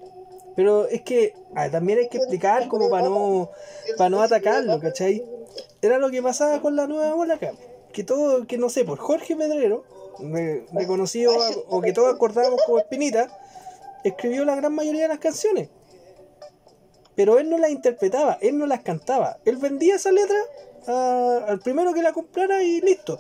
Pero 0.56 0.86
es 0.88 1.02
que 1.02 1.34
ah, 1.54 1.70
también 1.70 2.00
hay 2.00 2.08
que 2.08 2.18
explicar 2.18 2.68
como 2.68 2.90
para 2.90 3.08
no, 3.08 3.50
para 3.96 4.10
no 4.10 4.20
atacarlo, 4.20 4.78
¿cachai? 4.80 5.24
Era 5.80 5.98
lo 5.98 6.10
que 6.10 6.22
pasaba 6.22 6.60
con 6.60 6.76
la 6.76 6.86
nueva 6.86 7.14
ola 7.14 7.34
acá. 7.34 7.52
Que 7.92 8.04
todo, 8.04 8.46
que 8.46 8.58
no 8.58 8.68
sé, 8.68 8.84
por 8.84 8.98
Jorge 8.98 9.36
Pedrero, 9.36 9.84
re- 10.18 10.66
reconocido 10.72 11.32
o 11.68 11.80
que 11.80 11.92
todos 11.92 12.12
acordamos 12.14 12.60
como 12.66 12.78
Espinita, 12.78 13.28
escribió 14.04 14.44
la 14.44 14.56
gran 14.56 14.74
mayoría 14.74 15.02
de 15.02 15.08
las 15.08 15.18
canciones. 15.20 15.68
Pero 17.16 17.38
él 17.38 17.50
no 17.50 17.58
las 17.58 17.70
interpretaba, 17.70 18.38
él 18.40 18.58
no 18.58 18.66
las 18.66 18.82
cantaba. 18.82 19.38
Él 19.44 19.56
vendía 19.56 19.96
esa 19.96 20.12
letra 20.12 20.36
a- 20.86 21.44
al 21.48 21.58
primero 21.60 21.92
que 21.92 22.02
la 22.02 22.12
comprara 22.12 22.62
y 22.62 22.80
listo. 22.80 23.18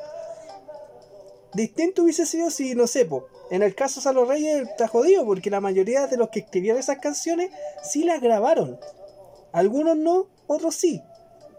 Distinto 1.52 2.04
hubiese 2.04 2.26
sido 2.26 2.50
si, 2.50 2.74
no 2.74 2.86
sé, 2.86 3.04
po, 3.04 3.26
en 3.50 3.62
el 3.62 3.74
caso 3.74 4.00
Salo 4.00 4.24
Reyes 4.24 4.68
está 4.68 4.86
jodido 4.86 5.24
porque 5.26 5.50
la 5.50 5.60
mayoría 5.60 6.06
de 6.06 6.16
los 6.16 6.28
que 6.30 6.40
escribieron 6.40 6.78
esas 6.78 6.98
canciones 6.98 7.50
sí 7.82 8.04
las 8.04 8.20
grabaron. 8.20 8.78
Algunos 9.52 9.96
no, 9.96 10.28
otros 10.46 10.76
sí. 10.76 11.02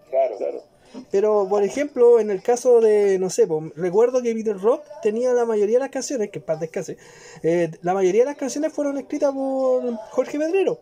Claro, 0.10 0.38
claro. 0.38 0.64
Pero, 1.10 1.48
por 1.50 1.64
ejemplo, 1.64 2.20
en 2.20 2.32
el 2.32 2.42
caso 2.42 2.80
de, 2.82 3.18
no 3.20 3.30
sé, 3.30 3.48
po, 3.48 3.64
recuerdo 3.76 4.22
que 4.22 4.34
Peter 4.34 4.58
Rock 4.58 4.84
tenía 5.02 5.34
la 5.34 5.46
mayoría 5.46 5.76
de 5.78 5.82
las 5.82 5.90
canciones, 5.90 6.30
que 6.32 6.40
paz 6.40 6.60
descanse, 6.60 6.98
eh, 7.44 7.72
la 7.82 7.94
mayoría 7.94 8.22
de 8.22 8.26
las 8.28 8.38
canciones 8.38 8.72
fueron 8.74 8.98
escritas 8.98 9.34
por 9.34 9.94
Jorge 10.12 10.38
Pedrero. 10.40 10.80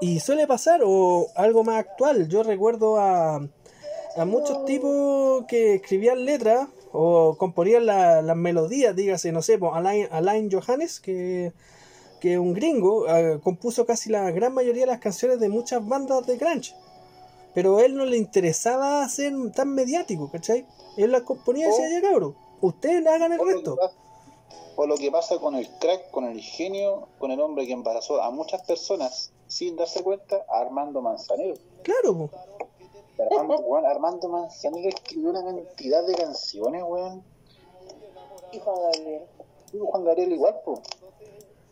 Y 0.00 0.20
suele 0.20 0.46
pasar, 0.46 0.80
o 0.84 1.26
algo 1.34 1.62
más 1.64 1.78
actual, 1.78 2.28
yo 2.28 2.42
recuerdo 2.42 2.96
a, 2.98 3.36
a 4.16 4.24
muchos 4.24 4.64
tipos 4.64 5.44
que 5.46 5.74
escribían 5.74 6.24
letras 6.24 6.68
o 6.92 7.36
componían 7.38 7.86
la- 7.86 8.22
las 8.22 8.36
melodías, 8.36 8.96
dígase, 8.96 9.30
no 9.30 9.42
sé, 9.42 9.58
po, 9.58 9.74
Alain, 9.74 10.08
Alain 10.10 10.50
Johannes, 10.50 11.00
que, 11.00 11.52
que 12.20 12.38
un 12.38 12.54
gringo, 12.54 13.06
eh, 13.08 13.38
compuso 13.42 13.84
casi 13.86 14.10
la 14.10 14.30
gran 14.30 14.54
mayoría 14.54 14.82
de 14.82 14.86
las 14.92 15.00
canciones 15.00 15.38
de 15.38 15.48
muchas 15.50 15.86
bandas 15.86 16.26
de 16.26 16.36
grunge. 16.38 16.74
Pero 17.54 17.78
a 17.78 17.84
él 17.84 17.94
no 17.96 18.06
le 18.06 18.16
interesaba 18.16 19.06
ser 19.08 19.32
tan 19.54 19.74
mediático, 19.74 20.30
¿cachai? 20.30 20.66
Él 20.96 21.12
las 21.12 21.22
componía 21.22 21.66
y 21.66 21.70
decía, 21.70 22.00
ya 22.00 22.08
cabrón, 22.08 22.36
ustedes 22.60 23.06
hagan 23.06 23.32
el 23.32 23.38
resto. 23.54 23.76
O 24.76 24.86
lo 24.86 24.96
que 24.96 25.10
pasa 25.10 25.38
con 25.38 25.54
el 25.56 25.68
crack, 25.78 26.10
con 26.10 26.24
el 26.24 26.40
genio, 26.40 27.08
con 27.18 27.30
el 27.32 27.40
hombre 27.40 27.66
que 27.66 27.72
embarazó 27.72 28.22
a 28.22 28.30
muchas 28.30 28.62
personas 28.62 29.32
sin 29.50 29.76
darse 29.76 30.02
cuenta, 30.02 30.44
Armando 30.48 31.02
Manzanero. 31.02 31.54
Claro. 31.82 32.30
Armando, 33.30 33.56
weón, 33.66 33.84
Armando 33.84 34.28
Manzanero 34.28 34.88
escribió 34.88 35.30
una 35.30 35.44
cantidad 35.44 36.06
de 36.06 36.14
canciones, 36.14 36.82
weón. 36.86 37.22
Y 38.52 38.58
Juan 38.60 38.76
Gabriel. 38.80 39.22
Y 39.72 39.78
Juan 39.78 40.04
Gabriel 40.04 40.32
igual, 40.32 40.54
po. 40.64 40.80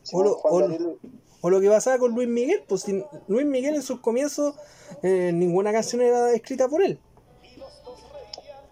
Sí, 0.03 0.17
O 0.17 0.23
lo- 0.23 0.35
Juan 0.35 0.55
o 0.55 0.59
lo- 0.61 0.69
Gabriel- 0.69 0.99
O 1.41 1.51
lo 1.51 1.61
que 1.61 1.69
pasaba 1.71 1.99
con 1.99 2.13
Luis 2.15 2.29
Miguel, 2.29 2.65
pues 2.69 2.83
sin 2.83 3.05
Luis 3.29 3.47
Miguel 3.47 3.77
en 3.77 3.83
sus 3.83 4.01
comienzos 4.01 4.57
eh, 5.03 5.31
ninguna 5.33 5.71
canción 5.73 6.03
era 6.03 6.33
escrita 6.33 6.67
por 6.69 6.83
él. 6.83 6.99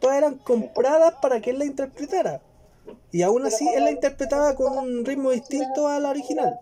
Todas 0.00 0.16
eran 0.18 0.38
compradas 0.38 1.14
para 1.22 1.40
que 1.40 1.50
él 1.50 1.58
la 1.60 1.64
interpretara. 1.64 2.42
Y 3.12 3.22
aún 3.22 3.46
así 3.46 3.66
él 3.68 3.84
la 3.84 3.90
interpretaba 3.92 4.54
con 4.56 4.76
un 4.78 5.04
ritmo 5.04 5.30
distinto 5.30 5.86
a 5.88 5.98
la 6.00 6.10
original. 6.10 6.58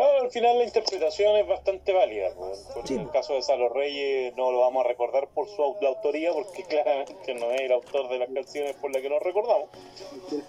Ah, 0.00 0.06
al 0.22 0.30
final 0.30 0.58
la 0.58 0.64
interpretación 0.64 1.36
es 1.36 1.46
bastante 1.48 1.92
válida. 1.92 2.28
Sí. 2.84 2.94
el 2.94 3.10
caso 3.10 3.34
de 3.34 3.42
Salo 3.42 3.68
Reyes 3.68 4.34
no 4.36 4.52
lo 4.52 4.60
vamos 4.60 4.84
a 4.84 4.88
recordar 4.88 5.26
por 5.34 5.48
su 5.48 5.62
autoría, 5.62 6.32
porque 6.32 6.62
claramente 6.68 7.34
no 7.34 7.50
es 7.50 7.62
el 7.62 7.72
autor 7.72 8.08
de 8.08 8.18
las 8.18 8.28
canciones 8.30 8.76
por 8.76 8.92
las 8.92 9.02
que 9.02 9.08
nos 9.10 9.22
recordamos. 9.22 9.68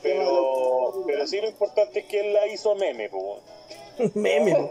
Pero, 0.03 1.03
pero 1.05 1.25
sí 1.27 1.41
lo 1.41 1.47
importante 1.49 1.99
es 1.99 2.05
que 2.05 2.19
él 2.19 2.33
la 2.33 2.47
hizo 2.47 2.75
meme. 2.75 3.09
Pues. 3.09 4.13
Meme. 4.15 4.55
po. 4.55 4.69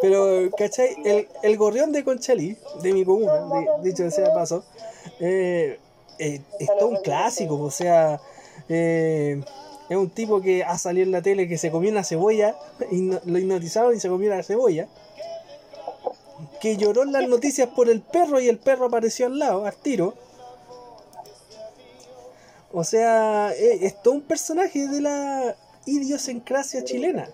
Pero, 0.00 0.50
¿cachai? 0.56 0.94
El, 1.04 1.28
el 1.42 1.56
gorrión 1.56 1.90
de 1.92 2.04
Conchalí, 2.04 2.56
de 2.82 2.92
mi 2.92 3.04
comuna, 3.04 3.34
de- 3.48 3.88
dicho 3.90 4.08
sea 4.10 4.32
paso, 4.32 4.64
eh, 5.20 5.78
eh, 6.18 6.40
es 6.60 6.68
todo 6.78 6.88
un 6.88 6.96
clásico. 7.02 7.54
O 7.60 7.70
sea, 7.72 8.20
eh, 8.68 9.40
es 9.88 9.96
un 9.96 10.10
tipo 10.10 10.40
que 10.40 10.64
ha 10.64 10.76
salido 10.78 11.04
en 11.06 11.12
la 11.12 11.22
tele 11.22 11.48
que 11.48 11.58
se 11.58 11.70
comió 11.70 11.90
una 11.90 12.04
cebolla, 12.04 12.56
y 12.90 12.96
no- 13.02 13.20
lo 13.24 13.38
hipnotizaron 13.38 13.94
y 13.96 14.00
se 14.00 14.08
comió 14.08 14.30
la 14.30 14.42
cebolla. 14.42 14.86
Que 16.60 16.76
lloró 16.76 17.02
en 17.04 17.12
las 17.12 17.28
noticias 17.28 17.68
por 17.68 17.88
el 17.88 18.00
perro 18.00 18.40
y 18.40 18.48
el 18.48 18.58
perro 18.58 18.86
apareció 18.86 19.26
al 19.26 19.38
lado, 19.38 19.64
al 19.66 19.74
tiro. 19.76 20.14
O 22.72 22.84
sea, 22.84 23.52
eh, 23.56 23.78
es 23.82 24.02
todo 24.02 24.14
un 24.14 24.22
personaje 24.22 24.86
de 24.88 25.00
la 25.00 25.56
idiosincrasia 25.86 26.84
chilena. 26.84 27.28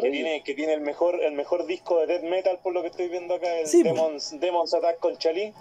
Que 0.00 0.10
tiene, 0.10 0.42
que 0.44 0.54
tiene 0.54 0.74
el 0.74 0.82
mejor 0.82 1.22
el 1.22 1.32
mejor 1.32 1.66
disco 1.66 1.98
de 2.00 2.06
death 2.06 2.22
metal 2.24 2.58
por 2.62 2.72
lo 2.74 2.82
que 2.82 2.88
estoy 2.88 3.08
viendo 3.08 3.34
acá, 3.34 3.60
el 3.60 3.66
Sí. 3.66 3.82
Demons, 3.82 4.38
Demons 4.38 4.74
Attack 4.74 4.98
con 4.98 5.16
Chalí. 5.16 5.54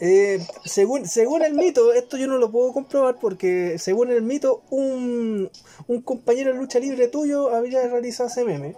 Eh, 0.00 0.40
según, 0.64 1.06
según 1.06 1.42
el 1.42 1.52
mito, 1.52 1.92
esto 1.92 2.16
yo 2.16 2.26
no 2.26 2.38
lo 2.38 2.50
puedo 2.50 2.72
comprobar 2.72 3.18
porque 3.20 3.78
según 3.78 4.10
el 4.10 4.22
mito, 4.22 4.62
un, 4.70 5.50
un 5.88 6.02
compañero 6.02 6.52
de 6.52 6.58
lucha 6.58 6.78
libre 6.78 7.08
tuyo 7.08 7.54
habría 7.54 7.86
realizado 7.86 8.30
ese 8.30 8.44
meme. 8.44 8.76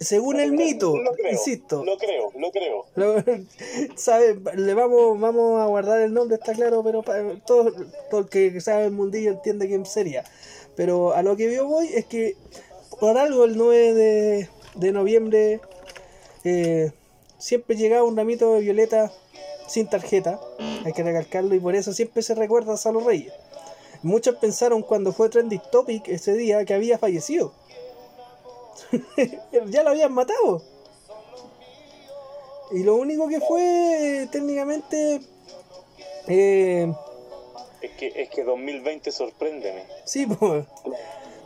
Según 0.00 0.40
el 0.40 0.52
mito, 0.52 0.96
Lo 0.96 1.12
creo, 1.12 1.32
insisto, 1.32 1.84
Lo 1.84 1.96
creo, 1.96 2.32
lo 2.34 2.50
creo. 2.50 2.86
sabe, 3.96 4.36
le 4.56 4.74
vamos, 4.74 5.20
vamos 5.20 5.60
a 5.60 5.66
guardar 5.66 6.00
el 6.00 6.12
nombre, 6.12 6.36
está 6.36 6.54
claro, 6.54 6.82
pero 6.82 7.04
todo, 7.46 7.72
todo 8.10 8.20
el 8.22 8.28
que 8.28 8.60
sabe 8.60 8.86
el 8.86 8.92
mundillo 8.92 9.30
entiende 9.30 9.68
quién 9.68 9.86
sería. 9.86 10.24
Pero 10.74 11.12
a 11.14 11.22
lo 11.22 11.36
que 11.36 11.54
yo 11.54 11.66
voy 11.66 11.88
es 11.94 12.06
que 12.06 12.36
por 12.98 13.16
algo 13.16 13.44
el 13.44 13.56
9 13.56 13.94
de, 13.94 14.48
de 14.74 14.92
noviembre 14.92 15.60
eh, 16.44 16.92
siempre 17.38 17.76
llegaba 17.76 18.04
un 18.04 18.16
ramito 18.16 18.54
de 18.54 18.60
violeta 18.60 19.12
sin 19.66 19.88
tarjeta, 19.88 20.40
hay 20.84 20.92
que 20.92 21.02
recalcarlo, 21.02 21.54
y 21.54 21.60
por 21.60 21.74
eso 21.74 21.92
siempre 21.92 22.22
se 22.22 22.34
recuerda 22.34 22.74
a 22.74 22.76
Salo 22.76 23.00
Reyes. 23.00 23.32
Muchos 24.02 24.36
pensaron 24.36 24.82
cuando 24.82 25.12
fue 25.12 25.28
Trending 25.28 25.62
Topic 25.70 26.08
ese 26.08 26.34
día 26.34 26.64
que 26.64 26.74
había 26.74 26.98
fallecido. 26.98 27.52
ya 29.68 29.82
lo 29.82 29.90
habían 29.90 30.12
matado. 30.12 30.62
Y 32.72 32.82
lo 32.82 32.96
único 32.96 33.28
que 33.28 33.40
fue 33.40 34.28
técnicamente... 34.32 35.20
eh, 36.26 36.92
Es 37.80 37.90
que, 37.92 38.12
es 38.22 38.28
que 38.30 38.44
2020 38.44 39.12
sorpréndeme. 39.12 39.84
Sí, 40.04 40.26
po. 40.40 40.66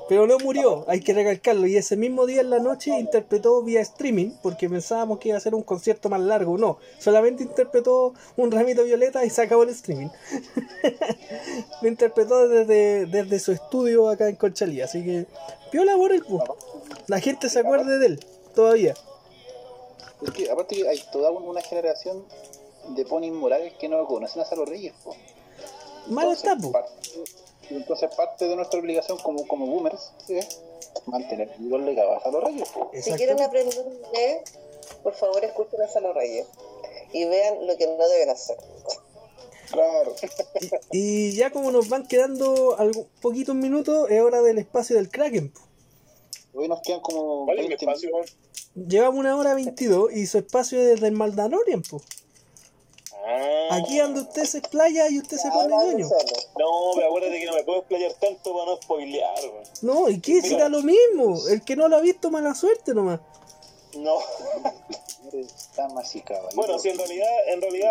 Pero 0.09 0.27
no 0.27 0.39
murió, 0.39 0.85
hay 0.89 1.01
que 1.01 1.13
recalcarlo. 1.13 1.67
Y 1.67 1.77
ese 1.77 1.97
mismo 1.97 2.27
día 2.27 2.41
en 2.41 2.51
la 2.51 2.61
noche 2.61 2.91
interpretó 2.99 3.63
vía 3.63 3.81
streaming, 3.81 4.31
porque 4.43 4.69
pensábamos 4.69 5.19
que 5.19 5.31
iba 5.31 5.39
a 5.39 5.41
ser 5.41 5.55
un 5.55 5.63
concierto 5.63 6.09
más 6.09 6.21
largo. 6.21 6.57
No, 6.59 6.79
solamente 6.99 7.43
interpretó 7.43 8.15
un 8.37 8.51
ramito 8.51 8.85
violeta 8.85 9.25
y 9.25 9.31
se 9.31 9.43
acabó 9.43 9.65
el 9.65 9.71
streaming. 9.71 10.09
Lo 11.83 11.89
interpretó 11.89 12.49
desde, 12.49 13.07
desde 13.07 13.39
su 13.41 13.53
estudio 13.53 14.09
acá 14.09 14.29
en 14.29 14.37
Conchalí, 14.37 14.81
así 14.81 15.05
que 15.05 15.27
piola 15.71 15.97
por 15.97 16.13
el 16.13 16.23
po. 16.23 16.57
La 17.09 17.21
gente 17.21 17.49
se 17.49 17.61
acuerde 17.61 17.99
de 17.99 18.07
él 18.07 18.25
todavía. 18.55 18.95
Es 20.23 20.31
que 20.31 20.51
aparte 20.51 20.77
que 20.77 20.89
hay 20.89 21.03
toda 21.13 21.31
una 21.31 21.61
generación 21.61 22.25
de 22.91 23.05
ponis 23.05 23.33
morales 23.33 23.75
que 23.75 23.89
no 23.89 24.07
conocen 24.07 24.43
a 24.43 24.45
Salo 24.45 24.65
Reyes, 24.65 24.95
po. 25.03 25.15
Malo 26.09 26.33
está, 26.33 26.57
po. 26.57 26.73
Entonces 27.71 28.15
parte 28.15 28.47
de 28.47 28.57
nuestra 28.57 28.79
obligación 28.79 29.19
como, 29.19 29.47
como 29.47 29.67
boomers 29.67 30.13
es 30.29 30.61
mantener 31.07 31.51
vivo 31.59 31.77
el 31.77 31.87
legado 31.87 32.17
a 32.17 32.23
Salo 32.23 32.41
Reyes. 32.41 32.69
Si 33.03 33.13
quieren 33.13 33.41
aprender 33.41 33.75
inglés, 33.75 34.53
por 35.03 35.15
favor 35.15 35.45
escuchen 35.45 35.81
a 35.83 35.89
Salo 35.89 36.13
Reyes 36.13 36.47
y 37.13 37.25
vean 37.25 37.67
lo 37.67 37.77
que 37.77 37.87
no 37.87 38.09
deben 38.09 38.31
hacer. 38.31 38.57
Claro. 39.71 40.15
Y 40.93 41.33
ya 41.33 41.51
como 41.51 41.71
nos 41.71 41.89
van 41.89 42.07
quedando 42.07 42.79
algo, 42.79 43.07
poquitos 43.21 43.55
minutos, 43.55 44.11
es 44.11 44.21
hora 44.21 44.41
del 44.43 44.59
espacio 44.59 44.97
del 44.97 45.11
Kraken. 45.11 45.53
Hoy 46.55 46.69
nos 46.69 46.81
quedan 46.81 47.01
como 47.01 47.45
¿Cuál 47.45 47.59
es 47.59 47.65
mi 47.65 47.69
20 47.69 47.85
espacio? 47.85 48.11
Llevamos 48.75 49.21
una 49.21 49.37
hora 49.37 49.55
22 49.55 50.13
y 50.13 50.27
su 50.27 50.39
espacio 50.39 50.79
es 50.81 50.87
desde 50.87 51.09
el 51.09 51.13
Maldalorian, 51.13 51.83
po. 51.83 52.01
Ah. 53.29 53.69
Aquí 53.73 53.99
donde 53.99 54.21
usted 54.21 54.45
se 54.45 54.59
explaya 54.59 55.11
y 55.11 55.19
usted 55.19 55.37
se 55.37 55.49
pone 55.49 55.75
Habla 55.75 55.83
dueño. 55.83 56.09
No, 56.59 56.93
pero 56.95 57.09
acuérdate 57.09 57.41
que 57.41 57.47
no 57.47 57.55
me 57.55 57.65
puedo 57.65 57.79
explayar 57.81 58.13
tanto 58.15 58.55
para 58.55 58.67
no 58.67 58.77
spoilear, 58.77 59.41
weón. 59.41 59.65
No, 59.83 60.09
¿y 60.09 60.21
qué? 60.21 60.41
Si 60.43 60.55
da 60.55 60.69
lo 60.69 60.83
mismo. 60.83 61.37
El 61.49 61.63
que 61.65 61.75
no 61.75 61.89
lo 61.89 61.97
ha 61.97 62.01
visto, 62.01 62.31
mala 62.31 62.55
suerte 62.55 62.95
nomás. 62.95 63.21
No. 63.97 64.19
Está 65.33 65.89
masicado. 65.89 66.49
Bueno, 66.55 66.79
si 66.79 66.89
en 66.89 66.99
realidad, 66.99 67.29
en 67.49 67.61
realidad, 67.61 67.91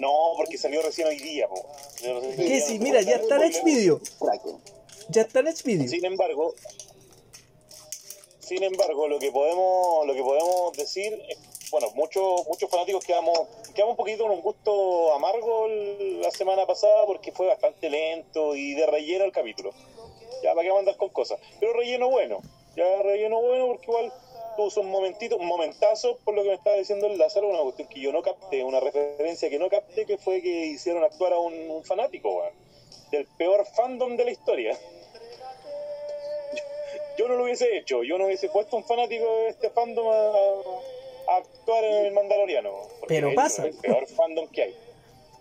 no, 0.00 0.32
porque 0.36 0.58
salió 0.58 0.82
recién 0.82 1.06
hoy 1.06 1.18
día, 1.18 1.48
po. 1.48 1.64
Si, 1.96 2.08
no 2.08 2.84
mira, 2.84 3.00
ya 3.02 3.16
está 3.16 3.36
en. 3.44 3.52
Xvideo. 3.52 4.00
Ya 5.08 5.22
está 5.22 5.40
en 5.40 5.56
Xvideo. 5.56 5.88
Sin 5.88 6.04
embargo, 6.04 6.54
sin 8.40 8.62
embargo, 8.62 9.08
lo 9.08 9.18
que 9.18 9.30
podemos, 9.32 10.06
lo 10.06 10.14
que 10.14 10.22
podemos 10.22 10.76
decir 10.76 11.18
es, 11.28 11.38
bueno, 11.74 11.90
muchos, 11.96 12.46
muchos 12.46 12.70
fanáticos 12.70 13.04
quedamos, 13.04 13.36
quedamos 13.74 13.94
un 13.94 13.96
poquito 13.96 14.22
con 14.22 14.30
un 14.30 14.42
gusto 14.42 15.12
amargo 15.12 15.66
la 15.66 16.30
semana 16.30 16.64
pasada 16.66 17.04
porque 17.04 17.32
fue 17.32 17.48
bastante 17.48 17.90
lento 17.90 18.54
y 18.54 18.74
de 18.74 18.86
relleno 18.86 19.24
el 19.24 19.32
capítulo. 19.32 19.72
Ya, 20.44 20.50
para 20.50 20.62
qué 20.62 20.68
vamos 20.68 20.76
a 20.76 20.82
andar 20.82 20.96
con 20.96 21.08
cosas. 21.08 21.40
Pero 21.58 21.72
relleno 21.72 22.08
bueno, 22.08 22.38
ya 22.76 23.02
relleno 23.02 23.40
bueno 23.40 23.66
porque 23.66 23.90
igual 23.90 24.12
tuvo 24.56 24.82
un 24.82 24.88
momentito, 24.88 25.36
un 25.36 25.46
momentazo 25.46 26.16
por 26.24 26.36
lo 26.36 26.44
que 26.44 26.50
me 26.50 26.54
estaba 26.54 26.76
diciendo 26.76 27.08
el 27.08 27.18
Lázaro, 27.18 27.48
una 27.48 27.62
cuestión 27.62 27.88
que 27.88 27.98
yo 27.98 28.12
no 28.12 28.22
capté, 28.22 28.62
una 28.62 28.78
referencia 28.78 29.50
que 29.50 29.58
no 29.58 29.68
capté, 29.68 30.06
que 30.06 30.16
fue 30.16 30.42
que 30.42 30.66
hicieron 30.66 31.02
actuar 31.02 31.32
a 31.32 31.40
un, 31.40 31.82
fanático, 31.84 32.36
weón, 32.36 32.54
del 33.10 33.26
peor 33.36 33.66
fandom 33.66 34.16
de 34.16 34.26
la 34.26 34.30
historia 34.30 34.78
yo 37.18 37.26
no 37.26 37.34
lo 37.34 37.42
hubiese 37.42 37.76
hecho, 37.76 38.04
yo 38.04 38.16
no 38.16 38.26
hubiese 38.26 38.48
puesto 38.48 38.76
un 38.76 38.84
fanático 38.84 39.24
de 39.24 39.48
este 39.48 39.70
fandom 39.70 40.06
a 40.06 40.30
actuar 41.28 41.84
en 41.84 42.06
el 42.06 42.12
Mandaloriano. 42.12 42.70
porque 43.00 43.14
Pero 43.14 43.28
es 43.30 43.34
pasa. 43.34 43.66
el 43.66 43.74
peor 43.74 44.06
fandom 44.08 44.48
que 44.48 44.62
hay. 44.62 44.74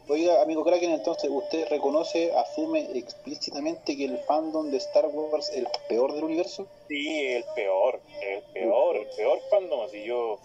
Oiga, 0.10 0.42
amigo 0.42 0.66
Kraken, 0.66 0.92
entonces, 0.92 1.30
¿usted 1.32 1.66
reconoce, 1.70 2.34
asume 2.34 2.90
explícitamente 2.98 3.96
que 3.96 4.04
el 4.04 4.18
fandom 4.20 4.70
de 4.70 4.78
Star 4.78 5.08
Wars 5.08 5.50
es 5.50 5.58
el 5.58 5.68
peor 5.88 6.14
del 6.14 6.26
universo? 6.26 6.68
Sí, 6.90 7.26
el 7.28 7.46
peor, 7.56 8.02
el 8.22 8.44
peor, 8.54 8.98
el 8.98 9.08
peor 9.16 9.40
fandom. 9.50 9.82
Así 9.82 10.04
yo, 10.04 10.40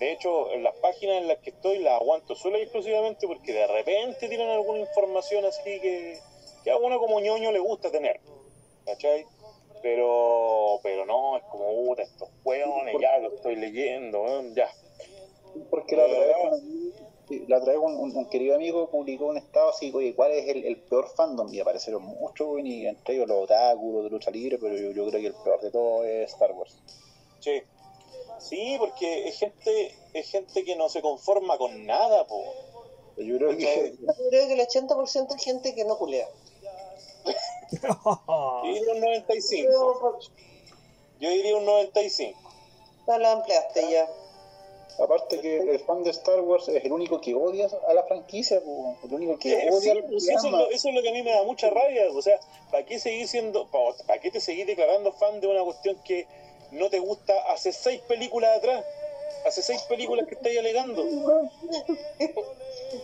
de 0.00 0.12
hecho, 0.12 0.50
en 0.50 0.64
las 0.64 0.74
páginas 0.76 1.18
en 1.18 1.28
las 1.28 1.38
que 1.38 1.50
estoy 1.50 1.78
las 1.78 2.00
aguanto 2.00 2.34
solo 2.34 2.58
y 2.58 2.62
exclusivamente 2.62 3.28
porque 3.28 3.52
de 3.52 3.68
repente 3.68 4.28
tienen 4.28 4.50
alguna 4.50 4.80
información 4.80 5.44
así 5.44 5.78
que, 5.80 6.18
que 6.64 6.70
a 6.72 6.76
uno 6.76 6.98
como 6.98 7.20
ñoño 7.20 7.52
le 7.52 7.60
gusta 7.60 7.92
tener. 7.92 8.18
¿Cachai? 8.84 9.26
Pero, 9.82 10.80
pero 10.82 11.06
no, 11.06 11.36
es 11.36 11.44
como, 11.44 11.72
puta, 11.86 12.02
estos 12.02 12.28
hueones, 12.44 12.96
ya 13.00 13.18
lo 13.18 13.34
estoy 13.34 13.56
leyendo, 13.56 14.24
ya. 14.54 14.68
Porque 15.70 15.96
la 15.96 16.04
otra 16.06 16.18
vez, 16.20 16.36
la 17.48 17.58
otra 17.58 17.72
vez 17.72 17.80
un, 17.82 17.96
un- 17.96 18.16
un 18.16 18.28
querido 18.30 18.54
amigo 18.56 18.90
publicó 18.90 19.26
un 19.26 19.36
estado 19.36 19.70
así, 19.70 19.90
oye, 19.94 20.14
¿cuál 20.14 20.32
es 20.32 20.48
el, 20.48 20.64
el 20.64 20.76
peor 20.82 21.08
fandom? 21.16 21.52
Y 21.52 21.60
aparecieron 21.60 22.02
muchos, 22.02 22.48
y 22.64 22.86
entre 22.86 23.14
ellos 23.16 23.28
los 23.28 23.44
otaku, 23.44 23.92
los 23.92 24.04
de 24.04 24.10
lucha 24.10 24.30
libre, 24.30 24.58
pero 24.58 24.76
yo, 24.76 24.90
yo 24.92 25.08
creo 25.08 25.20
que 25.20 25.26
el 25.28 25.34
peor 25.44 25.60
de 25.60 25.70
todo 25.70 26.04
es 26.04 26.32
Star 26.32 26.52
Wars. 26.52 26.76
Sí, 27.40 27.62
Sí, 28.40 28.76
porque 28.78 29.26
es 29.28 29.36
gente, 29.38 29.94
es 30.14 30.30
gente 30.30 30.62
que 30.64 30.76
no 30.76 30.88
se 30.88 31.02
conforma 31.02 31.58
con 31.58 31.84
nada, 31.84 32.24
po. 32.26 32.40
Yo 33.16 33.36
creo 33.36 33.56
que. 33.56 33.94
Yo 33.98 34.28
creo 34.30 34.46
que 34.46 34.52
el 34.54 34.60
80% 34.60 35.34
es 35.34 35.42
gente 35.44 35.74
que 35.74 35.84
no 35.84 35.98
culea. 35.98 36.28
Yo 37.70 38.72
diría 38.74 38.92
un 38.94 39.00
95. 39.00 39.68
Pero, 39.68 40.18
Yo 41.20 41.30
diría 41.30 41.56
un 41.56 41.64
95. 41.66 42.38
No 43.06 43.18
lo 43.18 43.28
ampliaste 43.28 43.90
ya. 43.90 44.08
Aparte 45.02 45.40
que 45.40 45.58
el 45.58 45.78
fan 45.80 46.02
de 46.02 46.10
Star 46.10 46.40
Wars 46.40 46.66
es 46.68 46.84
el 46.84 46.90
único 46.90 47.20
que 47.20 47.32
odia 47.32 47.68
a 47.86 47.94
la 47.94 48.02
franquicia, 48.02 48.60
po. 48.60 48.96
el 49.04 49.14
único 49.14 49.38
que 49.38 49.52
Eh, 49.52 49.68
odia 49.70 49.80
sí, 49.80 49.90
al 49.90 50.04
pues 50.04 50.28
eso, 50.28 50.46
es 50.46 50.52
lo, 50.52 50.70
eso 50.70 50.88
es 50.88 50.94
lo 50.94 51.02
que 51.02 51.10
a 51.10 51.12
mí 51.12 51.22
me 51.22 51.30
da 51.30 51.44
mucha 51.44 51.70
rabia. 51.70 52.06
O 52.12 52.20
sea, 52.20 52.40
¿para 52.72 52.84
qué 52.84 52.98
seguir 52.98 53.28
siendo, 53.28 53.68
para 54.06 54.20
qué 54.20 54.30
te 54.32 54.40
seguís 54.40 54.66
declarando 54.66 55.12
fan 55.12 55.40
de 55.40 55.46
una 55.46 55.62
cuestión 55.62 55.96
que 56.04 56.26
no 56.72 56.90
te 56.90 56.98
gusta 56.98 57.32
hace 57.52 57.72
seis 57.72 58.00
películas 58.08 58.56
atrás? 58.56 58.84
Hace 59.46 59.62
seis 59.62 59.82
películas 59.82 60.26
que 60.26 60.34
estáis 60.34 60.58
alegando. 60.58 61.04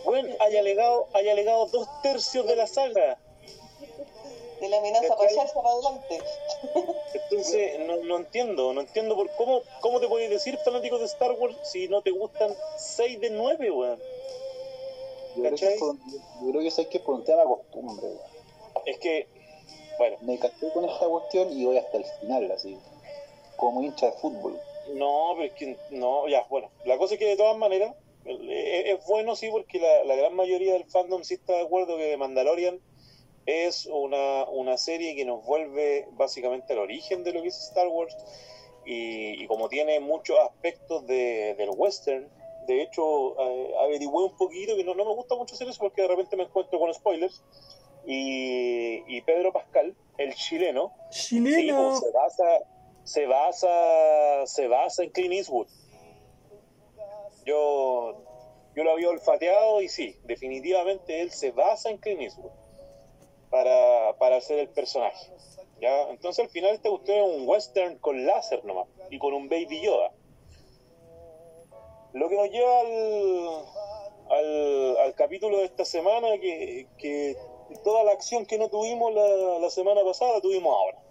Bueno, 0.03 0.33
hay 0.39 0.57
alegado, 0.57 1.07
hay 1.13 1.29
alegado 1.29 1.67
dos 1.67 1.87
tercios 2.01 2.47
de 2.47 2.55
la 2.55 2.65
saga. 2.65 3.19
De 4.59 4.69
la 4.69 4.77
amenaza 4.77 5.15
para 5.15 5.29
echarse 5.29 5.53
para 5.53 5.69
adelante. 5.69 6.19
Entonces, 7.13 7.79
no, 7.79 7.97
no 7.97 8.17
entiendo, 8.17 8.73
no 8.73 8.81
entiendo 8.81 9.15
por 9.15 9.29
cómo, 9.35 9.61
cómo 9.81 9.99
te 9.99 10.07
podéis 10.07 10.29
decir 10.29 10.57
fanático 10.59 10.97
de 10.97 11.05
Star 11.05 11.31
Wars 11.33 11.55
si 11.63 11.87
no 11.87 12.01
te 12.01 12.11
gustan 12.11 12.53
seis 12.77 13.19
de 13.19 13.29
nueve, 13.31 13.69
weón. 13.71 13.99
Yo 15.35 15.43
creo, 15.43 15.55
que 15.55 15.75
por, 15.77 15.95
yo 15.95 16.49
creo 16.49 16.61
que 16.61 16.67
eso 16.67 16.81
es 16.81 16.87
que 16.87 16.97
es 16.97 17.03
por 17.03 17.15
un 17.15 17.23
tema 17.25 17.41
de 17.41 17.47
costumbre. 17.47 18.05
weón. 18.07 18.19
Es 18.85 18.97
que, 18.99 19.27
bueno, 19.97 20.17
Me 20.21 20.37
casé 20.39 20.71
con 20.71 20.85
esta 20.85 21.07
cuestión 21.07 21.51
y 21.51 21.65
voy 21.65 21.77
hasta 21.77 21.97
el 21.97 22.05
final, 22.21 22.51
así. 22.51 22.77
Como 23.57 23.81
hincha 23.83 24.07
de 24.07 24.11
fútbol. 24.13 24.59
No, 24.93 25.33
pero 25.35 25.47
es 25.47 25.53
que 25.53 25.77
no, 25.91 26.27
ya, 26.27 26.45
bueno. 26.49 26.69
La 26.85 26.97
cosa 26.97 27.15
es 27.15 27.19
que 27.19 27.25
de 27.25 27.37
todas 27.37 27.57
maneras 27.57 27.95
eh, 28.25 28.83
es, 28.87 29.05
bueno, 29.07 29.35
sí, 29.35 29.49
porque 29.49 29.79
la, 29.79 30.03
la 30.03 30.15
gran 30.15 30.35
mayoría 30.35 30.73
del 30.73 30.85
fandom 30.85 31.23
sí 31.23 31.35
está 31.35 31.53
de 31.53 31.61
acuerdo 31.63 31.97
que 31.97 32.17
Mandalorian 32.17 32.79
es 33.45 33.85
una, 33.85 34.45
una 34.49 34.77
serie 34.77 35.15
que 35.15 35.25
nos 35.25 35.45
vuelve 35.45 36.07
básicamente 36.13 36.73
al 36.73 36.79
origen 36.79 37.23
de 37.23 37.31
lo 37.33 37.41
que 37.41 37.49
es 37.49 37.57
Star 37.69 37.87
Wars 37.87 38.15
y, 38.85 39.43
y 39.43 39.47
como 39.47 39.69
tiene 39.69 39.99
muchos 39.99 40.37
aspectos 40.39 41.05
de, 41.07 41.55
del 41.55 41.69
western, 41.75 42.27
de 42.67 42.81
hecho 42.81 43.39
eh, 43.39 43.73
averigüé 43.79 44.23
un 44.25 44.35
poquito 44.37 44.75
que 44.75 44.83
no, 44.83 44.95
no 44.95 45.05
me 45.05 45.13
gusta 45.13 45.35
mucho 45.35 45.53
hacer 45.55 45.67
eso 45.67 45.79
porque 45.79 46.01
de 46.01 46.07
repente 46.07 46.35
me 46.35 46.43
encuentro 46.43 46.79
con 46.79 46.93
spoilers 46.93 47.43
y, 48.05 49.03
y 49.15 49.21
Pedro 49.21 49.51
Pascal, 49.53 49.95
el 50.17 50.33
chileno, 50.35 50.93
Sí, 51.11 51.35
Chileno. 51.43 51.89
pues, 51.89 51.99
se 51.99 52.11
basa, 52.11 52.59
se 53.03 53.25
basa, 53.27 54.45
se 54.47 54.67
basa 54.67 55.03
en 55.03 55.09
Clint 55.11 55.33
Eastwood. 55.33 55.67
Yo, 57.45 58.23
yo 58.75 58.83
lo 58.83 58.91
había 58.91 59.09
olfateado 59.09 59.81
y 59.81 59.89
sí, 59.89 60.17
definitivamente 60.23 61.21
él 61.21 61.31
se 61.31 61.51
basa 61.51 61.89
en 61.89 61.97
Clint 61.97 62.21
Eastwood 62.21 62.51
para, 63.49 64.13
para 64.17 64.37
hacer 64.37 64.59
el 64.59 64.69
personaje. 64.69 65.31
¿ya? 65.81 66.09
Entonces 66.09 66.45
al 66.45 66.51
final 66.51 66.75
este 66.75 66.89
usted 66.89 67.13
es 67.13 67.37
un 67.37 67.47
western 67.47 67.97
con 67.99 68.25
láser 68.25 68.63
nomás 68.65 68.87
y 69.09 69.19
con 69.19 69.33
un 69.33 69.49
baby 69.49 69.81
Yoda. 69.81 70.11
Lo 72.13 72.29
que 72.29 72.35
nos 72.35 72.49
lleva 72.49 72.79
al, 74.29 74.97
al, 74.97 75.15
capítulo 75.15 75.57
de 75.57 75.65
esta 75.65 75.83
semana 75.83 76.37
que, 76.39 76.87
que 76.97 77.35
toda 77.83 78.03
la 78.03 78.11
acción 78.11 78.45
que 78.45 78.57
no 78.57 78.69
tuvimos 78.69 79.13
la, 79.13 79.59
la 79.59 79.69
semana 79.69 80.01
pasada 80.03 80.39
tuvimos 80.39 80.73
ahora 80.73 81.05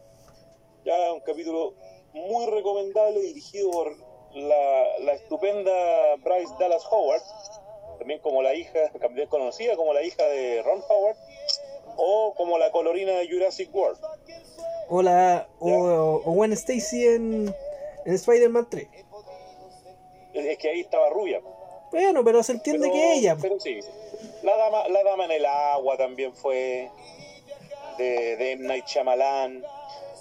ya 0.84 1.12
un 1.12 1.20
capítulo 1.20 1.74
muy 2.12 2.46
recomendable 2.46 3.20
dirigido 3.20 3.70
por 3.70 3.96
la, 4.34 4.98
la 5.00 5.12
estupenda 5.14 5.72
Bryce 6.18 6.54
Dallas 6.58 6.84
Howard, 6.90 7.22
también 7.98 8.20
como 8.20 8.42
la 8.42 8.54
hija, 8.54 8.90
también 9.00 9.28
conocida 9.28 9.76
como 9.76 9.94
la 9.94 10.02
hija 10.02 10.22
de 10.24 10.62
Ron 10.62 10.82
Howard, 10.88 11.16
o 11.96 12.34
como 12.36 12.58
la 12.58 12.70
colorina 12.70 13.12
de 13.12 13.28
Jurassic 13.28 13.74
World. 13.74 13.98
O, 14.88 15.02
la, 15.02 15.48
o, 15.60 16.22
o 16.24 16.32
Gwen 16.32 16.52
Stacy 16.52 17.06
en, 17.06 17.54
en 18.04 18.14
Spider-Man 18.14 18.66
3. 18.70 18.88
Es 20.34 20.44
es 20.46 20.58
que 20.58 20.68
ahí 20.70 20.80
estaba 20.80 21.08
rubia. 21.10 21.40
Bueno, 21.90 22.24
pero 22.24 22.42
se 22.42 22.52
entiende 22.52 22.88
pero- 22.88 22.92
que 22.94 23.12
ella. 23.14 23.36
Pero 23.40 23.58
sí, 23.60 23.80
la 24.42 24.56
dama, 24.56 24.88
la 24.88 25.02
dama 25.04 25.24
en 25.26 25.30
el 25.32 25.46
agua 25.46 25.96
también 25.96 26.34
fue 26.34 26.90
de, 27.98 28.36
de 28.36 28.52
M. 28.52 28.66
Night 28.66 28.86
Shyamalan. 28.86 29.64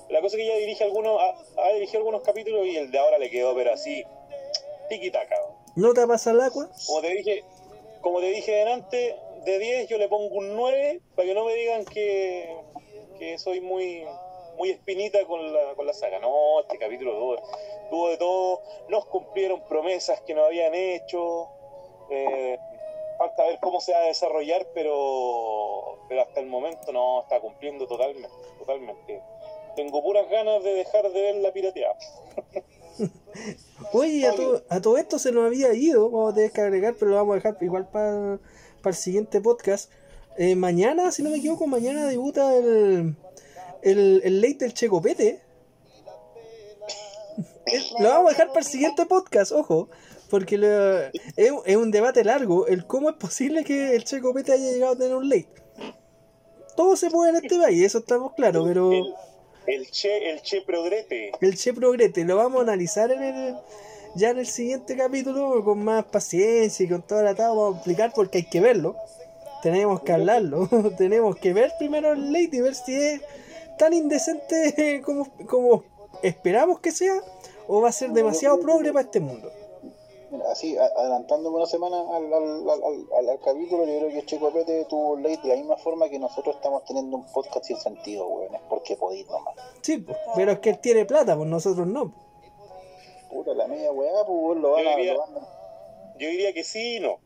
La 0.10 0.22
cosa 0.22 0.36
es 0.38 0.44
que 0.44 0.46
ella 0.48 0.58
dirige 0.58 0.84
algunos, 0.84 1.20
ha, 1.20 1.62
ha 1.64 1.74
dirigido 1.74 2.00
algunos 2.00 2.22
capítulos 2.22 2.66
y 2.68 2.78
el 2.78 2.92
de 2.92 3.00
ahora 3.00 3.18
le 3.18 3.30
quedó, 3.32 3.56
pero 3.56 3.74
así, 3.74 4.04
tiki-taka. 4.90 5.36
¿No 5.76 5.94
te 5.94 6.06
pasa 6.06 6.32
el 6.32 6.42
agua? 6.42 6.70
Como 6.86 7.02
te 7.02 7.10
dije, 7.10 7.44
como 8.02 8.20
te 8.20 8.28
dije 8.28 8.52
delante, 8.52 9.16
de 9.46 9.60
10 9.60 9.90
yo 9.90 9.98
le 9.98 10.08
pongo 10.08 10.36
un 10.36 10.56
9 10.56 11.02
para 11.16 11.28
que 11.28 11.34
no 11.34 11.46
me 11.46 11.54
digan 11.54 11.86
que, 11.86 12.56
que 13.20 13.38
soy 13.38 13.62
muy 13.62 14.06
muy 14.58 14.70
espinita 14.70 15.26
con 15.26 15.52
la, 15.52 15.74
con 15.76 15.86
la 15.86 15.94
saga. 15.94 16.20
No, 16.20 16.62
este 16.62 16.78
capítulo 16.78 17.38
tuvo, 17.90 18.10
de 18.10 18.18
todo, 18.18 18.62
nos 18.90 19.06
cumplieron 19.06 19.64
promesas 19.68 20.22
que 20.22 20.34
nos 20.34 20.46
habían 20.46 20.74
hecho. 20.76 21.48
eh, 22.10 22.60
falta 23.18 23.46
ver 23.46 23.60
cómo 23.62 23.80
se 23.80 23.94
va 23.94 24.00
a 24.00 24.06
desarrollar, 24.06 24.68
pero, 24.74 26.00
pero 26.08 26.22
hasta 26.22 26.40
el 26.40 26.48
momento 26.48 26.92
no 26.92 27.22
está 27.22 27.40
cumpliendo 27.40 27.88
totalmente, 27.88 28.30
totalmente. 28.60 29.22
Tengo 29.76 30.04
puras 30.04 30.30
ganas 30.30 30.64
de 30.64 30.74
dejar 30.74 31.10
de 31.12 31.22
ver 31.22 31.36
la 31.36 31.52
pirateada. 31.52 31.98
Oye, 33.94 34.28
a 34.28 34.36
todo, 34.36 34.64
a 34.70 34.82
todo 34.82 34.98
esto 34.98 35.18
se 35.18 35.32
nos 35.32 35.46
había 35.46 35.74
ido, 35.74 36.10
vamos 36.10 36.32
a 36.32 36.36
tener 36.36 36.52
que 36.52 36.62
agregar, 36.62 36.96
pero 36.98 37.12
lo 37.12 37.18
vamos 37.18 37.34
a 37.34 37.36
dejar 37.36 37.58
igual 37.62 37.88
para 37.90 38.40
el 38.92 38.96
siguiente 38.96 39.42
podcast. 39.42 39.90
Eh, 40.38 40.56
mañana, 40.56 41.12
si 41.12 41.22
no 41.24 41.30
me 41.30 41.38
equivoco, 41.38 41.68
mañana 41.68 42.06
debuta 42.08 42.56
el, 42.56 43.16
el, 43.82 44.22
el 44.24 44.42
late 44.42 44.58
del 44.60 44.74
Checopete. 44.74 45.42
Lo 48.00 48.10
vamos 48.10 48.28
a 48.28 48.30
dejar 48.32 48.48
para 48.50 48.60
el 48.60 48.66
siguiente 48.66 49.06
podcast, 49.06 49.52
ojo, 49.52 49.90
porque 50.30 50.58
lo- 50.58 51.00
es, 51.06 51.14
es 51.66 51.76
un 51.78 51.92
debate 51.92 52.24
largo 52.24 52.68
el 52.68 52.86
cómo 52.86 53.10
es 53.10 53.16
posible 53.16 53.64
que 53.64 53.96
el 53.96 54.04
Checopete 54.04 54.52
haya 54.52 54.72
llegado 54.72 54.94
a 54.94 54.98
tener 54.98 55.16
un 55.16 55.30
late. 55.30 55.48
Todo 56.76 56.96
se 56.96 57.10
puede 57.10 57.30
en 57.30 57.36
este 57.38 57.58
país, 57.58 57.84
eso 57.84 58.00
estamos 58.00 58.34
claros, 58.34 58.68
pero... 58.68 58.92
El, 58.92 59.14
el 59.68 59.92
che, 59.92 60.32
el 60.32 60.42
che 60.42 60.62
progrete. 60.62 61.32
El 61.40 61.56
Che 61.56 61.72
Progrete 61.74 62.26
lo 62.26 62.36
vamos 62.36 62.60
a 62.60 62.64
analizar 62.64 63.12
en 63.12 63.24
el 63.24 63.56
ya 64.16 64.30
en 64.30 64.40
el 64.40 64.48
siguiente 64.48 64.96
capítulo 64.96 65.64
con 65.64 65.84
más 65.84 66.06
paciencia 66.06 66.86
y 66.86 66.90
con 66.90 67.02
todo 67.02 67.20
el 67.22 67.28
atado 67.28 67.56
vamos 67.56 67.74
a 67.74 67.78
explicar 67.78 68.12
porque 68.16 68.40
hay 68.40 68.46
que 68.46 68.60
verlo. 68.62 68.96
Tenemos 69.62 70.02
que 70.02 70.12
hablarlo, 70.12 70.68
tenemos 70.98 71.36
que 71.38 71.54
ver 71.54 71.72
primero 71.80 72.12
el 72.14 72.32
late 72.34 72.58
y 72.58 72.62
ver 72.62 72.76
si 72.76 72.96
es 72.96 73.22
tan 73.78 73.94
indecente 73.94 75.02
como, 75.06 75.28
como 75.50 75.84
esperamos 76.22 76.80
que 76.80 76.92
sea 76.92 77.16
o 77.68 77.82
va 77.82 77.90
a 77.90 77.94
ser 77.94 78.12
demasiado 78.12 78.60
progre 78.60 78.92
para 78.92 79.06
este 79.06 79.20
mundo. 79.20 79.50
Así, 80.52 80.76
a- 80.78 80.86
adelantándome 80.98 81.58
una 81.58 81.66
semana 81.68 81.96
al, 82.16 82.26
al, 82.34 82.70
al, 82.70 82.84
al- 83.20 83.30
al 83.30 83.40
capítulo, 83.40 83.86
yo 83.86 84.00
creo 84.00 84.10
que 84.10 84.26
Checo 84.26 84.52
Pete 84.52 84.86
tuvo 84.90 85.16
late 85.16 85.40
de 85.44 85.50
la 85.50 85.56
misma 85.56 85.78
forma 85.78 86.10
que 86.10 86.18
nosotros 86.20 86.56
estamos 86.56 86.84
teniendo 86.86 87.18
un 87.18 87.26
podcast 87.32 87.66
sin 87.66 87.78
sentido, 87.78 88.28
weón. 88.28 88.54
Es 88.56 88.62
porque 88.68 88.96
podéis 88.98 89.28
nomás. 89.28 89.54
Sí, 89.82 90.04
pero 90.36 90.54
es 90.54 90.60
que 90.60 90.72
él 90.72 90.80
tiene 90.80 91.06
plata, 91.06 91.38
pues 91.38 91.48
nosotros 91.48 91.86
no. 91.88 92.12
Puta, 93.34 93.54
la 93.54 93.68
media 93.68 93.92
weá, 93.92 94.26
pues 94.26 94.58
lo 94.60 94.72
van 94.72 94.84
Yo 94.84 94.90
a. 94.90 94.96
diría- 94.96 95.14
Lo 95.14 95.20
van 95.22 95.38
a 95.38 95.48
Yo 96.20 96.28
diría 96.30 96.54
que 96.54 96.64
sí 96.64 96.98
y 96.98 97.00
no. 97.00 97.20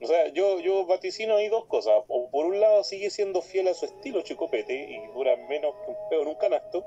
O 0.00 0.06
sea, 0.06 0.28
yo, 0.28 0.60
yo 0.60 0.86
vaticino 0.86 1.36
ahí 1.36 1.48
dos 1.48 1.66
cosas. 1.66 1.94
O 2.08 2.28
por 2.30 2.46
un 2.46 2.60
lado 2.60 2.84
sigue 2.84 3.10
siendo 3.10 3.42
fiel 3.42 3.66
a 3.68 3.74
su 3.74 3.84
estilo 3.86 4.22
Chicopete 4.22 4.74
y 4.74 5.06
dura 5.14 5.36
menos 5.48 5.74
que 5.84 5.90
un 5.90 5.96
pedo 6.10 6.22
en 6.22 6.28
un 6.28 6.34
canasto. 6.36 6.84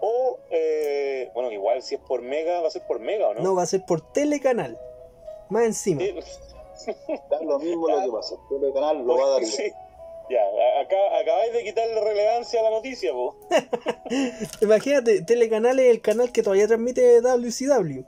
O, 0.00 0.38
eh, 0.50 1.30
bueno, 1.34 1.50
igual 1.50 1.82
si 1.82 1.96
es 1.96 2.00
por 2.02 2.22
mega, 2.22 2.60
va 2.60 2.68
a 2.68 2.70
ser 2.70 2.86
por 2.86 3.00
mega, 3.00 3.28
¿o 3.28 3.34
no? 3.34 3.40
No, 3.42 3.54
va 3.54 3.62
a 3.62 3.66
ser 3.66 3.84
por 3.86 4.00
telecanal. 4.12 4.78
Más 5.48 5.64
encima. 5.64 6.02
Sí, 6.76 6.92
da 7.30 7.42
lo 7.42 7.58
mismo 7.58 7.88
lo 7.88 8.02
que 8.04 8.10
pasa. 8.12 8.36
El 8.50 8.72
canal 8.72 9.04
lo 9.04 9.16
va 9.18 9.24
a 9.24 9.30
dar. 9.30 9.44
sí. 9.44 9.72
Ya, 10.30 10.40
acá 10.80 10.96
acabáis 11.20 11.52
de 11.54 11.64
quitarle 11.64 12.00
relevancia 12.00 12.60
a 12.60 12.64
la 12.64 12.70
noticia, 12.70 13.12
po. 13.12 13.36
Imagínate, 14.60 15.22
telecanal 15.22 15.78
es 15.78 15.90
el 15.90 16.00
canal 16.02 16.32
que 16.32 16.42
todavía 16.42 16.66
transmite 16.66 17.20
WCW. 17.22 18.02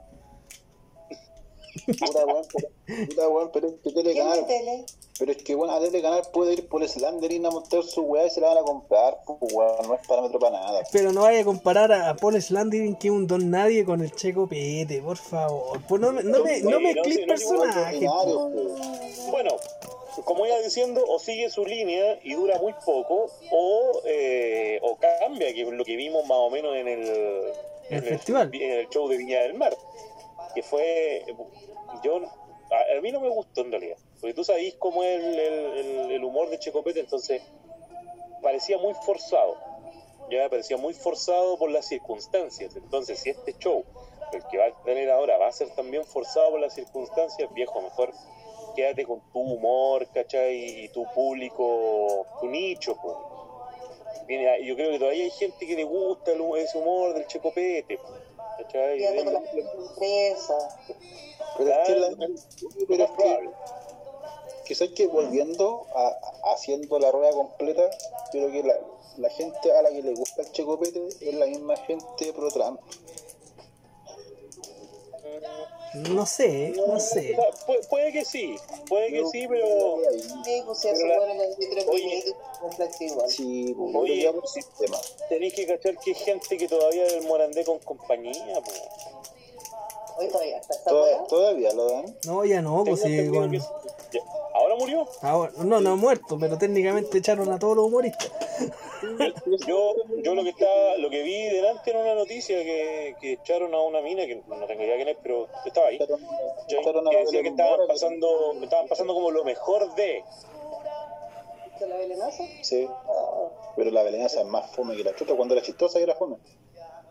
Puta 1.86 2.26
weón, 2.26 2.44
pero, 2.52 2.68
puta 3.08 3.28
weón, 3.28 3.50
pero 3.52 3.68
es 3.68 3.74
que 3.74 3.80
¿Quién 3.82 3.94
de 3.94 4.02
Telecanal, 4.02 4.46
tele? 4.46 4.84
pero 5.18 5.32
es 5.32 5.42
que 5.42 5.54
bueno, 5.54 5.72
a 5.74 5.80
Telecanal 5.80 6.22
puede 6.32 6.52
ir 6.54 6.68
por 6.68 6.86
Slenderin 6.86 7.46
a 7.46 7.50
montar 7.50 7.82
su 7.84 8.02
weá 8.02 8.26
y 8.26 8.30
se 8.30 8.40
la 8.40 8.48
van 8.48 8.58
a 8.58 8.62
comprar, 8.62 9.18
pues 9.26 9.38
weón, 9.54 9.88
no 9.88 9.94
es 9.94 10.06
parámetro 10.06 10.38
para 10.38 10.60
nada. 10.60 10.82
Pero 10.92 11.12
no 11.12 11.22
vaya 11.22 11.40
a 11.40 11.44
comparar 11.44 11.92
a, 11.92 12.10
a 12.10 12.16
Paul 12.16 12.40
Slandering 12.40 12.96
que 12.96 13.08
es 13.08 13.12
un 13.14 13.26
don 13.26 13.50
nadie 13.50 13.84
con 13.84 14.02
el 14.02 14.12
Checo 14.12 14.46
Pete, 14.48 15.00
por 15.00 15.16
favor. 15.16 15.80
Pues 15.88 16.00
no, 16.00 16.12
me- 16.12 16.22
no 16.22 16.42
me, 16.44 16.60
no 16.60 16.80
me 16.80 16.92
No, 16.94 17.02
personajes. 17.26 18.08
Bueno, 19.30 19.50
como 20.24 20.46
iba 20.46 20.58
diciendo, 20.60 21.04
o 21.06 21.18
sigue 21.18 21.50
su 21.50 21.64
línea 21.64 22.18
y 22.22 22.34
dura 22.34 22.58
muy 22.58 22.74
poco, 22.84 23.30
o, 23.50 24.02
eh, 24.04 24.78
o 24.82 24.96
cambia, 24.96 25.52
que 25.52 25.62
es 25.62 25.68
lo 25.68 25.84
que 25.84 25.96
vimos 25.96 26.22
más 26.26 26.38
o 26.38 26.50
menos 26.50 26.74
en 26.76 26.88
el 26.88 27.52
El 27.90 28.02
festival. 28.02 28.50
en 28.54 28.70
el 28.70 28.88
show 28.88 29.08
de 29.08 29.16
Viña 29.16 29.40
del 29.42 29.54
Mar, 29.54 29.76
que 30.54 30.62
fue, 30.62 31.24
yo, 32.02 32.18
a, 32.18 32.98
a 32.98 33.00
mí 33.00 33.12
no 33.12 33.20
me 33.20 33.28
gustó 33.28 33.62
en 33.62 33.70
realidad, 33.70 33.96
porque 34.20 34.34
tú 34.34 34.44
sabís 34.44 34.74
cómo 34.76 35.02
es 35.02 35.22
el 35.22 36.24
humor 36.24 36.50
de 36.50 36.58
Checopete, 36.58 37.00
entonces 37.00 37.42
parecía 38.42 38.78
muy 38.78 38.94
forzado, 38.94 39.56
ya 40.30 40.48
parecía 40.48 40.76
muy 40.76 40.94
forzado 40.94 41.58
por 41.58 41.70
las 41.70 41.86
circunstancias, 41.86 42.74
entonces 42.76 43.18
si 43.20 43.30
este 43.30 43.54
show, 43.58 43.84
el 44.32 44.42
que 44.46 44.58
va 44.58 44.66
a 44.66 44.82
tener 44.84 45.10
ahora, 45.10 45.38
va 45.38 45.48
a 45.48 45.52
ser 45.52 45.70
también 45.70 46.04
forzado 46.04 46.50
por 46.50 46.60
las 46.60 46.74
circunstancias, 46.74 47.52
viejo, 47.52 47.80
mejor 47.80 48.12
quédate 48.80 49.04
con 49.04 49.20
tu 49.32 49.40
humor, 49.40 50.06
¿cachai? 50.14 50.84
Y 50.84 50.88
tu 50.88 51.04
público, 51.14 52.26
tu 52.40 52.46
nicho. 52.46 52.96
Viene- 54.26 54.64
Yo 54.64 54.74
creo 54.74 54.90
que 54.92 54.98
todavía 54.98 55.24
hay 55.24 55.30
gente 55.30 55.66
que 55.66 55.74
le 55.76 55.84
gusta 55.84 56.32
el 56.32 56.40
ese 56.56 56.78
humor 56.78 57.14
del 57.14 57.26
checopete, 57.26 57.98
¿cachai? 58.58 58.98
Fíjate 58.98 59.24
con 59.24 59.32
la 59.34 59.40
Denle- 59.40 59.88
empresa. 59.88 60.54
Pero 61.58 61.70
es 61.70 61.86
que, 61.88 61.96
la- 61.96 62.08
Claro, 62.08 62.34
pero 62.88 63.04
es 63.04 63.10
más 63.10 63.10
que, 63.10 63.22
probable. 63.22 63.50
que 64.64 64.74
volviendo 65.08 65.86
a, 65.94 66.06
a- 66.08 66.52
haciendo 66.54 66.98
la 66.98 67.10
rueda 67.10 67.32
completa, 67.32 67.82
yo 68.32 68.48
creo 68.48 68.52
que 68.52 68.62
la, 68.62 68.74
la 69.18 69.30
gente 69.30 69.72
a 69.72 69.82
la 69.82 69.90
que 69.90 70.02
le 70.02 70.14
gusta 70.14 70.42
el 70.42 70.52
checopete 70.52 71.06
es 71.20 71.34
la 71.34 71.46
misma 71.46 71.76
gente 71.76 72.32
pro 72.32 72.48
Trump. 72.50 72.80
No 75.94 76.24
sé, 76.24 76.72
no 76.76 77.00
sé. 77.00 77.36
Puede, 77.66 77.82
puede 77.88 78.12
que 78.12 78.24
sí, 78.24 78.56
puede 78.88 79.08
que 79.10 79.26
sí, 79.26 79.46
pero 79.48 79.96
Sí, 80.44 80.62
pues 80.64 80.82
bueno 80.82 80.94
igual. 83.06 83.30
Sí, 83.30 83.74
pues, 83.76 83.94
Oye, 83.96 84.32
tenéis 85.28 85.54
que 85.54 85.66
cachar 85.66 85.96
que 85.98 86.10
hay 86.10 86.14
gente 86.16 86.56
que 86.56 86.68
todavía 86.68 87.04
del 87.04 87.22
Morandé 87.26 87.64
con 87.64 87.78
compañía, 87.80 88.60
po. 88.60 88.70
Hoy 90.18 90.28
todavía 90.28 90.58
está 90.58 90.74
esta 90.74 90.90
Toda- 90.90 91.16
weá. 91.16 91.26
todavía 91.26 91.72
lo 91.72 91.90
dan. 91.90 92.16
No, 92.26 92.44
ya 92.44 92.62
no, 92.62 92.84
pues 92.84 93.00
sí, 93.00 93.28
con... 93.28 93.50
que- 93.50 93.58
ya. 93.58 94.20
¿Ahora 94.54 94.74
murió? 94.76 95.06
Ahora, 95.22 95.52
no, 95.58 95.80
no 95.80 95.92
ha 95.92 95.96
muerto, 95.96 96.36
pero 96.38 96.58
técnicamente 96.58 97.18
echaron 97.18 97.50
a 97.52 97.58
todos 97.58 97.76
los 97.76 97.86
humoristas. 97.86 98.30
Yo, 99.66 99.94
yo 100.22 100.34
lo 100.34 100.42
que 100.42 100.50
estaba, 100.50 100.96
lo 100.98 101.08
que 101.08 101.22
vi 101.22 101.44
delante 101.44 101.88
era 101.88 102.00
una 102.00 102.14
noticia 102.14 102.62
que, 102.62 103.16
que 103.18 103.32
echaron 103.32 103.72
a 103.72 103.80
una 103.80 104.02
mina, 104.02 104.26
que 104.26 104.42
no 104.46 104.66
tengo 104.66 104.82
idea 104.82 104.96
quién 104.96 105.08
es, 105.08 105.16
pero 105.22 105.48
estaba 105.64 105.86
ahí. 105.86 105.96
Que 105.96 106.06
decía 107.18 107.42
que 107.42 107.48
estaban 107.48 107.86
pasando, 107.88 108.52
estaban 108.62 108.88
pasando 108.88 109.14
como 109.14 109.30
lo 109.30 109.42
mejor 109.42 109.94
de. 109.94 110.22
¿De 111.78 111.86
la 111.88 111.96
Belenaza? 111.96 112.44
Sí, 112.60 112.86
Ah, 112.90 113.72
pero 113.74 113.90
la 113.90 114.02
belenaza 114.02 114.40
es 114.40 114.46
más 114.46 114.70
fome 114.76 114.94
que 114.96 115.04
la 115.04 115.14
chuta. 115.14 115.34
Cuando 115.34 115.54
era 115.54 115.64
chistosa 115.64 115.98
era 115.98 116.14
fome. 116.14 116.36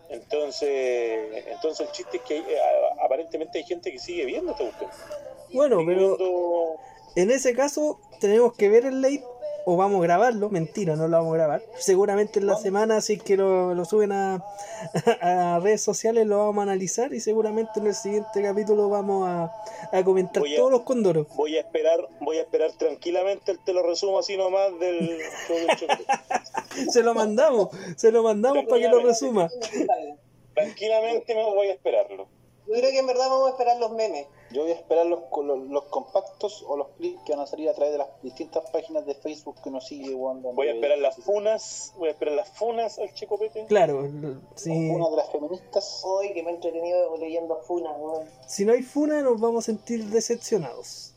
Entonces, 0.09 1.45
entonces 1.47 1.87
el 1.87 1.91
chiste 1.91 2.17
es 2.17 2.23
que 2.23 2.37
eh, 2.37 2.59
aparentemente 3.03 3.57
hay 3.57 3.63
gente 3.63 3.91
que 3.91 3.97
sigue 3.99 4.25
viendo 4.25 4.51
esta 4.51 4.63
cuestión. 4.63 4.91
Bueno, 5.53 5.81
pero 5.85 6.75
en 7.15 7.31
ese 7.31 7.53
caso 7.53 7.99
tenemos 8.19 8.53
que 8.53 8.69
ver 8.69 8.85
el 8.85 9.01
late 9.01 9.23
o 9.65 9.75
vamos 9.77 9.99
a 9.99 10.03
grabarlo. 10.03 10.49
Mentira, 10.49 10.95
no 10.95 11.07
lo 11.07 11.17
vamos 11.17 11.33
a 11.33 11.37
grabar. 11.37 11.61
Seguramente 11.77 12.39
en 12.39 12.47
la 12.47 12.55
semana, 12.55 13.01
si 13.01 13.13
es 13.13 13.23
que 13.23 13.37
lo, 13.37 13.75
lo 13.75 13.85
suben 13.85 14.11
a, 14.11 14.43
a 15.21 15.59
redes 15.61 15.81
sociales, 15.81 16.25
lo 16.25 16.39
vamos 16.39 16.59
a 16.59 16.63
analizar 16.63 17.13
y 17.13 17.19
seguramente 17.19 17.79
en 17.79 17.87
el 17.87 17.93
siguiente 17.93 18.41
capítulo 18.41 18.89
vamos 18.89 19.27
a, 19.27 19.51
a 19.91 20.03
comentar 20.03 20.41
a- 20.41 20.55
todos 20.55 20.71
los 20.71 20.81
condoros. 20.81 21.27
Voy 21.35 21.55
a 21.57 21.59
esperar, 21.61 21.99
voy 22.21 22.37
a 22.37 22.41
esperar 22.41 22.71
tranquilamente 22.77 23.51
el 23.51 23.59
te 23.59 23.73
lo 23.73 23.83
resumo 23.83 24.17
así 24.19 24.37
nomás 24.37 24.71
del. 24.79 25.19
Se 26.91 27.03
lo 27.03 27.13
mandamos, 27.13 27.69
se 27.97 28.11
lo 28.11 28.23
mandamos 28.23 28.63
para 28.69 28.81
que 28.81 28.87
lo 28.87 28.99
resuma. 29.01 29.49
Tranquilamente 30.53 31.35
me 31.35 31.43
voy 31.43 31.67
a 31.67 31.73
esperarlo. 31.73 32.27
Yo 32.69 32.75
creo 32.75 32.91
que 32.91 32.99
en 32.99 33.07
verdad 33.07 33.29
vamos 33.29 33.47
a 33.47 33.49
esperar 33.51 33.79
los 33.79 33.91
memes. 33.93 34.27
Yo 34.51 34.61
voy 34.61 34.71
a 34.71 34.75
esperar 34.75 35.05
los, 35.07 35.21
los, 35.43 35.59
los 35.69 35.83
compactos 35.85 36.63
o 36.67 36.77
los 36.77 36.89
clips 36.97 37.19
que 37.25 37.31
van 37.33 37.41
a 37.41 37.47
salir 37.47 37.67
a 37.67 37.73
través 37.73 37.93
de 37.93 37.97
las 37.97 38.07
distintas 38.21 38.69
páginas 38.71 39.05
de 39.07 39.15
Facebook 39.15 39.55
que 39.63 39.71
nos 39.71 39.87
sigue. 39.87 40.11
donde- 40.11 40.51
Voy 40.53 40.67
a 40.67 40.73
esperar 40.73 40.99
las 40.99 41.15
funas, 41.17 41.93
voy 41.97 42.09
a 42.09 42.11
esperar 42.11 42.35
las 42.35 42.49
funas 42.49 42.99
al 42.99 43.11
Checopete. 43.15 43.65
Claro, 43.65 44.07
si, 44.55 44.69
Una 44.69 45.09
de 45.09 45.15
las 45.15 45.31
feministas. 45.31 46.01
Hoy 46.03 46.31
que 46.33 46.43
me 46.43 46.51
he 46.51 46.55
entretenido 46.55 47.17
leyendo 47.17 47.59
Funas, 47.63 47.95
weón. 47.99 48.27
si 48.47 48.65
no 48.65 48.73
hay 48.73 48.83
funa 48.83 49.21
nos 49.23 49.39
vamos 49.41 49.63
a 49.63 49.65
sentir 49.65 50.05
decepcionados. 50.05 51.13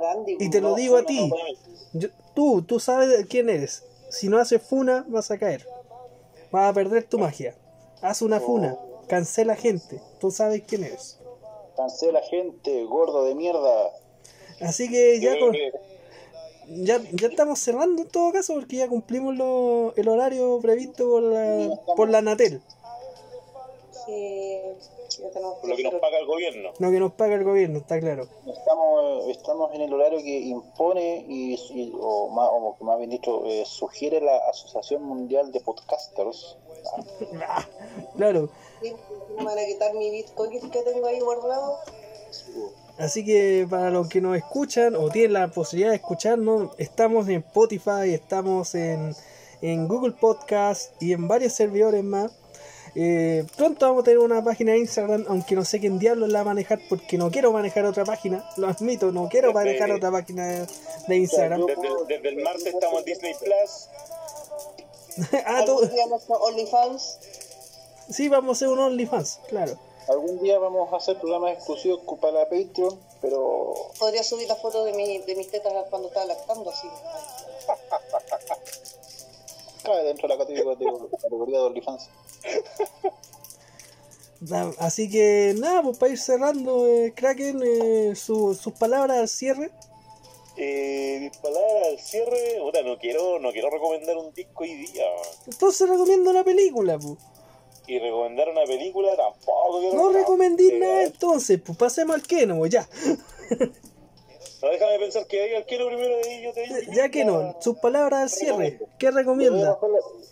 Gandhi. 0.00 0.36
Y 0.38 0.50
te 0.50 0.60
lo 0.60 0.74
digo 0.74 0.96
a 0.98 1.04
ti. 1.06 1.28
no, 1.28 1.36
Yo- 1.94 2.08
tú, 2.34 2.62
tú 2.62 2.78
sabes 2.80 3.24
quién 3.26 3.48
eres. 3.48 3.84
Si 4.10 4.28
no 4.28 4.38
haces 4.38 4.60
funa, 4.62 5.04
vas 5.08 5.30
a 5.30 5.38
caer. 5.38 5.66
Vas 6.50 6.70
a 6.70 6.74
perder 6.74 7.04
tu 7.04 7.18
magia. 7.18 7.56
Haz 8.02 8.20
una 8.22 8.38
funa. 8.40 8.76
Cancela 9.08 9.56
gente. 9.56 10.00
Tú 10.20 10.30
sabes 10.30 10.62
quién 10.66 10.84
eres. 10.84 11.18
Cancela 11.76 12.22
gente, 12.22 12.84
gordo 12.84 13.24
de 13.24 13.34
mierda. 13.34 13.90
Así 14.60 14.88
que 14.88 15.20
ya, 15.20 15.38
con- 15.38 15.52
que- 15.52 15.72
ya, 16.68 17.00
ya 17.12 17.28
estamos 17.28 17.58
cerrando 17.58 18.02
en 18.02 18.08
todo 18.08 18.32
caso 18.32 18.54
porque 18.54 18.76
ya 18.76 18.88
cumplimos 18.88 19.34
lo- 19.36 19.94
el 19.96 20.08
horario 20.08 20.58
previsto 20.60 21.08
por 21.08 21.22
la, 21.22 21.78
por 21.96 22.08
la 22.10 22.22
Natel. 22.22 22.62
Lo 25.62 25.76
que 25.76 25.82
nos 25.84 25.94
paga 26.00 26.18
el 26.18 26.26
gobierno. 26.26 26.70
Lo 26.78 26.90
que 26.90 27.00
nos 27.00 27.12
paga 27.12 27.34
el 27.36 27.44
gobierno, 27.44 27.78
está 27.78 27.98
claro. 28.00 28.26
Estamos, 28.46 29.28
estamos 29.28 29.74
en 29.74 29.82
el 29.82 29.92
horario 29.92 30.18
que 30.18 30.40
impone 30.40 31.24
y, 31.28 31.54
y- 31.54 31.92
o, 31.98 32.28
más, 32.28 32.48
o 32.52 32.76
más 32.84 32.98
bien 32.98 33.10
dicho, 33.10 33.44
eh, 33.46 33.64
sugiere 33.66 34.20
la 34.20 34.36
Asociación 34.50 35.02
Mundial 35.02 35.52
de 35.52 35.60
Podcasters. 35.60 36.56
Ah, 37.48 37.66
claro. 38.16 38.50
Sí, 38.84 38.94
Me 39.38 39.44
van 39.44 39.58
a 39.58 39.64
quitar 39.66 39.94
mi 39.94 40.10
Bitcoin 40.10 40.70
que 40.70 40.82
tengo 40.82 41.06
ahí 41.06 41.20
guardado. 41.20 41.78
Así 42.98 43.24
que 43.24 43.66
para 43.68 43.90
los 43.90 44.08
que 44.08 44.20
nos 44.20 44.36
escuchan 44.36 44.94
o 44.94 45.08
tienen 45.10 45.32
la 45.32 45.48
posibilidad 45.48 45.90
de 45.90 45.96
escucharnos, 45.96 46.70
estamos 46.78 47.26
en 47.28 47.36
Spotify, 47.36 48.12
estamos 48.12 48.74
en, 48.74 49.14
en 49.62 49.88
Google 49.88 50.12
Podcast 50.12 50.92
y 51.02 51.12
en 51.12 51.26
varios 51.26 51.54
servidores 51.54 52.04
más. 52.04 52.30
Eh, 52.96 53.44
pronto 53.56 53.86
vamos 53.86 54.02
a 54.02 54.04
tener 54.04 54.18
una 54.20 54.44
página 54.44 54.70
de 54.72 54.78
Instagram, 54.78 55.24
aunque 55.28 55.56
no 55.56 55.64
sé 55.64 55.80
quién 55.80 55.98
diablos 55.98 56.28
la 56.28 56.40
va 56.44 56.52
a 56.52 56.54
manejar 56.54 56.78
porque 56.88 57.18
no 57.18 57.28
quiero 57.30 57.50
manejar 57.52 57.84
otra 57.86 58.04
página, 58.04 58.48
lo 58.56 58.68
admito, 58.68 59.10
no 59.10 59.28
quiero 59.28 59.48
Desde- 59.48 59.54
manejar 59.64 59.90
otra 59.90 60.12
página 60.12 60.46
de, 60.46 60.66
de 61.08 61.16
Instagram. 61.16 61.66
Desde, 61.66 61.82
desde 62.06 62.28
el 62.28 62.42
martes 62.44 62.66
estamos 62.66 63.00
en 63.00 63.04
Disney 63.06 63.34
Plus. 63.34 63.88
ah, 65.46 65.62
tú- 65.66 65.80
OnlyFans. 66.28 67.18
Sí, 68.10 68.28
vamos 68.28 68.50
a 68.50 68.52
hacer 68.58 68.68
un 68.68 68.78
OnlyFans, 68.80 69.40
claro. 69.48 69.78
Algún 70.08 70.38
día 70.42 70.58
vamos 70.58 70.92
a 70.92 70.96
hacer 70.96 71.18
programas 71.18 71.54
exclusivos 71.54 72.00
para 72.20 72.40
la 72.40 72.44
Patreon, 72.48 72.98
pero 73.22 73.72
Podría 73.98 74.22
subir 74.22 74.46
la 74.48 74.56
foto 74.56 74.84
de, 74.84 74.92
mi, 74.92 75.18
de 75.18 75.34
mis 75.34 75.50
tetas 75.50 75.72
cuando 75.88 76.08
estaba 76.08 76.26
lactando, 76.26 76.68
así. 76.70 76.88
cae 79.82 80.04
dentro 80.04 80.28
de 80.28 80.34
la 80.34 80.38
categoría 80.44 80.92
de, 80.92 81.08
categoría 81.10 81.58
de 81.58 81.64
OnlyFans. 81.64 82.08
Así 84.78 85.10
que 85.10 85.54
nada, 85.58 85.82
pues 85.82 85.96
para 85.96 86.12
ir 86.12 86.18
cerrando, 86.18 86.86
eh, 86.86 87.14
Kraken, 87.16 87.62
eh, 87.64 88.14
su- 88.14 88.54
sus 88.54 88.74
palabras 88.74 89.16
al 89.18 89.28
cierre. 89.28 89.70
Eh, 90.56 91.18
mis 91.22 91.36
palabras 91.38 91.88
al 91.88 91.98
cierre, 91.98 92.58
puta, 92.60 92.82
no 92.82 92.98
quiero, 92.98 93.38
no 93.40 93.50
quiero 93.52 93.70
recomendar 93.70 94.16
un 94.18 94.32
disco 94.34 94.62
hoy 94.64 94.74
día. 94.86 95.04
man. 95.06 95.24
Entonces 95.46 95.88
recomiendo 95.88 96.30
la 96.32 96.44
película, 96.44 96.98
pues. 96.98 97.16
Y 97.86 97.98
recomendar 97.98 98.48
una 98.48 98.64
película 98.64 99.14
tampoco 99.16 99.80
quiero 99.80 99.96
No 99.96 100.08
recomendí 100.10 100.78
nada 100.78 101.02
entonces, 101.02 101.60
pues 101.64 101.76
pasemos 101.76 102.16
al 102.16 102.22
Keno, 102.22 102.64
ya. 102.66 102.88
No, 104.62 104.70
déjame 104.70 104.98
pensar 104.98 105.26
que 105.26 105.44
diga 105.44 105.58
el 105.58 105.66
quiero 105.66 105.88
primero 105.88 106.16
de 106.16 106.38
ellos. 106.38 106.54
Te 106.54 106.62
digo. 106.62 106.92
Ya 106.94 107.10
que 107.10 107.24
no, 107.26 107.56
sus 107.60 107.76
palabras 107.78 108.22
al 108.22 108.30
cierre, 108.30 108.80
¿qué 108.98 109.10
recomienda? 109.10 109.78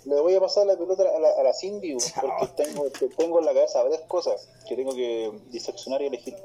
le 0.05 0.21
voy 0.21 0.35
a 0.35 0.41
pasar 0.41 0.67
la 0.67 0.77
pelota 0.77 1.03
a 1.03 1.19
la, 1.21 1.29
a 1.39 1.43
la 1.43 1.53
Cindy 1.53 1.97
porque 2.21 2.65
tengo, 2.65 2.91
tengo 3.17 3.39
en 3.39 3.45
la 3.45 3.55
cabeza 3.55 3.83
varias 3.83 4.01
cosas 4.03 4.49
que 4.69 4.75
tengo 4.75 4.95
que 4.95 5.31
diseccionar 5.51 6.03
y 6.03 6.07
elegir. 6.07 6.37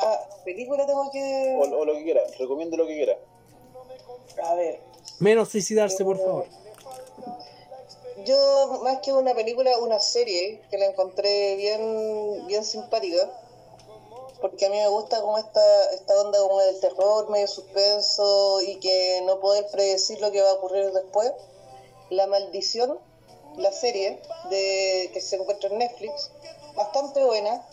Ah, 0.00 0.18
película 0.44 0.84
tengo 0.86 1.10
que. 1.10 1.56
O, 1.58 1.62
o 1.62 1.84
lo 1.84 1.94
que 1.94 2.02
quiera, 2.02 2.22
recomiendo 2.38 2.76
lo 2.76 2.86
que 2.86 2.94
quiera. 2.96 3.18
A 4.42 4.54
ver. 4.54 4.80
Menos 5.20 5.48
suicidarse, 5.48 6.04
por 6.04 6.18
favor. 6.18 6.46
Yo, 8.24 8.80
más 8.82 8.98
que 9.00 9.12
una 9.12 9.34
película, 9.34 9.78
una 9.78 9.98
serie 9.98 10.60
que 10.70 10.78
la 10.78 10.86
encontré 10.86 11.56
bien, 11.56 12.46
bien 12.46 12.64
simpática. 12.64 13.30
Porque 14.40 14.66
a 14.66 14.70
mí 14.70 14.76
me 14.76 14.88
gusta 14.88 15.20
como 15.20 15.38
esta, 15.38 15.90
esta 15.92 16.20
onda 16.20 16.38
como 16.40 16.60
del 16.60 16.78
terror, 16.80 17.30
medio 17.30 17.46
suspenso 17.46 18.60
y 18.60 18.78
que 18.80 19.22
no 19.24 19.40
poder 19.40 19.66
predecir 19.70 20.20
lo 20.20 20.30
que 20.30 20.42
va 20.42 20.50
a 20.50 20.54
ocurrir 20.54 20.92
después. 20.92 21.32
La 22.10 22.26
Maldición, 22.26 22.98
la 23.56 23.72
serie 23.72 24.20
de 24.50 25.10
que 25.12 25.20
se 25.20 25.36
encuentra 25.36 25.70
en 25.70 25.78
Netflix, 25.78 26.30
bastante 26.74 27.24
buena. 27.24 27.66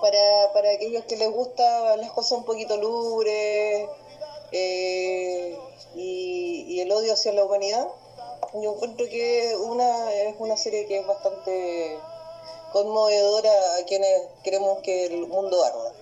Para, 0.00 0.52
para 0.52 0.70
aquellos 0.70 1.04
que 1.04 1.16
les 1.16 1.30
gustan 1.30 2.00
las 2.00 2.12
cosas 2.12 2.38
un 2.38 2.44
poquito 2.44 2.76
lubres 2.76 3.88
eh, 4.52 5.58
y, 5.94 6.66
y 6.68 6.80
el 6.80 6.92
odio 6.92 7.14
hacia 7.14 7.32
la 7.32 7.44
humanidad 7.44 7.88
Yo 8.54 8.74
encuentro 8.74 9.06
que 9.08 9.56
una 9.56 10.12
es 10.12 10.34
una 10.38 10.56
serie 10.56 10.86
que 10.86 11.00
es 11.00 11.06
bastante 11.06 11.98
conmovedora 12.72 13.50
a 13.78 13.84
quienes 13.84 14.22
queremos 14.42 14.78
que 14.80 15.06
el 15.06 15.26
mundo 15.28 15.62
arda. 15.64 15.92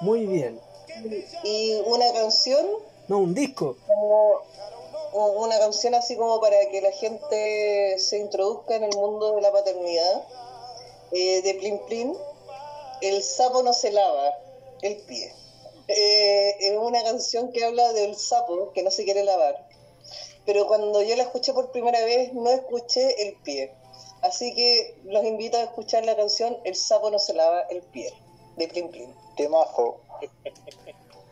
Muy 0.00 0.26
bien. 0.26 0.60
Y 1.44 1.80
una 1.86 2.12
canción, 2.12 2.66
No, 3.08 3.18
un 3.18 3.34
disco. 3.34 3.76
como 3.86 4.40
una 5.12 5.58
canción 5.58 5.94
así 5.94 6.16
como 6.16 6.40
para 6.40 6.56
que 6.70 6.80
la 6.80 6.92
gente 6.92 7.98
se 7.98 8.18
introduzca 8.18 8.76
en 8.76 8.84
el 8.84 8.96
mundo 8.96 9.34
de 9.36 9.42
la 9.42 9.50
paternidad, 9.52 10.24
eh, 11.12 11.42
de 11.42 11.54
Plin 11.54 11.78
Plin, 11.86 12.16
El 13.02 13.22
sapo 13.22 13.62
no 13.62 13.72
se 13.72 13.90
lava 13.92 14.34
el 14.82 14.96
pie. 14.98 15.32
Eh, 15.88 16.56
es 16.60 16.78
una 16.78 17.02
canción 17.02 17.50
que 17.50 17.64
habla 17.64 17.92
del 17.92 18.14
sapo 18.14 18.72
que 18.72 18.82
no 18.82 18.90
se 18.90 19.04
quiere 19.04 19.24
lavar. 19.24 19.69
Pero 20.50 20.66
cuando 20.66 21.00
yo 21.00 21.14
la 21.14 21.22
escuché 21.22 21.52
por 21.52 21.70
primera 21.70 22.04
vez, 22.04 22.32
no 22.32 22.50
escuché 22.50 23.22
el 23.28 23.36
pie. 23.44 23.72
Así 24.20 24.52
que 24.52 24.96
los 25.04 25.24
invito 25.24 25.56
a 25.56 25.62
escuchar 25.62 26.04
la 26.04 26.16
canción 26.16 26.56
El 26.64 26.74
sapo 26.74 27.08
no 27.08 27.20
se 27.20 27.34
lava 27.34 27.60
el 27.70 27.82
pie, 27.82 28.12
de 28.56 28.66
Plin 28.66 28.88
Plin. 28.90 29.14
Temazo. 29.36 29.98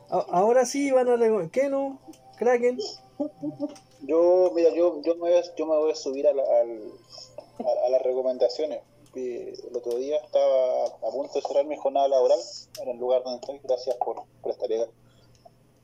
Ahora 0.08 0.64
sí 0.66 0.92
van 0.92 1.08
a... 1.08 1.16
rego- 1.16 1.50
¿Qué 1.50 1.68
no? 1.68 1.98
Kraken. 2.38 2.78
Yo, 4.02 4.52
mira, 4.54 4.70
yo, 4.70 5.02
yo, 5.02 5.14
me, 5.16 5.20
voy 5.30 5.32
a, 5.32 5.42
yo 5.56 5.66
me 5.66 5.76
voy 5.76 5.90
a 5.90 5.96
subir 5.96 6.28
a, 6.28 6.32
la- 6.32 6.44
al- 6.44 6.92
a, 7.66 7.86
a 7.86 7.88
las 7.90 8.02
recomendaciones. 8.02 8.82
El 9.16 9.76
otro 9.76 9.96
día 9.96 10.18
estaba 10.18 10.84
a 10.86 11.10
punto 11.10 11.32
de 11.34 11.42
cerrar 11.42 11.64
mi 11.64 11.76
jornada 11.76 12.06
laboral 12.06 12.38
en 12.82 12.88
el 12.88 12.98
lugar 12.98 13.24
donde 13.24 13.40
estoy, 13.40 13.60
gracias 13.64 13.96
por, 13.96 14.22
por 14.42 14.52
esta. 14.52 14.66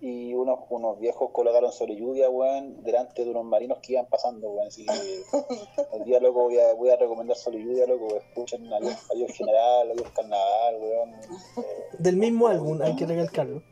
Y 0.07 0.35
unos, 0.35 0.59
unos 0.69 0.99
viejos 0.99 1.31
colocaron 1.33 1.73
sobre 1.73 1.97
lluvia, 1.97 2.29
weón, 2.29 2.83
delante 2.85 3.25
de 3.25 3.31
unos 3.31 3.45
marinos 3.47 3.79
que 3.79 3.95
iban 3.95 4.05
pasando, 4.05 4.51
weón. 4.51 4.69
Así 4.69 4.85
que 4.85 4.93
el 5.97 6.05
día, 6.05 6.21
loco, 6.21 6.43
voy 6.43 6.59
a, 6.59 6.75
voy 6.75 6.91
a 6.91 6.97
recomendar 6.97 7.39
sobre 7.39 7.63
lluvia, 7.65 7.87
loco, 7.87 8.15
escuchen 8.17 8.71
adiós, 8.71 8.99
adiós 9.11 9.33
general, 9.33 9.91
adiós 9.93 10.11
carnaval, 10.15 10.75
weón. 10.79 11.15
Eh, 11.15 11.63
Del 11.99 12.17
mismo 12.17 12.49
álbum, 12.49 12.83
hay 12.83 12.95
que 12.97 13.07
recalcarlo. 13.07 13.63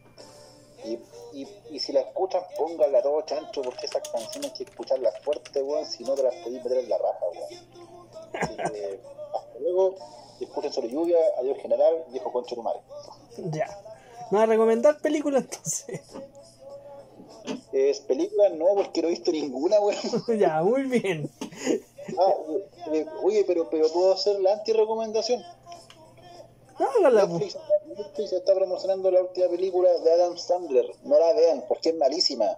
y, 0.87 0.99
y, 1.39 1.47
y 1.71 1.79
si 1.81 1.93
la 1.93 2.01
escuchan, 2.01 2.43
pónganla 2.57 3.03
todo 3.03 3.21
chancho, 3.23 3.61
porque 3.61 3.85
esas 3.85 4.09
canciones 4.09 4.53
hay 4.53 4.57
que 4.57 4.65
escucharlas 4.71 5.19
fuerte, 5.23 5.63
weón, 5.63 5.85
si 5.85 6.03
no 6.03 6.15
te 6.15 6.23
las 6.23 6.35
podéis 6.37 6.65
meter 6.65 6.79
en 6.79 6.89
la 6.89 6.97
raja, 6.97 7.27
weón. 7.31 8.41
Así 8.41 8.57
que, 8.57 9.01
hasta 9.35 9.59
luego, 9.61 9.97
escuchen 10.41 10.73
sobre 10.73 10.89
lluvia, 10.89 11.19
adiós 11.39 11.59
general, 11.59 12.05
viejo 12.09 12.33
concho 12.33 12.55
tu 12.55 12.63
madre. 12.63 12.81
Ya. 13.51 13.67
¿Me 14.33 14.39
vas 14.39 14.49
a 14.49 14.53
recomendar 14.53 14.99
películas 14.99 15.45
entonces? 15.45 16.01
Es 17.71 18.01
película, 18.01 18.49
no, 18.49 18.65
porque 18.77 19.03
no 19.03 19.09
he 19.09 19.11
visto 19.11 19.31
ninguna, 19.31 19.79
weón. 19.79 20.01
ya, 20.39 20.63
muy 20.63 20.85
bien. 20.85 21.31
Ah, 22.19 22.33
eh, 22.95 23.05
oye, 23.23 23.45
pero, 23.47 23.69
pero 23.69 23.93
puedo 23.93 24.15
hacer 24.15 24.41
la 24.41 24.55
anti-recomendación. 24.55 25.43
Hágala. 26.79 27.27
Netflix, 27.27 27.59
Netflix 27.95 28.33
está 28.33 28.55
promocionando 28.55 29.11
la 29.11 29.21
última 29.21 29.49
película 29.49 29.91
de 29.99 30.13
Adam 30.15 30.39
Sandler. 30.39 30.87
No 31.05 31.19
la 31.19 31.35
vean, 31.35 31.65
porque 31.69 31.91
es 31.91 31.97
malísima. 31.97 32.57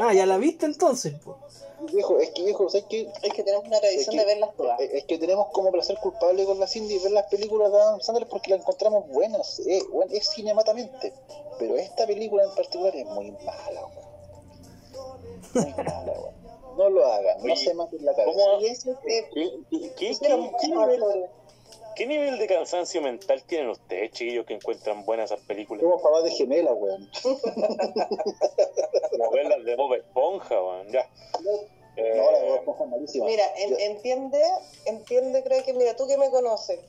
Ah, 0.00 0.12
ya 0.12 0.26
la 0.26 0.38
viste 0.38 0.66
entonces, 0.66 1.14
po. 1.20 1.38
Viejo, 1.90 2.18
es 2.18 2.30
que 2.30 2.42
viejo, 2.44 2.68
¿sabes 2.68 2.86
qué? 2.88 3.08
Es 3.22 3.32
que 3.34 3.42
tenemos 3.42 3.66
una 3.66 3.80
tradición 3.80 4.00
Es 4.00 4.08
que- 4.10 4.18
de 4.18 4.24
verlas 4.24 4.50
todas. 4.56 4.80
Es 4.80 4.92
es 4.94 5.04
que 5.04 5.18
tenemos 5.18 5.48
como 5.52 5.70
placer 5.72 5.96
culpable 5.98 6.44
con 6.44 6.60
la 6.60 6.66
Cindy 6.66 6.98
ver 6.98 7.12
las 7.12 7.26
películas 7.26 7.72
de 7.72 7.78
Adam 7.80 8.00
Sandler 8.00 8.28
porque 8.28 8.50
las 8.50 8.60
encontramos 8.60 9.08
buenas, 9.08 9.60
eh, 9.66 9.82
bueno, 9.90 10.12
es 10.14 10.28
cinematamente. 10.28 11.12
Pero 11.58 11.76
esta 11.76 12.06
película 12.06 12.44
en 12.44 12.54
particular 12.54 12.94
es 12.94 13.06
muy 13.06 13.30
mala, 13.32 13.80
weón. 13.86 14.12
Muy 15.54 15.84
mala, 15.84 16.12
weón. 16.12 16.42
No 16.76 16.88
lo 16.88 17.04
hagan, 17.06 17.36
no 17.38 17.44
Oye, 17.44 17.56
se 17.56 17.74
maten 17.74 18.04
la 18.04 18.14
cabeza. 18.14 18.38
¿cómo? 18.38 18.58
Que 18.60 18.66
¿Qué, 19.04 19.28
qué- 19.34 19.50
qué- 19.70 19.90
qué- 19.94 20.18
qué. 20.20 21.28
Qué 21.94 22.06
nivel 22.06 22.38
de 22.38 22.46
cansancio 22.46 23.00
mental 23.02 23.44
tienen 23.44 23.70
ustedes, 23.70 24.12
chiquillos, 24.12 24.44
que 24.46 24.54
encuentran 24.54 25.04
buenas 25.04 25.30
esas 25.30 25.44
películas? 25.44 25.82
Somos 25.82 26.02
papás 26.02 26.24
de 26.24 26.30
gemela, 26.32 26.72
weón. 26.72 27.08
Como 29.10 29.30
ver 29.30 29.46
las 29.46 29.64
de 29.64 29.76
Bob 29.76 29.94
Esponja, 29.94 30.62
weón, 30.62 30.88
ya. 30.92 31.00
Eh, 31.96 32.14
No, 32.16 32.30
la 32.32 32.38
verdad 32.38 32.56
es 32.56 32.64
que 32.64 32.70
es 32.70 32.90
malísima. 32.90 33.26
Mira, 33.26 33.44
en- 33.56 33.78
entiende, 33.80 34.42
entiende, 34.86 35.42
creo 35.44 35.62
que, 35.64 35.74
mira, 35.74 35.94
tú 35.94 36.06
que 36.06 36.16
me 36.16 36.30
conoces, 36.30 36.80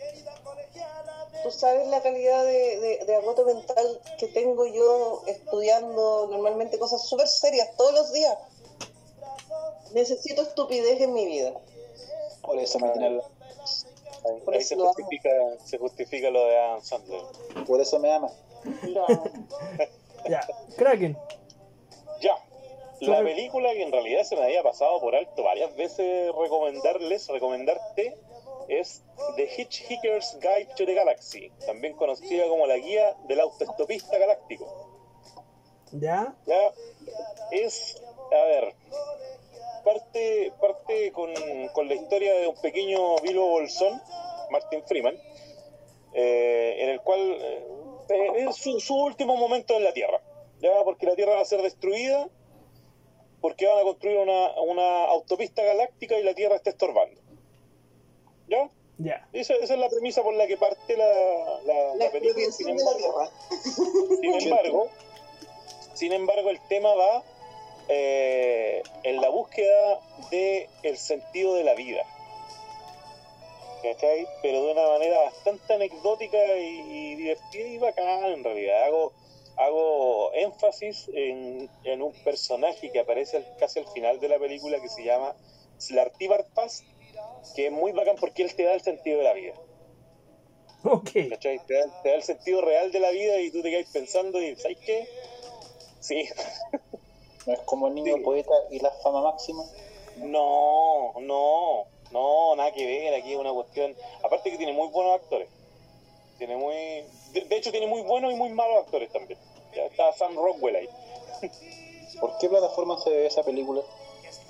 tú 1.43 1.51
sabes 1.51 1.87
la 1.87 2.01
calidad 2.01 2.45
de, 2.45 2.79
de, 2.79 3.05
de 3.05 3.15
agoto 3.15 3.43
mental 3.45 4.01
que 4.17 4.27
tengo 4.29 4.65
yo 4.65 5.23
estudiando 5.27 6.27
normalmente 6.31 6.79
cosas 6.79 7.05
súper 7.05 7.27
serias 7.27 7.67
todos 7.77 7.93
los 7.93 8.13
días. 8.13 8.37
Necesito 9.91 10.41
estupidez 10.43 11.01
en 11.01 11.13
mi 11.13 11.25
vida. 11.25 11.53
Por 12.41 12.57
eso 12.59 12.79
me 12.79 12.89
tiene 12.91 13.09
la- 13.11 13.23
ahí, 14.25 14.41
por 14.41 14.53
ahí 14.53 14.59
eso 14.59 14.69
se 14.69 14.75
lo 14.75 14.83
amo. 14.83 14.93
justifica, 14.93 15.29
se 15.65 15.77
justifica 15.77 16.29
lo 16.29 16.45
de 16.45 16.57
Adam 16.57 16.81
Sandler. 16.81 17.21
por 17.67 17.81
eso 17.81 17.99
me 17.99 18.11
ama. 18.11 18.29
Lo 18.83 19.05
amo. 19.09 19.23
Ya. 20.29 20.41
Kraken. 20.77 21.17
Ya. 22.21 22.35
La 23.01 23.17
Sobre- 23.17 23.33
película 23.35 23.73
que 23.73 23.83
en 23.83 23.91
realidad 23.91 24.23
se 24.23 24.35
me 24.35 24.43
había 24.43 24.63
pasado 24.63 25.01
por 25.01 25.15
alto 25.15 25.43
varias 25.43 25.75
veces 25.75 26.31
recomendarles, 26.35 27.27
recomendarte, 27.27 28.15
es 28.69 29.01
The 29.35 29.49
Hitchhiker's 29.57 30.37
Guide 30.39 30.69
to 30.77 30.85
the 30.85 30.93
Galaxy, 30.93 31.51
también 31.65 31.95
conocida 31.97 32.47
como 32.47 32.65
la 32.65 32.77
guía 32.77 33.13
del 33.27 33.41
autoestopista 33.41 34.17
galáctico. 34.17 34.89
Ya. 35.91 36.33
Ya 36.45 36.71
es, 37.51 38.01
a 38.31 38.45
ver, 38.45 38.73
parte, 39.83 40.51
parte 40.59 41.11
con, 41.11 41.31
con 41.73 41.87
la 41.87 41.95
historia 41.95 42.33
de 42.33 42.47
un 42.47 42.55
pequeño 42.61 43.17
Bilbo 43.17 43.47
Bolsón, 43.47 44.01
Martin 44.49 44.83
Freeman, 44.83 45.17
eh, 46.13 46.75
en 46.79 46.89
el 46.89 47.01
cual 47.01 47.19
eh, 48.09 48.45
es 48.47 48.55
su, 48.55 48.79
su 48.79 48.95
último 48.95 49.35
momento 49.35 49.75
en 49.75 49.83
la 49.83 49.93
Tierra, 49.93 50.21
ya 50.59 50.83
porque 50.83 51.05
la 51.05 51.15
Tierra 51.15 51.35
va 51.35 51.41
a 51.41 51.45
ser 51.45 51.61
destruida, 51.61 52.29
porque 53.41 53.67
van 53.67 53.79
a 53.79 53.83
construir 53.83 54.17
una, 54.17 54.61
una 54.61 55.05
autopista 55.05 55.63
galáctica 55.63 56.17
y 56.17 56.23
la 56.23 56.33
Tierra 56.33 56.55
está 56.55 56.69
estorbando. 56.69 57.19
¿Ya? 58.47 58.69
Ya. 58.99 59.27
Esa, 59.33 59.55
esa 59.55 59.73
es 59.73 59.79
la 59.79 59.89
premisa 59.89 60.21
por 60.21 60.33
la 60.35 60.45
que 60.47 60.55
parte 60.55 60.95
la, 60.95 61.05
la, 61.65 61.95
La 61.95 62.05
la 62.05 62.11
película. 62.11 62.45
Embargo, 62.59 63.29
sin 64.21 64.33
embargo, 64.33 64.89
sin 65.93 66.13
embargo, 66.13 66.49
el 66.51 66.59
tema 66.67 66.93
va 66.93 67.23
eh, 67.89 68.81
en 69.03 69.21
la 69.21 69.29
búsqueda 69.29 69.99
de 70.31 70.69
el 70.83 70.97
sentido 70.97 71.55
de 71.55 71.63
la 71.63 71.73
vida. 71.73 72.03
¿Cachai? 73.81 74.25
Pero 74.41 74.65
de 74.65 74.71
una 74.71 74.87
manera 74.87 75.19
bastante 75.19 75.73
anecdótica 75.73 76.37
y, 76.57 76.79
y 76.89 77.15
divertida 77.15 77.67
y 77.67 77.77
bacana 77.77 78.27
en 78.29 78.43
realidad. 78.43 78.85
Hago, 78.85 79.11
hago 79.57 80.33
énfasis 80.33 81.09
en, 81.13 81.69
en 81.83 82.01
un 82.01 82.13
personaje 82.23 82.91
que 82.91 82.99
aparece 82.99 83.43
casi 83.59 83.79
al 83.79 83.87
final 83.87 84.19
de 84.19 84.29
la 84.29 84.39
película 84.39 84.79
que 84.79 84.87
se 84.87 85.03
llama 85.03 85.35
Slartibar 85.77 86.45
Paz, 86.53 86.83
que 87.55 87.67
es 87.67 87.71
muy 87.71 87.91
bacán 87.91 88.15
porque 88.19 88.43
él 88.43 88.55
te 88.55 88.63
da 88.63 88.73
el 88.73 88.81
sentido 88.81 89.17
de 89.17 89.23
la 89.23 89.33
vida. 89.33 89.53
Ok. 90.83 91.11
¿cachai? 91.29 91.59
Te 91.65 91.73
da, 91.73 92.01
te 92.03 92.09
da 92.09 92.15
el 92.15 92.23
sentido 92.23 92.61
real 92.61 92.91
de 92.91 92.99
la 92.99 93.11
vida 93.11 93.39
y 93.39 93.51
tú 93.51 93.61
te 93.61 93.69
quedas 93.69 93.89
pensando 93.91 94.41
y 94.41 94.55
¿sabes 94.55 94.77
qué? 94.85 95.07
Sí, 95.99 96.27
No 97.45 97.53
es 97.53 97.59
como 97.61 97.87
el 97.87 97.95
niño 97.95 98.15
Sí. 98.17 98.21
poeta 98.23 98.53
y 98.71 98.79
la 98.79 98.91
fama 99.03 99.21
máxima. 99.21 99.63
no, 100.17 101.13
no, 101.19 101.85
no, 102.11 102.55
nada 102.55 102.71
que 102.71 102.85
ver, 102.85 103.13
aquí 103.15 103.33
es 103.33 103.39
una 103.39 103.51
cuestión, 103.51 103.95
aparte 104.23 104.51
que 104.51 104.57
tiene 104.57 104.73
muy 104.73 104.87
buenos 104.89 105.15
actores, 105.15 105.47
tiene 106.37 106.55
muy, 106.55 106.75
de, 107.31 107.41
de 107.49 107.57
hecho 107.57 107.71
tiene 107.71 107.87
muy 107.87 108.01
buenos 108.03 108.31
y 108.31 108.35
muy 108.35 108.49
malos 108.49 108.83
actores 108.85 109.11
también, 109.11 109.39
ya 109.75 109.85
está 109.85 110.13
Sam 110.13 110.35
Rockwell 110.35 110.75
ahí, 110.75 110.89
¿Por 112.21 112.37
qué 112.37 112.47
plataforma 112.47 112.99
se 113.01 113.09
ve 113.09 113.25
esa 113.25 113.41
película? 113.43 113.81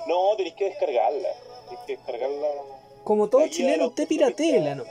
no, 0.05 0.35
tenéis 0.35 0.55
que 0.55 0.65
descargarla, 0.65 1.29
tenéis 1.69 1.85
que 1.87 1.95
descargarla, 1.97 2.47
Como 3.05 3.29
todo 3.29 3.47
chileno, 3.47 3.87
usted 3.87 4.05
piratela, 4.07 4.75
¿no? 4.75 4.83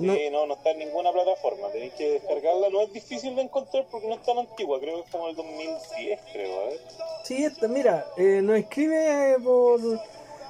No. 0.00 0.14
Sí, 0.14 0.30
no, 0.30 0.46
no 0.46 0.54
está 0.54 0.70
en 0.70 0.78
ninguna 0.78 1.10
plataforma, 1.12 1.68
tenéis 1.70 1.92
que 1.94 2.10
descargarla, 2.12 2.68
no 2.70 2.82
es 2.82 2.92
difícil 2.92 3.34
de 3.34 3.42
encontrar 3.42 3.84
porque 3.90 4.06
no 4.06 4.14
es 4.14 4.22
tan 4.22 4.38
antigua, 4.38 4.78
creo 4.80 4.96
que 4.96 5.00
es 5.06 5.10
como 5.10 5.28
el 5.28 5.34
2010, 5.36 6.20
creo, 6.32 6.60
a 6.60 6.64
ver. 6.66 6.80
Sí, 7.24 7.44
esta, 7.44 7.66
mira, 7.68 8.06
eh, 8.16 8.40
nos 8.42 8.58
escribe 8.58 9.32
eh, 9.32 9.36
por 9.42 9.80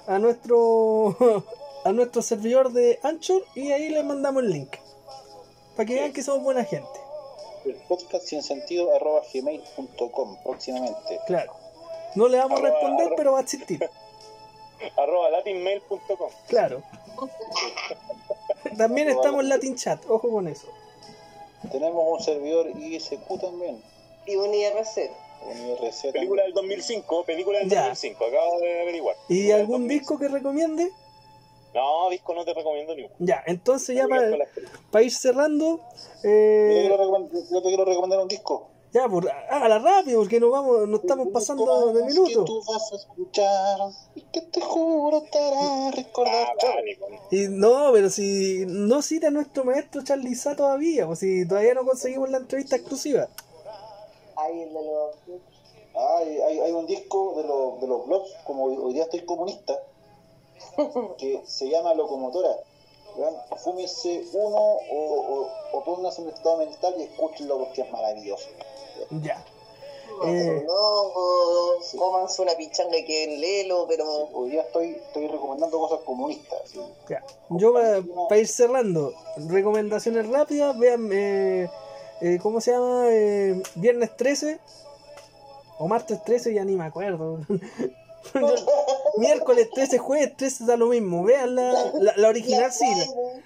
a 0.07 0.19
nuestro 0.19 1.17
a 1.85 1.93
nuestro 1.93 2.21
servidor 2.23 2.73
de 2.73 2.99
Anchor 3.03 3.43
y 3.55 3.73
ahí 3.73 3.89
le 3.89 4.03
mandamos 4.03 4.43
el 4.43 4.51
link. 4.51 4.77
Para 5.77 5.87
que 5.87 5.95
vean 5.95 6.13
que 6.13 6.23
somos 6.23 6.43
buena 6.43 6.65
gente. 6.65 6.89
El 7.65 7.75
podcast 7.89 8.25
sin 8.27 8.43
sentido 8.43 8.95
arroba 8.95 9.23
gmail.com 9.33 10.43
próximamente. 10.43 11.21
Claro. 11.27 11.53
No 12.15 12.29
le 12.29 12.39
vamos 12.39 12.59
a 12.59 12.63
responder, 12.63 13.07
arroba- 13.07 13.17
pero 13.17 13.33
va 13.33 13.39
a 13.39 13.43
existir. 13.43 13.89
arroba 14.97 15.31
latinmail.com. 15.31 16.31
Claro. 16.49 16.83
También 18.79 19.09
estamos 19.09 19.43
en 19.43 19.49
Latin 19.49 19.77
Chat, 19.77 20.05
ojo 20.09 20.31
con 20.31 20.49
eso. 20.49 20.69
Tenemos 21.71 22.05
un 22.09 22.21
servidor 22.21 22.69
ISQ 22.79 23.41
también. 23.41 23.83
Y 24.27 24.37
un 24.37 24.55
IRC. 24.55 25.11
Película 26.13 26.43
del 26.45 26.53
2005, 26.53 27.25
película 27.25 27.59
del 27.59 27.69
2005, 27.69 28.25
acabo 28.25 28.61
de 28.61 28.81
averiguar. 28.83 29.17
¿Y 29.29 29.51
algún 29.51 29.89
disco 29.89 30.19
que 30.19 30.29
recomiende? 30.29 30.91
No, 31.75 32.11
disco 32.11 32.35
no 32.35 32.45
te 32.45 32.55
recomiendo 32.55 32.95
ninguno. 32.95 33.15
Ya, 33.19 33.43
entonces 33.47 33.97
ya 33.97 34.07
para, 34.09 35.03
ir 35.03 35.13
cerrando... 35.13 35.81
Eh... 36.25 36.89
Yo, 37.51 37.63
te 37.63 37.69
quiero 37.69 37.85
recomendar 37.85 38.19
un 38.19 38.29
disco. 38.29 38.69
Ya, 38.93 39.07
pues 39.07 39.27
hágala 39.51 39.79
rápido, 39.81 40.21
porque 40.21 40.41
nos 40.41 40.51
vamos, 40.51 40.89
nos 40.89 41.01
estamos 41.01 41.29
pasando 41.29 41.93
de 41.93 42.05
minutos. 42.05 42.45
tú 42.47 42.63
vas 42.67 42.93
a 42.93 42.97
escuchar 42.97 43.81
y 44.15 44.23
que 44.23 44.41
te 44.41 44.61
juro 44.63 45.23
te 45.31 45.39
hará 45.39 45.91
recordar. 45.91 46.57
Ah, 46.63 46.77
y 47.31 47.49
no, 47.49 47.91
pero 47.93 48.09
si 48.09 48.65
no 48.67 49.03
cita 49.03 49.29
a 49.29 49.31
nuestro 49.31 49.65
maestro 49.65 50.03
Charlie 50.03 50.35
Sá 50.35 50.57
todavía, 50.57 51.05
o 51.05 51.09
pues 51.09 51.19
si 51.19 51.47
todavía 51.47 51.75
no 51.75 51.85
conseguimos 51.85 52.31
la 52.31 52.39
entrevista 52.39 52.77
exclusiva. 52.77 53.29
Ahí 54.37 54.65
de 54.65 54.73
los... 54.73 55.17
hay, 55.95 56.61
hay, 56.61 56.73
un 56.73 56.87
disco 56.87 57.35
de, 57.37 57.45
los, 57.47 57.81
de 57.83 57.87
los 57.89 58.07
blogs, 58.07 58.31
como 58.45 58.65
hoy, 58.65 58.95
día 58.95 59.03
estoy 59.03 59.21
comunista, 59.27 59.79
que 61.19 61.43
se 61.45 61.69
llama 61.69 61.93
Locomotora. 61.93 62.57
Fúmese 63.65 64.25
uno 64.33 64.57
o, 64.57 64.79
o, 64.93 65.49
o 65.73 65.85
póngase 65.85 66.23
en 66.23 66.29
un 66.29 66.35
estado 66.35 66.59
mental 66.59 66.95
y 66.99 67.03
escúchenlo 67.03 67.59
porque 67.59 67.83
es 67.83 67.91
maravilloso. 67.91 68.49
Ya. 69.23 69.45
Eh, 70.25 70.65
no, 70.67 71.99
comanse 71.99 72.43
una 72.43 72.53
pichanga 72.57 72.97
que 73.07 73.25
es 73.25 73.39
lelo, 73.39 73.87
pero. 73.89 74.05
hoy 74.33 74.51
día 74.51 74.63
estoy, 74.63 74.91
estoy 74.91 75.29
recomendando 75.29 75.79
cosas 75.79 76.01
comunistas. 76.05 76.73
Ya. 77.09 77.23
Yo, 77.51 77.73
para, 77.73 78.41
ir 78.41 78.49
cerrando, 78.49 79.13
recomendaciones 79.49 80.29
rápidas, 80.29 80.77
vean, 80.79 81.11
eh, 81.13 81.71
eh, 82.21 82.39
¿cómo 82.43 82.61
se 82.61 82.73
llama? 82.73 83.05
Eh, 83.11 83.63
viernes 83.77 84.17
13 84.17 84.59
o 85.79 85.87
martes 85.87 86.23
13, 86.25 86.55
ya 86.55 86.65
ni 86.65 86.75
me 86.75 86.87
acuerdo. 86.87 87.39
miércoles 89.19 89.69
13, 89.73 89.99
jueves 89.99 90.37
13 90.37 90.65
da 90.65 90.77
lo 90.77 90.89
mismo. 90.89 91.23
Vean 91.23 91.55
la, 91.55 91.93
la, 92.17 92.29
original, 92.29 92.73
sí, 92.73 92.87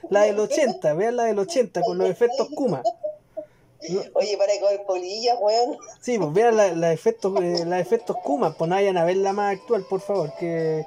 la, 0.09 0.20
la, 0.20 0.27
del 0.27 0.41
80, 0.41 0.95
vean 0.95 1.16
la 1.16 1.24
del 1.24 1.39
80 1.39 1.83
con 1.83 1.99
los 1.99 2.09
efectos 2.09 2.49
Kuma. 2.55 2.83
Oye, 4.15 4.37
para 4.37 4.53
comer 4.61 4.83
polillas, 4.87 5.37
weón. 5.41 5.77
Sí, 6.01 6.19
pues 6.19 6.33
vean 6.33 6.81
los 6.81 6.91
efectos, 6.91 7.41
eh, 7.41 7.65
efectos 7.79 8.17
Kuma, 8.23 8.55
pues 8.57 8.69
no 8.69 8.77
vayan 8.77 8.97
a 8.97 9.05
ver 9.05 9.17
la 9.17 9.33
más 9.33 9.57
actual, 9.57 9.85
por 9.89 10.01
favor, 10.01 10.33
que, 10.39 10.87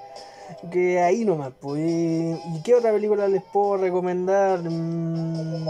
que 0.71 0.99
ahí 0.99 1.25
nomás, 1.25 1.53
pues. 1.59 1.81
¿Y, 1.81 2.61
qué 2.63 2.75
otra 2.75 2.91
película 2.91 3.27
les 3.27 3.43
puedo 3.43 3.77
recomendar? 3.77 4.59
Mm, 4.59 5.67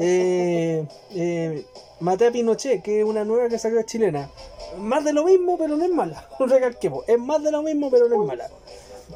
eh, 0.00 0.86
eh, 1.14 1.64
Mate 2.00 2.26
a 2.26 2.32
Pinochet, 2.32 2.82
que 2.82 3.00
es 3.00 3.04
una 3.04 3.24
nueva 3.24 3.48
que 3.48 3.58
salió 3.58 3.82
chilena. 3.82 4.30
Más 4.78 5.04
de 5.04 5.12
lo 5.12 5.24
mismo, 5.24 5.56
pero 5.56 5.76
no 5.76 5.84
es 5.84 5.90
mala. 5.90 6.28
No 6.38 6.46
recalquemos, 6.46 7.04
es 7.08 7.18
más 7.18 7.42
de 7.42 7.50
lo 7.50 7.62
mismo, 7.62 7.90
pero 7.90 8.08
no 8.08 8.22
es 8.22 8.28
mala. 8.28 8.48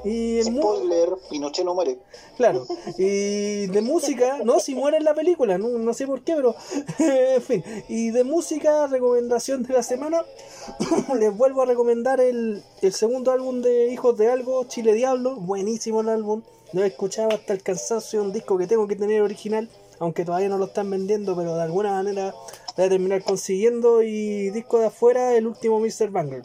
Y 0.04 0.42
Spoiler, 0.42 1.10
Pinochet 1.30 1.64
no 1.64 1.74
muere. 1.74 1.98
Claro, 2.36 2.66
y 2.98 3.66
de 3.66 3.82
música, 3.82 4.38
no, 4.44 4.58
si 4.58 4.74
muere 4.74 4.96
en 4.96 5.04
la 5.04 5.14
película, 5.14 5.58
no, 5.58 5.68
no 5.68 5.94
sé 5.94 6.06
por 6.06 6.22
qué, 6.22 6.34
pero 6.34 6.54
en 6.98 7.42
fin. 7.42 7.64
Y 7.88 8.10
de 8.10 8.24
música, 8.24 8.86
recomendación 8.86 9.62
de 9.62 9.74
la 9.74 9.82
semana, 9.82 10.24
les 11.18 11.36
vuelvo 11.36 11.62
a 11.62 11.66
recomendar 11.66 12.20
el, 12.20 12.62
el 12.80 12.92
segundo 12.92 13.30
álbum 13.30 13.62
de 13.62 13.92
Hijos 13.92 14.16
de 14.18 14.30
Algo, 14.30 14.64
Chile 14.64 14.94
Diablo, 14.94 15.36
buenísimo 15.36 16.00
el 16.00 16.08
álbum. 16.08 16.42
Lo 16.72 16.82
he 16.82 16.86
escuchado 16.86 17.30
hasta 17.30 17.52
el 17.52 17.62
cansancio, 17.62 18.22
un 18.22 18.32
disco 18.32 18.56
que 18.56 18.66
tengo 18.66 18.88
que 18.88 18.96
tener 18.96 19.20
original, 19.20 19.68
aunque 19.98 20.24
todavía 20.24 20.48
no 20.48 20.58
lo 20.58 20.64
están 20.66 20.90
vendiendo, 20.90 21.36
pero 21.36 21.54
de 21.54 21.62
alguna 21.62 21.92
manera 21.92 22.34
voy 22.76 22.86
a 22.86 22.88
terminar 22.88 23.22
consiguiendo. 23.22 24.02
Y 24.02 24.50
disco 24.50 24.78
de 24.78 24.86
afuera, 24.86 25.34
el 25.34 25.46
último 25.46 25.80
Mr. 25.80 26.10
Banger, 26.10 26.42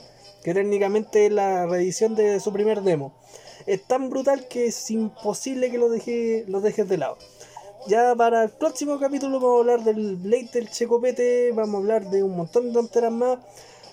que 0.47 0.53
técnicamente 0.53 1.25
es 1.25 1.31
la 1.33 1.65
reedición 1.65 2.15
de 2.15 2.39
su 2.39 2.53
primer 2.53 2.81
demo 2.81 3.11
es 3.65 3.83
tan 3.83 4.09
brutal 4.09 4.47
que 4.47 4.67
es 4.67 4.89
imposible 4.91 5.69
que 5.69 5.77
lo, 5.77 5.89
deje, 5.89 6.45
lo 6.47 6.61
dejes 6.61 6.87
de 6.87 6.97
lado. 6.97 7.17
Ya 7.89 8.15
para 8.15 8.45
el 8.45 8.49
próximo 8.51 8.97
capítulo 8.97 9.41
vamos 9.41 9.57
a 9.57 9.59
hablar 9.59 9.83
del 9.83 10.15
Blade 10.15 10.49
del 10.53 10.69
Checopete, 10.69 11.51
vamos 11.51 11.75
a 11.75 11.77
hablar 11.79 12.09
de 12.09 12.23
un 12.23 12.37
montón 12.37 12.67
de 12.67 12.71
tonteras 12.71 13.11
más. 13.11 13.39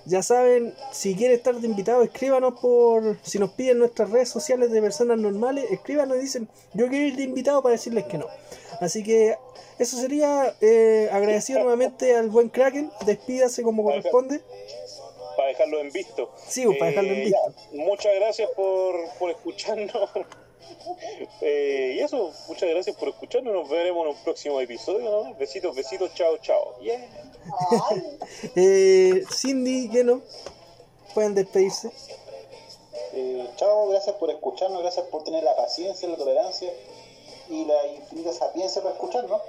Ya 0.07 0.23
saben, 0.23 0.73
si 0.93 1.17
quieren 1.17 1.37
estar 1.37 1.57
de 1.57 1.67
invitado, 1.67 2.05
escríbanos 2.05 2.61
por. 2.61 3.19
Si 3.25 3.41
nos 3.41 3.51
piden 3.51 3.79
nuestras 3.79 4.11
redes 4.11 4.29
sociales 4.29 4.71
de 4.71 4.81
personas 4.81 5.19
normales, 5.19 5.65
escríbanos 5.73 6.19
y 6.19 6.21
dicen: 6.21 6.49
Yo 6.73 6.89
quiero 6.89 7.07
ir 7.07 7.17
de 7.17 7.25
invitado 7.25 7.65
para 7.65 7.73
decirles 7.73 8.05
que 8.05 8.19
no. 8.19 8.27
Así 8.81 9.03
que 9.03 9.37
eso 9.81 9.97
sería 9.97 10.55
eh, 10.61 11.09
agradecido 11.11 11.61
nuevamente 11.61 12.15
al 12.15 12.29
buen 12.29 12.49
Kraken. 12.49 12.93
Despídase 13.07 13.65
como 13.65 13.83
corresponde 13.83 14.41
para 15.37 15.49
dejarlo 15.49 15.81
en 15.81 15.91
visto. 15.91 16.31
Sí, 16.47 16.65
pues, 16.65 16.79
para 16.79 16.91
dejarlo 16.91 17.13
en 17.13 17.19
eh, 17.19 17.25
visto. 17.25 17.39
muchas 17.73 18.15
gracias 18.17 18.51
por, 18.51 18.95
por 19.19 19.31
escucharnos. 19.31 20.11
Eh, 21.41 21.97
y 21.97 22.01
eso, 22.01 22.33
muchas 22.49 22.69
gracias 22.69 22.97
por 22.97 23.09
escucharnos. 23.09 23.53
Nos 23.53 23.69
veremos 23.69 24.05
en 24.05 24.13
un 24.13 24.25
próximo 24.25 24.61
episodio. 24.61 25.35
Besitos, 25.39 25.75
besitos, 25.75 26.13
chao, 26.15 26.39
chao. 26.39 26.75
eh, 28.57 29.23
Cindy, 29.31 29.89
que 29.89 30.05
no, 30.05 30.23
pueden 31.15 31.35
despedirse. 31.35 31.91
Eh, 33.13 33.47
chao, 33.57 33.89
gracias 33.89 34.17
por 34.17 34.31
escucharnos, 34.31 34.83
gracias 34.83 35.07
por 35.07 35.23
tener 35.25 35.45
la 35.45 35.55
paciencia, 35.57 36.09
la 36.09 36.17
tolerancia 36.17 36.71
y 37.49 37.65
la 37.65 37.87
infinita 37.87 38.33
sapiencia 38.33 38.83
para 38.83 38.95
escucharnos. 38.95 39.41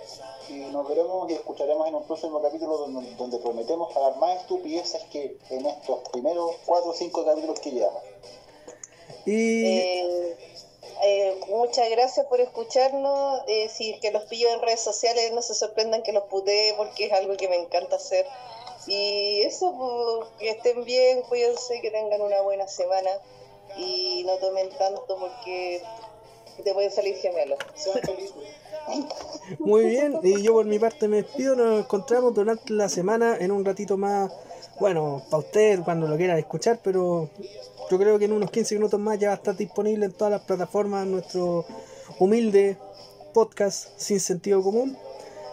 Y 0.50 0.54
nos 0.54 0.88
veremos 0.88 1.30
y 1.30 1.34
escucharemos 1.34 1.88
en 1.88 1.96
un 1.96 2.04
próximo 2.04 2.42
capítulo 2.42 2.78
donde, 2.78 3.40
prometemos 3.40 3.96
hablar 3.96 4.18
más 4.18 4.42
estupideces 4.42 5.04
que 5.12 5.38
en 5.50 5.66
estos 5.66 6.08
primeros 6.10 6.52
cuatro 6.66 6.92
o 6.92 6.94
cinco 6.94 7.26
capítulos 7.26 7.60
que 7.60 7.72
llevamos. 7.72 8.02
Y... 9.26 9.66
Eh, 9.66 10.38
eh, 11.04 11.40
muchas 11.50 11.90
gracias 11.90 12.26
por 12.28 12.40
escucharnos. 12.40 13.42
Eh, 13.48 13.70
si 13.70 14.00
que 14.00 14.12
los 14.12 14.24
pillo 14.24 14.50
en 14.50 14.62
redes 14.62 14.82
sociales, 14.82 15.32
no 15.34 15.42
se 15.42 15.56
sorprendan 15.56 16.04
que 16.04 16.14
los 16.14 16.24
putee 16.26 16.74
porque 16.76 17.06
es 17.06 17.12
algo 17.12 17.36
que 17.38 17.48
me 17.48 17.58
encanta 17.58 17.98
hacer. 17.98 18.26
Y 18.88 19.42
eso, 19.42 19.74
pues, 19.78 20.30
que 20.40 20.50
estén 20.50 20.84
bien, 20.84 21.22
cuídense, 21.24 21.82
que 21.82 21.92
tengan 21.92 22.22
una 22.22 22.42
buena 22.42 22.68
semana 22.68 23.10
y 23.78 24.24
no 24.26 24.38
tomen 24.38 24.70
tanto 24.78 25.18
porque 25.18 25.82
te 26.64 26.74
pueden 26.74 26.92
salir 26.92 27.16
gemelos. 27.16 27.60
Muy 29.60 29.86
bien, 29.86 30.20
y 30.24 30.42
yo 30.44 30.54
por 30.54 30.66
mi 30.66 30.80
parte 30.80 31.08
me 31.08 31.18
despido. 31.18 31.56
Nos 31.56 31.80
encontramos 31.80 32.34
durante 32.34 32.74
la 32.74 32.90
semana 32.90 33.38
en 33.40 33.52
un 33.52 33.66
ratito 33.66 33.98
más. 33.98 34.32
Bueno, 34.80 35.24
para 35.30 35.40
usted 35.40 35.80
cuando 35.84 36.08
lo 36.08 36.18
quieran 36.18 36.38
escuchar, 36.38 36.80
pero 36.84 37.30
yo 37.90 37.98
creo 37.98 38.20
que 38.20 38.26
en 38.26 38.34
unos 38.34 38.52
15 38.52 38.76
minutos 38.76 39.00
más 39.00 39.18
ya 39.20 39.30
va 39.30 39.34
a 39.34 39.38
estar 39.38 39.56
disponible 39.56 40.06
en 40.06 40.12
todas 40.12 40.32
las 40.32 40.42
plataformas 40.42 41.08
nuestro 41.08 41.66
humilde 42.20 42.78
podcast 43.34 43.90
sin 43.98 44.20
sentido 44.20 44.62
común. 44.62 44.98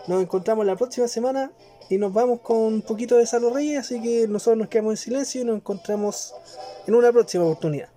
Nos 0.09 0.23
encontramos 0.23 0.66
la 0.66 0.77
próxima 0.77 1.07
semana 1.09 1.53
y 1.89 1.99
nos 1.99 2.12
vamos 2.12 2.41
con 2.41 2.57
un 2.57 2.83
poquito 2.83 3.16
de 3.16 3.27
Salo 3.27 3.51
Reyes, 3.51 3.81
así 3.81 4.01
que 4.01 4.27
nosotros 4.29 4.59
nos 4.59 4.69
quedamos 4.69 4.93
en 4.93 4.97
silencio 4.97 5.41
y 5.43 5.45
nos 5.45 5.57
encontramos 5.57 6.35
en 6.87 6.95
una 6.95 7.12
próxima 7.12 7.45
oportunidad. 7.45 7.89